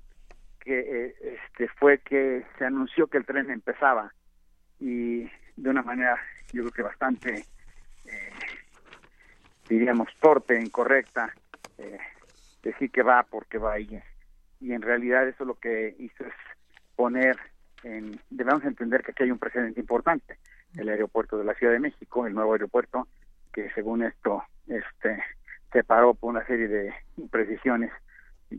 que 0.60 0.78
eh, 0.78 1.14
este 1.42 1.66
fue 1.80 1.98
que 1.98 2.44
se 2.56 2.64
anunció 2.64 3.08
que 3.08 3.18
el 3.18 3.26
tren 3.26 3.50
empezaba 3.50 4.14
y 4.78 5.24
de 5.56 5.70
una 5.70 5.82
manera 5.82 6.16
yo 6.52 6.62
creo 6.62 6.70
que 6.72 6.82
bastante 6.82 7.44
eh, 8.06 8.30
diríamos 9.68 10.08
torpe, 10.20 10.60
incorrecta, 10.60 11.32
eh, 11.78 11.98
decir 12.62 12.90
que 12.90 13.02
va 13.02 13.22
porque 13.24 13.58
va 13.58 13.78
y 13.78 14.00
en 14.60 14.82
realidad 14.82 15.28
eso 15.28 15.44
lo 15.44 15.54
que 15.56 15.94
hizo 15.98 16.24
es 16.24 16.32
poner 16.96 17.36
en, 17.82 18.18
debemos 18.30 18.64
entender 18.64 19.02
que 19.02 19.12
aquí 19.12 19.24
hay 19.24 19.30
un 19.30 19.38
precedente 19.38 19.80
importante, 19.80 20.38
el 20.76 20.88
aeropuerto 20.88 21.36
de 21.36 21.44
la 21.44 21.54
Ciudad 21.54 21.72
de 21.72 21.80
México, 21.80 22.26
el 22.26 22.34
nuevo 22.34 22.52
aeropuerto, 22.52 23.06
que 23.52 23.70
según 23.72 24.02
esto 24.02 24.42
este 24.66 25.22
se 25.72 25.84
paró 25.84 26.14
por 26.14 26.30
una 26.30 26.46
serie 26.46 26.68
de 26.68 26.94
imprecisiones 27.16 27.90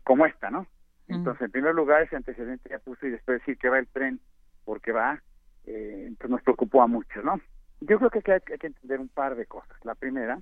como 0.04 0.26
esta, 0.26 0.50
¿no? 0.50 0.68
Entonces, 1.08 1.44
en 1.44 1.52
primer 1.52 1.74
lugar, 1.74 2.02
ese 2.02 2.16
antecedente 2.16 2.70
ya 2.70 2.80
puso 2.80 3.06
y 3.06 3.12
después 3.12 3.40
decir 3.40 3.58
que 3.58 3.70
va 3.70 3.80
el 3.80 3.88
tren 3.88 4.20
porque 4.66 4.92
va, 4.92 5.22
eh, 5.66 6.12
pues 6.18 6.30
nos 6.30 6.42
preocupó 6.42 6.82
a 6.82 6.88
muchos, 6.88 7.24
¿no? 7.24 7.40
Yo 7.82 8.00
creo 8.00 8.10
que 8.10 8.32
hay, 8.32 8.42
que 8.42 8.68
entender 8.68 9.00
un 9.00 9.08
par 9.08 9.36
de 9.36 9.46
cosas. 9.46 9.78
La 9.84 9.96
primera 9.96 10.40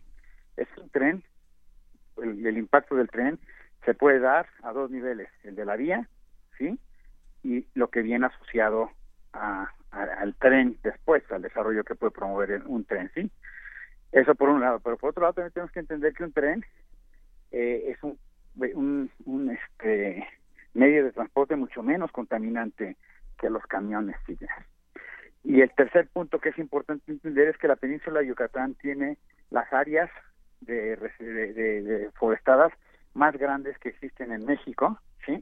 es 0.57 0.67
un 0.77 0.89
tren, 0.89 1.23
el 2.21 2.57
impacto 2.57 2.95
del 2.95 3.09
tren 3.09 3.39
se 3.85 3.93
puede 3.93 4.19
dar 4.19 4.47
a 4.61 4.71
dos 4.71 4.89
niveles, 4.91 5.29
el 5.43 5.55
de 5.55 5.65
la 5.65 5.75
vía, 5.75 6.07
¿sí? 6.57 6.79
Y 7.43 7.67
lo 7.73 7.89
que 7.89 8.01
viene 8.01 8.27
asociado 8.27 8.91
a, 9.33 9.71
al 9.91 10.35
tren 10.35 10.77
después, 10.83 11.23
al 11.31 11.41
desarrollo 11.41 11.83
que 11.83 11.95
puede 11.95 12.11
promover 12.11 12.63
un 12.65 12.85
tren, 12.85 13.11
¿sí? 13.13 13.29
Eso 14.11 14.35
por 14.35 14.49
un 14.49 14.61
lado, 14.61 14.79
pero 14.79 14.97
por 14.97 15.09
otro 15.09 15.21
lado 15.21 15.33
también 15.33 15.53
tenemos 15.53 15.71
que 15.71 15.79
entender 15.79 16.13
que 16.13 16.23
un 16.23 16.33
tren 16.33 16.65
eh, 17.51 17.85
es 17.87 18.03
un, 18.03 18.17
un, 18.55 19.11
un, 19.25 19.49
este 19.49 20.27
medio 20.73 21.03
de 21.03 21.11
transporte 21.11 21.55
mucho 21.55 21.83
menos 21.83 22.11
contaminante 22.11 22.95
que 23.39 23.49
los 23.49 23.63
camiones, 23.65 24.15
¿sí? 24.25 24.37
Y 25.43 25.61
el 25.61 25.71
tercer 25.71 26.07
punto 26.07 26.39
que 26.39 26.49
es 26.49 26.57
importante 26.57 27.11
entender 27.11 27.49
es 27.49 27.57
que 27.57 27.67
la 27.67 27.75
península 27.75 28.21
de 28.21 28.27
Yucatán 28.27 28.75
tiene 28.75 29.17
las 29.49 29.71
áreas 29.73 30.09
de, 30.65 30.95
de, 30.95 31.81
de 31.83 32.11
forestadas 32.11 32.73
más 33.13 33.37
grandes 33.37 33.77
que 33.79 33.89
existen 33.89 34.31
en 34.31 34.45
México, 34.45 34.99
¿sí? 35.25 35.39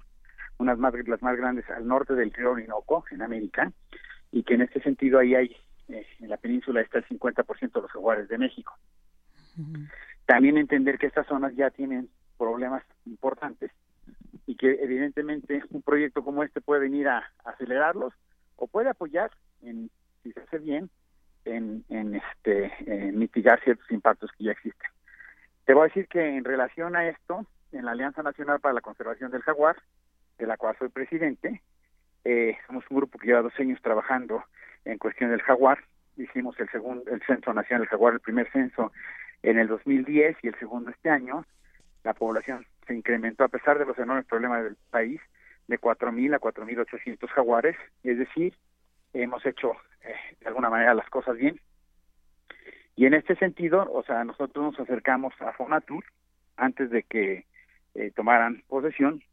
Unas 0.57 0.77
más, 0.77 0.93
las 1.07 1.22
más 1.22 1.38
grandes 1.38 1.69
al 1.69 1.88
norte 1.88 2.14
del 2.14 2.34
río 2.34 2.52
Orinoco, 2.52 3.03
en 3.11 3.22
América, 3.22 3.72
y 4.31 4.43
que 4.43 4.56
en 4.56 4.61
este 4.61 4.81
sentido 4.81 5.19
ahí 5.19 5.35
hay, 5.35 5.56
eh, 5.89 6.06
en 6.19 6.30
la 6.30 6.38
península 6.38 6.81
está 6.81 6.99
el 6.99 7.07
50% 7.07 7.72
de 7.72 7.81
los 7.81 7.91
jaguares 7.91 8.27
de 8.27 8.38
México. 8.38 8.73
También 10.26 10.57
entender 10.57 10.98
que 10.98 11.07
estas 11.07 11.27
zonas 11.27 11.53
ya 11.56 11.69
tienen 11.72 12.10
problemas 12.38 12.84
importantes 13.06 13.72
y 14.45 14.56
que 14.56 14.80
evidentemente 14.81 15.61
un 15.69 15.81
proyecto 15.81 16.23
como 16.23 16.43
este 16.43 16.61
puede 16.61 16.81
venir 16.81 17.07
a, 17.07 17.31
acelerarlos 17.43 18.14
o 18.56 18.68
puede 18.68 18.89
apoyar 18.89 19.31
en 19.61 19.89
si 20.23 20.31
se 20.31 20.39
hace 20.39 20.60
bien 20.60 20.89
en, 21.45 21.84
en 21.89 22.15
este 22.15 22.72
en 22.85 23.18
mitigar 23.18 23.61
ciertos 23.64 23.89
impactos 23.91 24.31
que 24.38 24.45
ya 24.45 24.52
existen. 24.52 24.89
Te 25.72 25.76
voy 25.76 25.84
a 25.84 25.88
decir 25.88 26.10
que 26.10 26.35
en 26.35 26.43
relación 26.43 26.98
a 26.98 27.07
esto, 27.07 27.45
en 27.72 27.85
la 27.85 27.91
Alianza 27.91 28.22
Nacional 28.22 28.60
para 28.60 28.73
la 28.73 28.81
Conservación 28.81 29.31
del 29.31 29.41
Jaguar, 29.41 29.77
de 30.38 30.45
la 30.45 30.57
cual 30.57 30.76
soy 30.77 30.89
presidente. 30.89 31.61
Eh, 32.26 32.57
somos 32.68 32.84
un 32.89 32.98
grupo 32.98 33.18
que 33.18 33.27
lleva 33.27 33.41
dos 33.41 33.57
años 33.57 33.81
trabajando 33.81 34.43
en 34.84 34.98
cuestión 34.98 35.30
del 35.30 35.41
jaguar. 35.41 35.80
Hicimos 36.18 36.60
el 36.60 36.69
segundo, 36.72 37.10
el 37.10 37.22
Censo 37.26 37.53
Nacional 37.53 37.84
del 37.84 37.89
Jaguar, 37.89 38.15
el 38.15 38.19
primer 38.19 38.52
censo 38.52 38.91
en 39.43 39.57
el 39.60 39.69
2010 39.69 40.35
y 40.41 40.49
el 40.49 40.60
segundo 40.60 40.91
este 40.91 41.10
año. 41.10 41.45
La 42.03 42.15
población 42.15 42.65
se 42.85 42.93
incrementó 42.93 43.45
a 43.45 43.48
pesar 43.48 43.80
de 43.80 43.85
los 43.85 43.98
enormes 43.98 44.26
problemas 44.26 44.65
del 44.65 44.76
país 44.89 45.22
de 45.69 45.80
4.000 45.80 46.35
a 46.35 46.39
4.800 46.41 47.30
jaguares, 47.30 47.77
es 48.03 48.18
decir, 48.18 48.57
hemos 49.14 49.45
hecho 49.45 49.72
eh, 50.03 50.15
de 50.41 50.48
alguna 50.48 50.69
manera 50.69 50.93
las 50.93 51.10
cosas 51.10 51.38
bien. 51.38 51.61
Y 53.02 53.07
en 53.07 53.15
este 53.15 53.36
sentido, 53.36 53.91
o 53.91 54.03
sea, 54.03 54.23
nosotros 54.23 54.64
nos 54.64 54.80
acercamos 54.80 55.34
a 55.41 55.53
Fonatur 55.53 56.06
antes 56.56 56.91
de 56.91 57.02
que 57.02 57.45
eh, 57.95 58.11
tomaran 58.15 58.61
posesión 58.68 59.23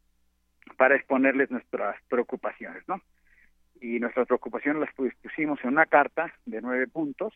para 0.78 0.97
exponerles 0.97 1.51
nuestras 1.51 1.95
preocupaciones, 2.09 2.82
¿no? 2.89 3.03
Y 3.78 4.01
nuestras 4.01 4.27
preocupaciones 4.27 4.81
las 4.81 4.95
pusimos 5.23 5.62
en 5.62 5.69
una 5.69 5.85
carta 5.85 6.32
de 6.47 6.62
nueve 6.62 6.86
puntos 6.86 7.35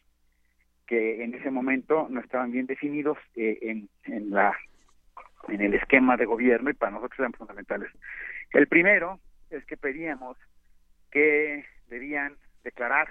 que 0.87 1.23
en 1.23 1.35
ese 1.35 1.51
momento 1.51 2.07
no 2.09 2.21
estaban 2.21 2.51
bien 2.51 2.65
definidos 2.65 3.19
eh, 3.37 3.59
en, 3.61 3.91
en 4.07 5.61
el 5.61 5.75
esquema 5.75 6.17
de 6.17 6.25
gobierno 6.25 6.71
y 6.71 6.75
para 6.75 6.93
nosotros 6.93 7.19
eran 7.19 7.35
fundamentales. 7.35 7.91
El 8.53 8.69
primero 8.69 9.21
es 9.51 9.63
que 9.67 9.77
pedíamos 9.77 10.39
que 11.11 11.67
debían 11.91 12.37
declarar 12.65 13.09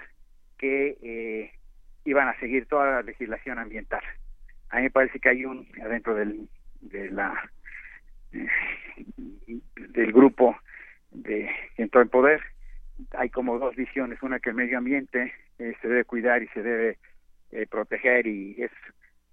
que 0.58 0.98
eh, 1.00 1.52
iban 2.04 2.28
a 2.28 2.38
seguir 2.38 2.66
toda 2.66 2.90
la 2.90 3.02
legislación 3.02 3.58
ambiental. 3.58 4.02
A 4.70 4.76
mí 4.76 4.82
me 4.84 4.90
parece 4.90 5.20
que 5.20 5.28
hay 5.28 5.44
un 5.44 5.66
adentro 5.82 6.14
del, 6.14 6.48
de 6.80 7.10
la 7.10 7.50
del 8.32 10.12
grupo 10.12 10.56
de 11.10 11.50
que 11.76 11.82
entró 11.82 12.00
en 12.00 12.08
poder 12.08 12.40
hay 13.12 13.30
como 13.30 13.58
dos 13.58 13.74
visiones 13.76 14.22
una 14.22 14.38
que 14.38 14.50
el 14.50 14.56
medio 14.56 14.78
ambiente 14.78 15.32
eh, 15.58 15.74
se 15.80 15.88
debe 15.88 16.04
cuidar 16.04 16.42
y 16.42 16.48
se 16.48 16.62
debe 16.62 16.98
eh, 17.50 17.66
proteger 17.66 18.26
y 18.26 18.62
es 18.62 18.70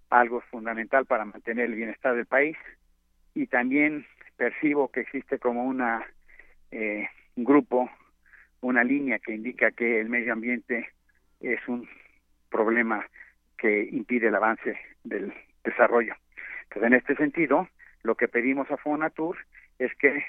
algo 0.09 0.41
fundamental 0.41 1.05
para 1.05 1.25
mantener 1.25 1.65
el 1.65 1.75
bienestar 1.75 2.15
del 2.15 2.25
país 2.25 2.57
y 3.33 3.47
también 3.47 4.05
percibo 4.37 4.89
que 4.89 5.01
existe 5.01 5.39
como 5.39 5.63
una 5.63 6.05
eh, 6.71 7.07
un 7.35 7.43
grupo 7.43 7.89
una 8.61 8.83
línea 8.83 9.19
que 9.19 9.33
indica 9.33 9.71
que 9.71 10.01
el 10.01 10.09
medio 10.09 10.33
ambiente 10.33 10.89
es 11.39 11.59
un 11.67 11.87
problema 12.49 13.05
que 13.57 13.83
impide 13.91 14.27
el 14.27 14.35
avance 14.35 14.79
del 15.03 15.33
desarrollo. 15.63 16.15
Entonces, 16.63 16.87
en 16.87 16.93
este 16.93 17.15
sentido, 17.15 17.67
lo 18.03 18.15
que 18.15 18.27
pedimos 18.27 18.69
a 18.71 18.77
Fonatur 18.77 19.37
es 19.77 19.93
que 19.95 20.23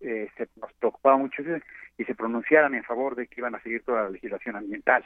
eh, 0.00 0.28
se 0.36 0.48
nos 0.56 0.72
preocupaba 0.74 1.16
mucho 1.16 1.42
y 1.98 2.04
se 2.04 2.14
pronunciaran 2.14 2.74
en 2.74 2.84
favor 2.84 3.14
de 3.14 3.26
que 3.26 3.40
iban 3.40 3.54
a 3.54 3.62
seguir 3.62 3.82
toda 3.82 4.04
la 4.04 4.10
legislación 4.10 4.56
ambiental. 4.56 5.04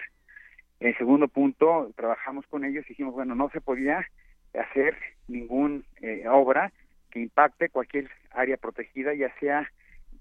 En 0.81 0.97
segundo 0.97 1.29
punto, 1.29 1.93
trabajamos 1.95 2.47
con 2.47 2.65
ellos 2.65 2.85
y 2.87 2.91
dijimos, 2.91 3.15
bueno, 3.15 3.35
no 3.35 3.51
se 3.51 3.61
podía 3.61 4.07
hacer 4.55 4.97
ninguna 5.29 5.83
eh, 6.01 6.25
obra 6.29 6.73
que 7.11 7.21
impacte 7.21 7.69
cualquier 7.69 8.11
área 8.31 8.57
protegida, 8.57 9.13
ya 9.15 9.33
sea 9.39 9.71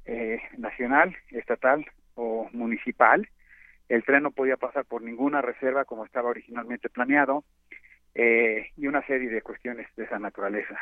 eh, 0.06 0.41
nacional, 0.57 1.15
estatal 1.31 1.85
o 2.15 2.49
municipal. 2.51 3.27
El 3.90 4.03
tren 4.03 4.24
no 4.24 4.32
podía 4.32 4.56
pasar 4.56 4.86
por 4.86 5.02
ninguna 5.02 5.41
reserva 5.41 5.84
como 5.84 6.06
estaba 6.06 6.30
originalmente 6.30 6.90
planeado 6.90 7.44
y 8.16 8.88
una 8.88 9.06
serie 9.06 9.30
de 9.30 9.41
cuestiones 9.41 9.88
de 9.95 10.03
esa 10.03 10.20
naturaleza. 10.20 10.78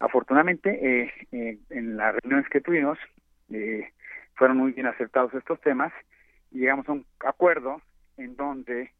Afortunadamente, 0.00 0.78
eh, 0.80 1.12
eh, 1.32 1.58
en 1.70 1.96
las 1.96 2.14
reuniones 2.14 2.48
que 2.50 2.60
tuvimos, 2.60 2.98
eh, 3.52 3.92
fueron 4.34 4.58
muy 4.58 4.72
bien 4.72 4.86
aceptados 4.86 5.34
estos 5.34 5.60
temas 5.60 5.92
y 6.52 6.60
llegamos 6.60 6.88
a 6.88 6.92
un 6.92 7.06
acuerdo 7.20 7.82
en 8.16 8.36
donde 8.36 8.92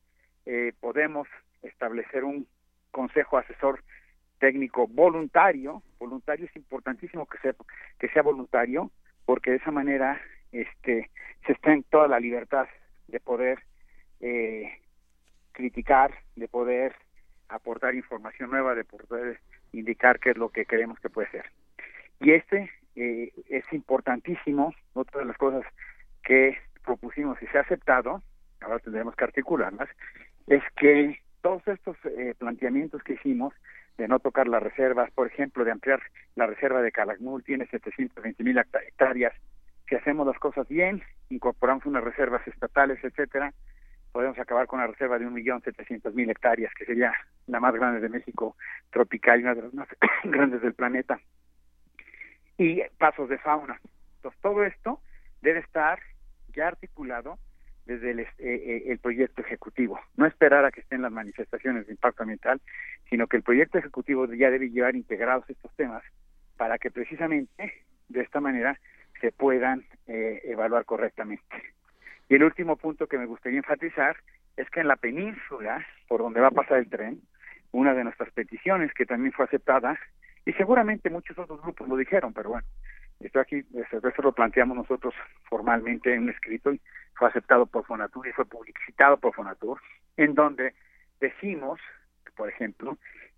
podemos 0.81 1.29
establecer 1.63 2.25
un 2.25 2.47
consejo 2.91 3.37
asesor 3.37 3.85
técnico 4.39 4.87
voluntario, 4.87 5.83
voluntario 5.99 6.47
es 6.47 6.57
importantísimo 6.57 7.27
que 7.27 7.37
sea, 7.39 7.53
que 7.99 8.09
sea 8.09 8.23
voluntario, 8.23 8.91
porque 9.27 9.51
de 9.51 9.59
esa 9.59 9.71
manera 9.71 10.19
este, 10.53 11.11
se 11.45 11.53
está 11.53 11.75
en 11.75 11.83
toda 11.83 12.09
la 12.09 12.19
libertad 12.19 12.67
de 13.09 13.21
poder 13.21 13.59
eh, 14.21 14.71
criticar, 15.53 16.15
de 16.37 16.49
poder 16.49 16.95
aportar 17.49 17.95
información 17.95 18.51
nueva, 18.51 18.75
de 18.75 18.85
poder 18.85 19.41
indicar 19.73 20.21
qué 20.21 20.31
es 20.31 20.37
lo 20.37 20.51
que 20.51 20.67
creemos 20.67 20.99
que 21.01 21.11
puede 21.11 21.31
ser. 21.31 21.47
Y 22.21 22.33
este 22.33 22.71
eh, 22.97 23.33
es 23.49 23.65
importantísimo, 23.73 24.75
otra 24.95 25.21
de 25.21 25.27
las 25.27 25.37
cosas 25.37 25.65
que 26.23 26.57
propusimos 26.85 27.41
y 27.43 27.47
se 27.47 27.59
ha 27.59 27.63
aceptado, 27.63 28.23
ahora 28.61 28.79
tendremos 28.81 29.15
que 29.15 29.25
articularlas, 29.25 29.89
es 30.47 30.63
que 30.77 31.19
todos 31.43 31.67
estos 31.69 31.97
eh, 32.05 32.35
planteamientos 32.39 33.03
que 33.03 33.15
hicimos 33.15 33.55
de 33.97 34.09
no 34.09 34.19
tocar 34.21 34.49
las 34.49 34.63
reservas, 34.63 35.11
por 35.11 35.27
ejemplo, 35.27 35.65
de 35.65 35.73
ampliar 35.73 36.01
la 36.37 36.47
reserva 36.47 36.83
de 36.83 36.93
Calakmul, 36.93 37.45
tiene 37.45 37.67
720 37.67 38.43
mil 38.45 38.59
hectáreas, 38.59 39.35
si 39.89 39.95
hacemos 39.95 40.27
las 40.27 40.39
cosas 40.39 40.69
bien, 40.69 41.03
incorporamos 41.31 41.87
unas 41.87 42.05
reservas 42.05 42.47
estatales, 42.47 43.03
etcétera, 43.03 43.53
podemos 44.13 44.39
acabar 44.39 44.67
con 44.67 44.81
una 44.81 44.89
reserva 44.89 45.19
de 45.19 45.27
un 45.27 45.35
millón 45.35 45.63
setecientos 45.63 46.15
mil 46.15 46.29
hectáreas, 46.31 46.73
que 46.75 46.85
sería 46.85 47.13
la 47.47 47.61
más 47.61 47.75
grande 47.75 48.01
de 48.01 48.09
México 48.09 48.57
tropical 48.91 49.41
y 49.41 49.43
una 49.45 49.55
de 49.55 49.63
las 49.63 49.75
más 49.75 49.89
grandes 50.25 50.63
del 50.63 50.75
planeta. 50.75 51.21
Y 52.57 52.83
pasos 52.99 53.29
de 53.29 53.39
fauna. 53.39 53.81
Entonces, 54.17 54.41
todo 54.41 54.65
esto 54.65 55.01
debe 55.41 55.61
estar 55.61 56.01
ya 56.55 56.69
articulado 56.69 57.39
desde 57.87 58.11
el, 58.11 58.21
eh, 58.21 58.29
eh, 58.39 58.83
el, 58.87 58.99
proyecto 58.99 59.41
ejecutivo. 59.41 59.99
No 60.17 60.27
esperar 60.27 60.65
a 60.65 60.71
que 60.71 60.81
estén 60.81 61.01
las 61.01 61.13
manifestaciones 61.13 61.87
de 61.87 61.93
impacto 61.93 62.23
ambiental, 62.23 62.61
sino 63.09 63.27
que 63.29 63.39
el 63.39 63.43
proyecto 63.43 63.79
ejecutivo 63.79 64.27
ya 64.35 64.51
debe 64.51 64.71
llevar 64.71 64.95
integrados 64.97 65.49
estos 65.49 65.75
temas 65.77 66.03
para 66.57 66.77
que 66.79 66.91
precisamente 66.91 67.73
de 68.09 68.21
esta 68.21 68.41
manera 68.41 68.79
se 69.21 69.33
puedan 69.33 69.85
eh, 70.07 70.41
evaluar 70.45 70.85
correctamente. 70.85 71.45
Y 72.29 72.35
el 72.35 72.45
último 72.45 72.77
punto 72.77 73.07
que 73.07 73.19
me 73.19 73.27
gustaría 73.27 73.59
enfatizar 73.59 74.17
es 74.57 74.69
que 74.71 74.81
en 74.81 74.89
la 74.89 74.97
península, 74.97 75.87
por 76.09 76.21
donde 76.21 76.41
va 76.41 76.49
a 76.49 76.53
pasar 76.53 76.79
el 76.79 76.91
tren, 76.91 77.21
una 77.73 77.95
de 77.95 78.05
nuestras 78.05 78.31
peticiones 78.33 78.93
que 78.93 79.07
también 79.07 79.33
fue 79.33 79.45
aceptada, 79.45 79.99
y 80.45 80.53
seguramente 80.55 81.11
muchos 81.11 81.39
otros 81.39 81.61
grupos 81.63 81.89
lo 81.89 81.97
dijeron, 81.97 82.33
pero 82.33 82.51
bueno, 82.51 82.67
esto 83.21 83.41
aquí, 83.41 83.65
eso 83.75 84.23
lo 84.23 84.33
planteamos 84.33 84.77
nosotros 84.77 85.15
formalmente 85.49 86.15
en 86.15 86.23
un 86.23 86.31
escrito 86.31 86.73
y 86.73 86.81
fue 87.15 87.29
aceptado 87.29 87.67
por 87.67 87.85
Fonatur 87.85 88.27
y 88.29 88.33
fue 88.33 88.47
publicitado 88.47 89.17
por 89.19 89.35
Fonatur, 89.35 89.81
en 90.17 90.35
donde 90.35 90.75
decimos, 91.21 91.81
por 92.37 92.49
ejemplo, 92.49 92.97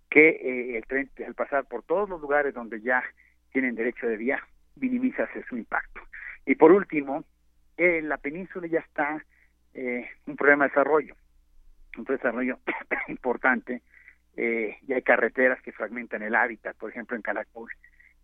que 0.09 0.29
eh, 0.29 0.77
el 0.77 0.85
tren, 0.85 1.09
al 1.25 1.33
pasar 1.33 1.65
por 1.65 1.83
todos 1.83 2.07
los 2.07 2.21
lugares 2.21 2.53
donde 2.53 2.81
ya 2.81 3.03
tienen 3.51 3.75
derecho 3.75 4.07
de 4.07 4.17
vía, 4.17 4.41
minimiza 4.75 5.27
su 5.47 5.57
impacto. 5.57 6.01
Y 6.45 6.55
por 6.55 6.71
último, 6.71 7.23
en 7.77 8.09
la 8.09 8.17
península 8.17 8.67
ya 8.67 8.79
está 8.79 9.23
eh, 9.73 10.09
un 10.25 10.35
problema 10.35 10.65
de 10.65 10.69
desarrollo, 10.69 11.15
un 11.97 12.03
desarrollo 12.03 12.59
importante, 13.07 13.81
eh, 14.37 14.77
y 14.87 14.93
hay 14.93 15.01
carreteras 15.01 15.61
que 15.61 15.71
fragmentan 15.71 16.21
el 16.21 16.35
hábitat, 16.35 16.75
por 16.77 16.89
ejemplo 16.89 17.15
en 17.15 17.21
Calacul. 17.21 17.71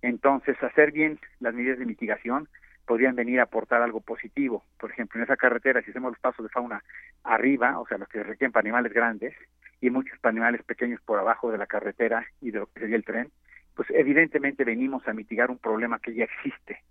Entonces, 0.01 0.61
hacer 0.61 0.91
bien 0.91 1.19
las 1.39 1.53
medidas 1.53 1.79
de 1.79 1.85
mitigación 1.85 2.47
podrían 2.85 3.15
venir 3.15 3.39
a 3.39 3.43
aportar 3.43 3.81
algo 3.81 3.99
positivo. 3.99 4.63
Por 4.79 4.91
ejemplo, 4.91 5.19
en 5.19 5.25
esa 5.25 5.35
carretera, 5.35 5.81
si 5.81 5.89
hacemos 5.89 6.11
los 6.11 6.19
pasos 6.19 6.45
de 6.45 6.49
fauna 6.49 6.83
arriba, 7.23 7.79
o 7.79 7.87
sea, 7.87 7.97
los 7.97 8.07
que 8.07 8.23
requieren 8.23 8.53
para 8.53 8.61
animales 8.61 8.93
grandes, 8.93 9.35
y 9.81 9.89
muchos 9.89 10.17
para 10.19 10.31
animales 10.31 10.63
pequeños 10.63 11.01
por 11.01 11.19
abajo 11.19 11.51
de 11.51 11.57
la 11.57 11.67
carretera 11.67 12.25
y 12.41 12.51
de 12.51 12.59
lo 12.59 12.67
que 12.67 12.79
sería 12.79 12.95
el 12.95 13.05
tren, 13.05 13.31
pues 13.77 13.87
evidentemente 13.91 14.63
venimos 14.63 15.07
a 15.07 15.13
mitigar 15.13 15.51
un 15.51 15.59
problema 15.59 15.99
que 15.99 16.15
ya 16.15 16.23
existe. 16.23 16.81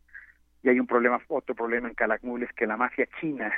Y 0.62 0.68
hay 0.68 0.78
un 0.78 0.86
problema, 0.86 1.20
otro 1.26 1.52
problema 1.52 1.88
en 1.88 1.94
Calakmul 1.94 2.44
es 2.44 2.52
que 2.52 2.64
la 2.64 2.76
mafia 2.76 3.08
china 3.20 3.52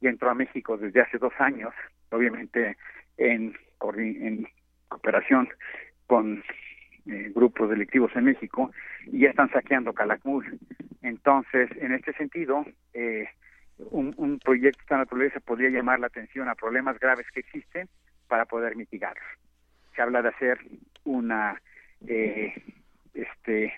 ya 0.00 0.10
entró 0.10 0.30
a 0.30 0.34
México 0.34 0.76
desde 0.76 1.00
hace 1.00 1.18
dos 1.18 1.32
años, 1.38 1.72
obviamente 2.10 2.76
en, 3.18 3.56
en 3.94 4.48
cooperación 4.88 5.48
con 6.08 6.42
eh, 7.06 7.30
grupos 7.32 7.70
delictivos 7.70 8.10
en 8.16 8.24
México, 8.24 8.72
y 9.06 9.20
ya 9.20 9.30
están 9.30 9.48
saqueando 9.50 9.94
Calakmul. 9.94 10.58
Entonces, 11.02 11.70
en 11.80 11.92
este 11.92 12.14
sentido, 12.14 12.66
eh, 12.94 13.28
un, 13.78 14.12
un 14.16 14.40
proyecto 14.40 14.78
de 14.78 14.82
esta 14.82 14.98
naturaleza 14.98 15.38
podría 15.38 15.70
llamar 15.70 16.00
la 16.00 16.08
atención 16.08 16.48
a 16.48 16.56
problemas 16.56 16.98
graves 16.98 17.26
que 17.32 17.40
existen 17.40 17.88
para 18.26 18.44
poder 18.44 18.74
mitigarlos. 18.74 19.24
Se 19.94 20.02
habla 20.02 20.20
de 20.20 20.30
hacer 20.30 20.58
una 21.04 21.62
eh, 22.06 22.54
este 23.14 23.72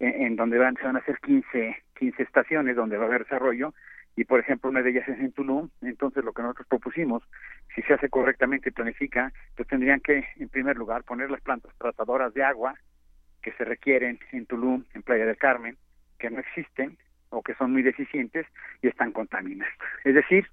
en, 0.00 0.36
donde 0.36 0.58
van, 0.58 0.76
se 0.76 0.84
van 0.84 0.96
a 0.96 1.00
hacer 1.00 1.18
15, 1.18 1.76
15 1.98 2.22
estaciones 2.22 2.76
donde 2.76 2.96
va 2.96 3.04
a 3.04 3.08
haber 3.08 3.24
desarrollo 3.24 3.74
y 4.16 4.24
por 4.24 4.40
ejemplo 4.40 4.70
una 4.70 4.82
de 4.82 4.90
ellas 4.90 5.08
es 5.08 5.18
en 5.18 5.32
Tulum, 5.32 5.70
entonces 5.82 6.24
lo 6.24 6.32
que 6.32 6.42
nosotros 6.42 6.66
propusimos, 6.68 7.22
si 7.74 7.82
se 7.82 7.94
hace 7.94 8.08
correctamente 8.08 8.68
y 8.68 8.72
planifica, 8.72 9.32
pues 9.56 9.68
tendrían 9.68 10.00
que 10.00 10.24
en 10.36 10.48
primer 10.48 10.76
lugar 10.76 11.04
poner 11.04 11.30
las 11.30 11.40
plantas 11.40 11.72
tratadoras 11.78 12.34
de 12.34 12.42
agua 12.42 12.74
que 13.42 13.52
se 13.52 13.64
requieren 13.64 14.18
en 14.32 14.46
Tulum, 14.46 14.84
en 14.94 15.02
Playa 15.02 15.26
del 15.26 15.36
Carmen, 15.36 15.76
que 16.18 16.30
no 16.30 16.40
existen 16.40 16.96
o 17.30 17.42
que 17.42 17.54
son 17.54 17.72
muy 17.72 17.82
deficientes 17.82 18.46
y 18.82 18.88
están 18.88 19.12
contaminadas. 19.12 19.72
Es 20.04 20.14
decir, 20.14 20.48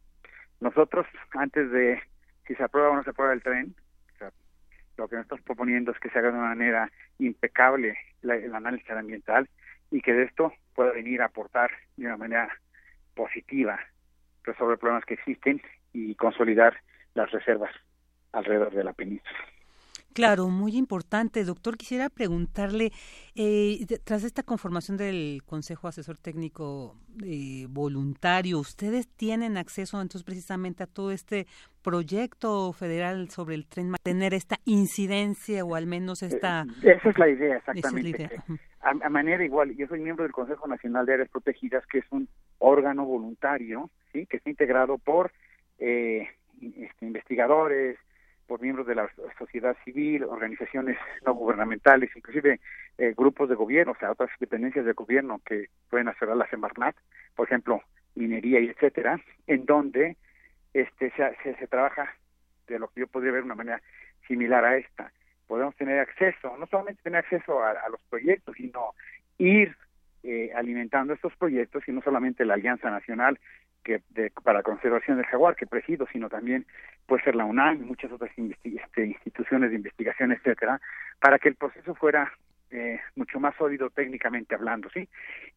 nosotros 0.60 1.08
antes 1.32 1.72
de 1.72 2.02
si 2.48 2.56
se 2.56 2.64
aprueba 2.64 2.92
o 2.92 2.96
no 2.96 3.04
se 3.04 3.10
aprueba 3.10 3.34
el 3.34 3.42
tren, 3.42 3.76
lo 4.98 5.08
que 5.08 5.20
estamos 5.20 5.44
proponiendo 5.44 5.92
es 5.92 6.00
que 6.00 6.10
se 6.10 6.20
haga 6.20 6.32
de 6.32 6.38
una 6.38 6.50
manera 6.50 6.92
impecable 7.20 7.98
el 8.24 8.54
análisis 8.56 8.90
ambiental 8.90 9.50
y 9.92 10.02
que 10.02 10.14
de 10.14 10.24
esto 10.24 10.54
pueda 10.74 10.92
venir 10.92 11.22
a 11.22 11.26
aportar 11.26 11.72
de 11.98 12.06
una 12.06 12.18
manera 12.18 12.50
positiva, 13.14 13.80
resolver 14.44 14.78
problemas 14.78 15.06
que 15.06 15.16
existen 15.16 15.62
y 15.94 16.16
consolidar 16.16 16.78
las 17.14 17.32
reservas 17.32 17.72
alrededor 18.32 18.74
de 18.74 18.84
la 18.84 18.94
península. 18.94 19.55
Claro, 20.16 20.48
muy 20.48 20.78
importante. 20.78 21.44
Doctor, 21.44 21.76
quisiera 21.76 22.08
preguntarle, 22.08 22.94
eh, 23.36 23.86
tras 24.06 24.24
esta 24.24 24.44
conformación 24.44 24.96
del 24.96 25.42
Consejo 25.46 25.90
Asesor 25.90 26.18
Técnico 26.18 26.96
eh, 27.22 27.68
Voluntario, 27.68 28.60
¿ustedes 28.60 29.10
tienen 29.10 29.58
acceso 29.58 30.02
entonces 30.02 30.24
precisamente 30.24 30.84
a 30.84 30.88
todo 30.88 31.12
este 31.12 31.48
proyecto 31.84 32.72
federal 32.72 33.30
sobre 33.30 33.56
el 33.56 33.68
tren, 33.68 33.92
tener 34.04 34.34
esta 34.34 34.56
incidencia 34.64 35.66
o 35.66 35.76
al 35.76 35.86
menos 35.86 36.24
eh, 36.24 36.28
esta... 36.28 36.66
esa 36.82 37.10
es 37.10 37.20
la 37.20 37.28
idea, 37.28 37.58
exactamente. 37.58 38.30
A, 38.80 39.10
manera 39.10 39.44
igual, 39.44 39.76
yo 39.76 39.86
soy 39.88 40.00
miembro 40.00 40.24
del 40.24 40.32
Consejo 40.32 40.66
Nacional 40.66 41.06
de 41.06 41.16
Áreas 41.16 41.30
Protegidas, 41.30 41.86
que 41.88 41.98
es 41.98 42.06
un 42.12 42.30
órgano 42.60 43.04
voluntario, 43.04 43.90
sí, 44.14 44.26
que 44.28 44.38
está 44.38 44.50
integrado 44.50 44.98
por 44.98 45.34
este, 45.78 47.06
investigadores, 47.06 47.98
por 48.48 48.62
miembros 48.62 48.88
de 48.88 48.96
la 48.96 49.10
sociedad 49.38 49.76
civil, 49.84 50.24
organizaciones 50.24 50.98
no 51.26 51.34
gubernamentales, 51.34 52.16
inclusive 52.16 52.60
eh, 52.98 53.14
grupos 53.16 53.50
de 53.50 53.56
gobierno, 53.56 53.94
o 53.94 53.98
sea, 53.98 54.12
otras 54.12 54.30
dependencias 54.40 54.86
de 54.86 54.94
gobierno 54.94 55.42
que 55.46 55.70
pueden 55.90 56.08
hacer 56.08 56.30
a 56.30 56.36
la 56.36 56.48
Semarnat, 56.50 56.96
por 57.36 57.48
ejemplo, 57.48 57.82
minería 58.16 58.60
y 58.60 58.68
etcétera, 58.68 59.20
en 59.48 59.66
donde 59.66 60.18
este 60.74 61.12
se, 61.12 61.56
se, 61.56 61.68
trabaja 61.68 62.14
de 62.68 62.80
lo 62.80 62.88
que 62.90 63.02
yo 63.02 63.08
podría 63.08 63.32
ver 63.32 63.42
de 63.42 63.46
una 63.46 63.56
manera 63.56 63.82
similar 64.28 64.64
a 64.66 64.78
esta. 64.78 65.12
Podemos 65.48 65.76
tener 65.76 66.00
acceso, 66.00 66.58
no 66.58 66.66
solamente 66.68 67.02
tener 67.04 67.20
acceso 67.20 67.64
a, 67.64 67.74
los 67.90 68.02
proyectos, 68.10 68.56
sino 68.58 68.94
ir 69.38 69.76
eh, 70.24 70.52
alimentando 70.56 71.14
estos 71.14 71.36
proyectos 71.36 71.88
y 71.88 71.92
no 71.92 72.02
solamente 72.02 72.46
la 72.46 72.56
Alianza 72.56 72.90
Nacional 72.90 73.40
que 73.86 74.02
de, 74.10 74.32
para 74.44 74.64
conservación 74.64 75.18
del 75.18 75.28
jaguar 75.28 75.56
que 75.56 75.68
presido, 75.68 76.06
sino 76.12 76.28
también 76.28 76.66
puede 77.06 77.24
ser 77.24 77.36
la 77.36 77.45
UNAM 77.45 77.78
y 77.78 77.86
muchas 77.86 78.12
otras 78.12 78.32
este, 78.36 79.06
instituciones 79.06 79.70
de 79.70 79.78
investigación, 79.78 80.32
etcétera, 80.32 80.82
para 81.22 81.40
que 81.40 81.49
el 81.49 81.56
proceso 81.56 81.94
fuera 81.94 82.34
eh, 82.72 82.99
mucho 83.16 83.40
más 83.40 83.56
sólido 83.56 83.91
técnicamente 83.91 84.56
hablando, 84.56 84.90
¿sí? 84.90 85.07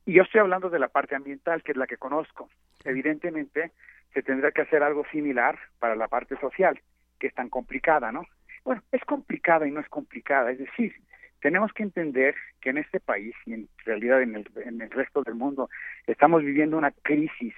Y 0.05 0.12
yo 0.12 0.22
estoy 0.22 0.40
hablando 0.40 0.68
de 0.68 0.78
la 0.78 0.88
parte 0.88 1.16
ambiental, 1.16 1.62
que 1.62 1.72
es 1.72 1.78
la 1.78 1.86
que 1.86 1.96
conozco. 1.96 2.48
Evidentemente, 2.84 3.72
se 4.12 4.22
tendrá 4.22 4.52
que 4.52 4.62
hacer 4.62 4.82
algo 4.82 5.05
similar 5.10 5.59
para 5.78 5.96
la 5.96 6.06
parte 6.06 6.36
social, 6.38 6.78
que 7.18 7.28
es 7.28 7.34
tan 7.34 7.48
complicada, 7.48 8.12
¿no? 8.12 8.26
Bueno, 8.62 8.82
es 8.92 9.02
complicada 9.05 9.66
y 9.66 9.70
no 9.70 9.80
es 9.80 9.88
complicada, 9.88 10.50
es 10.50 10.59
decir, 10.59 10.92
tenemos 11.40 11.72
que 11.72 11.84
entender 11.84 12.34
que 12.60 12.70
en 12.70 12.78
este 12.78 13.00
país 13.00 13.34
y 13.46 13.55
en 13.55 13.68
realidad 13.84 14.20
en 14.22 14.34
el, 14.34 14.46
en 14.64 14.82
el 14.82 14.90
resto 14.90 15.22
del 15.22 15.34
mundo 15.34 15.70
estamos 16.06 16.42
viviendo 16.42 16.76
una 16.76 16.90
crisis 16.90 17.55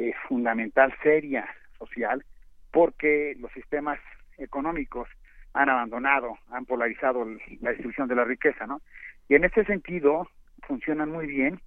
eh, 0.00 0.14
fundamental, 0.28 0.94
seria, 1.02 1.46
social, 1.78 2.24
porque 2.70 3.36
los 3.38 3.52
sistemas 3.52 3.98
económicos 4.38 5.08
han 5.52 5.68
abandonado, 5.68 6.38
han 6.50 6.64
polarizado 6.64 7.26
la 7.60 7.70
distribución 7.70 8.08
de 8.08 8.14
la 8.14 8.24
riqueza, 8.24 8.66
¿no? 8.66 8.80
Y 9.28 9.34
en 9.34 9.44
ese 9.44 9.62
sentido 9.64 10.26
funcionan 10.66 11.10
muy 11.10 11.26
bien 11.26 11.60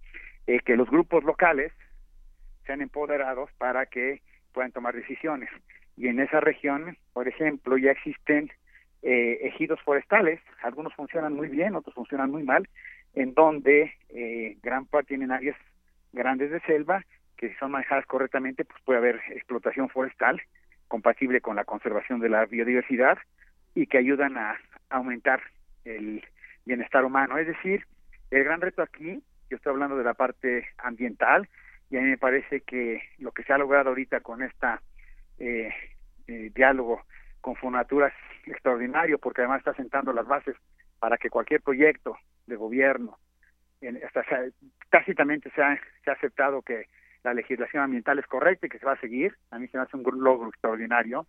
eh, 0.48 0.60
que 0.66 0.76
los 0.76 0.90
grupos 0.90 1.24
locales 1.24 1.72
sean 2.66 2.82
empoderados 2.82 3.52
para 3.60 3.86
que 3.86 4.22
puedan 4.52 4.72
tomar 4.72 4.96
decisiones. 4.96 5.50
Y 5.96 6.08
en 6.08 6.20
esa 6.20 6.40
región, 6.40 6.98
por 7.14 7.28
ejemplo, 7.28 7.78
ya 7.78 7.92
existen 7.92 8.52
eh, 9.04 9.40
ejidos 9.44 9.80
forestales, 9.82 10.40
algunos 10.64 10.94
funcionan 10.96 11.34
muy 11.34 11.50
bien, 11.50 11.76
otros 11.76 11.94
funcionan 11.94 12.32
muy 12.32 12.42
mal, 12.42 12.68
en 13.14 13.36
donde 13.36 13.94
eh, 14.10 14.58
gran 14.64 14.86
parte 14.86 15.10
tienen 15.10 15.32
áreas 15.32 15.58
grandes 16.14 16.50
de 16.50 16.62
selva 16.62 17.06
que 17.38 17.50
si 17.50 17.56
son 17.56 17.72
manejadas 17.72 18.06
correctamente, 18.06 18.66
pues 18.66 18.82
puede 18.84 19.00
haber 19.00 19.22
explotación 19.32 19.90
forestal 19.90 20.42
compatible 20.88 21.42
con 21.42 21.56
la 21.56 21.66
conservación 21.66 22.20
de 22.20 22.30
la 22.30 22.46
biodiversidad 22.46 23.18
y 23.76 23.88
que 23.88 23.98
ayudan 23.98 24.38
a 24.38 24.60
aumentar 24.90 25.42
el 25.86 26.24
bienestar 26.66 27.04
humano. 27.04 27.38
Es 27.38 27.48
decir, 27.48 27.86
el 28.32 28.44
gran 28.44 28.62
reto 28.62 28.82
aquí, 28.82 29.22
yo 29.50 29.58
estoy 29.58 29.72
hablando 29.72 29.98
de 29.98 30.04
la 30.04 30.14
parte 30.14 30.68
ambiental, 30.78 31.48
y 31.90 31.98
a 31.98 32.02
mí 32.02 32.10
me 32.10 32.18
parece 32.18 32.62
que 32.62 33.02
lo 33.20 33.32
que 33.32 33.44
se 33.44 33.54
ha 33.54 33.58
logrado 33.58 33.90
ahorita 33.90 34.22
con 34.22 34.42
esta 34.42 34.82
eh, 35.40 35.74
eh, 36.28 36.52
diálogo 36.56 37.04
con 37.42 37.56
Fonatura 37.56 38.08
es 38.08 38.48
extraordinario, 38.48 39.20
porque 39.20 39.42
además 39.42 39.60
está 39.60 39.74
sentando 39.74 40.14
las 40.14 40.26
bases 40.26 40.56
para 41.00 41.18
que 41.18 41.30
cualquier 41.30 41.62
proyecto 41.62 42.18
de 42.48 42.56
gobierno, 42.56 43.18
en, 43.82 44.00
hasta 44.06 44.24
tácitamente 44.90 45.50
se 45.50 45.62
se 46.04 46.10
ha 46.10 46.14
aceptado 46.14 46.62
que 46.62 46.86
la 47.24 47.34
legislación 47.34 47.84
ambiental 47.84 48.20
es 48.20 48.28
correcta 48.28 48.68
y 48.68 48.70
que 48.70 48.80
se 48.80 48.86
va 48.86 48.94
a 48.94 49.00
seguir. 49.00 49.36
A 49.52 49.60
mí 49.60 49.68
se 49.68 49.78
me 49.78 49.84
hace 49.84 49.98
un 49.98 50.04
logro 50.24 50.50
extraordinario. 50.50 51.28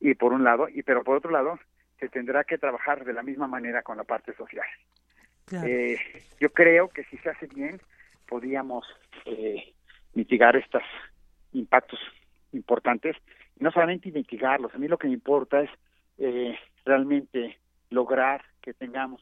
Y 0.00 0.14
por 0.14 0.32
un 0.32 0.44
lado, 0.44 0.68
y 0.68 0.82
pero 0.82 1.04
por 1.04 1.16
otro 1.16 1.30
lado, 1.30 1.58
se 1.98 2.08
tendrá 2.08 2.44
que 2.44 2.58
trabajar 2.58 3.04
de 3.04 3.12
la 3.12 3.22
misma 3.22 3.46
manera 3.46 3.82
con 3.82 3.96
la 3.96 4.04
parte 4.04 4.34
social. 4.34 4.66
Eh, 5.64 5.98
yo 6.40 6.50
creo 6.50 6.88
que 6.88 7.04
si 7.04 7.18
se 7.18 7.30
hace 7.30 7.46
bien, 7.46 7.80
podríamos 8.26 8.86
eh, 9.26 9.74
mitigar 10.14 10.56
estos 10.56 10.82
impactos 11.52 12.00
importantes. 12.52 13.16
No 13.58 13.70
solamente 13.70 14.10
mitigarlos, 14.10 14.74
a 14.74 14.78
mí 14.78 14.88
lo 14.88 14.98
que 14.98 15.08
me 15.08 15.14
importa 15.14 15.60
es 15.60 15.70
eh, 16.18 16.56
realmente 16.84 17.58
lograr 17.90 18.42
que 18.60 18.74
tengamos 18.74 19.20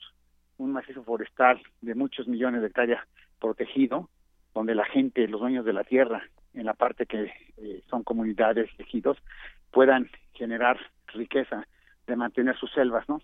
un 0.57 0.73
macizo 0.73 1.03
forestal 1.03 1.61
de 1.81 1.95
muchos 1.95 2.29
millones 2.29 2.61
de 2.61 2.69
hectáreas 2.69 3.07
protegido, 3.41 4.09
donde 4.55 4.75
la 4.75 4.85
gente, 4.85 5.27
los 5.29 5.41
dueños 5.41 5.65
de 5.65 5.73
la 5.73 5.85
tierra, 5.85 6.23
en 6.55 6.67
la 6.67 6.75
parte 6.75 7.07
que 7.07 7.33
eh, 7.57 7.83
son 7.89 8.03
comunidades, 8.03 8.69
ejidos, 8.79 9.19
puedan 9.71 10.11
generar 10.35 10.79
riqueza 11.09 11.67
de 12.07 12.17
mantener 12.17 12.57
sus 12.57 12.73
selvas, 12.73 13.09
¿no? 13.09 13.21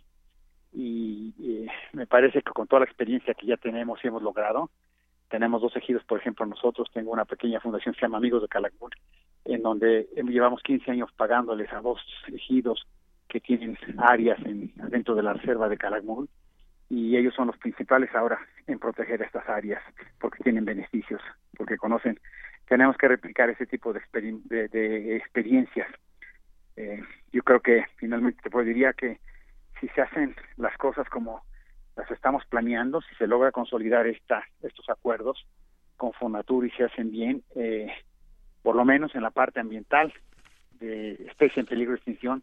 Y 0.72 1.34
eh, 1.40 1.66
me 1.92 2.06
parece 2.06 2.42
que 2.42 2.52
con 2.52 2.66
toda 2.66 2.80
la 2.80 2.86
experiencia 2.86 3.34
que 3.34 3.46
ya 3.46 3.56
tenemos 3.56 3.98
y 4.02 4.08
hemos 4.08 4.22
logrado, 4.22 4.70
tenemos 5.28 5.60
dos 5.60 5.74
ejidos, 5.76 6.04
por 6.04 6.20
ejemplo, 6.20 6.46
nosotros, 6.46 6.88
tengo 6.92 7.10
una 7.10 7.24
pequeña 7.24 7.60
fundación 7.60 7.94
que 7.94 8.00
se 8.00 8.06
llama 8.06 8.18
Amigos 8.18 8.42
de 8.42 8.48
Calakmul, 8.48 8.90
en 9.44 9.62
donde 9.62 10.08
llevamos 10.14 10.62
15 10.62 10.90
años 10.90 11.10
pagándoles 11.16 11.72
a 11.72 11.80
dos 11.80 12.00
ejidos 12.28 12.86
que 13.28 13.40
tienen 13.40 13.76
áreas 13.98 14.38
en, 14.44 14.72
dentro 14.90 15.14
de 15.14 15.22
la 15.22 15.32
reserva 15.32 15.68
de 15.68 15.78
Calakmul, 15.78 16.28
y 16.88 17.16
ellos 17.16 17.34
son 17.34 17.48
los 17.48 17.56
principales 17.58 18.14
ahora 18.14 18.38
en 18.66 18.78
proteger 18.78 19.22
estas 19.22 19.48
áreas 19.48 19.82
porque 20.20 20.42
tienen 20.42 20.64
beneficios, 20.64 21.20
porque 21.56 21.76
conocen. 21.76 22.18
Tenemos 22.68 22.96
que 22.96 23.08
replicar 23.08 23.50
ese 23.50 23.66
tipo 23.66 23.92
de, 23.92 24.00
de, 24.10 25.16
experiencias. 25.16 25.88
Eh, 26.76 27.00
yo 27.32 27.42
creo 27.42 27.60
que 27.60 27.84
finalmente 27.96 28.48
te 28.48 28.64
diría 28.64 28.92
que 28.92 29.18
si 29.80 29.88
se 29.88 30.02
hacen 30.02 30.34
las 30.56 30.76
cosas 30.78 31.08
como 31.08 31.42
las 31.96 32.10
estamos 32.10 32.44
planeando, 32.46 33.00
si 33.02 33.14
se 33.16 33.26
logra 33.26 33.52
consolidar 33.52 34.06
esta, 34.06 34.44
estos 34.62 34.88
acuerdos 34.90 35.46
con 35.96 36.12
Fonatur 36.12 36.66
y 36.66 36.70
se 36.72 36.84
hacen 36.84 37.10
bien, 37.10 37.42
eh, 37.54 37.90
por 38.62 38.76
lo 38.76 38.84
menos 38.84 39.14
en 39.14 39.22
la 39.22 39.30
parte 39.30 39.60
ambiental 39.60 40.12
de 40.72 41.12
especie 41.28 41.60
en 41.60 41.66
peligro 41.66 41.92
de 41.92 41.96
extinción, 41.96 42.42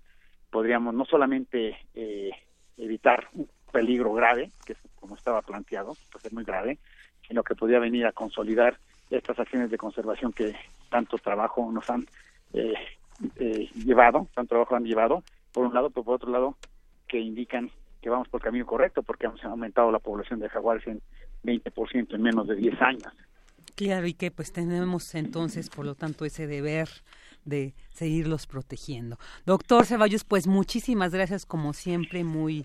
podríamos 0.49 0.93
no 0.93 1.05
solamente 1.05 1.77
eh, 1.93 2.31
evitar 2.77 3.27
peligro 3.73 4.13
grave, 4.13 4.51
que 4.65 4.75
como 4.99 5.15
estaba 5.15 5.41
planteado, 5.41 5.97
pues 6.11 6.23
es 6.23 6.31
muy 6.31 6.43
grave, 6.43 6.77
sino 7.27 7.43
que 7.43 7.55
podría 7.55 7.79
venir 7.79 8.05
a 8.05 8.11
consolidar 8.11 8.77
estas 9.09 9.39
acciones 9.39 9.71
de 9.71 9.77
conservación 9.77 10.31
que 10.31 10.55
tanto 10.89 11.17
trabajo 11.17 11.69
nos 11.71 11.89
han 11.89 12.07
eh, 12.53 12.75
eh, 13.37 13.69
llevado, 13.73 14.27
tanto 14.35 14.49
trabajo 14.49 14.75
han 14.75 14.85
llevado, 14.85 15.23
por 15.51 15.65
un 15.65 15.73
lado, 15.73 15.89
pero 15.89 16.03
por 16.03 16.15
otro 16.15 16.31
lado, 16.31 16.55
que 17.07 17.19
indican 17.19 17.71
que 17.99 18.09
vamos 18.09 18.27
por 18.27 18.41
el 18.41 18.45
camino 18.45 18.65
correcto, 18.65 19.01
porque 19.01 19.25
hemos 19.25 19.43
aumentado 19.43 19.91
la 19.91 19.99
población 19.99 20.39
de 20.39 20.49
jaguares 20.49 20.85
en 20.87 21.01
20% 21.43 22.13
en 22.13 22.21
menos 22.21 22.47
de 22.47 22.55
10 22.55 22.81
años. 22.81 23.13
Claro, 23.75 24.05
y 24.05 24.13
que 24.13 24.29
pues 24.29 24.51
tenemos 24.51 25.15
entonces, 25.15 25.69
por 25.69 25.85
lo 25.85 25.95
tanto, 25.95 26.25
ese 26.25 26.45
deber 26.45 26.89
de 27.43 27.73
seguirlos 27.91 28.45
protegiendo. 28.45 29.17
Doctor 29.45 29.85
Ceballos, 29.85 30.23
pues 30.23 30.47
muchísimas 30.47 31.11
gracias 31.11 31.45
como 31.45 31.73
siempre, 31.73 32.23
muy 32.23 32.63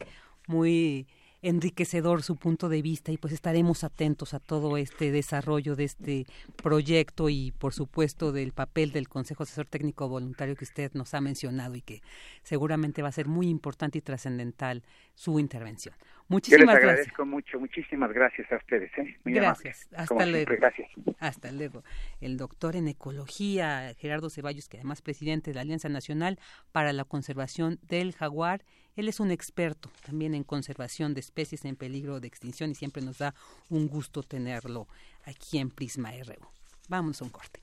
muy 0.48 1.06
enriquecedor 1.40 2.22
su 2.22 2.36
punto 2.36 2.68
de 2.68 2.82
vista 2.82 3.12
y 3.12 3.16
pues 3.16 3.32
estaremos 3.32 3.84
atentos 3.84 4.34
a 4.34 4.40
todo 4.40 4.76
este 4.76 5.12
desarrollo 5.12 5.76
de 5.76 5.84
este 5.84 6.26
proyecto 6.56 7.28
y 7.28 7.52
por 7.52 7.74
supuesto 7.74 8.32
del 8.32 8.52
papel 8.52 8.90
del 8.90 9.08
Consejo 9.08 9.44
Asesor 9.44 9.66
Técnico 9.66 10.08
Voluntario 10.08 10.56
que 10.56 10.64
usted 10.64 10.92
nos 10.94 11.14
ha 11.14 11.20
mencionado 11.20 11.76
y 11.76 11.82
que 11.82 12.02
seguramente 12.42 13.02
va 13.02 13.08
a 13.08 13.12
ser 13.12 13.28
muy 13.28 13.48
importante 13.48 13.98
y 13.98 14.02
trascendental 14.02 14.82
su 15.14 15.38
intervención. 15.38 15.94
Muchísimas 16.28 16.60
Yo 16.60 16.72
les 16.72 16.76
agradezco 16.76 17.26
mucho, 17.26 17.58
muchísimas 17.58 18.12
gracias 18.12 18.50
a 18.52 18.56
ustedes. 18.56 18.90
¿eh? 18.98 19.16
gracias, 19.24 19.88
hasta 19.96 20.26
luego. 20.26 20.52
gracias. 20.56 20.90
Hasta 21.18 21.52
luego. 21.52 21.82
El 22.20 22.36
doctor 22.36 22.76
en 22.76 22.88
ecología, 22.88 23.94
Gerardo 23.98 24.28
Ceballos, 24.30 24.68
que 24.68 24.76
además 24.76 25.00
presidente 25.02 25.50
de 25.50 25.54
la 25.54 25.62
Alianza 25.62 25.88
Nacional 25.88 26.38
para 26.70 26.92
la 26.92 27.04
Conservación 27.04 27.78
del 27.82 28.14
Jaguar 28.14 28.62
él 28.98 29.08
es 29.08 29.20
un 29.20 29.30
experto 29.30 29.92
también 30.04 30.34
en 30.34 30.42
conservación 30.42 31.14
de 31.14 31.20
especies 31.20 31.64
en 31.64 31.76
peligro 31.76 32.18
de 32.18 32.26
extinción 32.26 32.72
y 32.72 32.74
siempre 32.74 33.00
nos 33.00 33.18
da 33.18 33.32
un 33.68 33.86
gusto 33.86 34.24
tenerlo 34.24 34.88
aquí 35.24 35.58
en 35.58 35.70
Prisma 35.70 36.10
RU. 36.10 36.48
Vamos 36.88 37.22
a 37.22 37.24
un 37.24 37.30
corte. 37.30 37.62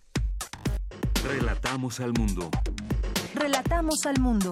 Relatamos 1.28 2.00
al 2.00 2.14
mundo. 2.14 2.50
Relatamos 3.34 4.06
al 4.06 4.18
mundo. 4.22 4.52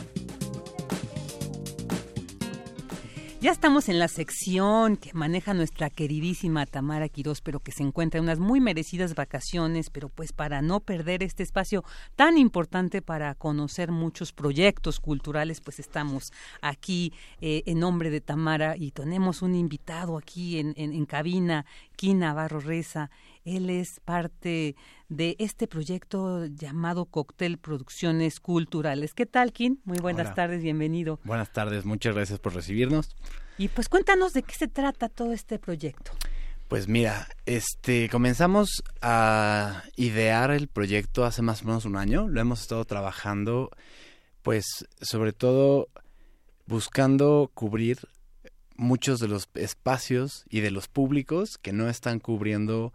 Ya 3.41 3.49
estamos 3.49 3.89
en 3.89 3.97
la 3.97 4.07
sección 4.07 4.97
que 4.97 5.13
maneja 5.13 5.55
nuestra 5.55 5.89
queridísima 5.89 6.67
Tamara 6.67 7.09
Quirós, 7.09 7.41
pero 7.41 7.59
que 7.59 7.71
se 7.71 7.81
encuentra 7.81 8.19
en 8.19 8.25
unas 8.25 8.37
muy 8.37 8.59
merecidas 8.59 9.15
vacaciones, 9.15 9.89
pero 9.89 10.09
pues 10.09 10.31
para 10.31 10.61
no 10.61 10.79
perder 10.79 11.23
este 11.23 11.41
espacio 11.41 11.83
tan 12.15 12.37
importante 12.37 13.01
para 13.01 13.33
conocer 13.33 13.91
muchos 13.91 14.31
proyectos 14.31 14.99
culturales, 14.99 15.59
pues 15.59 15.79
estamos 15.79 16.31
aquí 16.61 17.13
eh, 17.41 17.63
en 17.65 17.79
nombre 17.79 18.11
de 18.11 18.21
Tamara 18.21 18.77
y 18.77 18.91
tenemos 18.91 19.41
un 19.41 19.55
invitado 19.55 20.19
aquí 20.19 20.59
en, 20.59 20.75
en, 20.77 20.93
en 20.93 21.05
cabina, 21.07 21.65
Kina 21.95 22.27
Navarro 22.27 22.59
Reza. 22.59 23.09
Él 23.45 23.69
es 23.69 23.99
parte 24.01 24.75
de 25.09 25.35
este 25.39 25.67
proyecto 25.67 26.45
llamado 26.45 27.05
Cóctel 27.05 27.57
Producciones 27.57 28.39
Culturales. 28.39 29.13
¿Qué 29.13 29.25
tal, 29.25 29.51
Kim? 29.51 29.77
Muy 29.83 29.97
buenas 29.97 30.35
tardes, 30.35 30.61
bienvenido. 30.61 31.19
Buenas 31.23 31.51
tardes, 31.51 31.85
muchas 31.85 32.13
gracias 32.15 32.39
por 32.39 32.53
recibirnos. 32.53 33.15
Y 33.57 33.69
pues 33.69 33.89
cuéntanos 33.89 34.33
de 34.33 34.43
qué 34.43 34.53
se 34.53 34.67
trata 34.67 35.09
todo 35.09 35.33
este 35.33 35.59
proyecto. 35.59 36.11
Pues 36.67 36.87
mira, 36.87 37.27
este 37.45 38.07
comenzamos 38.09 38.83
a 39.01 39.83
idear 39.97 40.51
el 40.51 40.67
proyecto 40.67 41.25
hace 41.25 41.41
más 41.41 41.63
o 41.63 41.65
menos 41.65 41.85
un 41.85 41.97
año. 41.97 42.27
Lo 42.29 42.39
hemos 42.39 42.61
estado 42.61 42.85
trabajando, 42.85 43.71
pues, 44.41 44.65
sobre 45.01 45.33
todo 45.33 45.89
buscando 46.67 47.51
cubrir 47.53 48.07
muchos 48.77 49.19
de 49.19 49.27
los 49.27 49.49
espacios 49.55 50.45
y 50.49 50.61
de 50.61 50.71
los 50.71 50.87
públicos 50.87 51.57
que 51.61 51.73
no 51.73 51.89
están 51.89 52.19
cubriendo 52.19 52.93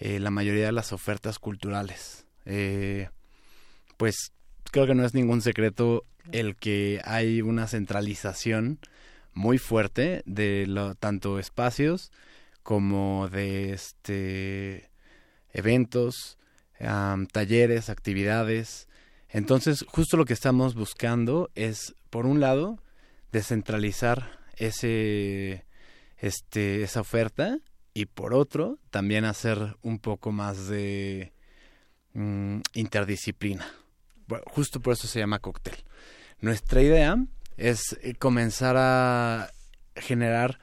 eh, 0.00 0.18
la 0.18 0.30
mayoría 0.30 0.64
de 0.66 0.72
las 0.72 0.92
ofertas 0.94 1.38
culturales. 1.38 2.24
Eh, 2.46 3.10
pues 3.98 4.32
creo 4.70 4.86
que 4.86 4.94
no 4.94 5.04
es 5.04 5.12
ningún 5.12 5.42
secreto 5.42 6.04
el 6.32 6.56
que 6.56 7.02
hay 7.04 7.42
una 7.42 7.66
centralización 7.66 8.78
muy 9.34 9.58
fuerte 9.58 10.22
de 10.24 10.94
tanto 10.98 11.38
espacios 11.38 12.10
como 12.62 13.28
de 13.28 13.72
este 13.74 14.90
eventos, 15.52 16.38
talleres, 17.32 17.90
actividades. 17.90 18.88
Entonces, 19.28 19.84
justo 19.86 20.16
lo 20.16 20.24
que 20.24 20.32
estamos 20.32 20.74
buscando 20.74 21.50
es, 21.54 21.94
por 22.08 22.24
un 22.24 22.40
lado, 22.40 22.82
descentralizar 23.32 24.38
ese, 24.56 25.66
este, 26.18 26.82
esa 26.84 27.00
oferta 27.00 27.58
y 27.94 28.06
por 28.06 28.34
otro 28.34 28.78
también 28.90 29.24
hacer 29.24 29.76
un 29.82 29.98
poco 29.98 30.32
más 30.32 30.68
de 30.68 31.32
mm, 32.14 32.60
interdisciplina. 32.74 33.66
justo 34.46 34.80
por 34.80 34.92
eso 34.92 35.06
se 35.08 35.18
llama 35.18 35.40
cóctel. 35.40 35.74
Nuestra 36.40 36.82
idea 36.82 37.16
es 37.56 37.98
eh, 38.02 38.14
comenzar 38.14 38.76
a 38.78 39.50
generar 39.96 40.58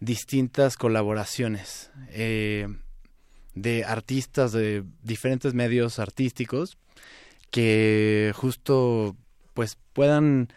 distintas 0.00 0.76
colaboraciones 0.76 1.90
eh, 2.10 2.68
de 3.54 3.84
artistas 3.84 4.52
de 4.52 4.84
diferentes 5.02 5.54
medios 5.54 5.98
artísticos 5.98 6.76
que 7.50 8.32
justo 8.36 9.16
pues 9.54 9.78
puedan 9.94 10.48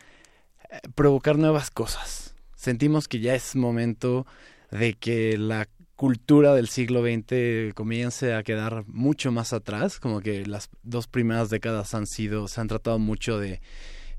eh, 0.70 0.80
provocar 0.94 1.38
nuevas 1.38 1.72
cosas. 1.72 2.36
Sentimos 2.56 3.08
que 3.08 3.22
ya 3.22 3.34
es 3.36 3.56
momento 3.56 4.28
de 4.70 4.94
que 4.94 5.38
la 5.38 5.68
cultura 6.00 6.56
del 6.56 6.70
siglo 6.70 7.02
XX 7.02 7.74
comience 7.74 8.34
a 8.34 8.42
quedar 8.44 8.86
mucho 8.88 9.34
más 9.34 9.52
atrás, 9.52 10.00
como 10.00 10.22
que 10.22 10.46
las 10.46 10.70
dos 10.82 11.08
primeras 11.08 11.50
décadas 11.50 11.94
han 11.94 12.08
sido, 12.08 12.48
se 12.48 12.62
han 12.62 12.70
tratado 12.70 13.00
mucho 13.00 13.38
de 13.38 13.60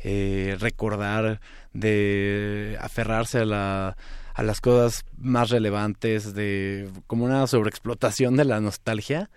eh, 0.00 0.58
recordar, 0.60 1.40
de 1.72 2.76
aferrarse 2.82 3.38
a, 3.38 3.44
la, 3.46 3.96
a 4.34 4.42
las 4.42 4.60
cosas 4.60 5.06
más 5.16 5.48
relevantes, 5.48 6.34
de 6.34 6.90
como 7.06 7.24
una 7.24 7.46
sobreexplotación 7.46 8.36
de 8.36 8.44
la 8.44 8.60
nostalgia, 8.60 9.30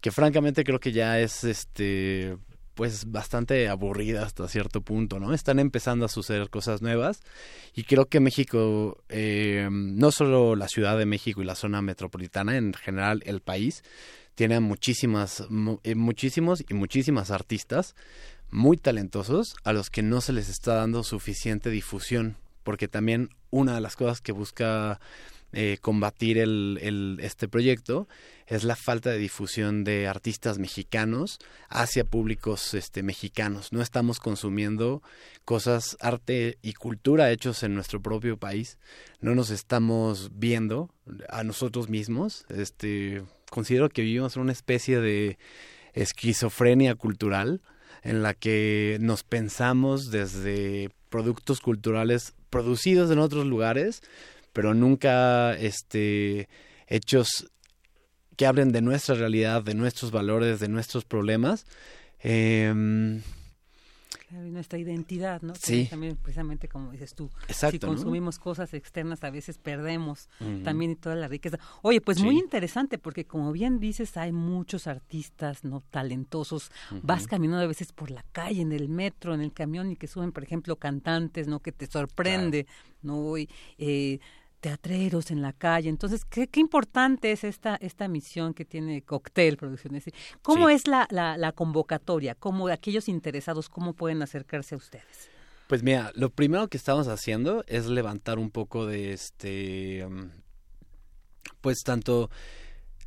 que 0.00 0.12
francamente 0.12 0.62
creo 0.62 0.78
que 0.78 0.92
ya 0.92 1.18
es 1.18 1.42
este 1.42 2.36
pues 2.78 3.10
bastante 3.10 3.68
aburrida 3.68 4.24
hasta 4.24 4.46
cierto 4.46 4.82
punto, 4.82 5.18
¿no? 5.18 5.34
Están 5.34 5.58
empezando 5.58 6.04
a 6.04 6.08
suceder 6.08 6.48
cosas 6.48 6.80
nuevas 6.80 7.22
y 7.74 7.82
creo 7.82 8.06
que 8.06 8.20
México, 8.20 9.02
eh, 9.08 9.66
no 9.68 10.12
solo 10.12 10.54
la 10.54 10.68
Ciudad 10.68 10.96
de 10.96 11.04
México 11.04 11.42
y 11.42 11.44
la 11.44 11.56
zona 11.56 11.82
metropolitana, 11.82 12.56
en 12.56 12.72
general 12.72 13.20
el 13.26 13.40
país, 13.40 13.82
tiene 14.36 14.60
muchísimas, 14.60 15.42
eh, 15.82 15.96
muchísimos 15.96 16.64
y 16.68 16.74
muchísimas 16.74 17.32
artistas 17.32 17.96
muy 18.52 18.76
talentosos 18.76 19.56
a 19.64 19.72
los 19.72 19.90
que 19.90 20.04
no 20.04 20.20
se 20.20 20.32
les 20.32 20.48
está 20.48 20.74
dando 20.74 21.02
suficiente 21.02 21.70
difusión, 21.70 22.36
porque 22.62 22.86
también 22.86 23.30
una 23.50 23.74
de 23.74 23.80
las 23.80 23.96
cosas 23.96 24.20
que 24.20 24.30
busca 24.30 25.00
eh, 25.52 25.78
combatir 25.80 26.38
el, 26.38 27.18
este 27.22 27.48
proyecto 27.48 28.06
es 28.48 28.64
la 28.64 28.76
falta 28.76 29.10
de 29.10 29.18
difusión 29.18 29.84
de 29.84 30.08
artistas 30.08 30.58
mexicanos 30.58 31.38
hacia 31.68 32.04
públicos 32.04 32.72
este, 32.72 33.02
mexicanos. 33.02 33.72
No 33.72 33.82
estamos 33.82 34.20
consumiendo 34.20 35.02
cosas, 35.44 35.98
arte 36.00 36.56
y 36.62 36.72
cultura 36.72 37.30
hechos 37.30 37.62
en 37.62 37.74
nuestro 37.74 38.00
propio 38.00 38.38
país. 38.38 38.78
No 39.20 39.34
nos 39.34 39.50
estamos 39.50 40.30
viendo 40.32 40.90
a 41.28 41.44
nosotros 41.44 41.90
mismos. 41.90 42.46
Este, 42.48 43.22
considero 43.50 43.90
que 43.90 44.02
vivimos 44.02 44.36
una 44.36 44.52
especie 44.52 44.98
de 44.98 45.38
esquizofrenia 45.92 46.94
cultural 46.94 47.60
en 48.02 48.22
la 48.22 48.32
que 48.32 48.96
nos 49.00 49.24
pensamos 49.24 50.10
desde 50.10 50.88
productos 51.10 51.60
culturales 51.60 52.34
producidos 52.48 53.10
en 53.10 53.18
otros 53.18 53.44
lugares, 53.44 54.00
pero 54.54 54.72
nunca 54.72 55.54
este, 55.54 56.48
hechos 56.86 57.50
que 58.38 58.46
hablen 58.46 58.70
de 58.70 58.80
nuestra 58.80 59.16
realidad, 59.16 59.64
de 59.64 59.74
nuestros 59.74 60.12
valores, 60.12 60.60
de 60.60 60.68
nuestros 60.68 61.04
problemas. 61.04 61.66
Eh, 62.22 62.72
nuestra 64.30 64.78
identidad, 64.78 65.40
¿no? 65.42 65.54
Sí. 65.54 65.86
también 65.88 66.16
precisamente 66.16 66.68
como 66.68 66.92
dices 66.92 67.14
tú, 67.14 67.30
Exacto, 67.48 67.72
si 67.72 67.78
consumimos 67.78 68.38
cosas 68.38 68.74
externas 68.74 69.24
a 69.24 69.30
veces 69.30 69.58
perdemos 69.58 70.28
también 70.64 70.96
toda 70.96 71.14
la 71.14 71.28
riqueza. 71.28 71.58
Oye, 71.82 72.00
pues 72.00 72.20
muy 72.20 72.38
interesante 72.38 72.98
porque 72.98 73.24
como 73.24 73.52
bien 73.52 73.80
dices 73.80 74.16
hay 74.16 74.32
muchos 74.32 74.86
artistas 74.86 75.64
no 75.64 75.82
talentosos. 75.90 76.70
Vas 77.02 77.26
caminando 77.26 77.64
a 77.64 77.68
veces 77.68 77.92
por 77.92 78.10
la 78.10 78.24
calle, 78.32 78.60
en 78.60 78.72
el 78.72 78.88
metro, 78.88 79.34
en 79.34 79.40
el 79.40 79.52
camión 79.52 79.90
y 79.90 79.96
que 79.96 80.06
suben, 80.06 80.32
por 80.32 80.42
ejemplo, 80.42 80.76
cantantes, 80.76 81.48
¿no? 81.48 81.60
Que 81.60 81.72
te 81.72 81.86
sorprende, 81.86 82.66
¿no? 83.02 83.36
Y, 83.38 83.48
eh, 83.78 84.20
teatreros 84.60 85.30
en 85.30 85.42
la 85.42 85.52
calle. 85.52 85.88
Entonces, 85.88 86.24
qué, 86.24 86.48
qué 86.48 86.60
importante 86.60 87.32
es 87.32 87.44
esta, 87.44 87.76
esta 87.76 88.08
misión 88.08 88.54
que 88.54 88.64
tiene 88.64 89.02
Cocktail 89.02 89.56
Producciones. 89.56 90.04
¿Cómo 90.42 90.68
es 90.68 90.86
la, 90.86 91.06
la, 91.10 91.52
convocatoria? 91.52 92.34
¿Cómo 92.34 92.68
aquellos 92.68 93.08
interesados, 93.08 93.68
cómo 93.68 93.94
pueden 93.94 94.22
acercarse 94.22 94.74
a 94.74 94.78
ustedes? 94.78 95.30
Pues 95.68 95.82
mira, 95.82 96.12
lo 96.14 96.30
primero 96.30 96.68
que 96.68 96.76
estamos 96.76 97.08
haciendo 97.08 97.64
es 97.66 97.86
levantar 97.86 98.38
un 98.38 98.50
poco 98.50 98.86
de 98.86 99.12
este, 99.12 100.06
mm, 100.08 100.30
pues 101.60 101.78
tanto 101.84 102.30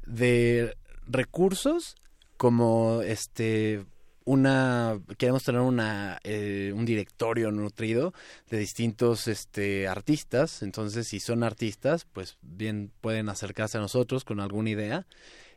de 0.06 0.76
recursos 1.08 1.96
como 2.38 3.02
este 3.02 3.86
una 4.24 5.00
queremos 5.18 5.44
tener 5.44 5.62
una 5.62 6.20
eh, 6.24 6.72
un 6.76 6.86
directorio 6.86 7.52
nutrido 7.52 8.14
de 8.50 8.58
distintos 8.58 9.28
este 9.28 9.88
artistas. 9.88 10.62
Entonces 10.62 11.08
si 11.08 11.20
son 11.20 11.44
artistas 11.44 12.06
pues 12.12 12.38
bien 12.42 12.92
pueden 13.02 13.30
acercarse 13.30 13.78
a 13.78 13.82
nosotros 13.82 14.24
con 14.24 14.40
alguna 14.40 14.70
idea 14.70 15.08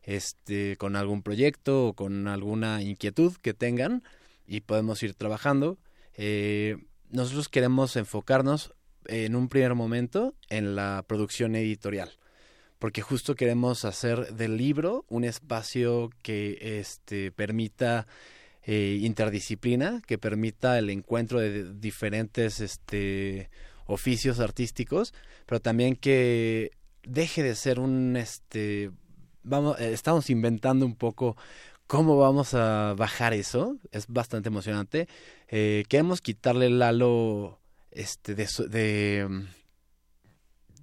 este 0.02 0.76
con 0.76 0.96
algún 0.96 1.22
proyecto 1.22 1.88
o 1.88 1.92
con 1.94 2.28
alguna 2.28 2.82
inquietud 2.82 3.34
que 3.42 3.54
tengan 3.54 4.02
y 4.46 4.60
podemos 4.60 5.02
ir 5.02 5.14
trabajando. 5.14 5.78
Eh, 6.16 6.76
nosotros 7.10 7.48
queremos 7.48 7.96
enfocarnos 7.96 8.74
en 9.06 9.36
un 9.36 9.48
primer 9.48 9.74
momento 9.74 10.34
en 10.48 10.74
la 10.74 11.04
producción 11.06 11.54
editorial 11.54 12.18
porque 12.78 13.02
justo 13.02 13.34
queremos 13.34 13.84
hacer 13.84 14.34
del 14.34 14.56
libro 14.56 15.04
un 15.08 15.24
espacio 15.24 16.10
que 16.22 16.78
este 16.78 17.32
permita 17.32 18.06
eh, 18.66 18.98
interdisciplina 19.02 20.00
que 20.06 20.18
permita 20.18 20.78
el 20.78 20.90
encuentro 20.90 21.40
de 21.40 21.72
diferentes 21.74 22.60
este, 22.60 23.50
oficios 23.86 24.40
artísticos, 24.40 25.12
pero 25.46 25.60
también 25.60 25.96
que 25.96 26.70
deje 27.02 27.42
de 27.42 27.54
ser 27.54 27.78
un 27.78 28.16
este 28.16 28.90
vamos 29.42 29.78
eh, 29.78 29.92
estamos 29.92 30.30
inventando 30.30 30.86
un 30.86 30.96
poco 30.96 31.36
cómo 31.86 32.16
vamos 32.16 32.54
a 32.54 32.94
bajar 32.96 33.34
eso 33.34 33.76
es 33.92 34.06
bastante 34.08 34.48
emocionante 34.48 35.06
eh, 35.48 35.84
queremos 35.88 36.22
quitarle 36.22 36.66
el 36.66 36.80
halo 36.80 37.60
este 37.90 38.34
de, 38.34 38.48
de 38.70 39.44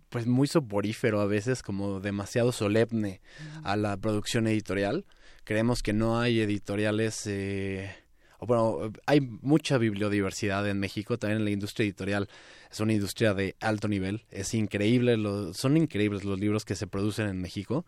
pues 0.10 0.28
muy 0.28 0.48
soporífero 0.48 1.22
a 1.22 1.26
veces 1.26 1.64
como 1.64 2.00
demasiado 2.00 2.52
solemne 2.52 3.22
a 3.64 3.76
la 3.76 3.98
producción 3.98 4.46
editorial 4.46 5.06
creemos 5.52 5.84
que 5.84 5.92
no 5.92 6.18
hay 6.18 6.40
editoriales, 6.40 7.28
eh, 7.28 7.94
bueno, 8.40 8.94
hay 9.06 9.20
mucha 9.20 9.78
bibliodiversidad 9.78 10.66
en 10.70 10.80
México, 10.80 11.20
también 11.20 11.40
en 11.40 11.44
la 11.44 11.52
industria 11.52 11.84
editorial 11.84 12.30
es 12.72 12.80
una 12.80 12.94
industria 12.94 13.34
de 13.34 13.58
alto 13.60 13.90
nivel, 13.90 14.24
es 14.32 14.54
increíble, 14.54 15.18
son 15.54 15.76
increíbles 15.76 16.24
los 16.24 16.40
libros 16.40 16.64
que 16.64 16.76
se 16.76 16.88
producen 16.88 17.28
en 17.28 17.42
México, 17.42 17.86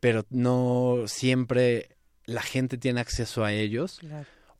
pero 0.00 0.24
no 0.30 1.02
siempre 1.04 1.90
la 2.24 2.40
gente 2.40 2.78
tiene 2.78 3.00
acceso 3.00 3.44
a 3.44 3.52
ellos. 3.52 4.00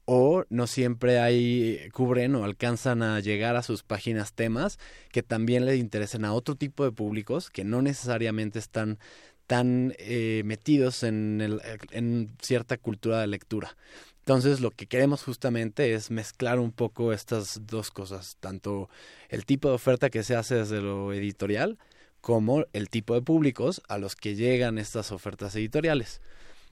o 0.04 0.44
no 0.50 0.66
siempre 0.66 1.18
hay 1.18 1.88
cubren 1.92 2.34
o 2.34 2.44
alcanzan 2.44 3.02
a 3.02 3.18
llegar 3.18 3.56
a 3.56 3.62
sus 3.62 3.82
páginas 3.82 4.34
temas 4.34 4.78
que 5.10 5.22
también 5.22 5.64
les 5.64 5.80
interesen 5.80 6.26
a 6.26 6.34
otro 6.34 6.54
tipo 6.54 6.84
de 6.84 6.92
públicos 6.92 7.50
que 7.50 7.64
no 7.64 7.82
necesariamente 7.82 8.58
están 8.58 8.98
tan 9.46 9.94
eh, 9.98 10.42
metidos 10.44 11.02
en, 11.02 11.40
el, 11.40 11.60
en 11.90 12.30
cierta 12.40 12.76
cultura 12.76 13.20
de 13.20 13.26
lectura. 13.26 13.76
Entonces 14.20 14.60
lo 14.60 14.72
que 14.72 14.86
queremos 14.86 15.22
justamente 15.22 15.94
es 15.94 16.10
mezclar 16.10 16.58
un 16.58 16.72
poco 16.72 17.12
estas 17.12 17.60
dos 17.66 17.92
cosas, 17.92 18.36
tanto 18.40 18.88
el 19.28 19.46
tipo 19.46 19.68
de 19.68 19.74
oferta 19.74 20.10
que 20.10 20.24
se 20.24 20.34
hace 20.34 20.56
desde 20.56 20.80
lo 20.80 21.12
editorial 21.12 21.78
como 22.20 22.64
el 22.72 22.90
tipo 22.90 23.14
de 23.14 23.22
públicos 23.22 23.80
a 23.88 23.98
los 23.98 24.16
que 24.16 24.34
llegan 24.34 24.78
estas 24.78 25.12
ofertas 25.12 25.54
editoriales. 25.54 26.20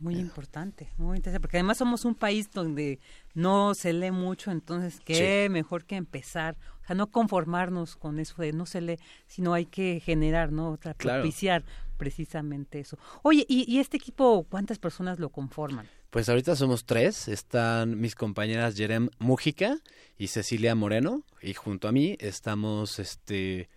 Muy 0.01 0.17
importante, 0.17 0.89
muy 0.99 1.19
interesante, 1.19 1.41
porque 1.41 1.59
además 1.59 1.79
somos 1.79 2.05
un 2.05 2.17
país 2.17 2.51
donde 2.51 2.99
no 3.35 3.75
se 3.75 3.93
lee 3.93 4.11
mucho, 4.11 4.51
entonces 4.51 5.01
qué 5.05 5.47
mejor 5.49 5.85
que 5.85 5.95
empezar, 5.95 6.57
o 6.83 6.87
sea, 6.87 6.97
no 6.97 7.07
conformarnos 7.07 7.95
con 7.95 8.19
eso 8.19 8.43
de 8.43 8.53
no 8.53 8.67
se 8.67 8.81
lee, 8.81 8.99
sino 9.29 9.55
hay 9.55 9.67
que 9.67 10.01
generar, 10.01 10.51
¿no? 10.51 10.77
propiciar 10.99 11.63
precisamente 11.97 12.81
eso. 12.81 12.99
Oye, 13.23 13.45
¿y, 13.49 13.79
este 13.79 13.97
equipo 13.97 14.47
cuántas 14.49 14.79
personas 14.79 15.19
lo 15.19 15.31
conforman? 15.31 15.89
Pues 16.11 16.29
ahorita 16.29 16.57
somos 16.57 16.85
tres, 16.85 17.29
están 17.29 18.01
mis 18.01 18.15
compañeras 18.15 18.77
Jerem 18.77 19.09
Mújica 19.19 19.79
y 20.17 20.29
Cecilia 20.29 20.75
Moreno, 20.75 21.25
y 21.43 21.55
junto 21.55 21.89
a 21.89 21.93
mí 21.93 22.17
estamos, 22.21 22.99
este, 22.99 23.69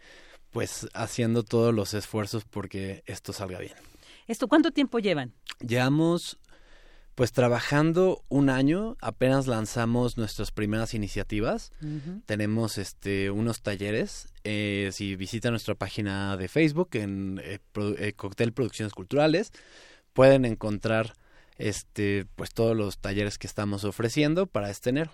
pues 0.52 0.88
haciendo 0.94 1.44
todos 1.44 1.74
los 1.74 1.94
esfuerzos 1.94 2.46
porque 2.46 3.04
esto 3.06 3.34
salga 3.34 3.60
bien. 3.60 3.76
¿Esto 4.28 4.48
cuánto 4.48 4.72
tiempo 4.72 5.00
llevan? 5.00 5.34
Llevamos 5.66 6.38
pues 7.18 7.32
trabajando 7.32 8.24
un 8.30 8.48
año, 8.52 8.96
apenas 9.02 9.48
lanzamos 9.48 10.20
nuestras 10.20 10.52
primeras 10.52 10.94
iniciativas. 10.94 11.72
Tenemos 12.28 12.78
este 12.78 13.32
unos 13.32 13.64
talleres. 13.64 14.28
Eh, 14.44 14.92
si 14.94 15.16
visitan 15.16 15.52
nuestra 15.52 15.74
página 15.74 16.38
de 16.38 16.48
Facebook 16.48 16.90
en 16.92 17.42
eh, 17.44 17.58
eh, 17.98 18.14
Cóctel 18.14 18.54
Producciones 18.54 18.94
Culturales, 18.94 19.52
pueden 20.14 20.46
encontrar 20.46 21.16
este 21.58 22.28
pues 22.36 22.54
todos 22.54 22.78
los 22.78 23.00
talleres 23.00 23.40
que 23.40 23.48
estamos 23.48 23.84
ofreciendo 23.84 24.46
para 24.46 24.70
este 24.70 24.92
enero. 24.92 25.10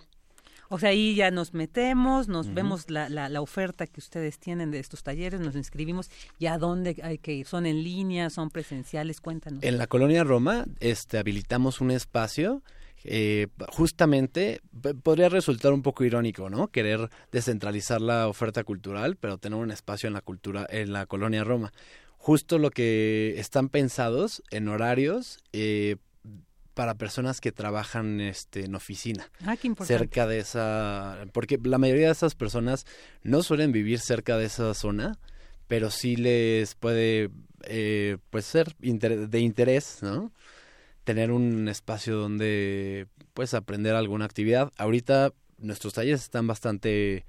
O 0.68 0.78
sea, 0.78 0.90
ahí 0.90 1.14
ya 1.14 1.30
nos 1.30 1.54
metemos, 1.54 2.28
nos 2.28 2.52
vemos 2.52 2.90
la, 2.90 3.08
la, 3.08 3.28
la, 3.28 3.40
oferta 3.40 3.86
que 3.86 4.00
ustedes 4.00 4.38
tienen 4.38 4.70
de 4.70 4.78
estos 4.78 5.02
talleres, 5.02 5.40
nos 5.40 5.56
inscribimos, 5.56 6.10
¿y 6.38 6.46
a 6.46 6.58
dónde 6.58 6.96
hay 7.02 7.18
que 7.18 7.32
ir? 7.34 7.46
¿Son 7.46 7.66
en 7.66 7.82
línea, 7.82 8.30
son 8.30 8.50
presenciales? 8.50 9.20
Cuéntanos. 9.20 9.62
En 9.62 9.78
la 9.78 9.86
colonia 9.86 10.24
Roma 10.24 10.64
este, 10.80 11.18
habilitamos 11.18 11.80
un 11.80 11.90
espacio 11.90 12.62
eh, 13.06 13.48
justamente 13.68 14.62
podría 15.02 15.28
resultar 15.28 15.74
un 15.74 15.82
poco 15.82 16.04
irónico, 16.04 16.48
¿no? 16.48 16.68
Querer 16.68 17.10
descentralizar 17.30 18.00
la 18.00 18.28
oferta 18.28 18.64
cultural, 18.64 19.16
pero 19.16 19.36
tener 19.36 19.58
un 19.58 19.70
espacio 19.70 20.06
en 20.06 20.14
la 20.14 20.22
cultura, 20.22 20.66
en 20.70 20.92
la 20.92 21.04
colonia 21.04 21.44
Roma. 21.44 21.72
Justo 22.16 22.58
lo 22.58 22.70
que 22.70 23.34
están 23.36 23.68
pensados 23.68 24.42
en 24.50 24.68
horarios 24.68 25.38
eh, 25.52 25.96
para 26.74 26.94
personas 26.94 27.40
que 27.40 27.52
trabajan 27.52 28.20
este, 28.20 28.64
en 28.64 28.74
oficina. 28.74 29.30
Ah, 29.46 29.56
cerca 29.84 30.26
de 30.26 30.40
esa, 30.40 31.26
porque 31.32 31.58
la 31.62 31.78
mayoría 31.78 32.06
de 32.06 32.12
esas 32.12 32.34
personas 32.34 32.84
no 33.22 33.42
suelen 33.42 33.72
vivir 33.72 34.00
cerca 34.00 34.36
de 34.36 34.46
esa 34.46 34.74
zona, 34.74 35.18
pero 35.68 35.90
sí 35.90 36.16
les 36.16 36.74
puede 36.74 37.30
eh, 37.62 38.18
pues 38.30 38.44
ser 38.44 38.74
de 38.76 39.40
interés, 39.40 39.98
¿no? 40.02 40.32
tener 41.04 41.30
un 41.30 41.68
espacio 41.68 42.16
donde 42.16 43.06
pues 43.34 43.54
aprender 43.54 43.94
alguna 43.94 44.24
actividad. 44.24 44.72
Ahorita 44.76 45.32
nuestros 45.58 45.92
talleres 45.92 46.22
están 46.22 46.46
bastante 46.46 47.24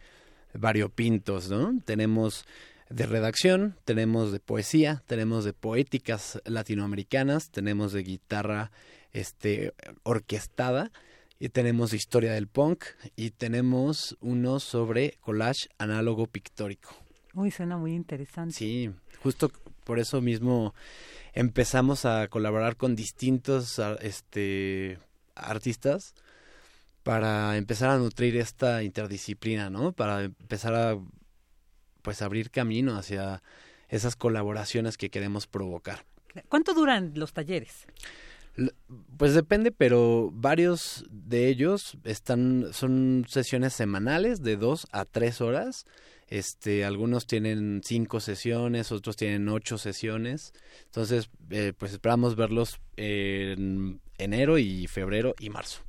variopintos, 0.53 1.49
¿no? 1.49 1.79
Tenemos 1.83 2.45
de 2.89 3.05
redacción, 3.05 3.75
tenemos 3.83 4.31
de 4.31 4.39
poesía, 4.39 5.03
tenemos 5.07 5.43
de 5.43 5.53
poéticas 5.53 6.41
latinoamericanas, 6.45 7.51
tenemos 7.51 7.91
de 7.91 8.03
guitarra 8.03 8.71
este 9.15 9.73
orquestada 10.03 10.91
y 11.39 11.49
tenemos 11.49 11.93
historia 11.93 12.33
del 12.33 12.47
punk 12.47 12.85
y 13.15 13.31
tenemos 13.31 14.17
uno 14.21 14.59
sobre 14.59 15.17
collage 15.21 15.69
análogo 15.77 16.27
pictórico. 16.27 16.95
Uy, 17.33 17.51
suena 17.51 17.77
muy 17.77 17.93
interesante. 17.93 18.53
Sí, 18.53 18.91
justo 19.21 19.51
por 19.83 19.99
eso 19.99 20.21
mismo 20.21 20.73
empezamos 21.33 22.05
a 22.05 22.27
colaborar 22.27 22.77
con 22.77 22.95
distintos 22.95 23.79
este, 24.01 24.99
artistas 25.35 26.13
para 27.03 27.57
empezar 27.57 27.89
a 27.91 27.97
nutrir 27.97 28.37
esta 28.37 28.83
interdisciplina, 28.83 29.69
¿no? 29.69 29.91
Para 29.91 30.23
empezar 30.23 30.73
a 30.75 30.97
pues 32.01 32.21
abrir 32.21 32.51
camino 32.51 32.97
hacia 32.97 33.43
esas 33.89 34.15
colaboraciones 34.15 34.97
que 34.97 35.09
queremos 35.09 35.47
provocar. 35.47 36.05
¿Cuánto 36.49 36.73
duran 36.73 37.13
los 37.15 37.33
talleres? 37.33 37.85
Pues 39.17 39.33
depende, 39.33 39.71
pero 39.71 40.29
varios 40.33 41.05
de 41.09 41.47
ellos 41.47 41.97
están 42.03 42.67
son 42.71 43.25
sesiones 43.27 43.73
semanales 43.73 44.43
de 44.43 44.55
dos 44.55 44.87
a 44.91 45.05
tres 45.05 45.41
horas 45.41 45.85
este, 46.27 46.85
algunos 46.85 47.27
tienen 47.27 47.81
cinco 47.83 48.19
sesiones, 48.19 48.91
otros 48.91 49.15
tienen 49.15 49.47
ocho 49.49 49.77
sesiones. 49.77 50.53
Entonces, 50.85 51.29
eh, 51.51 51.73
pues 51.77 51.91
esperamos 51.93 52.35
verlos 52.35 52.79
en 52.97 54.01
enero 54.17 54.57
y 54.57 54.87
febrero 54.87 55.35
y 55.39 55.49
marzo. 55.49 55.81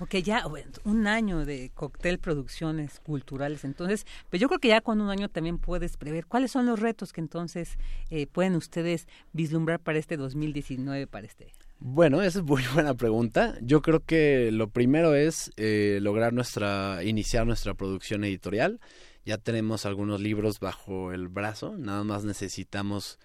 Ok, 0.00 0.16
ya 0.16 0.42
un 0.82 1.06
año 1.06 1.44
de 1.44 1.70
cóctel 1.72 2.18
producciones 2.18 2.98
culturales. 2.98 3.64
Entonces, 3.64 4.06
pues 4.28 4.42
yo 4.42 4.48
creo 4.48 4.58
que 4.58 4.68
ya 4.68 4.80
con 4.80 5.00
un 5.00 5.08
año 5.08 5.28
también 5.28 5.58
puedes 5.58 5.96
prever 5.96 6.26
cuáles 6.26 6.50
son 6.50 6.66
los 6.66 6.80
retos 6.80 7.12
que 7.12 7.20
entonces 7.20 7.78
eh, 8.10 8.26
pueden 8.26 8.56
ustedes 8.56 9.06
vislumbrar 9.32 9.78
para 9.78 10.00
este 10.00 10.16
2019, 10.16 11.06
para 11.06 11.26
este. 11.26 11.52
Bueno, 11.86 12.22
esa 12.22 12.38
es 12.38 12.44
muy 12.46 12.62
buena 12.74 12.94
pregunta. 12.94 13.58
Yo 13.60 13.82
creo 13.82 14.02
que 14.02 14.50
lo 14.50 14.70
primero 14.70 15.14
es 15.14 15.52
eh, 15.58 15.98
lograr 16.00 16.32
nuestra, 16.32 17.04
iniciar 17.04 17.46
nuestra 17.46 17.74
producción 17.74 18.24
editorial 18.24 18.80
ya 19.24 19.38
tenemos 19.38 19.86
algunos 19.86 20.20
libros 20.20 20.60
bajo 20.60 21.12
el 21.12 21.28
brazo, 21.28 21.76
nada 21.78 22.04
más 22.04 22.24
necesitamos 22.24 23.18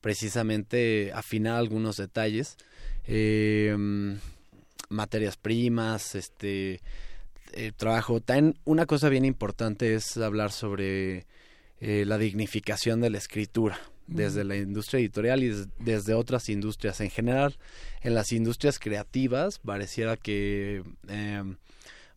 precisamente 0.00 1.12
afinar 1.14 1.56
algunos 1.56 1.96
detalles, 1.96 2.56
em, 3.04 4.18
materias 4.88 5.36
primas, 5.36 6.14
este 6.14 6.80
eh, 7.52 7.72
trabajo. 7.76 8.20
También 8.20 8.58
una 8.64 8.86
cosa 8.86 9.08
bien 9.08 9.24
importante 9.24 9.94
es 9.94 10.16
hablar 10.16 10.50
sobre 10.52 11.26
eh, 11.80 12.04
la 12.06 12.18
dignificación 12.18 13.00
de 13.00 13.10
la 13.10 13.18
escritura 13.18 13.78
desde 14.06 14.44
la 14.44 14.56
industria 14.56 15.00
editorial 15.00 15.42
y 15.42 15.52
desde 15.78 16.14
otras 16.14 16.48
industrias 16.48 17.00
en 17.00 17.10
general. 17.10 17.56
En 18.02 18.14
las 18.14 18.32
industrias 18.32 18.78
creativas 18.78 19.58
pareciera 19.58 20.16
que 20.16 20.82
em, 21.08 21.56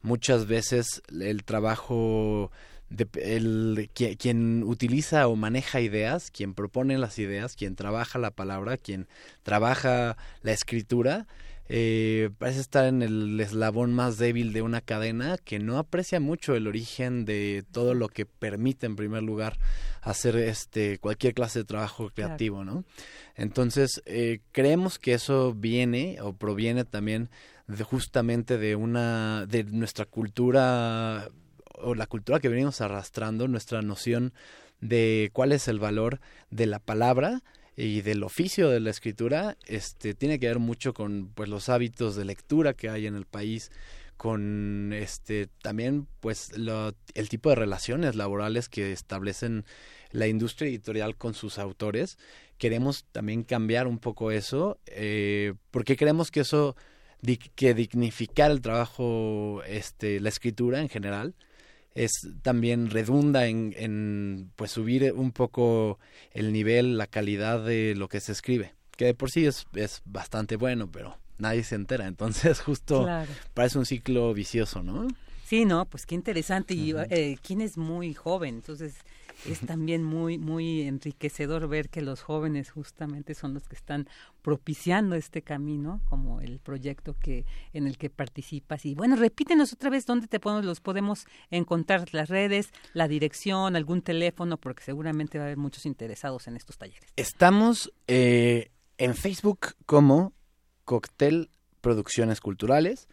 muchas 0.02 0.46
veces 0.48 1.02
el 1.10 1.44
trabajo 1.44 2.52
el, 3.22 3.90
quien, 3.94 4.64
utiliza 4.64 5.28
o 5.28 5.36
maneja 5.36 5.82
ideas, 5.82 6.32
quien 6.32 6.54
propone 6.54 6.98
las 6.98 7.20
ideas, 7.20 7.56
quien 7.56 7.76
trabaja 7.76 8.18
la 8.18 8.32
palabra, 8.32 8.78
quien 8.78 9.08
trabaja 9.44 10.18
la 10.42 10.52
escritura, 10.54 11.28
eh, 11.70 12.30
parece 12.38 12.62
estar 12.62 12.86
en 12.86 13.02
el 13.02 13.40
eslabón 13.40 13.94
más 13.94 14.18
débil 14.18 14.54
de 14.54 14.62
una 14.62 14.80
cadena 14.80 15.38
que 15.38 15.60
no 15.60 15.78
aprecia 15.78 16.20
mucho 16.20 16.56
el 16.56 16.68
origen 16.68 17.26
de 17.26 17.66
todo 17.72 17.94
lo 17.94 18.08
que 18.08 18.26
permite 18.26 18.86
en 18.86 18.96
primer 18.96 19.24
lugar 19.24 19.58
hacer 20.02 20.38
este 20.38 20.98
cualquier 21.00 21.34
clase 21.34 21.60
de 21.60 21.66
trabajo 21.66 22.10
creativo, 22.10 22.64
¿no? 22.64 22.86
Entonces 23.36 24.02
eh, 24.06 24.40
creemos 24.54 24.98
que 24.98 25.14
eso 25.14 25.54
viene 25.54 26.20
o 26.22 26.34
proviene 26.34 26.86
también 26.86 27.30
de 27.68 27.84
justamente 27.84 28.58
de 28.58 28.76
una 28.76 29.46
de 29.46 29.66
nuestra 29.66 30.06
cultura 30.06 31.30
o 31.80 31.96
la 31.96 32.08
cultura 32.08 32.40
que 32.40 32.50
venimos 32.50 32.80
arrastrando, 32.80 33.48
nuestra 33.48 33.82
noción 33.82 34.34
de 34.80 35.32
cuál 35.34 35.52
es 35.52 35.68
el 35.68 35.80
valor 35.80 36.22
de 36.50 36.66
la 36.66 36.80
palabra 36.80 37.44
y 37.78 38.02
del 38.02 38.24
oficio 38.24 38.70
de 38.70 38.80
la 38.80 38.90
escritura, 38.90 39.56
este 39.68 40.16
tiene 40.16 40.40
que 40.40 40.48
ver 40.48 40.58
mucho 40.58 40.96
con 40.96 41.32
pues 41.36 41.48
los 41.48 41.70
hábitos 41.70 42.16
de 42.16 42.26
lectura 42.26 42.74
que 42.74 42.90
hay 42.90 43.06
en 43.06 43.16
el 43.16 43.26
país, 43.26 43.72
con 44.18 44.94
este 44.94 45.48
también 45.62 46.08
pues 46.20 46.52
el 46.54 47.30
tipo 47.30 47.50
de 47.50 47.56
relaciones 47.56 48.16
laborales 48.16 48.68
que 48.68 48.92
establecen 48.92 49.64
la 50.12 50.26
industria 50.26 50.70
editorial 50.70 51.16
con 51.16 51.36
sus 51.36 51.60
autores. 51.60 52.18
Queremos 52.58 53.06
también 53.12 53.44
cambiar 53.44 53.86
un 53.86 54.00
poco 54.00 54.32
eso, 54.32 54.80
eh, 54.88 55.54
porque 55.70 55.96
creemos 55.96 56.32
que 56.32 56.40
eso 56.40 56.76
que 57.56 57.76
dignificar 57.76 58.50
el 58.50 58.62
trabajo, 58.62 59.62
este, 59.68 60.20
la 60.20 60.30
escritura 60.30 60.82
en 60.82 60.90
general, 60.90 61.36
es 61.98 62.28
también 62.44 62.90
redunda 62.90 63.48
en, 63.48 63.74
en 63.76 64.52
pues 64.56 64.72
subir 64.72 65.12
un 65.14 65.32
poco 65.32 66.00
el 66.32 66.54
nivel, 66.54 66.98
la 66.98 67.08
calidad 67.08 67.64
de 67.64 67.96
lo 67.96 68.08
que 68.08 68.20
se 68.20 68.32
escribe, 68.32 68.74
que 68.96 69.06
de 69.06 69.14
por 69.14 69.32
sí 69.32 69.46
es, 69.46 69.66
es 69.74 70.02
bastante 70.06 70.56
bueno, 70.56 70.90
pero 70.92 71.18
nadie 71.40 71.64
se 71.64 71.76
entera, 71.76 72.08
entonces 72.08 72.60
justo 72.62 73.08
parece 73.54 73.80
un 73.80 73.86
ciclo 73.86 74.34
vicioso, 74.34 74.84
¿no? 74.84 75.08
Sí, 75.46 75.66
no, 75.66 75.86
pues 75.86 76.06
qué 76.06 76.14
interesante. 76.14 76.74
Y 76.74 76.94
eh, 77.10 77.38
quién 77.42 77.62
es 77.62 77.78
muy 77.78 78.14
joven, 78.14 78.56
entonces 78.56 78.96
es 79.48 79.60
también 79.62 80.04
muy 80.04 80.38
muy 80.38 80.82
enriquecedor 80.82 81.68
ver 81.68 81.90
que 81.90 82.02
los 82.02 82.22
jóvenes 82.22 82.72
justamente 82.72 83.34
son 83.34 83.54
los 83.54 83.68
que 83.68 83.76
están 83.76 84.08
propiciando 84.42 85.16
este 85.16 85.42
camino, 85.42 86.02
como 86.10 86.42
el 86.42 86.60
proyecto 86.60 87.16
que 87.20 87.46
en 87.74 87.88
el 87.88 87.98
que 87.98 88.10
participas. 88.10 88.86
Y 88.86 88.96
bueno, 88.96 89.16
repítenos 89.16 89.74
otra 89.74 89.90
vez 89.90 90.06
dónde 90.06 90.28
te 90.28 90.40
podemos, 90.40 90.66
los 90.66 90.82
podemos 90.82 91.26
encontrar, 91.50 92.14
las 92.14 92.30
redes, 92.30 92.70
la 92.94 93.08
dirección, 93.08 93.76
algún 93.76 94.02
teléfono, 94.02 94.58
porque 94.58 94.84
seguramente 94.84 95.38
va 95.38 95.46
a 95.46 95.48
haber 95.48 95.58
muchos 95.58 95.86
interesados 95.86 96.48
en 96.48 96.56
estos 96.56 96.78
talleres. 96.78 97.12
Estamos 97.16 97.92
eh, 98.08 98.72
en 98.98 99.16
Facebook 99.16 99.76
como 99.86 100.34
Cóctel 100.86 101.50
Producciones 101.82 102.42
Culturales. 102.42 103.08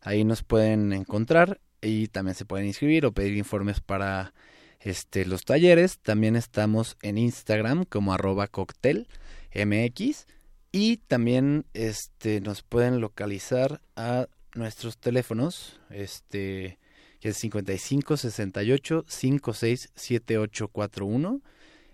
Ahí 0.00 0.24
nos 0.24 0.42
pueden 0.42 0.92
encontrar 0.92 1.60
y 1.82 2.08
también 2.08 2.34
se 2.34 2.44
pueden 2.44 2.66
inscribir 2.66 3.06
o 3.06 3.12
pedir 3.12 3.36
informes 3.36 3.80
para 3.80 4.32
este, 4.80 5.24
los 5.26 5.44
talleres. 5.44 5.98
También 5.98 6.36
estamos 6.36 6.96
en 7.02 7.18
Instagram 7.18 7.84
como 7.84 8.12
arroba 8.12 8.48
cóctel 8.48 9.08
MX 9.54 10.26
y 10.72 10.98
también 10.98 11.66
este, 11.74 12.40
nos 12.40 12.62
pueden 12.62 13.00
localizar 13.00 13.80
a 13.96 14.28
nuestros 14.54 14.98
teléfonos, 14.98 15.80
este, 15.90 16.78
que 17.20 17.30
es 17.30 17.36
55 17.36 18.16
68 18.16 19.04
56 19.08 19.90
7841, 19.94 21.40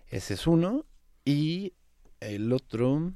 ese 0.09 0.33
es 0.35 0.47
uno, 0.47 0.85
y 1.25 1.73
el 2.19 2.53
otro, 2.53 3.13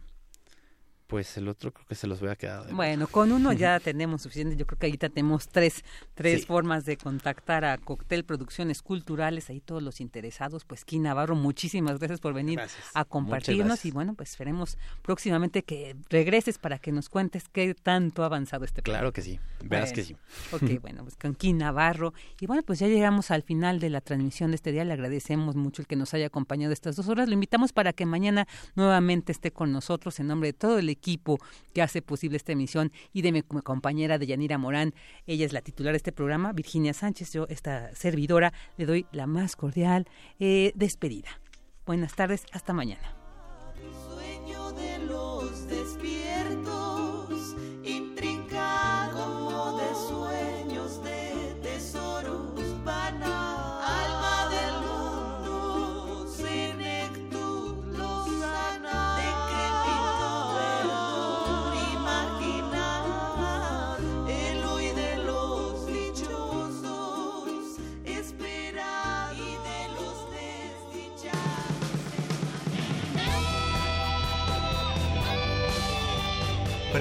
Pues 1.12 1.36
el 1.36 1.50
otro 1.50 1.74
creo 1.74 1.86
que 1.86 1.96
se 1.96 2.08
los 2.08 2.22
voy 2.22 2.30
a 2.30 2.38
quedar. 2.38 2.74
Bueno, 2.74 3.06
con 3.06 3.34
uno 3.34 3.52
ya 3.52 3.78
tenemos 3.84 4.22
suficiente. 4.22 4.56
Yo 4.56 4.66
creo 4.66 4.80
que 4.80 4.86
ahorita 4.86 5.10
tenemos 5.10 5.50
tres, 5.50 5.84
tres 6.14 6.46
formas 6.46 6.86
de 6.86 6.96
contactar 6.96 7.66
a 7.66 7.78
Coctel 7.78 8.24
Producciones 8.24 8.82
Culturales. 8.82 9.50
Ahí 9.50 9.60
todos 9.60 9.84
los 9.84 10.00
interesados. 10.00 10.64
Pues, 10.64 10.86
Kim 10.86 11.02
Navarro, 11.02 11.36
muchísimas 11.36 12.00
gracias 12.00 12.22
por 12.22 12.34
venir 12.34 12.62
a 12.94 13.04
compartirnos. 13.04 13.84
Y 13.84 13.92
bueno, 13.92 14.14
pues 14.14 14.30
esperemos 14.30 14.78
próximamente 15.02 15.64
que 15.64 15.98
regreses 16.10 16.58
para 16.58 16.80
que 16.80 16.94
nos 16.94 17.10
cuentes 17.10 17.50
qué 17.50 17.76
tanto 17.76 18.24
ha 18.24 18.28
avanzado 18.28 18.64
este 18.64 18.82
Claro 18.82 19.12
que 19.12 19.22
sí, 19.22 19.38
verás 19.66 19.92
que 19.92 20.06
sí. 20.06 20.16
Ok, 20.54 20.64
bueno, 20.82 21.04
pues 21.04 21.18
con 21.18 21.36
Kim 21.36 21.58
Navarro. 21.58 22.14
Y 22.40 22.46
bueno, 22.46 22.64
pues 22.64 22.80
ya 22.80 22.88
llegamos 22.88 23.32
al 23.32 23.44
final 23.44 23.82
de 23.82 23.90
la 23.90 24.00
transmisión 24.00 24.52
de 24.52 24.56
este 24.56 24.72
día. 24.72 24.86
Le 24.86 24.94
agradecemos 24.94 25.58
mucho 25.58 25.82
el 25.82 25.90
que 25.90 25.98
nos 25.98 26.14
haya 26.14 26.28
acompañado 26.28 26.72
estas 26.72 26.96
dos 26.96 27.10
horas. 27.10 27.28
Lo 27.28 27.34
invitamos 27.34 27.74
para 27.74 27.92
que 27.92 28.06
mañana 28.06 28.48
nuevamente 28.76 29.34
esté 29.34 29.52
con 29.52 29.74
nosotros 29.74 30.18
en 30.22 30.28
nombre 30.28 30.48
de 30.48 30.54
todo 30.54 30.80
el 30.80 30.88
equipo 30.88 31.01
equipo 31.02 31.40
que 31.74 31.82
hace 31.82 32.02
posible 32.02 32.38
esta 32.38 32.52
emisión 32.52 32.92
y 33.12 33.24
de 33.24 33.32
mi 33.32 33.42
compañera 33.42 34.20
de 34.20 34.28
Yanira 34.28 34.58
Morán. 34.60 34.94
Ella 35.26 35.46
es 35.46 35.54
la 35.54 35.62
titular 35.62 35.94
de 35.94 35.98
este 35.98 36.12
programa, 36.12 36.54
Virginia 36.54 36.94
Sánchez. 36.94 37.34
Yo, 37.34 37.48
esta 37.50 37.94
servidora, 37.96 38.54
le 38.78 38.86
doy 38.86 39.06
la 39.12 39.26
más 39.26 39.56
cordial 39.56 40.08
eh, 40.40 40.72
despedida. 40.76 41.30
Buenas 41.86 42.14
tardes, 42.14 42.46
hasta 42.52 42.74
mañana. 42.74 43.21